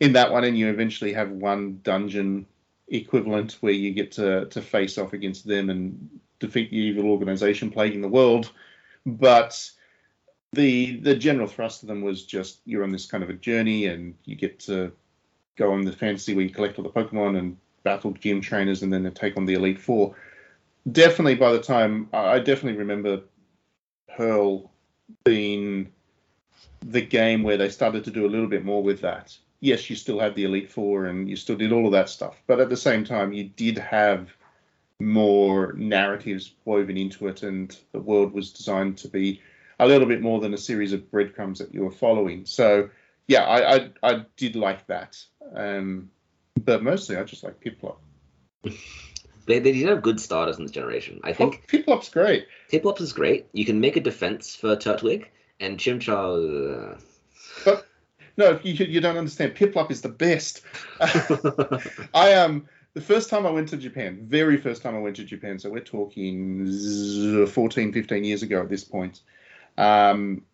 in 0.01 0.13
that 0.13 0.31
one, 0.31 0.45
and 0.45 0.59
you 0.59 0.69
eventually 0.69 1.15
have 1.15 1.31
one 1.31 1.81
dungeon 1.83 2.45
equivalent 2.89 3.57
where 3.61 3.73
you 3.73 3.91
get 3.93 4.13
to 4.13 4.45
to 4.47 4.61
face 4.61 4.99
off 4.99 5.15
against 5.15 5.47
them 5.47 5.71
and 5.71 6.21
defeat 6.41 6.71
the 6.71 6.77
evil 6.77 7.11
organization 7.11 7.71
plaguing 7.71 8.03
the 8.03 8.17
world. 8.21 8.53
But 9.07 9.71
the 10.53 10.99
the 11.01 11.15
general 11.15 11.47
thrust 11.47 11.83
of 11.83 11.89
them 11.89 12.03
was 12.03 12.25
just 12.25 12.61
you're 12.65 12.83
on 12.83 12.91
this 12.91 13.07
kind 13.07 13.23
of 13.23 13.31
a 13.31 13.35
journey 13.35 13.87
and 13.87 14.15
you 14.25 14.35
get 14.35 14.59
to 14.61 14.93
go 15.57 15.73
on 15.73 15.85
the 15.85 15.93
fantasy 15.93 16.35
where 16.35 16.45
you 16.45 16.51
collect 16.51 16.79
all 16.79 16.85
the 16.85 16.91
Pokemon 16.91 17.39
and 17.39 17.57
battle 17.85 18.13
gym 18.13 18.41
trainers 18.41 18.83
and 18.83 18.93
then 18.93 19.11
take 19.13 19.37
on 19.37 19.47
the 19.47 19.55
Elite 19.55 19.81
Four. 19.81 20.17
Definitely 20.91 21.37
by 21.37 21.53
the 21.53 21.63
time 21.63 22.09
I 22.13 22.35
I 22.35 22.39
definitely 22.41 22.79
remember 22.79 23.23
Pearl 24.17 24.71
being 25.25 25.93
the 26.85 27.01
game 27.01 27.43
where 27.43 27.57
they 27.57 27.69
started 27.69 28.05
to 28.05 28.11
do 28.11 28.27
a 28.27 28.29
little 28.29 28.49
bit 28.49 28.65
more 28.65 28.83
with 28.83 29.01
that. 29.03 29.37
Yes, 29.61 29.89
you 29.89 29.97
still 29.97 30.19
had 30.19 30.35
the 30.35 30.45
Elite 30.45 30.71
Four 30.71 31.07
and 31.07 31.29
you 31.29 31.37
still 31.37 31.57
did 31.57 31.73
all 31.73 31.87
of 31.87 31.93
that 31.93 32.09
stuff, 32.09 32.43
but 32.47 32.61
at 32.61 32.69
the 32.69 32.77
same 32.77 33.05
time, 33.05 33.33
you 33.33 33.45
did 33.45 33.79
have 33.79 34.31
more 35.01 35.73
narratives 35.75 36.55
woven 36.65 36.97
into 36.97 37.29
it, 37.29 37.43
and 37.43 37.77
the 37.93 38.01
world 38.01 38.33
was 38.33 38.53
designed 38.53 38.99
to 38.99 39.09
be 39.09 39.41
a 39.79 39.87
little 39.87 40.07
bit 40.09 40.23
more 40.23 40.41
than 40.41 40.55
a 40.55 40.59
series 40.59 40.93
of 40.93 41.11
breadcrumbs 41.11 41.59
that 41.59 41.75
you 41.75 41.85
were 41.85 41.91
following. 41.91 42.47
So, 42.47 42.89
yeah, 43.29 43.45
I 43.45 43.77
I, 43.77 43.91
I 44.03 44.27
did 44.37 44.57
like 44.57 44.87
that, 44.87 45.23
um, 45.55 46.11
but 46.65 46.83
mostly 46.83 47.17
I 47.17 47.25
just 47.25 47.45
like 47.45 47.61
Piplup. 47.61 47.97
They, 49.47 49.61
they 49.61 49.71
did 49.71 49.87
have 49.89 50.03
good 50.03 50.21
starters 50.21 50.59
in 50.59 50.65
this 50.65 50.73
generation. 50.73 51.21
I 51.23 51.33
think 51.33 51.63
Oh, 51.63 51.77
Piplup's 51.77 52.09
great. 52.09 52.49
Piplup's 52.69 53.01
is 53.01 53.13
great. 53.13 53.47
You 53.53 53.65
can 53.65 53.81
make 53.81 53.97
a 53.97 54.01
defense 54.01 54.57
for 54.57 54.75
Turtwig, 54.75 55.27
and 55.61 55.79
Chimchar. 55.79 56.99
uh, 57.65 57.77
No, 58.37 58.59
you 58.65 58.73
you 58.85 59.01
don't 59.01 59.17
understand. 59.17 59.55
Piplup 59.55 59.91
is 59.93 60.03
the 60.03 60.09
best. 60.09 60.63
I 62.13 62.35
um 62.35 62.67
the 62.97 63.03
first 63.03 63.29
time 63.29 63.45
I 63.45 63.51
went 63.51 63.69
to 63.69 63.77
Japan, 63.77 64.21
very 64.23 64.57
first 64.57 64.81
time 64.81 64.95
I 64.97 64.99
went 65.01 65.17
to 65.17 65.25
Japan, 65.25 65.59
so 65.59 65.69
we're 65.69 65.81
talking 65.81 66.65
z- 66.67 67.45
14, 67.45 67.93
15 67.93 68.25
years 68.25 68.43
ago 68.43 68.63
at 68.63 68.71
this 68.71 68.85
point. 68.85 69.21
Um, 69.77 70.47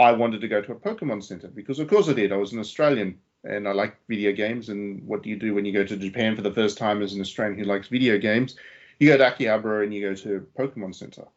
I 0.00 0.10
wanted 0.10 0.40
to 0.40 0.48
go 0.48 0.60
to 0.60 0.72
a 0.72 0.74
Pokemon 0.74 1.22
Center 1.22 1.46
because, 1.46 1.78
of 1.78 1.88
course, 1.88 2.08
I 2.08 2.14
did. 2.14 2.32
I 2.32 2.36
was 2.36 2.52
an 2.52 2.58
Australian 2.58 3.20
and 3.44 3.68
I 3.68 3.72
like 3.72 3.96
video 4.08 4.32
games. 4.32 4.70
And 4.70 5.06
what 5.06 5.22
do 5.22 5.30
you 5.30 5.36
do 5.36 5.54
when 5.54 5.64
you 5.64 5.72
go 5.72 5.84
to 5.84 5.96
Japan 5.96 6.34
for 6.34 6.42
the 6.42 6.52
first 6.52 6.76
time 6.76 7.00
as 7.00 7.12
an 7.12 7.20
Australian 7.20 7.60
who 7.60 7.64
likes 7.64 7.86
video 7.86 8.18
games? 8.18 8.56
You 8.98 9.06
go 9.06 9.16
to 9.16 9.30
Akihabara 9.30 9.84
and 9.84 9.94
you 9.94 10.00
go 10.00 10.16
to 10.16 10.44
Pokemon 10.58 10.96
Center. 10.96 11.28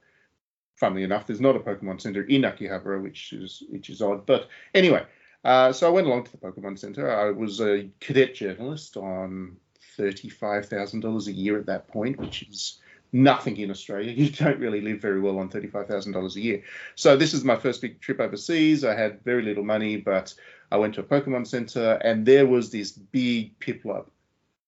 Funnily 0.78 1.04
enough, 1.04 1.28
there's 1.28 1.40
not 1.40 1.56
a 1.56 1.60
Pokemon 1.60 2.02
Center 2.02 2.24
in 2.24 2.42
Akihabara, 2.42 3.00
which 3.00 3.32
is 3.32 3.62
which 3.70 3.92
is 3.92 4.02
odd. 4.02 4.26
But 4.26 4.48
anyway, 4.74 5.06
uh, 5.44 5.72
so 5.72 5.86
I 5.86 5.92
went 5.92 6.08
along 6.08 6.24
to 6.24 6.32
the 6.32 6.38
Pokemon 6.38 6.80
Center. 6.80 7.12
I 7.12 7.30
was 7.30 7.62
a 7.62 7.88
cadet 8.00 8.34
journalist 8.34 8.98
on 8.98 9.58
thirty-five 9.98 10.68
thousand 10.68 11.02
dollars 11.02 11.28
a 11.28 11.32
year 11.32 11.58
at 11.58 11.66
that 11.68 11.88
point, 11.88 12.20
which 12.20 12.44
is 12.44 12.80
nothing 13.14 13.58
in 13.58 13.70
Australia. 13.72 14.12
You 14.18 14.30
don't 14.30 14.60
really 14.60 14.82
live 14.82 15.00
very 15.00 15.22
well 15.22 15.38
on 15.40 15.50
thirty-five 15.50 15.88
thousand 15.88 16.12
dollars 16.12 16.36
a 16.36 16.42
year. 16.42 16.64
So 16.96 17.16
this 17.16 17.34
is 17.34 17.44
my 17.44 17.56
first 17.56 17.82
big 17.82 18.02
trip 18.02 18.20
overseas. 18.20 18.84
I 18.84 18.96
had 18.96 19.24
very 19.24 19.44
little 19.44 19.64
money, 19.64 19.98
but 19.98 20.34
I 20.72 20.78
went 20.78 20.96
to 20.96 21.02
a 21.02 21.04
Pokemon 21.04 21.48
Center, 21.48 22.00
and 22.04 22.26
there 22.26 22.48
was 22.48 22.72
this 22.72 22.92
big 22.92 23.58
Piplup 23.60 24.08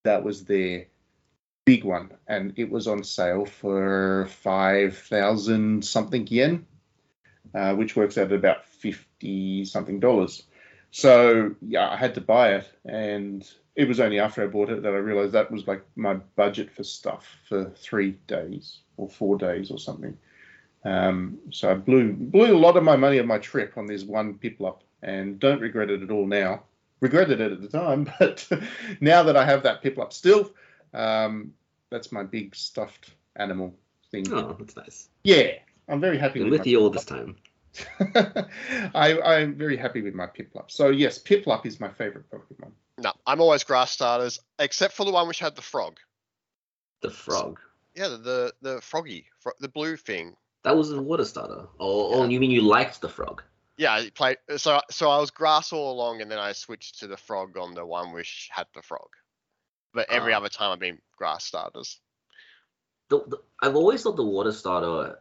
that 0.03 0.23
was 0.23 0.45
there, 0.45 0.85
big 1.65 1.83
one, 1.83 2.11
and 2.27 2.53
it 2.57 2.69
was 2.69 2.87
on 2.87 3.03
sale 3.03 3.45
for 3.45 4.27
five 4.29 4.97
thousand 4.97 5.83
something 5.83 6.27
yen, 6.27 6.65
uh, 7.53 7.73
which 7.73 7.95
works 7.95 8.17
out 8.17 8.27
at 8.27 8.33
about 8.33 8.65
fifty 8.65 9.65
something 9.65 9.99
dollars. 9.99 10.43
So 10.91 11.55
yeah, 11.61 11.89
I 11.89 11.97
had 11.97 12.15
to 12.15 12.21
buy 12.21 12.53
it, 12.55 12.71
and 12.85 13.43
it 13.75 13.87
was 13.87 13.99
only 13.99 14.19
after 14.19 14.43
I 14.43 14.47
bought 14.47 14.69
it 14.69 14.83
that 14.83 14.93
I 14.93 14.97
realized 14.97 15.33
that 15.33 15.51
was 15.51 15.67
like 15.67 15.83
my 15.95 16.15
budget 16.35 16.71
for 16.71 16.83
stuff 16.83 17.27
for 17.47 17.71
three 17.75 18.11
days 18.27 18.79
or 18.97 19.09
four 19.09 19.37
days 19.37 19.69
or 19.69 19.77
something. 19.77 20.17
Um, 20.85 21.39
so 21.51 21.71
I 21.71 21.73
blew 21.73 22.13
blew 22.13 22.55
a 22.55 22.57
lot 22.57 22.77
of 22.77 22.83
my 22.83 22.95
money 22.95 23.19
on 23.19 23.27
my 23.27 23.39
trip 23.39 23.77
on 23.77 23.85
this 23.85 24.03
one 24.03 24.35
Piplup, 24.35 24.79
and 25.01 25.39
don't 25.39 25.59
regret 25.59 25.89
it 25.89 26.03
at 26.03 26.11
all 26.11 26.25
now. 26.25 26.63
Regretted 27.01 27.41
it 27.41 27.51
at 27.51 27.61
the 27.61 27.67
time, 27.67 28.09
but 28.19 28.47
now 29.01 29.23
that 29.23 29.35
I 29.35 29.43
have 29.45 29.63
that 29.63 29.83
Piplup 29.83 30.13
still, 30.13 30.51
um, 30.93 31.53
that's 31.89 32.11
my 32.11 32.23
big 32.23 32.55
stuffed 32.55 33.11
animal 33.35 33.75
thing. 34.11 34.31
Oh, 34.31 34.55
that's 34.57 34.75
nice. 34.75 35.09
Yeah, 35.23 35.51
I'm 35.89 35.99
very 35.99 36.17
happy 36.17 36.41
with, 36.43 36.51
with 36.51 36.67
you 36.67 36.79
all 36.79 36.89
this 36.89 37.05
time. 37.05 37.35
I, 38.95 39.19
I'm 39.21 39.55
very 39.55 39.75
happy 39.75 40.01
with 40.01 40.13
my 40.13 40.27
Piplup. 40.27 40.69
So 40.71 40.89
yes, 40.89 41.19
Piplup 41.19 41.65
is 41.65 41.79
my 41.79 41.89
favorite 41.89 42.29
Pokemon. 42.29 42.71
No, 42.99 43.11
I'm 43.27 43.41
always 43.41 43.63
grass 43.63 43.91
starters, 43.91 44.39
except 44.59 44.93
for 44.93 45.05
the 45.05 45.11
one 45.11 45.27
which 45.27 45.39
had 45.39 45.55
the 45.55 45.61
frog. 45.61 45.97
The 47.01 47.11
frog. 47.11 47.59
Yeah, 47.95 48.07
the 48.09 48.17
the, 48.17 48.53
the 48.61 48.81
froggy, 48.81 49.25
fro- 49.39 49.53
the 49.59 49.67
blue 49.69 49.97
thing. 49.97 50.35
That 50.63 50.75
was 50.75 50.91
a 50.91 51.01
water 51.01 51.25
starter. 51.25 51.67
Oh, 51.79 52.13
oh, 52.13 52.27
you 52.27 52.39
mean 52.39 52.51
you 52.51 52.61
liked 52.61 53.01
the 53.01 53.09
frog? 53.09 53.43
Yeah, 53.77 53.93
I 53.93 54.09
played. 54.09 54.37
So 54.57 54.79
so 54.89 55.09
I 55.09 55.19
was 55.19 55.31
grass 55.31 55.73
all 55.73 55.91
along, 55.93 56.21
and 56.21 56.31
then 56.31 56.39
I 56.39 56.53
switched 56.53 56.99
to 56.99 57.07
the 57.07 57.17
frog 57.17 57.57
on 57.57 57.73
the 57.73 57.85
one 57.85 58.13
which 58.13 58.49
had 58.51 58.67
the 58.73 58.81
frog. 58.81 59.07
But 59.93 60.09
every 60.09 60.33
Ah. 60.33 60.37
other 60.37 60.49
time 60.49 60.71
I've 60.71 60.79
been 60.79 60.99
grass 61.17 61.45
starters. 61.45 61.99
The, 63.09 63.19
the, 63.27 63.37
I've 63.61 63.75
always 63.75 64.01
thought 64.01 64.15
the 64.15 64.25
water 64.25 64.51
starter 64.51 65.19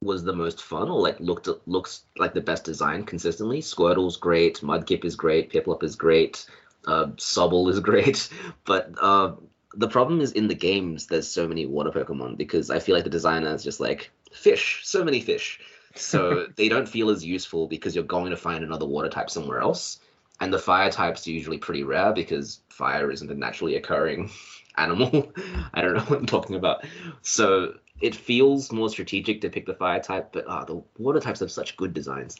was 0.00 0.24
the 0.24 0.32
most 0.32 0.62
fun, 0.62 0.88
or 0.88 1.00
like 1.00 1.20
looked 1.20 1.48
looks 1.66 2.04
like 2.16 2.32
the 2.34 2.40
best 2.40 2.64
design 2.64 3.04
consistently. 3.04 3.60
Squirtle's 3.60 4.16
great, 4.16 4.60
Mudkip 4.60 5.04
is 5.04 5.16
great, 5.16 5.52
Piplup 5.52 5.82
is 5.82 5.96
great, 5.96 6.46
uh, 6.86 7.06
Sobble 7.16 7.70
is 7.70 7.80
great, 7.90 8.28
but 8.64 8.92
uh, 9.00 9.32
the 9.76 9.88
problem 9.88 10.20
is 10.20 10.32
in 10.32 10.48
the 10.48 10.54
games 10.54 11.06
there's 11.06 11.28
so 11.28 11.46
many 11.46 11.66
water 11.66 11.90
Pokemon 11.90 12.36
because 12.36 12.70
I 12.70 12.78
feel 12.78 12.94
like 12.94 13.04
the 13.04 13.10
designer 13.10 13.54
is 13.54 13.64
just 13.64 13.80
like 13.80 14.10
fish, 14.32 14.80
so 14.84 15.04
many 15.04 15.20
fish. 15.20 15.60
So 15.94 16.46
they 16.56 16.68
don't 16.68 16.88
feel 16.88 17.10
as 17.10 17.24
useful 17.24 17.66
because 17.66 17.94
you're 17.94 18.04
going 18.04 18.30
to 18.30 18.36
find 18.36 18.64
another 18.64 18.86
water 18.86 19.08
type 19.08 19.30
somewhere 19.30 19.60
else. 19.60 20.00
And 20.40 20.52
the 20.52 20.58
fire 20.58 20.90
types 20.90 21.26
are 21.26 21.30
usually 21.30 21.58
pretty 21.58 21.84
rare 21.84 22.12
because 22.12 22.60
fire 22.68 23.10
isn't 23.10 23.30
a 23.30 23.34
naturally 23.34 23.76
occurring 23.76 24.30
animal. 24.76 25.32
I 25.72 25.80
don't 25.80 25.94
know 25.94 26.02
what 26.02 26.18
I'm 26.18 26.26
talking 26.26 26.56
about. 26.56 26.84
So 27.22 27.74
it 28.00 28.16
feels 28.16 28.72
more 28.72 28.88
strategic 28.88 29.40
to 29.42 29.48
pick 29.48 29.66
the 29.66 29.74
fire 29.74 30.00
type, 30.00 30.30
but 30.32 30.46
ah, 30.48 30.64
the 30.64 30.82
water 30.98 31.20
types 31.20 31.40
have 31.40 31.52
such 31.52 31.76
good 31.76 31.94
designs. 31.94 32.36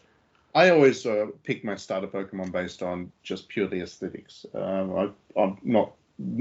I 0.55 0.71
always 0.71 1.05
uh, 1.05 1.27
pick 1.43 1.65
my 1.65 1.75
starter 1.75 2.07
Pokemon 2.07 2.53
based 2.53 2.83
on 2.83 3.11
just 3.23 3.49
purely 3.49 3.81
aesthetics. 3.81 4.47
Um, 4.55 4.97
I, 4.97 5.41
I'm 5.41 5.59
not 5.63 5.93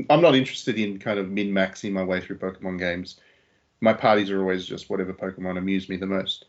I'm 0.10 0.22
not 0.22 0.36
interested 0.36 0.78
in 0.78 1.00
kind 1.00 1.18
of 1.18 1.30
min 1.30 1.52
maxing 1.52 1.94
my 1.94 2.04
way 2.04 2.22
through 2.22 2.38
Pokemon 2.38 2.78
games. 2.78 3.20
My 3.82 3.94
parties 3.94 4.30
are 4.30 4.40
always 4.40 4.66
just 4.66 4.90
whatever 4.90 5.14
Pokemon 5.14 5.58
amuse 5.58 5.90
me 5.90 5.98
the 5.98 6.06
most. 6.06 6.46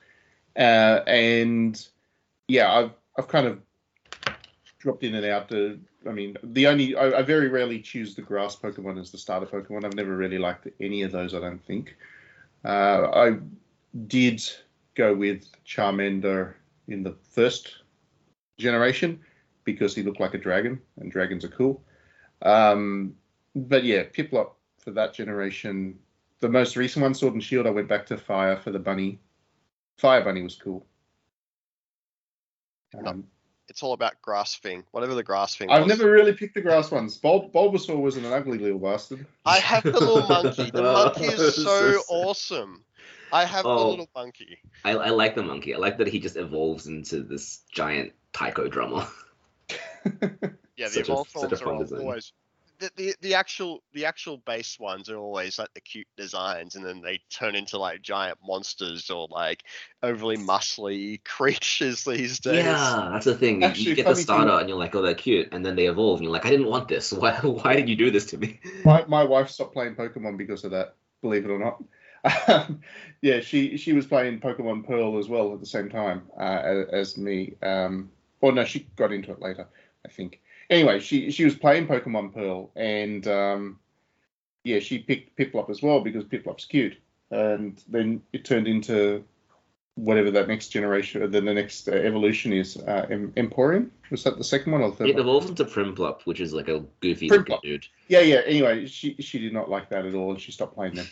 Uh, 0.56 1.00
and 1.06 1.86
yeah, 2.48 2.70
I've 2.70 2.90
I've 3.16 3.28
kind 3.28 3.46
of 3.46 3.60
dropped 4.78 5.02
in 5.02 5.14
and 5.14 5.24
out. 5.24 5.48
The 5.48 5.78
I 6.06 6.12
mean, 6.12 6.36
the 6.42 6.66
only 6.66 6.94
I, 6.96 7.20
I 7.20 7.22
very 7.22 7.48
rarely 7.48 7.80
choose 7.80 8.14
the 8.14 8.22
grass 8.22 8.56
Pokemon 8.56 9.00
as 9.00 9.10
the 9.10 9.18
starter 9.18 9.46
Pokemon. 9.46 9.84
I've 9.84 9.94
never 9.94 10.14
really 10.14 10.38
liked 10.38 10.68
any 10.80 11.00
of 11.02 11.12
those. 11.12 11.34
I 11.34 11.40
don't 11.40 11.64
think. 11.64 11.96
Uh, 12.62 13.08
I 13.12 13.36
did 14.06 14.42
go 14.94 15.14
with 15.14 15.46
Charmander 15.66 16.54
in 16.88 17.02
the 17.02 17.16
first 17.30 17.82
generation 18.58 19.20
because 19.64 19.94
he 19.94 20.02
looked 20.02 20.20
like 20.20 20.34
a 20.34 20.38
dragon, 20.38 20.80
and 20.98 21.10
dragons 21.10 21.44
are 21.44 21.48
cool. 21.48 21.82
Um, 22.42 23.14
but 23.54 23.84
yeah, 23.84 24.04
Piplup 24.04 24.50
for 24.78 24.90
that 24.92 25.14
generation. 25.14 25.98
The 26.40 26.48
most 26.48 26.76
recent 26.76 27.02
one, 27.02 27.14
Sword 27.14 27.34
and 27.34 27.42
Shield, 27.42 27.66
I 27.66 27.70
went 27.70 27.88
back 27.88 28.04
to 28.06 28.18
Fire 28.18 28.56
for 28.58 28.70
the 28.70 28.78
bunny. 28.78 29.18
Fire 29.96 30.22
Bunny 30.22 30.42
was 30.42 30.56
cool. 30.56 30.84
Um, 33.06 33.24
It's 33.68 33.82
all 33.82 33.92
about 33.92 34.20
grasping. 34.20 34.84
Whatever 34.90 35.14
the 35.14 35.22
grasping. 35.22 35.70
I've 35.70 35.86
was. 35.86 35.98
never 35.98 36.10
really 36.10 36.32
picked 36.32 36.54
the 36.54 36.60
grass 36.60 36.90
ones. 36.90 37.16
Bul- 37.16 37.48
Bulbasaur 37.50 37.96
wasn't 37.96 38.26
an 38.26 38.32
ugly 38.32 38.58
little 38.58 38.78
bastard. 38.78 39.26
I 39.46 39.58
have 39.58 39.84
the 39.84 39.92
little 39.92 40.26
monkey. 40.26 40.70
The 40.70 40.82
monkey 40.82 41.24
is 41.24 41.54
So 41.56 41.62
so 41.64 42.02
awesome. 42.08 42.84
I 43.34 43.44
have 43.44 43.64
the 43.64 43.68
Oh. 43.70 43.90
little 43.90 44.08
monkey. 44.14 44.58
I, 44.84 44.92
I 44.92 45.10
like 45.10 45.34
the 45.34 45.42
monkey. 45.42 45.74
I 45.74 45.78
like 45.78 45.98
that 45.98 46.06
he 46.08 46.20
just 46.20 46.36
evolves 46.36 46.86
into 46.86 47.22
this 47.22 47.62
giant 47.72 48.12
taiko 48.32 48.68
drummer. 48.68 49.06
Yeah, 50.76 50.88
the 50.88 50.94
Such 50.94 51.08
evolved 51.08 51.30
such 51.30 51.40
forms 51.40 51.52
are 51.52 51.64
fun 51.64 51.74
al- 51.74 51.80
design. 51.82 52.00
always 52.00 52.32
the, 52.80 52.90
the 52.96 53.14
the 53.20 53.34
actual 53.34 53.84
the 53.92 54.06
actual 54.06 54.38
base 54.38 54.76
ones 54.80 55.08
are 55.08 55.16
always 55.16 55.56
like 55.56 55.72
the 55.74 55.80
cute 55.80 56.08
designs, 56.16 56.74
and 56.74 56.84
then 56.84 57.00
they 57.00 57.20
turn 57.30 57.54
into 57.54 57.78
like 57.78 58.02
giant 58.02 58.38
monsters 58.44 59.08
or 59.10 59.28
like 59.30 59.62
overly 60.02 60.36
muscly 60.36 61.22
creatures 61.24 62.02
these 62.04 62.40
days. 62.40 62.64
Yeah, 62.64 63.10
that's 63.12 63.24
the 63.26 63.36
thing. 63.36 63.60
You- 63.62 63.68
Actually, 63.68 63.84
you 63.90 63.94
get 63.94 64.02
the 64.06 64.10
funny 64.10 64.14
thing- 64.16 64.24
starter 64.24 64.58
and 64.60 64.68
you're 64.68 64.78
like, 64.78 64.94
oh, 64.96 65.02
they're 65.02 65.14
cute, 65.14 65.50
and 65.52 65.64
then 65.64 65.76
they 65.76 65.86
evolve, 65.86 66.18
and 66.18 66.24
you're 66.24 66.32
like, 66.32 66.44
I 66.44 66.50
didn't 66.50 66.66
want 66.66 66.88
this. 66.88 67.12
Why? 67.22 67.34
Why 67.36 67.76
did 67.76 67.88
you 67.88 67.94
do 67.96 68.10
this 68.10 68.26
to 68.26 68.36
me? 68.38 68.58
my 68.84 69.04
my 69.06 69.22
wife 69.22 69.48
stopped 69.50 69.72
playing 69.74 69.94
Pokemon 69.94 70.36
because 70.36 70.64
of 70.64 70.72
that. 70.72 70.96
Believe 71.22 71.44
it 71.44 71.50
or 71.52 71.58
not. 71.60 71.82
Um, 72.46 72.80
yeah, 73.20 73.40
she 73.40 73.76
she 73.76 73.92
was 73.92 74.06
playing 74.06 74.40
Pokemon 74.40 74.86
Pearl 74.86 75.18
as 75.18 75.28
well 75.28 75.52
at 75.54 75.60
the 75.60 75.66
same 75.66 75.88
time 75.88 76.22
uh, 76.38 76.84
as, 76.92 77.16
me. 77.16 77.54
Um, 77.62 78.10
or 78.40 78.52
no, 78.52 78.64
she 78.64 78.86
got 78.96 79.12
into 79.12 79.32
it 79.32 79.40
later, 79.40 79.66
I 80.04 80.08
think. 80.08 80.40
Anyway, 80.70 81.00
she 81.00 81.30
she 81.30 81.44
was 81.44 81.54
playing 81.54 81.86
Pokemon 81.86 82.34
Pearl, 82.34 82.70
and 82.76 83.26
um, 83.26 83.78
yeah, 84.62 84.78
she 84.78 84.98
picked 84.98 85.36
Piplup 85.38 85.70
as 85.70 85.82
well 85.82 86.00
because 86.00 86.24
Piplup's 86.24 86.64
cute. 86.64 86.96
And 87.30 87.82
then 87.88 88.22
it 88.32 88.44
turned 88.44 88.68
into 88.68 89.24
whatever 89.96 90.30
that 90.32 90.48
next 90.48 90.68
generation, 90.68 91.22
or 91.22 91.28
then 91.28 91.44
the 91.44 91.54
next 91.54 91.88
uh, 91.88 91.92
evolution 91.92 92.52
is. 92.52 92.76
Uh, 92.76 93.06
em- 93.10 93.32
Emporium 93.36 93.90
was 94.10 94.24
that 94.24 94.36
the 94.38 94.44
second 94.44 94.72
one 94.72 94.82
or 94.82 94.90
the 94.90 94.96
third 94.96 95.08
It 95.10 95.18
evolved 95.18 95.48
into 95.48 95.64
Prinplup, 95.64 96.22
which 96.22 96.40
is 96.40 96.52
like 96.52 96.68
a 96.68 96.84
goofy 97.00 97.28
dude, 97.28 97.86
Yeah, 98.08 98.20
yeah. 98.20 98.42
Anyway, 98.46 98.86
she 98.86 99.16
she 99.20 99.38
did 99.38 99.52
not 99.52 99.70
like 99.70 99.88
that 99.90 100.04
at 100.04 100.14
all, 100.14 100.30
and 100.30 100.40
she 100.40 100.52
stopped 100.52 100.74
playing 100.74 100.94
them. 100.94 101.06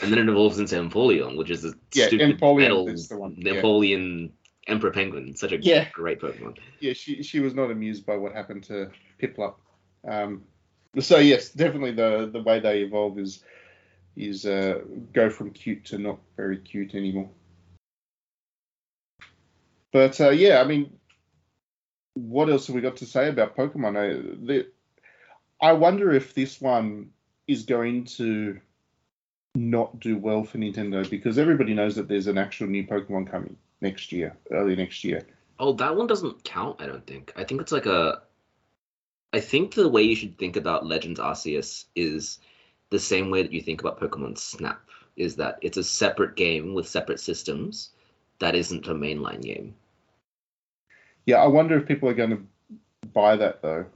And 0.00 0.12
then 0.12 0.18
it 0.18 0.28
evolves 0.28 0.58
into 0.58 0.76
Empoleon, 0.76 1.36
which 1.36 1.50
is 1.50 1.64
a 1.64 1.74
Yeah, 1.94 2.06
stupid 2.06 2.40
Empoleon 2.40 2.56
metal 2.56 2.88
is 2.88 3.08
the 3.08 3.16
one, 3.16 3.36
yeah. 3.38 3.54
Napoleon 3.54 4.32
Emperor 4.66 4.90
Penguin. 4.92 5.34
Such 5.36 5.52
a 5.52 5.58
Yeah. 5.58 5.88
great 5.92 6.20
Pokemon. 6.20 6.56
yeah, 6.80 6.92
she 6.92 7.22
she 7.22 7.40
was 7.40 7.54
not 7.54 7.70
amused 7.70 8.06
by 8.06 8.16
what 8.16 8.32
happened 8.32 8.64
to 8.64 8.90
Piplup. 9.20 9.54
Um, 10.06 10.44
so 10.98 11.18
yes, 11.18 11.50
definitely 11.50 11.92
the 11.92 12.30
the 12.32 12.42
way 12.42 12.60
they 12.60 12.82
evolve 12.82 13.18
is 13.18 13.44
is 14.16 14.44
uh, 14.44 14.80
go 15.12 15.30
from 15.30 15.50
cute 15.50 15.84
to 15.86 15.98
not 15.98 16.18
very 16.36 16.58
cute 16.58 16.94
anymore. 16.94 17.30
But 19.92 20.20
uh, 20.20 20.30
yeah, 20.30 20.60
I 20.60 20.64
mean, 20.64 20.98
what 22.14 22.50
else 22.50 22.66
have 22.66 22.74
we 22.74 22.82
got 22.82 22.96
to 22.96 23.06
say 23.06 23.28
about 23.28 23.56
Pokemon? 23.56 23.96
I, 23.96 24.08
the, 24.46 24.66
I 25.60 25.72
wonder 25.72 26.12
if 26.12 26.34
this 26.34 26.60
one 26.60 27.10
is 27.46 27.64
going 27.64 28.04
to 28.04 28.60
not 29.54 30.00
do 30.00 30.16
well 30.16 30.44
for 30.44 30.58
Nintendo 30.58 31.08
because 31.08 31.38
everybody 31.38 31.74
knows 31.74 31.94
that 31.96 32.08
there's 32.08 32.26
an 32.26 32.38
actual 32.38 32.68
new 32.68 32.86
Pokemon 32.86 33.30
coming 33.30 33.56
next 33.80 34.12
year, 34.12 34.36
early 34.50 34.76
next 34.76 35.04
year. 35.04 35.26
Oh, 35.58 35.72
that 35.74 35.96
one 35.96 36.06
doesn't 36.06 36.44
count. 36.44 36.80
I 36.80 36.86
don't 36.86 37.06
think. 37.06 37.32
I 37.36 37.44
think 37.44 37.60
it's 37.60 37.72
like 37.72 37.86
a. 37.86 38.22
I 39.32 39.40
think 39.40 39.74
the 39.74 39.88
way 39.88 40.02
you 40.02 40.14
should 40.14 40.38
think 40.38 40.56
about 40.56 40.86
Legends 40.86 41.20
Arceus 41.20 41.84
is 41.94 42.38
the 42.90 42.98
same 42.98 43.30
way 43.30 43.42
that 43.42 43.52
you 43.52 43.62
think 43.62 43.80
about 43.80 44.00
Pokemon 44.00 44.38
Snap. 44.38 44.80
Is 45.16 45.36
that 45.36 45.58
it's 45.60 45.76
a 45.76 45.84
separate 45.84 46.36
game 46.36 46.72
with 46.72 46.88
separate 46.88 47.20
systems 47.20 47.90
that 48.38 48.54
isn't 48.54 48.88
a 48.88 48.94
mainline 48.94 49.42
game. 49.42 49.74
Yeah, 51.26 51.36
I 51.36 51.46
wonder 51.46 51.78
if 51.78 51.86
people 51.86 52.08
are 52.08 52.14
going 52.14 52.30
to 52.30 52.42
buy 53.12 53.36
that 53.36 53.60
though. 53.60 53.86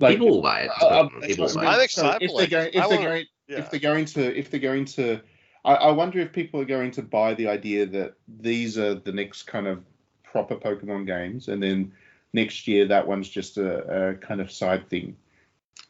People 0.00 0.28
will 0.28 0.42
buy 0.42 0.60
it. 0.62 0.70
uh, 0.80 0.86
uh, 0.86 1.08
Pokemon, 1.08 1.26
People 1.26 1.46
will 1.46 1.58
I'm 1.58 1.64
buy 1.64 1.80
it. 1.80 1.84
excited 1.84 2.30
if 2.30 2.36
they're 2.36 2.44
it. 2.44 2.50
going, 2.50 2.64
I 2.64 2.68
if 2.68 2.72
they're 2.72 2.88
wanna- 2.88 3.02
going, 3.08 3.26
Yeah. 3.48 3.58
if 3.58 3.70
they're 3.70 3.80
going 3.80 4.04
to, 4.06 4.38
if 4.38 4.50
they're 4.50 4.60
going 4.60 4.84
to, 4.84 5.20
I, 5.64 5.74
I 5.74 5.90
wonder 5.92 6.20
if 6.20 6.32
people 6.32 6.60
are 6.60 6.64
going 6.64 6.90
to 6.92 7.02
buy 7.02 7.34
the 7.34 7.48
idea 7.48 7.86
that 7.86 8.14
these 8.40 8.78
are 8.78 8.94
the 8.94 9.12
next 9.12 9.44
kind 9.44 9.66
of 9.66 9.82
proper 10.22 10.56
Pokemon 10.56 11.06
games, 11.06 11.48
and 11.48 11.62
then 11.62 11.92
next 12.32 12.68
year 12.68 12.86
that 12.86 13.06
one's 13.06 13.28
just 13.28 13.56
a, 13.58 14.10
a 14.10 14.14
kind 14.16 14.40
of 14.40 14.50
side 14.52 14.88
thing. 14.88 15.16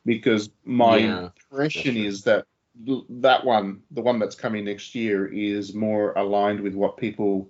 Because 0.06 0.51
my 0.64 0.98
Yeah, 0.98 1.28
impression 1.51 1.94
that's 1.97 2.06
is 2.06 2.22
that 2.24 2.47
that 3.10 3.44
one, 3.44 3.82
the 3.90 4.01
one 4.01 4.18
that's 4.20 4.36
coming 4.36 4.64
next 4.64 4.94
year, 4.94 5.26
is 5.26 5.74
more 5.74 6.12
aligned 6.12 6.60
with 6.60 6.74
what 6.74 6.97
people, 6.97 7.48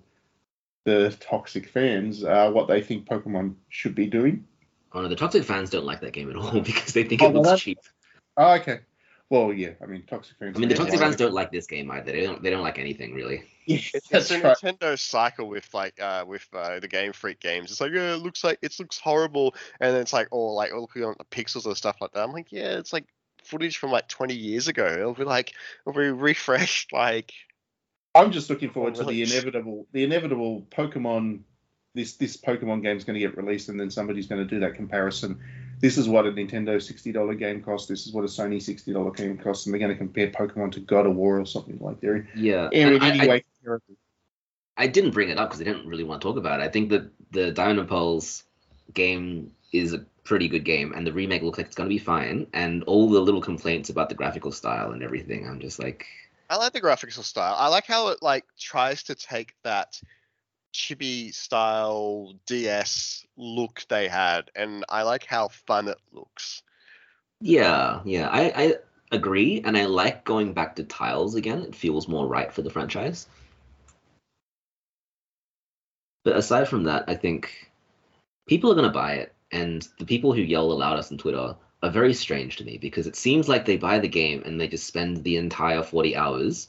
the 0.85 1.15
toxic 1.19 1.67
fans, 1.69 2.23
uh, 2.23 2.49
what 2.51 2.67
they 2.67 2.81
think 2.81 3.05
Pokemon 3.07 3.53
should 3.69 3.93
be 3.95 4.07
doing. 4.07 4.45
Oh 4.93 5.01
no, 5.01 5.07
the 5.07 5.15
toxic 5.15 5.43
fans 5.43 5.69
don't 5.69 5.85
like 5.85 6.01
that 6.01 6.13
game 6.13 6.29
at 6.29 6.35
all 6.35 6.59
because 6.61 6.93
they 6.93 7.03
think 7.03 7.21
Oh, 7.21 7.27
it 7.27 7.33
well, 7.33 7.41
looks 7.43 7.51
that- 7.51 7.59
cheap. 7.59 7.79
Oh, 8.37 8.53
okay. 8.55 8.79
Well, 9.29 9.53
yeah. 9.53 9.71
I 9.81 9.85
mean, 9.85 10.03
toxic 10.07 10.37
fans. 10.37 10.57
I 10.57 10.59
mean, 10.59 10.69
the 10.69 10.75
toxic 10.75 10.99
fans 10.99 11.15
don't 11.15 11.33
like 11.33 11.51
this 11.51 11.67
game 11.67 11.91
either. 11.91 12.11
They 12.11 12.21
don't. 12.23 12.41
They 12.41 12.49
don't 12.49 12.63
like 12.63 12.79
anything 12.79 13.13
really. 13.13 13.43
It's, 13.67 13.91
it's 14.09 14.31
a 14.31 14.41
right. 14.41 14.57
Nintendo 14.57 14.97
cycle 14.97 15.47
with 15.47 15.71
like 15.71 16.01
uh 16.01 16.25
with 16.27 16.47
uh, 16.53 16.79
the 16.79 16.87
Game 16.87 17.13
Freak 17.13 17.39
games. 17.39 17.69
It's 17.69 17.79
like 17.79 17.91
yeah, 17.91 18.13
it 18.15 18.23
looks 18.23 18.43
like 18.43 18.57
it 18.63 18.73
looks 18.79 18.97
horrible, 18.97 19.53
and 19.79 19.93
then 19.93 20.01
it's 20.01 20.13
like 20.13 20.29
oh 20.31 20.53
like 20.53 20.71
looking 20.73 21.03
at 21.03 21.19
the 21.19 21.25
pixels 21.25 21.67
and 21.67 21.77
stuff 21.77 21.97
like 22.01 22.11
that. 22.13 22.23
I'm 22.23 22.31
like 22.31 22.51
yeah, 22.51 22.79
it's 22.79 22.91
like 22.91 23.05
footage 23.43 23.77
from 23.77 23.91
like 23.91 24.07
20 24.07 24.33
years 24.33 24.67
ago. 24.67 24.87
It'll 24.87 25.13
be 25.13 25.23
like 25.23 25.53
it'll 25.85 25.99
be 25.99 26.09
refreshed 26.09 26.91
like 26.93 27.31
I'm 28.15 28.31
just 28.31 28.49
looking 28.49 28.71
forward 28.71 28.95
to 28.95 29.03
the 29.03 29.21
inevitable, 29.21 29.85
the 29.91 30.03
inevitable 30.03 30.65
Pokemon. 30.71 31.41
This 31.99 32.13
this 32.13 32.37
Pokemon 32.37 32.81
game 32.81 32.95
is 32.95 33.03
going 33.03 33.15
to 33.15 33.19
get 33.19 33.35
released, 33.35 33.67
and 33.67 33.77
then 33.77 33.91
somebody's 33.91 34.27
going 34.27 34.41
to 34.41 34.47
do 34.47 34.61
that 34.61 34.75
comparison. 34.75 35.37
This 35.81 35.97
is 35.97 36.07
what 36.07 36.25
a 36.25 36.31
Nintendo 36.31 36.81
sixty 36.81 37.11
dollar 37.11 37.33
game 37.33 37.61
costs. 37.61 37.89
This 37.89 38.07
is 38.07 38.13
what 38.13 38.23
a 38.23 38.27
Sony 38.27 38.61
sixty 38.61 38.93
dollar 38.93 39.11
game 39.11 39.37
costs, 39.37 39.65
and 39.65 39.73
they're 39.73 39.79
going 39.79 39.91
to 39.91 39.97
compare 39.97 40.27
Pokemon 40.29 40.71
to 40.73 40.79
God 40.79 41.05
of 41.05 41.15
War 41.15 41.41
or 41.41 41.45
something 41.45 41.77
like 41.81 41.99
that. 41.99 42.25
Yeah. 42.35 42.69
In 42.71 42.93
and 42.93 43.03
I- 43.03 43.09
any 43.09 43.19
I- 43.19 43.27
way 43.27 43.43
comparable. 43.57 43.95
I 44.77 44.87
didn't 44.87 45.11
bring 45.11 45.27
it 45.27 45.37
up 45.37 45.49
because 45.49 45.59
I 45.59 45.65
didn't 45.65 45.87
really 45.87 46.05
want 46.05 46.21
to 46.21 46.27
talk 46.29 46.37
about 46.37 46.61
it. 46.61 46.63
I 46.63 46.69
think 46.69 46.89
that 46.91 47.11
the 47.31 47.51
Diamond 47.51 47.79
and 47.79 47.89
Pearls 47.89 48.45
game 48.93 49.51
is 49.73 49.91
a 49.91 49.99
pretty 50.23 50.47
good 50.47 50.63
game, 50.63 50.93
and 50.95 51.05
the 51.05 51.11
remake 51.11 51.41
looks 51.41 51.57
like 51.57 51.67
it's 51.67 51.75
going 51.75 51.89
to 51.89 51.93
be 51.93 51.99
fine. 51.99 52.47
And 52.53 52.83
all 52.83 53.09
the 53.09 53.19
little 53.19 53.41
complaints 53.41 53.89
about 53.89 54.07
the 54.07 54.15
graphical 54.15 54.53
style 54.53 54.91
and 54.93 55.03
everything, 55.03 55.45
I'm 55.49 55.59
just 55.59 55.79
like, 55.79 56.05
I 56.49 56.55
like 56.55 56.71
the 56.71 56.79
graphical 56.79 57.23
style. 57.23 57.55
I 57.57 57.67
like 57.67 57.85
how 57.87 58.07
it 58.07 58.21
like 58.21 58.45
tries 58.57 59.03
to 59.03 59.15
take 59.15 59.53
that 59.63 59.99
chibi 60.73 61.33
style 61.33 62.33
DS 62.45 63.25
look 63.37 63.85
they 63.89 64.07
had, 64.07 64.51
and 64.55 64.85
I 64.89 65.03
like 65.03 65.25
how 65.25 65.49
fun 65.49 65.87
it 65.87 65.99
looks. 66.11 66.63
yeah, 67.41 68.01
yeah, 68.05 68.27
I, 68.29 68.51
I 68.55 68.75
agree, 69.11 69.61
and 69.63 69.77
I 69.77 69.85
like 69.85 70.25
going 70.25 70.53
back 70.53 70.75
to 70.75 70.83
tiles 70.83 71.35
again. 71.35 71.61
It 71.61 71.75
feels 71.75 72.07
more 72.07 72.27
right 72.27 72.51
for 72.51 72.61
the 72.61 72.69
franchise. 72.69 73.27
But 76.23 76.35
aside 76.35 76.67
from 76.67 76.83
that, 76.83 77.05
I 77.07 77.15
think 77.15 77.71
people 78.47 78.71
are 78.71 78.75
going 78.75 78.87
to 78.87 78.93
buy 78.93 79.13
it, 79.13 79.33
and 79.51 79.87
the 79.99 80.05
people 80.05 80.33
who 80.33 80.41
yell 80.41 80.69
the 80.69 80.75
loudest 80.75 81.11
on 81.11 81.17
Twitter 81.17 81.55
are 81.81 81.89
very 81.89 82.13
strange 82.13 82.57
to 82.57 82.65
me 82.65 82.77
because 82.77 83.07
it 83.07 83.15
seems 83.15 83.47
like 83.47 83.65
they 83.65 83.77
buy 83.77 83.99
the 83.99 84.07
game 84.07 84.43
and 84.45 84.59
they 84.59 84.67
just 84.67 84.85
spend 84.85 85.23
the 85.23 85.37
entire 85.37 85.81
40 85.81 86.15
hours 86.15 86.67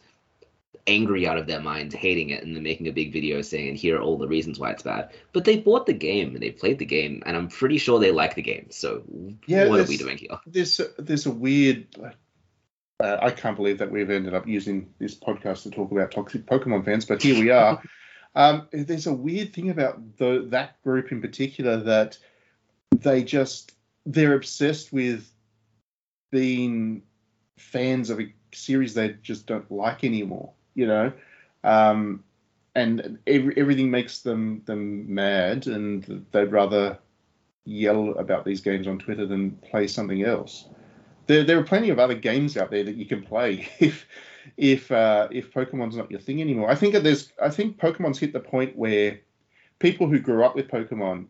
angry 0.87 1.27
out 1.27 1.39
of 1.39 1.47
their 1.47 1.61
minds, 1.61 1.95
hating 1.95 2.31
it, 2.31 2.43
and 2.43 2.55
then 2.55 2.63
making 2.63 2.89
a 2.89 2.93
big 2.93 3.13
video 3.13 3.43
saying, 3.43 3.77
"Here 3.77 3.99
are 3.99 4.03
all 4.03 4.19
the 4.19 4.29
reasons 4.29 4.59
why 4.59 4.71
it's 4.71 4.83
bad." 4.83 5.11
But 5.33 5.45
they 5.45 5.59
bought 5.59 5.87
the 5.87 5.93
game 5.93 6.35
and 6.35 6.43
they 6.43 6.51
played 6.51 6.79
the 6.79 6.87
game, 6.87 7.23
and 7.27 7.37
I'm 7.37 7.49
pretty 7.49 7.79
sure 7.79 7.99
they 7.99 8.13
like 8.13 8.35
the 8.35 8.43
game. 8.43 8.67
So 8.71 9.03
Yeah, 9.47 9.69
what 9.69 9.81
are 9.81 9.85
we 9.85 9.97
doing 9.97 10.19
here? 10.19 10.39
there's 10.47 10.81
a, 10.81 10.89
there's 10.99 11.27
a 11.27 11.31
weird. 11.31 11.87
Uh, 12.99 13.17
I 13.23 13.31
can't 13.31 13.57
believe 13.57 13.79
that 13.79 13.91
we've 13.91 14.11
ended 14.11 14.35
up 14.35 14.47
using 14.47 14.93
this 14.99 15.15
podcast 15.15 15.63
to 15.63 15.71
talk 15.71 15.91
about 15.91 16.11
toxic 16.11 16.45
Pokemon 16.45 16.85
fans, 16.85 17.07
but 17.07 17.23
here 17.23 17.41
we 17.41 17.51
are. 17.51 17.83
um, 18.35 18.69
there's 18.73 19.07
a 19.07 19.13
weird 19.13 19.55
thing 19.55 19.71
about 19.71 20.19
the 20.19 20.47
that 20.51 20.83
group 20.83 21.13
in 21.13 21.21
particular 21.21 21.79
that 21.79 22.19
they 22.95 23.23
just 23.23 23.73
they're 24.07 24.35
obsessed 24.35 24.93
with 24.93 25.31
being 26.31 27.03
fans 27.59 28.11
of 28.11 28.21
a 28.21 28.33
series 28.53 28.95
they 28.95 29.11
just 29.23 29.47
don't 29.47 29.71
like 29.71 30.05
anymore. 30.05 30.53
You 30.81 30.87
know, 30.87 31.13
um, 31.63 32.25
and 32.75 33.19
every, 33.27 33.55
everything 33.59 33.91
makes 33.91 34.21
them 34.21 34.63
them 34.65 35.15
mad, 35.15 35.67
and 35.67 36.25
they'd 36.33 36.45
rather 36.45 36.99
yell 37.67 38.13
about 38.13 38.47
these 38.47 38.63
games 38.63 38.87
on 38.87 38.99
Twitter 38.99 39.27
than 39.27 39.51
play 39.71 39.87
something 39.87 40.25
else. 40.25 40.65
There, 41.27 41.45
there 41.45 41.59
are 41.59 41.65
plenty 41.65 41.91
of 41.91 41.99
other 41.99 42.15
games 42.15 42.57
out 42.57 42.71
there 42.71 42.83
that 42.83 42.97
you 42.97 43.05
can 43.05 43.23
play 43.23 43.69
if 43.79 44.07
if 44.57 44.91
uh, 44.91 45.29
if 45.31 45.53
Pokemon's 45.53 45.97
not 45.97 46.11
your 46.11 46.21
thing 46.21 46.41
anymore. 46.41 46.71
I 46.71 46.77
think 46.77 46.95
there's 46.95 47.31
I 47.43 47.51
think 47.51 47.77
Pokemon's 47.77 48.19
hit 48.19 48.33
the 48.33 48.41
point 48.41 48.75
where 48.75 49.21
people 49.81 50.09
who 50.09 50.19
grew 50.19 50.45
up 50.45 50.57
with 50.57 50.69
Pokemon 50.69 51.27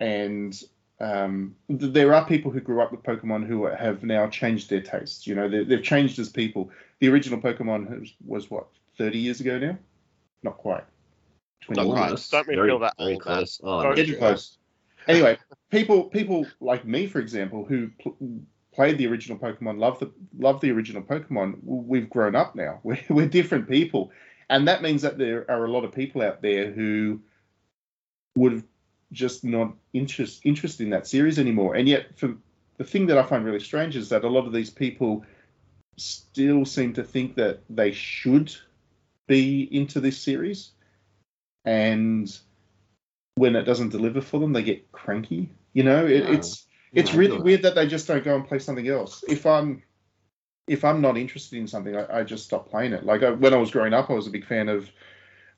and 0.00 0.58
um, 1.04 1.54
th- 1.68 1.92
there 1.92 2.14
are 2.14 2.24
people 2.24 2.50
who 2.50 2.60
grew 2.60 2.80
up 2.80 2.90
with 2.90 3.02
Pokemon 3.02 3.46
who 3.46 3.66
have 3.66 4.02
now 4.02 4.26
changed 4.28 4.70
their 4.70 4.80
tastes. 4.80 5.26
You 5.26 5.34
know, 5.34 5.48
they, 5.48 5.62
they've 5.62 5.82
changed 5.82 6.18
as 6.18 6.30
people. 6.30 6.70
The 7.00 7.08
original 7.08 7.40
Pokemon 7.40 8.00
was, 8.00 8.14
was 8.24 8.50
what 8.50 8.66
30 8.96 9.18
years 9.18 9.40
ago 9.40 9.58
now? 9.58 9.76
Not 10.42 10.56
quite. 10.56 10.84
Not 11.68 11.84
21. 11.84 11.96
quite. 11.96 12.30
Don't 12.30 12.32
make 12.32 12.48
me 12.48 12.54
very, 12.56 12.68
feel 12.68 12.78
that 12.78 12.94
very 12.98 13.12
old, 13.14 13.22
close. 13.22 13.60
Oh, 13.62 13.82
Don't 13.82 13.90
no. 13.90 13.96
Getting 13.96 14.18
close. 14.18 14.56
Anyway, 15.06 15.36
people 15.70 16.04
people 16.04 16.46
like 16.60 16.86
me, 16.86 17.06
for 17.06 17.18
example, 17.18 17.66
who 17.66 17.90
pl- 18.00 18.16
played 18.72 18.96
the 18.96 19.06
original 19.06 19.36
Pokemon, 19.36 19.78
love 19.78 20.00
the 20.00 20.10
love 20.38 20.62
the 20.62 20.70
original 20.70 21.02
Pokemon. 21.02 21.58
We've 21.62 22.08
grown 22.08 22.34
up 22.34 22.54
now. 22.54 22.80
We're 22.82 22.98
we're 23.10 23.26
different 23.26 23.68
people, 23.68 24.10
and 24.48 24.66
that 24.68 24.80
means 24.80 25.02
that 25.02 25.18
there 25.18 25.44
are 25.50 25.66
a 25.66 25.70
lot 25.70 25.84
of 25.84 25.92
people 25.92 26.22
out 26.22 26.40
there 26.40 26.70
who 26.70 27.20
would 28.36 28.52
have 28.52 28.64
just 29.14 29.44
not 29.44 29.74
interest 29.92 30.40
interest 30.44 30.80
in 30.80 30.90
that 30.90 31.06
series 31.06 31.38
anymore. 31.38 31.74
And 31.74 31.88
yet, 31.88 32.18
for 32.18 32.34
the 32.76 32.84
thing 32.84 33.06
that 33.06 33.18
I 33.18 33.22
find 33.22 33.44
really 33.44 33.60
strange 33.60 33.96
is 33.96 34.08
that 34.10 34.24
a 34.24 34.28
lot 34.28 34.46
of 34.46 34.52
these 34.52 34.70
people 34.70 35.24
still 35.96 36.64
seem 36.64 36.92
to 36.94 37.04
think 37.04 37.36
that 37.36 37.60
they 37.70 37.92
should 37.92 38.54
be 39.26 39.62
into 39.70 40.00
this 40.00 40.18
series, 40.18 40.72
and 41.64 42.36
when 43.36 43.56
it 43.56 43.62
doesn't 43.62 43.88
deliver 43.90 44.20
for 44.20 44.38
them, 44.38 44.52
they 44.52 44.62
get 44.62 44.92
cranky. 44.92 45.50
You 45.72 45.84
know, 45.84 46.06
it, 46.06 46.24
Yeah. 46.24 46.32
it's 46.32 46.66
it's 46.92 47.14
really 47.14 47.38
weird 47.38 47.62
that 47.62 47.74
they 47.74 47.86
just 47.86 48.06
don't 48.06 48.22
go 48.24 48.36
and 48.36 48.46
play 48.46 48.58
something 48.58 48.88
else. 48.88 49.24
If 49.28 49.46
I'm 49.46 49.82
if 50.66 50.84
I'm 50.84 51.00
not 51.00 51.16
interested 51.16 51.58
in 51.58 51.66
something, 51.66 51.96
I, 51.96 52.20
I 52.20 52.22
just 52.22 52.44
stop 52.44 52.70
playing 52.70 52.92
it. 52.92 53.04
Like 53.04 53.22
I, 53.22 53.30
when 53.30 53.52
I 53.52 53.58
was 53.58 53.70
growing 53.70 53.92
up, 53.92 54.10
I 54.10 54.14
was 54.14 54.26
a 54.26 54.30
big 54.30 54.46
fan 54.46 54.68
of 54.68 54.88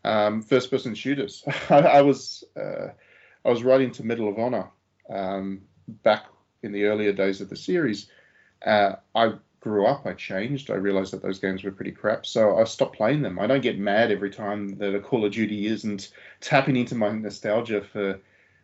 um, 0.04 0.42
first-person 0.42 0.94
shooters. 0.94 1.44
I, 1.70 1.78
I 1.78 2.02
was 2.02 2.44
uh, 2.56 2.88
I 3.46 3.50
was 3.50 3.62
right 3.62 3.80
into 3.80 4.04
Medal 4.04 4.28
of 4.28 4.38
Honor 4.38 4.70
um, 5.08 5.62
back 6.02 6.26
in 6.64 6.72
the 6.72 6.84
earlier 6.84 7.12
days 7.12 7.40
of 7.40 7.48
the 7.48 7.56
series. 7.56 8.10
Uh, 8.64 8.96
I 9.14 9.34
grew 9.60 9.86
up, 9.86 10.04
I 10.04 10.14
changed. 10.14 10.68
I 10.68 10.74
realized 10.74 11.12
that 11.12 11.22
those 11.22 11.38
games 11.38 11.62
were 11.62 11.70
pretty 11.70 11.92
crap, 11.92 12.26
so 12.26 12.58
I 12.58 12.64
stopped 12.64 12.96
playing 12.96 13.22
them. 13.22 13.38
I 13.38 13.46
don't 13.46 13.62
get 13.62 13.78
mad 13.78 14.10
every 14.10 14.30
time 14.30 14.78
that 14.78 14.96
a 14.96 15.00
Call 15.00 15.24
of 15.24 15.32
Duty 15.32 15.66
isn't 15.66 16.10
tapping 16.40 16.74
into 16.74 16.96
my 16.96 17.12
nostalgia 17.12 17.82
for 17.82 18.18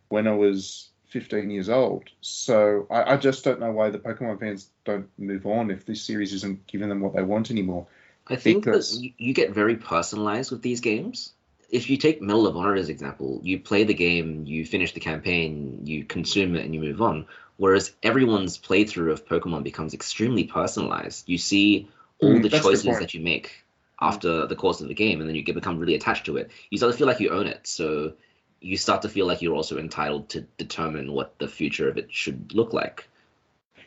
when 0.08 0.26
I 0.26 0.34
was 0.34 0.88
15 1.10 1.48
years 1.50 1.68
old. 1.68 2.10
So 2.20 2.88
I, 2.90 3.14
I 3.14 3.16
just 3.18 3.44
don't 3.44 3.60
know 3.60 3.70
why 3.70 3.90
the 3.90 4.00
Pokemon 4.00 4.40
fans 4.40 4.68
don't 4.84 5.08
move 5.16 5.46
on 5.46 5.70
if 5.70 5.86
this 5.86 6.02
series 6.02 6.32
isn't 6.32 6.66
giving 6.66 6.88
them 6.88 7.00
what 7.00 7.14
they 7.14 7.22
want 7.22 7.52
anymore. 7.52 7.86
I 8.26 8.34
think 8.34 8.64
because- 8.64 8.96
that 8.96 9.04
you, 9.04 9.12
you 9.16 9.32
get 9.32 9.52
very 9.52 9.76
personalized 9.76 10.50
with 10.50 10.62
these 10.62 10.80
games. 10.80 11.34
If 11.72 11.90
you 11.90 11.96
take 11.96 12.22
Medal 12.22 12.46
of 12.46 12.56
Honor 12.56 12.76
as 12.76 12.90
example, 12.90 13.40
you 13.42 13.58
play 13.58 13.84
the 13.84 13.94
game, 13.94 14.46
you 14.46 14.64
finish 14.66 14.92
the 14.92 15.00
campaign, 15.00 15.80
you 15.84 16.04
consume 16.04 16.54
it, 16.54 16.64
and 16.64 16.74
you 16.74 16.80
move 16.80 17.02
on. 17.02 17.26
Whereas 17.56 17.94
everyone's 18.02 18.58
playthrough 18.58 19.12
of 19.12 19.26
Pokemon 19.26 19.64
becomes 19.64 19.94
extremely 19.94 20.44
personalized. 20.44 21.28
You 21.28 21.38
see 21.38 21.88
all 22.20 22.38
Mm, 22.38 22.42
the 22.42 22.50
that's 22.50 22.70
a 22.72 22.76
good 22.76 22.84
choices 22.84 22.98
that 23.00 23.14
you 23.14 23.20
make 23.20 23.64
after 24.00 24.46
the 24.46 24.56
course 24.56 24.80
of 24.82 24.88
the 24.88 24.94
game, 24.94 25.20
and 25.20 25.28
then 25.28 25.36
you 25.36 25.42
get 25.42 25.54
become 25.54 25.78
really 25.78 25.94
attached 25.94 26.26
to 26.26 26.36
it. 26.36 26.50
You 26.70 26.78
start 26.78 26.92
to 26.92 26.98
feel 26.98 27.06
like 27.08 27.20
you 27.20 27.30
own 27.30 27.46
it, 27.46 27.66
so 27.66 28.14
you 28.60 28.76
start 28.76 29.02
to 29.02 29.08
feel 29.08 29.26
like 29.26 29.42
you're 29.42 29.54
also 29.54 29.78
entitled 29.78 30.28
to 30.30 30.42
determine 30.58 31.12
what 31.12 31.38
the 31.38 31.48
future 31.48 31.88
of 31.88 31.98
it 31.98 32.12
should 32.12 32.54
look 32.54 32.72
like. 32.72 33.08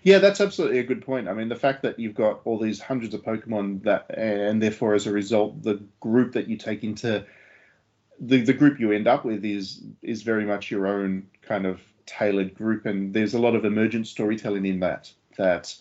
Yeah, 0.03 0.19
that's 0.19 0.41
absolutely 0.41 0.79
a 0.79 0.83
good 0.83 1.01
point. 1.05 1.27
I 1.27 1.33
mean, 1.33 1.49
the 1.49 1.55
fact 1.55 1.81
that 1.83 1.99
you've 1.99 2.15
got 2.15 2.41
all 2.45 2.59
these 2.59 2.79
hundreds 2.79 3.13
of 3.13 3.23
Pokemon 3.23 3.83
that, 3.83 4.05
and 4.09 4.61
therefore 4.61 4.93
as 4.93 5.07
a 5.07 5.11
result, 5.11 5.63
the 5.63 5.81
group 5.99 6.33
that 6.33 6.47
you 6.47 6.57
take 6.57 6.83
into 6.83 7.25
the 8.19 8.41
the 8.41 8.53
group 8.53 8.79
you 8.79 8.91
end 8.91 9.07
up 9.07 9.25
with 9.25 9.43
is 9.45 9.81
is 10.01 10.23
very 10.23 10.45
much 10.45 10.71
your 10.71 10.87
own 10.87 11.27
kind 11.41 11.65
of 11.65 11.81
tailored 12.05 12.55
group, 12.55 12.85
and 12.85 13.13
there's 13.13 13.33
a 13.33 13.39
lot 13.39 13.55
of 13.55 13.65
emergent 13.65 14.07
storytelling 14.07 14.65
in 14.65 14.79
that. 14.81 15.11
That 15.37 15.75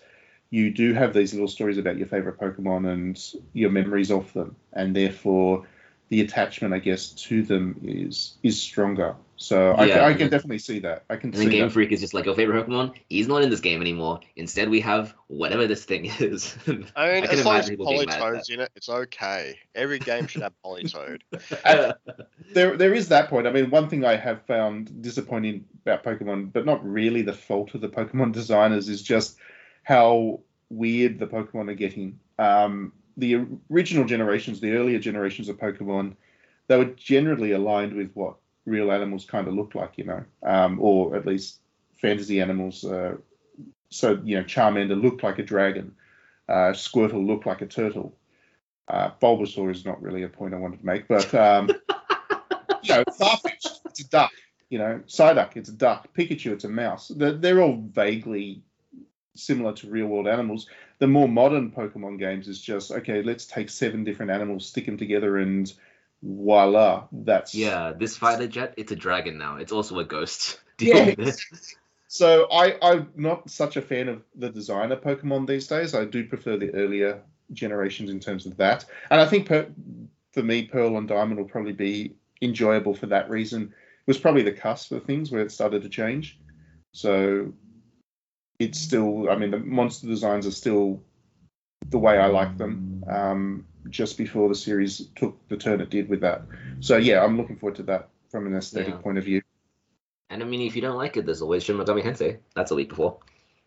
you 0.50 0.70
do 0.70 0.94
have 0.94 1.14
these 1.14 1.32
little 1.32 1.48
stories 1.48 1.78
about 1.78 1.96
your 1.98 2.06
favorite 2.06 2.38
Pokemon 2.38 2.92
and 2.92 3.20
your 3.52 3.70
memories 3.70 4.10
of 4.10 4.32
them, 4.32 4.56
and 4.72 4.94
therefore 4.94 5.66
the 6.08 6.20
attachment, 6.20 6.74
I 6.74 6.78
guess, 6.78 7.10
to 7.10 7.42
them 7.42 7.80
is 7.84 8.36
is 8.42 8.60
stronger. 8.60 9.14
So 9.36 9.72
I, 9.72 9.86
Yeah, 9.86 10.04
I 10.04 10.10
and 10.10 10.18
can 10.18 10.28
definitely 10.30 10.58
see 10.58 10.78
that. 10.80 11.04
I 11.10 11.16
can 11.16 11.30
And 11.30 11.38
see 11.38 11.44
then 11.44 11.50
Game 11.52 11.62
that. 11.64 11.72
Freak 11.72 11.92
is 11.92 12.00
just 12.00 12.14
like, 12.14 12.24
your 12.24 12.34
favorite 12.34 12.66
Pokemon? 12.66 12.94
He's 13.08 13.26
not 13.28 13.42
in 13.42 13.50
this 13.50 13.60
game 13.60 13.80
anymore. 13.80 14.20
Instead, 14.36 14.68
we 14.68 14.80
have 14.80 15.14
whatever 15.26 15.66
this 15.66 15.84
thing 15.84 16.04
is. 16.20 16.56
I 16.66 16.70
mean, 16.70 16.86
I 16.96 17.20
can 17.22 17.38
as 17.38 17.44
long 17.44 17.56
as 17.56 17.68
imagine 17.68 17.70
people 17.70 17.86
being 17.86 18.06
mad 18.06 18.20
at 18.20 18.22
Politoed's 18.22 18.48
in 18.50 18.60
it, 18.60 18.70
it's 18.76 18.88
okay. 18.88 19.58
Every 19.74 19.98
game 19.98 20.26
should 20.26 20.42
have 20.42 20.52
Politoed. 20.64 21.20
that. 21.30 21.98
there 22.54 22.76
there 22.76 22.94
is 22.94 23.08
that 23.08 23.28
point. 23.28 23.46
I 23.46 23.52
mean, 23.52 23.70
one 23.70 23.88
thing 23.88 24.04
I 24.04 24.16
have 24.16 24.42
found 24.46 25.02
disappointing 25.02 25.64
about 25.84 26.04
Pokemon, 26.04 26.52
but 26.52 26.64
not 26.64 26.84
really 26.86 27.22
the 27.22 27.32
fault 27.32 27.74
of 27.74 27.80
the 27.80 27.88
Pokemon 27.88 28.32
designers, 28.40 28.88
is 28.88 29.02
just 29.02 29.36
how 29.82 30.40
weird 30.70 31.18
the 31.18 31.26
Pokemon 31.26 31.70
are 31.70 31.74
getting. 31.74 32.18
Um, 32.38 32.92
the 33.16 33.46
original 33.70 34.04
generations, 34.04 34.60
the 34.60 34.72
earlier 34.72 34.98
generations 34.98 35.48
of 35.48 35.56
Pokemon, 35.58 36.14
they 36.66 36.76
were 36.76 36.86
generally 36.96 37.52
aligned 37.52 37.92
with 37.92 38.10
what 38.14 38.36
real 38.66 38.92
animals 38.92 39.24
kind 39.24 39.48
of 39.48 39.54
look 39.54 39.74
like, 39.74 39.92
you 39.96 40.04
know, 40.04 40.24
um, 40.42 40.78
or 40.80 41.16
at 41.16 41.26
least 41.26 41.60
fantasy 42.00 42.40
animals. 42.40 42.84
Uh, 42.84 43.16
so 43.90 44.20
you 44.24 44.36
know, 44.36 44.44
Charmander 44.44 45.00
looked 45.00 45.22
like 45.22 45.38
a 45.38 45.42
dragon. 45.42 45.94
Uh, 46.48 46.72
Squirtle 46.72 47.26
looked 47.26 47.46
like 47.46 47.62
a 47.62 47.66
turtle. 47.66 48.16
Uh, 48.88 49.10
Bulbasaur 49.22 49.70
is 49.70 49.84
not 49.84 50.02
really 50.02 50.24
a 50.24 50.28
point 50.28 50.52
I 50.52 50.58
wanted 50.58 50.80
to 50.80 50.86
make, 50.86 51.08
but 51.08 51.34
um, 51.34 51.68
you 52.82 52.94
know, 52.94 53.04
Farfetch, 53.04 53.78
it's 53.86 54.00
a 54.00 54.08
duck. 54.08 54.32
You 54.68 54.78
know, 54.78 55.00
Psyduck, 55.06 55.56
it's 55.56 55.68
a 55.68 55.72
duck. 55.72 56.08
Pikachu, 56.14 56.52
it's 56.52 56.64
a 56.64 56.68
mouse. 56.68 57.08
They're, 57.08 57.32
they're 57.32 57.62
all 57.62 57.76
vaguely 57.76 58.62
similar 59.36 59.72
to 59.74 59.88
real 59.88 60.06
world 60.06 60.28
animals. 60.28 60.68
The 60.98 61.06
more 61.06 61.28
modern 61.28 61.70
Pokemon 61.70 62.18
games 62.18 62.48
is 62.48 62.60
just 62.60 62.90
okay. 62.90 63.22
Let's 63.22 63.46
take 63.46 63.70
seven 63.70 64.04
different 64.04 64.32
animals, 64.32 64.66
stick 64.66 64.86
them 64.86 64.96
together, 64.96 65.38
and 65.38 65.72
voila, 66.24 67.04
that's 67.12 67.54
yeah, 67.54 67.92
this 67.96 68.16
fighter 68.16 68.46
jet, 68.46 68.74
it's 68.76 68.92
a 68.92 68.96
dragon 68.96 69.38
now. 69.38 69.56
It's 69.56 69.72
also 69.72 69.98
a 69.98 70.04
ghost. 70.04 70.60
Yeah. 70.80 71.14
So 72.08 72.48
I, 72.50 72.76
I'm 72.82 73.10
not 73.14 73.48
such 73.48 73.76
a 73.76 73.82
fan 73.82 74.08
of 74.08 74.22
the 74.34 74.48
designer 74.48 74.96
Pokemon 74.96 75.46
these 75.46 75.68
days. 75.68 75.94
I 75.94 76.04
do 76.04 76.26
prefer 76.26 76.56
the 76.56 76.74
earlier 76.74 77.22
generations 77.52 78.10
in 78.10 78.18
terms 78.18 78.46
of 78.46 78.56
that. 78.56 78.84
And 79.10 79.20
I 79.20 79.26
think 79.26 79.46
per, 79.46 79.68
for 80.32 80.42
me, 80.42 80.66
Pearl 80.66 80.96
and 80.96 81.06
Diamond 81.06 81.38
will 81.38 81.48
probably 81.48 81.72
be 81.72 82.14
enjoyable 82.42 82.94
for 82.94 83.06
that 83.06 83.30
reason. 83.30 83.62
It 83.62 84.06
was 84.06 84.18
probably 84.18 84.42
the 84.42 84.52
cusp 84.52 84.92
of 84.92 85.04
things 85.04 85.30
where 85.30 85.42
it 85.42 85.52
started 85.52 85.82
to 85.82 85.88
change. 85.88 86.38
So 86.92 87.52
it's 88.58 88.80
still, 88.80 89.30
I 89.30 89.36
mean, 89.36 89.50
the 89.50 89.58
monster 89.58 90.06
designs 90.06 90.46
are 90.46 90.52
still 90.52 91.02
the 91.88 91.98
way 91.98 92.18
I 92.18 92.26
like 92.26 92.58
them. 92.58 93.04
Um, 93.08 93.66
just 93.90 94.16
before 94.18 94.48
the 94.48 94.54
series 94.54 95.08
took 95.16 95.36
the 95.48 95.56
turn 95.56 95.80
it 95.80 95.90
did 95.90 96.08
with 96.08 96.20
that. 96.20 96.42
So 96.80 96.96
yeah, 96.96 97.22
I'm 97.24 97.36
looking 97.36 97.56
forward 97.56 97.76
to 97.76 97.82
that 97.84 98.08
from 98.30 98.46
an 98.46 98.56
aesthetic 98.56 98.94
Yeah. 98.94 99.00
point 99.00 99.18
of 99.18 99.24
view. 99.24 99.42
And 100.30 100.42
I 100.42 100.46
mean, 100.46 100.62
if 100.62 100.74
you 100.74 100.82
don't 100.82 100.96
like 100.96 101.16
it, 101.16 101.26
there's 101.26 101.42
always 101.42 101.62
Shin 101.64 101.76
Megami 101.76 102.02
Tensei. 102.02 102.38
That's 102.54 102.70
a 102.70 102.74
week 102.74 102.88
before. 102.88 103.18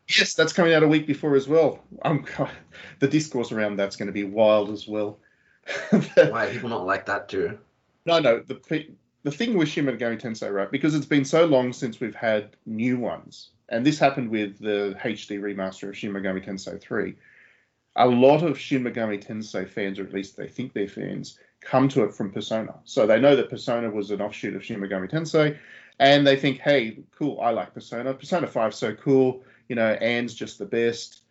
Yes, 0.10 0.34
that's 0.34 0.54
coming 0.54 0.74
out 0.74 0.84
a 0.84 0.88
week 0.88 1.06
before 1.06 1.36
as 1.36 1.48
well. 1.48 1.84
Um, 2.04 2.26
the 3.00 3.08
discourse 3.08 3.52
around 3.52 3.76
that's 3.76 3.96
going 3.96 4.08
to 4.08 4.14
be 4.14 4.24
wild 4.24 4.70
as 4.72 4.88
well. 4.88 5.20
Why 5.90 6.50
people 6.52 6.70
not 6.70 6.86
like 6.86 7.06
that 7.08 7.30
too? 7.30 7.60
no, 8.06 8.20
no, 8.20 8.40
the 8.40 8.88
the 9.24 9.32
thing 9.32 9.58
with 9.58 9.68
Shin 9.68 9.86
Megami 9.86 10.20
Tensei, 10.22 10.52
right? 10.52 10.72
Because 10.72 10.96
it's 10.96 11.06
been 11.06 11.26
so 11.26 11.46
long 11.46 11.74
since 11.74 12.00
we've 12.00 12.16
had 12.16 12.56
new 12.66 12.98
ones, 12.98 13.50
and 13.68 13.86
this 13.86 14.00
happened 14.00 14.30
with 14.30 14.58
the 14.60 14.96
HD 15.04 15.40
remaster 15.42 15.90
of 15.90 15.98
Shin 15.98 16.14
Megami 16.14 16.46
Tensei 16.46 16.80
3. 16.80 17.14
A 17.98 18.08
lot 18.08 18.44
of 18.44 18.60
Shin 18.60 18.84
Megami 18.84 19.24
Tensei 19.24 19.68
fans, 19.68 20.00
or 20.00 20.04
at 20.04 20.14
least 20.14 20.38
they 20.38 20.48
think 20.48 20.74
they're 20.74 20.88
fans, 20.88 21.40
come 21.62 21.90
to 21.90 22.04
it 22.04 22.14
from 22.14 22.32
Persona. 22.32 22.76
So 22.84 23.06
they 23.06 23.20
know 23.20 23.36
that 23.36 23.50
Persona 23.50 23.90
was 23.90 24.12
an 24.12 24.22
offshoot 24.22 24.56
of 24.56 24.64
Shin 24.64 24.80
Megami 24.80 25.12
Tensei, 25.12 25.58
and 26.00 26.26
they 26.26 26.36
think, 26.36 26.60
hey, 26.60 27.00
cool, 27.18 27.40
I 27.42 27.50
like 27.52 27.74
Persona. 27.74 28.14
Persona 28.14 28.48
5 28.48 28.74
so 28.74 28.94
cool. 28.94 29.44
You 29.68 29.76
know, 29.76 29.94
Ann's 29.94 30.34
just 30.34 30.60
the 30.60 30.66
best. 30.66 31.22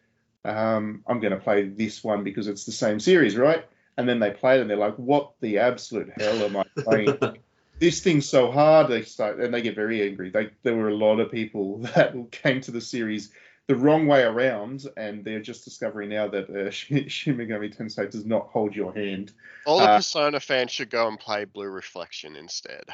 Um, 0.45 1.03
I'm 1.07 1.21
going 1.21 1.33
to 1.33 1.39
play 1.39 1.69
this 1.69 2.03
one 2.03 2.25
because 2.25 2.49
it's 2.49 2.65
the 2.65 2.73
same 2.73 3.01
series, 3.01 3.37
right? 3.37 3.65
And 3.97 4.09
then 4.09 4.19
they 4.19 4.31
play 4.31 4.59
it 4.59 4.61
and 4.61 4.69
they're 4.69 4.77
like, 4.77 4.97
what 4.97 5.33
the 5.41 5.59
absolute 5.59 6.13
hell 6.21 6.43
am 6.43 6.57
I 6.57 6.65
playing? 6.83 7.19
this 7.79 8.01
thing's 8.01 8.29
so 8.29 8.51
hard. 8.51 8.89
They 8.89 9.03
start 9.03 9.39
and 9.39 9.53
they 9.53 9.63
get 9.63 9.75
very 9.75 10.07
angry. 10.07 10.31
They, 10.31 10.51
there 10.63 10.77
were 10.77 10.89
a 10.89 10.95
lot 10.95 11.21
of 11.21 11.31
people 11.31 11.79
that 11.95 12.15
came 12.31 12.61
to 12.63 12.71
the 12.71 12.81
series 12.81 13.31
the 13.69 13.75
wrong 13.77 14.07
way 14.07 14.23
around, 14.23 14.87
and 14.97 15.25
they're 15.25 15.41
just 15.43 15.65
discovering 15.65 16.11
now 16.11 16.29
that 16.29 16.49
uh, 16.51 16.71
Shin 16.71 17.09
Shin 17.09 17.37
Megami 17.37 17.77
Tensei 17.77 18.11
does 18.11 18.25
not 18.25 18.49
hold 18.49 18.75
your 18.77 18.95
hand. 18.95 19.33
All 19.67 19.79
the 19.79 19.85
Uh, 19.85 19.97
Persona 19.97 20.41
fans 20.41 20.71
should 20.71 20.91
go 20.91 21.09
and 21.09 21.19
play 21.19 21.45
Blue 21.45 21.69
Reflection 21.69 22.37
instead. 22.37 22.85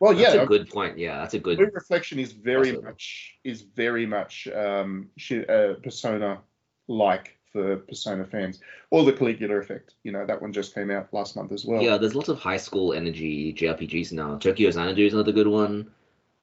Well, 0.00 0.12
yeah, 0.12 0.30
That's 0.32 0.42
a 0.42 0.46
good 0.46 0.68
point. 0.68 0.98
Yeah, 0.98 1.18
that's 1.18 1.34
a 1.34 1.38
good. 1.38 1.56
Blue 1.56 1.70
Reflection 1.72 2.18
is 2.18 2.32
very 2.32 2.72
Awesome. 2.72 2.84
much 2.84 3.38
is 3.44 3.62
very 3.62 4.04
much 4.06 4.48
um, 4.48 5.08
uh, 5.30 5.74
Persona 5.82 6.40
like 6.88 7.38
for 7.50 7.76
Persona 7.76 8.24
fans, 8.26 8.60
or 8.90 9.04
the 9.04 9.12
Caligula 9.12 9.54
effect. 9.56 9.94
You 10.02 10.12
know 10.12 10.26
that 10.26 10.42
one 10.42 10.52
just 10.52 10.74
came 10.74 10.90
out 10.90 11.14
last 11.14 11.36
month 11.36 11.52
as 11.52 11.64
well. 11.64 11.80
Yeah, 11.80 11.96
there's 11.96 12.14
lots 12.16 12.28
of 12.28 12.38
high 12.38 12.56
school 12.58 12.92
energy 12.92 13.54
JRPGs 13.54 14.12
now. 14.12 14.36
Tokyo 14.36 14.70
Xanadu 14.70 15.06
is 15.06 15.14
another 15.14 15.32
good 15.32 15.46
one. 15.46 15.90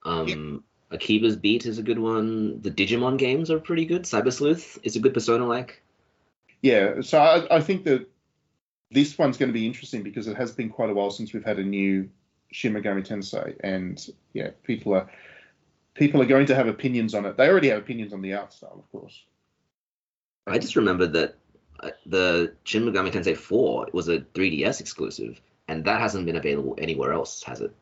Um, 0.04 0.64
Akiba's 0.92 1.36
Beat 1.36 1.66
is 1.66 1.78
a 1.78 1.82
good 1.82 1.98
one. 1.98 2.60
The 2.62 2.70
Digimon 2.70 3.18
games 3.18 3.50
are 3.50 3.58
pretty 3.58 3.84
good. 3.84 4.02
Cyber 4.02 4.32
Sleuth 4.32 4.78
is 4.82 4.96
a 4.96 5.00
good 5.00 5.14
Persona 5.14 5.46
like. 5.46 5.82
Yeah, 6.60 7.00
so 7.00 7.18
I, 7.18 7.56
I 7.56 7.60
think 7.60 7.84
that 7.84 8.08
this 8.90 9.18
one's 9.18 9.36
going 9.36 9.48
to 9.48 9.52
be 9.52 9.66
interesting 9.66 10.02
because 10.02 10.28
it 10.28 10.36
has 10.36 10.52
been 10.52 10.68
quite 10.68 10.90
a 10.90 10.94
while 10.94 11.10
since 11.10 11.32
we've 11.32 11.44
had 11.44 11.58
a 11.58 11.64
new 11.64 12.08
Shin 12.52 12.74
Megami 12.74 13.06
Tensei, 13.06 13.56
and 13.60 14.06
yeah, 14.32 14.50
people 14.62 14.94
are 14.94 15.10
people 15.94 16.22
are 16.22 16.26
going 16.26 16.46
to 16.46 16.54
have 16.54 16.68
opinions 16.68 17.14
on 17.14 17.24
it. 17.24 17.36
They 17.36 17.48
already 17.48 17.68
have 17.68 17.78
opinions 17.78 18.12
on 18.12 18.22
the 18.22 18.34
art 18.34 18.52
style, 18.52 18.76
of 18.78 18.90
course. 18.92 19.24
I 20.46 20.58
just 20.58 20.76
remembered 20.76 21.12
that 21.14 21.36
uh, 21.80 21.90
the 22.06 22.54
Shin 22.64 22.84
Megami 22.84 23.12
Tensei 23.12 23.36
4 23.36 23.88
was 23.92 24.08
a 24.08 24.20
3DS 24.20 24.80
exclusive, 24.80 25.40
and 25.68 25.84
that 25.84 26.00
hasn't 26.00 26.26
been 26.26 26.36
available 26.36 26.74
anywhere 26.78 27.12
else, 27.12 27.42
has 27.44 27.60
it? 27.60 27.74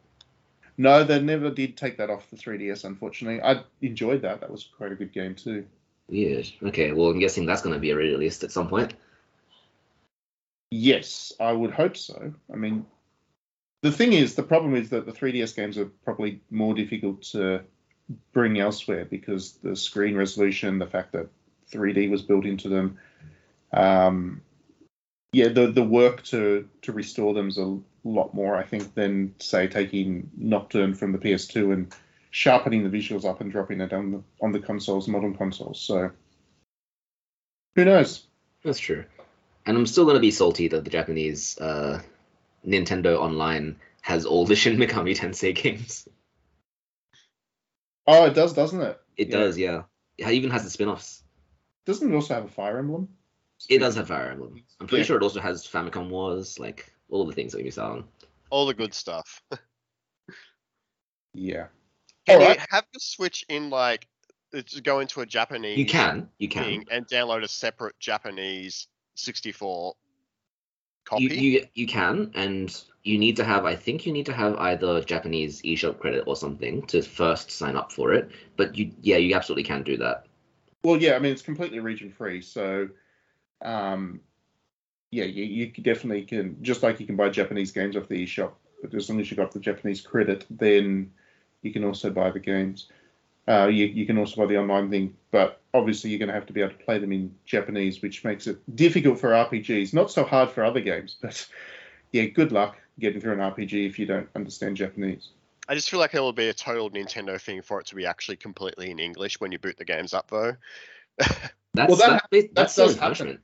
No, 0.81 1.05
they 1.05 1.21
never 1.21 1.51
did 1.51 1.77
take 1.77 1.99
that 1.99 2.09
off 2.09 2.31
the 2.31 2.39
3DS, 2.39 2.87
unfortunately. 2.87 3.43
I 3.43 3.65
enjoyed 3.83 4.23
that. 4.23 4.41
That 4.41 4.51
was 4.51 4.67
quite 4.79 4.91
a 4.91 4.95
good 4.95 5.13
game 5.13 5.35
too. 5.35 5.67
Weird. 6.09 6.51
Okay, 6.63 6.93
well, 6.93 7.11
I'm 7.11 7.19
guessing 7.19 7.45
that's 7.45 7.61
going 7.61 7.75
to 7.75 7.79
be 7.79 7.93
released 7.93 8.45
at 8.45 8.51
some 8.51 8.67
point. 8.67 8.95
Yes, 10.71 11.35
I 11.39 11.53
would 11.53 11.73
hope 11.73 11.99
so. 11.99 12.33
I 12.51 12.57
mean, 12.57 12.87
the 13.83 13.93
thing 13.93 14.15
is, 14.15 14.37
the 14.37 14.43
problem 14.43 14.75
is 14.75 14.89
that 14.89 15.05
the 15.05 15.13
3DS 15.13 15.55
games 15.55 15.77
are 15.77 15.85
probably 16.03 16.41
more 16.51 16.73
difficult 16.73 17.25
to 17.35 17.61
bring 18.33 18.59
elsewhere 18.59 19.05
because 19.05 19.59
the 19.63 19.77
screen 19.77 20.17
resolution, 20.17 20.79
the 20.79 20.87
fact 20.87 21.13
that 21.13 21.29
3D 21.71 22.11
was 22.11 22.23
built 22.23 22.47
into 22.47 22.71
them, 22.71 22.97
um, 23.75 24.41
yeah, 25.35 25.49
the 25.49 25.71
the 25.71 25.85
work 25.85 26.23
to 26.25 26.67
to 26.81 26.93
restore 26.93 27.35
them 27.35 27.49
is 27.49 27.59
a 27.59 27.79
lot 28.05 28.35
more, 28.35 28.57
I 28.57 28.65
think, 28.65 28.95
than 28.95 29.35
say 29.39 29.67
taking 29.69 30.31
Nocturne 30.37 30.95
from 30.95 31.13
the 31.13 31.19
PS2 31.19 31.73
and 31.73 31.95
sharpening 32.31 32.89
the 32.89 32.97
visuals 32.97 33.25
up 33.25 33.41
and 33.41 33.51
dropping 33.51 33.81
it 33.81 33.93
on 33.93 34.11
the 34.13 34.23
on 34.41 34.53
the 34.53 34.61
consoles, 34.61 35.09
modern 35.09 35.35
consoles. 35.37 35.81
So, 35.81 36.11
who 37.77 37.85
knows? 37.85 38.27
That's 38.65 38.79
true. 38.79 39.05
And 39.67 39.77
I'm 39.77 39.87
still 39.87 40.05
going 40.05 40.15
to 40.17 40.21
be 40.21 40.31
salty 40.31 40.69
that 40.69 40.85
the 40.85 40.91
Japanese 40.91 41.59
uh, 41.59 42.03
Nintendo 42.67 43.19
Online 43.19 43.77
has 44.01 44.25
all 44.25 44.45
the 44.47 44.57
Shin 44.57 44.77
Megami 44.79 45.17
Tensei 45.17 45.55
games. 45.55 46.09
Oh, 48.07 48.27
it 48.27 48.35
does, 48.35 48.53
doesn't 48.53 48.81
it? 48.81 48.99
It 49.17 49.29
Yeah. 49.29 49.37
does, 49.37 49.59
yeah. 49.59 49.83
It 50.19 50.29
even 50.29 50.51
has 50.51 50.65
the 50.65 50.71
spin 50.71 50.89
offs. 50.89 51.23
Doesn't 51.85 52.11
it 52.11 52.15
also 52.15 52.35
have 52.35 52.45
a 52.45 52.49
Fire 52.49 52.79
Emblem? 52.79 53.09
It 53.69 53.79
does 53.79 53.95
have 53.97 54.09
Fire 54.09 54.31
Emblem. 54.31 54.63
I'm 54.81 54.87
pretty 54.87 55.03
Yeah. 55.03 55.07
sure 55.07 55.17
it 55.17 55.23
also 55.23 55.41
has 55.41 55.67
Famicom 55.67 56.09
Wars, 56.09 56.59
like 56.59 56.93
all 57.11 57.27
the 57.27 57.33
things 57.33 57.53
that 57.53 57.59
we 57.59 57.65
missed 57.65 57.79
out 57.79 57.93
on. 57.93 58.05
All 58.51 58.67
the 58.67 58.75
good 58.75 58.95
stuff. 58.95 59.43
Yeah. 61.33 61.67
Can 62.27 62.41
you 62.41 62.47
Alright. 62.47 62.67
have 62.71 62.85
the 62.93 63.01
Switch 63.01 63.45
in 63.49 63.71
like 63.71 64.07
to 64.53 64.81
go 64.83 65.01
into 65.01 65.21
a 65.21 65.27
Japanese 65.27 65.79
You 65.79 65.87
can, 65.87 66.29
you 66.39 66.49
can. 66.49 66.65
thing 66.65 66.87
and 66.91 67.07
download 67.07 67.43
a 67.45 67.49
separate 67.49 67.99
Japanese 67.99 68.89
64 69.15 69.95
copy? 71.05 71.23
You, 71.23 71.31
you 71.31 71.67
you 71.75 71.87
can, 71.87 72.31
and 72.35 72.83
you 73.05 73.19
need 73.19 73.37
to 73.37 73.45
have. 73.45 73.65
I 73.65 73.75
think 73.77 74.07
you 74.07 74.13
need 74.13 74.27
to 74.27 74.33
have 74.33 74.57
either 74.57 75.03
Japanese 75.03 75.63
eShop 75.63 75.99
credit 75.99 76.25
or 76.27 76.37
something 76.37 76.83
to 76.87 77.03
first 77.03 77.51
sign 77.51 77.77
up 77.77 77.93
for 77.93 78.13
it. 78.13 78.31
But 78.57 78.77
you, 78.77 78.91
yeah, 79.01 79.17
you 79.17 79.35
absolutely 79.35 79.65
can 79.65 79.83
do 79.83 79.97
that. 79.99 80.27
Well, 80.83 80.97
yeah. 80.97 81.15
I 81.15 81.19
mean, 81.19 81.33
it's 81.33 81.43
completely 81.43 81.79
region 81.79 82.11
free, 82.11 82.43
so 82.43 82.89
um, 83.63 84.21
yeah, 85.11 85.25
you, 85.25 85.45
you 85.45 85.67
definitely 85.83 86.23
can 86.23 86.57
just 86.63 86.83
like 86.83 87.01
you 87.01 87.07
can 87.07 87.17
buy 87.17 87.29
Japanese 87.29 87.73
games 87.73 87.97
off 87.97 88.09
the 88.09 88.25
eShop, 88.25 88.53
but 88.83 88.95
as 88.95 89.09
long 89.09 89.21
as 89.21 89.31
you've 89.31 89.39
got 89.39 89.53
the 89.53 89.59
Japanese 89.59 90.01
credit, 90.01 90.47
then 90.51 91.13
you 91.63 91.73
can 91.73 91.85
also 91.85 92.11
buy 92.11 92.31
the 92.31 92.39
games. 92.39 92.89
Uh, 93.49 93.67
you, 93.67 93.87
you 93.87 94.07
can 94.07 94.19
also 94.19 94.41
buy 94.41 94.47
the 94.47 94.57
online 94.59 94.91
thing, 94.91 95.17
but 95.33 95.61
obviously 95.75 96.11
you're 96.11 96.19
going 96.19 96.29
to 96.29 96.35
have 96.35 96.47
to 96.47 96.53
be 96.53 96.61
able 96.61 96.73
to 96.73 96.85
play 96.85 96.99
them 96.99 97.13
in 97.13 97.35
Japanese, 97.45 98.01
which 98.01 98.23
makes 98.25 98.47
it 98.47 98.59
difficult 98.77 99.19
for 99.19 99.31
RPGs. 99.31 99.93
Not 99.93 100.11
so 100.11 100.23
hard 100.25 100.51
for 100.51 100.65
other 100.65 100.81
games, 100.81 101.17
but 101.21 101.47
yeah, 102.13 102.25
good 102.25 102.53
luck 102.53 102.77
getting 103.01 103.21
through 103.21 103.33
an 103.33 103.39
RPG 103.39 103.89
if 103.89 103.99
you 103.99 104.07
don't 104.07 104.29
understand 104.37 104.77
Japanese. 104.77 105.31
I 105.69 105.75
just 105.75 105.91
feel 105.91 106.01
like 106.01 106.15
it'll 106.15 106.33
be 106.33 106.49
a 106.49 106.55
total 106.55 106.91
Nintendo 106.91 107.41
thing 107.41 107.63
for 107.63 107.81
it 107.81 107.87
to 107.87 107.95
be 107.95 108.07
actually 108.07 108.37
completely 108.37 108.91
in 108.91 108.99
English 108.99 109.41
when 109.41 109.53
you 109.53 109.59
boot 109.59 109.77
the 109.79 109.85
games 109.85 110.15
up, 110.15 110.31
though. 110.31 110.55
That's 111.19 111.89
Well, 111.89 111.97
that- 111.97 112.23
that's, 112.31 112.47
that's, 112.53 112.53
that 112.55 112.71
Sin 112.71 112.85
does 112.87 112.93
and 112.95 113.29
happen. 113.29 113.43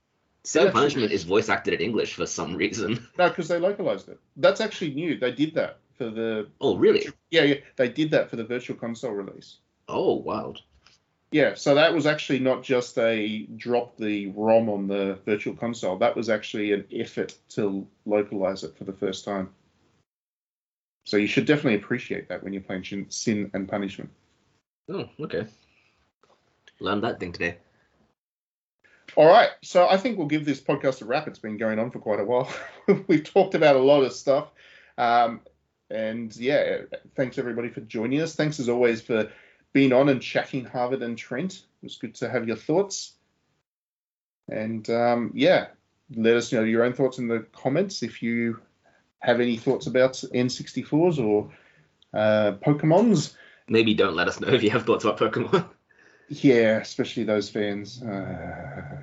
And 0.55 0.73
punishment 0.73 1.12
is 1.12 1.24
voice 1.24 1.48
acted 1.48 1.74
in 1.74 1.81
English 1.81 2.14
for 2.14 2.27
some 2.27 2.55
reason. 2.56 3.06
No, 3.18 3.28
because 3.28 3.48
they 3.48 3.59
localized 3.59 4.09
it. 4.09 4.20
That's 4.36 4.60
actually 4.60 4.94
new. 4.94 5.18
They 5.18 5.32
did 5.32 5.55
that 5.55 5.78
for 5.97 6.10
the 6.10 6.48
Oh, 6.60 6.77
really? 6.77 7.06
yeah, 7.31 7.43
yeah. 7.43 7.56
They 7.77 7.89
did 7.89 8.10
that 8.12 8.31
for 8.31 8.36
the 8.36 8.44
Virtual 8.44 8.77
Console 8.77 9.12
release. 9.12 9.59
Oh, 9.89 10.14
wild. 10.14 10.62
Yeah, 11.32 11.55
so 11.55 11.74
that 11.74 11.93
was 11.93 12.06
actually 12.06 12.39
not 12.39 12.62
just 12.62 12.97
a 12.98 13.47
drop 13.56 13.97
the 13.97 14.28
ROM 14.28 14.68
on 14.68 14.86
the 14.86 15.18
Virtual 15.24 15.55
Console. 15.55 15.98
That 15.98 16.14
was 16.14 16.28
actually 16.28 16.73
an 16.73 16.85
effort 16.93 17.36
to 17.51 17.86
localize 18.05 18.62
it 18.62 18.77
for 18.77 18.85
the 18.85 18.93
first 18.93 19.24
time. 19.24 19.51
So 21.05 21.16
you 21.16 21.27
should 21.27 21.47
definitely 21.47 21.77
appreciate 21.77 22.28
that 22.28 22.43
when 22.43 22.52
you're 22.52 22.62
playing 22.62 23.06
Sin 23.09 23.51
and 23.55 23.68
Punishment. 23.68 24.10
Oh, 24.89 25.09
okay. 25.20 25.47
Learned 26.81 27.02
that 27.05 27.18
thing 27.18 27.32
today. 27.32 27.59
All 29.16 29.26
right, 29.26 29.48
so 29.62 29.88
I 29.88 29.97
think 29.97 30.18
we'll 30.18 30.26
give 30.26 30.44
this 30.44 30.60
podcast 30.60 31.01
a 31.01 31.06
wrap. 31.06 31.26
It's 31.26 31.38
been 31.38 31.56
going 31.56 31.78
on 31.78 31.90
for 31.90 31.98
quite 31.98 32.20
a 32.20 32.24
while. 32.24 32.52
We've 33.06 33.24
talked 33.24 33.55
about 33.55 33.74
a 33.74 33.80
lot 33.80 34.02
of 34.02 34.12
stuff. 34.12 34.51
Um, 34.98 35.40
and 35.88 36.36
yeah, 36.36 36.82
thanks 37.14 37.38
everybody 37.38 37.70
for 37.70 37.80
joining 37.80 38.20
us. 38.20 38.34
Thanks 38.34 38.60
as 38.60 38.68
always 38.68 39.01
for 39.01 39.30
being 39.72 39.94
on 39.94 40.10
and 40.10 40.20
chatting 40.20 40.66
Harvard 40.66 41.02
and 41.02 41.16
Trent. 41.16 41.55
It 41.55 41.62
was 41.82 41.97
good 41.97 42.14
to 42.16 42.28
have 42.28 42.47
your 42.47 42.59
thoughts. 42.59 43.14
And 44.51 44.88
um, 44.90 45.30
yeah, 45.34 45.68
let 46.14 46.36
us 46.36 46.52
know 46.52 46.62
your 46.62 46.84
own 46.84 46.93
thoughts 46.93 47.16
in 47.16 47.26
the 47.26 47.47
comments 47.52 48.02
if 48.02 48.22
you 48.22 48.60
have 49.20 49.40
any 49.40 49.56
thoughts 49.56 49.86
about 49.86 50.12
N64s 50.12 51.24
or 51.24 51.51
uh, 52.12 52.52
Pokemons. 52.62 53.34
Maybe 53.66 53.94
don't 53.94 54.14
let 54.14 54.28
us 54.28 54.40
know 54.40 54.48
if 54.48 54.62
you 54.62 54.70
have 54.70 54.84
thoughts 54.84 55.05
about 55.05 55.18
Pokemon. 55.18 55.66
Yeah, 56.28 56.78
especially 56.78 57.24
those 57.24 57.48
fans. 57.48 58.03
Uh, 58.03 59.03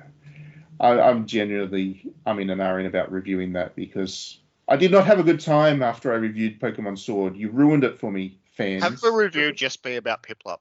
I, 0.80 1.00
I'm 1.00 1.26
genuinely, 1.26 2.12
I'm 2.26 2.38
in 2.40 2.50
an 2.50 2.60
hour 2.60 2.80
about 2.80 3.10
reviewing 3.10 3.52
that 3.54 3.74
because 3.74 4.40
I 4.68 4.76
did 4.76 4.90
not 4.90 5.06
have 5.06 5.18
a 5.18 5.22
good 5.22 5.40
time 5.40 5.82
after 5.82 6.12
I 6.12 6.16
reviewed 6.16 6.60
Pokemon 6.60 6.98
Sword. 6.98 7.36
You 7.36 7.50
ruined 7.50 7.84
it 7.84 7.98
for 7.98 8.10
me, 8.10 8.38
fans. 8.52 8.82
Have 8.82 9.00
the 9.00 9.12
review 9.12 9.52
just 9.52 9.82
be 9.82 9.96
about 9.96 10.22
Piplup. 10.22 10.60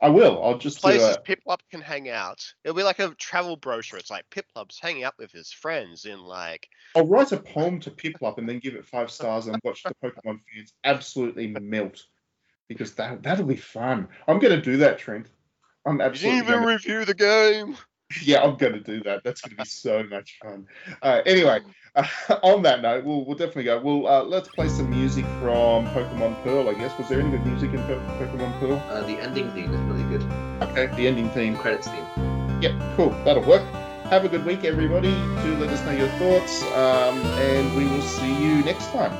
I 0.00 0.08
will. 0.08 0.42
I'll 0.42 0.58
just 0.58 0.78
do 0.78 0.82
Places 0.82 1.16
a, 1.16 1.20
Piplup 1.20 1.58
can 1.70 1.80
hang 1.80 2.08
out. 2.08 2.44
It'll 2.62 2.76
be 2.76 2.84
like 2.84 3.00
a 3.00 3.14
travel 3.16 3.56
brochure. 3.56 3.98
It's 3.98 4.10
like 4.10 4.30
Piplup's 4.30 4.78
hanging 4.78 5.02
out 5.02 5.14
with 5.18 5.32
his 5.32 5.50
friends 5.50 6.04
in 6.04 6.20
like 6.20 6.68
I'll 6.94 7.06
write 7.06 7.32
a 7.32 7.36
poem 7.36 7.80
to 7.80 7.90
Piplup 7.90 8.38
and 8.38 8.48
then 8.48 8.60
give 8.60 8.74
it 8.74 8.84
five 8.84 9.10
stars 9.10 9.48
and 9.48 9.60
watch 9.64 9.82
the 9.82 9.94
Pokemon 10.02 10.40
fans 10.52 10.72
absolutely 10.84 11.48
melt 11.48 12.04
because 12.68 12.94
that 12.94 13.22
that'll 13.24 13.46
be 13.46 13.56
fun. 13.56 14.08
I'm 14.28 14.38
gonna 14.38 14.62
do 14.62 14.76
that, 14.78 14.98
Trent. 14.98 15.28
I'm 15.86 16.00
You 16.00 16.08
didn't 16.10 16.36
even 16.38 16.54
gonna 16.54 16.66
review 16.66 17.04
the 17.04 17.14
game. 17.14 17.76
Yeah, 18.22 18.42
I'm 18.42 18.56
going 18.56 18.72
to 18.72 18.80
do 18.80 19.02
that. 19.02 19.22
That's 19.22 19.42
going 19.42 19.50
to 19.50 19.62
be 19.62 19.68
so 19.68 20.02
much 20.02 20.38
fun. 20.42 20.64
Uh, 21.02 21.20
anyway, 21.26 21.60
uh, 21.94 22.06
on 22.42 22.62
that 22.62 22.80
note, 22.80 23.04
we'll, 23.04 23.26
we'll 23.26 23.36
definitely 23.36 23.64
go. 23.64 23.80
Well, 23.80 24.06
uh, 24.06 24.22
let's 24.24 24.48
play 24.48 24.68
some 24.70 24.88
music 24.88 25.26
from 25.42 25.86
Pokemon 25.88 26.42
Pearl, 26.42 26.70
I 26.70 26.74
guess. 26.74 26.96
Was 26.96 27.10
there 27.10 27.20
any 27.20 27.30
good 27.30 27.44
music 27.44 27.70
in 27.70 27.80
Pokemon 27.80 28.58
Pearl? 28.60 28.82
Uh, 28.88 29.02
the 29.02 29.18
ending 29.20 29.50
theme 29.52 29.74
is 29.74 29.80
really 29.82 30.04
good. 30.04 30.22
Okay, 30.62 30.86
the 30.96 31.06
ending 31.06 31.28
The 31.28 31.34
theme. 31.34 31.56
credits 31.58 31.86
theme. 31.86 32.06
Yep, 32.62 32.96
cool. 32.96 33.10
That'll 33.24 33.44
work. 33.44 33.62
have 34.08 34.24
a 34.24 34.28
good 34.30 34.46
week, 34.46 34.64
everybody. 34.64 35.10
Do 35.42 35.56
let 35.58 35.68
us 35.68 35.84
know 35.84 35.92
your 35.92 36.08
thoughts, 36.16 36.62
um, 36.72 37.18
and 37.36 37.76
we 37.76 37.84
will 37.84 38.00
see 38.00 38.32
you 38.42 38.64
next 38.64 38.86
time. 38.86 39.12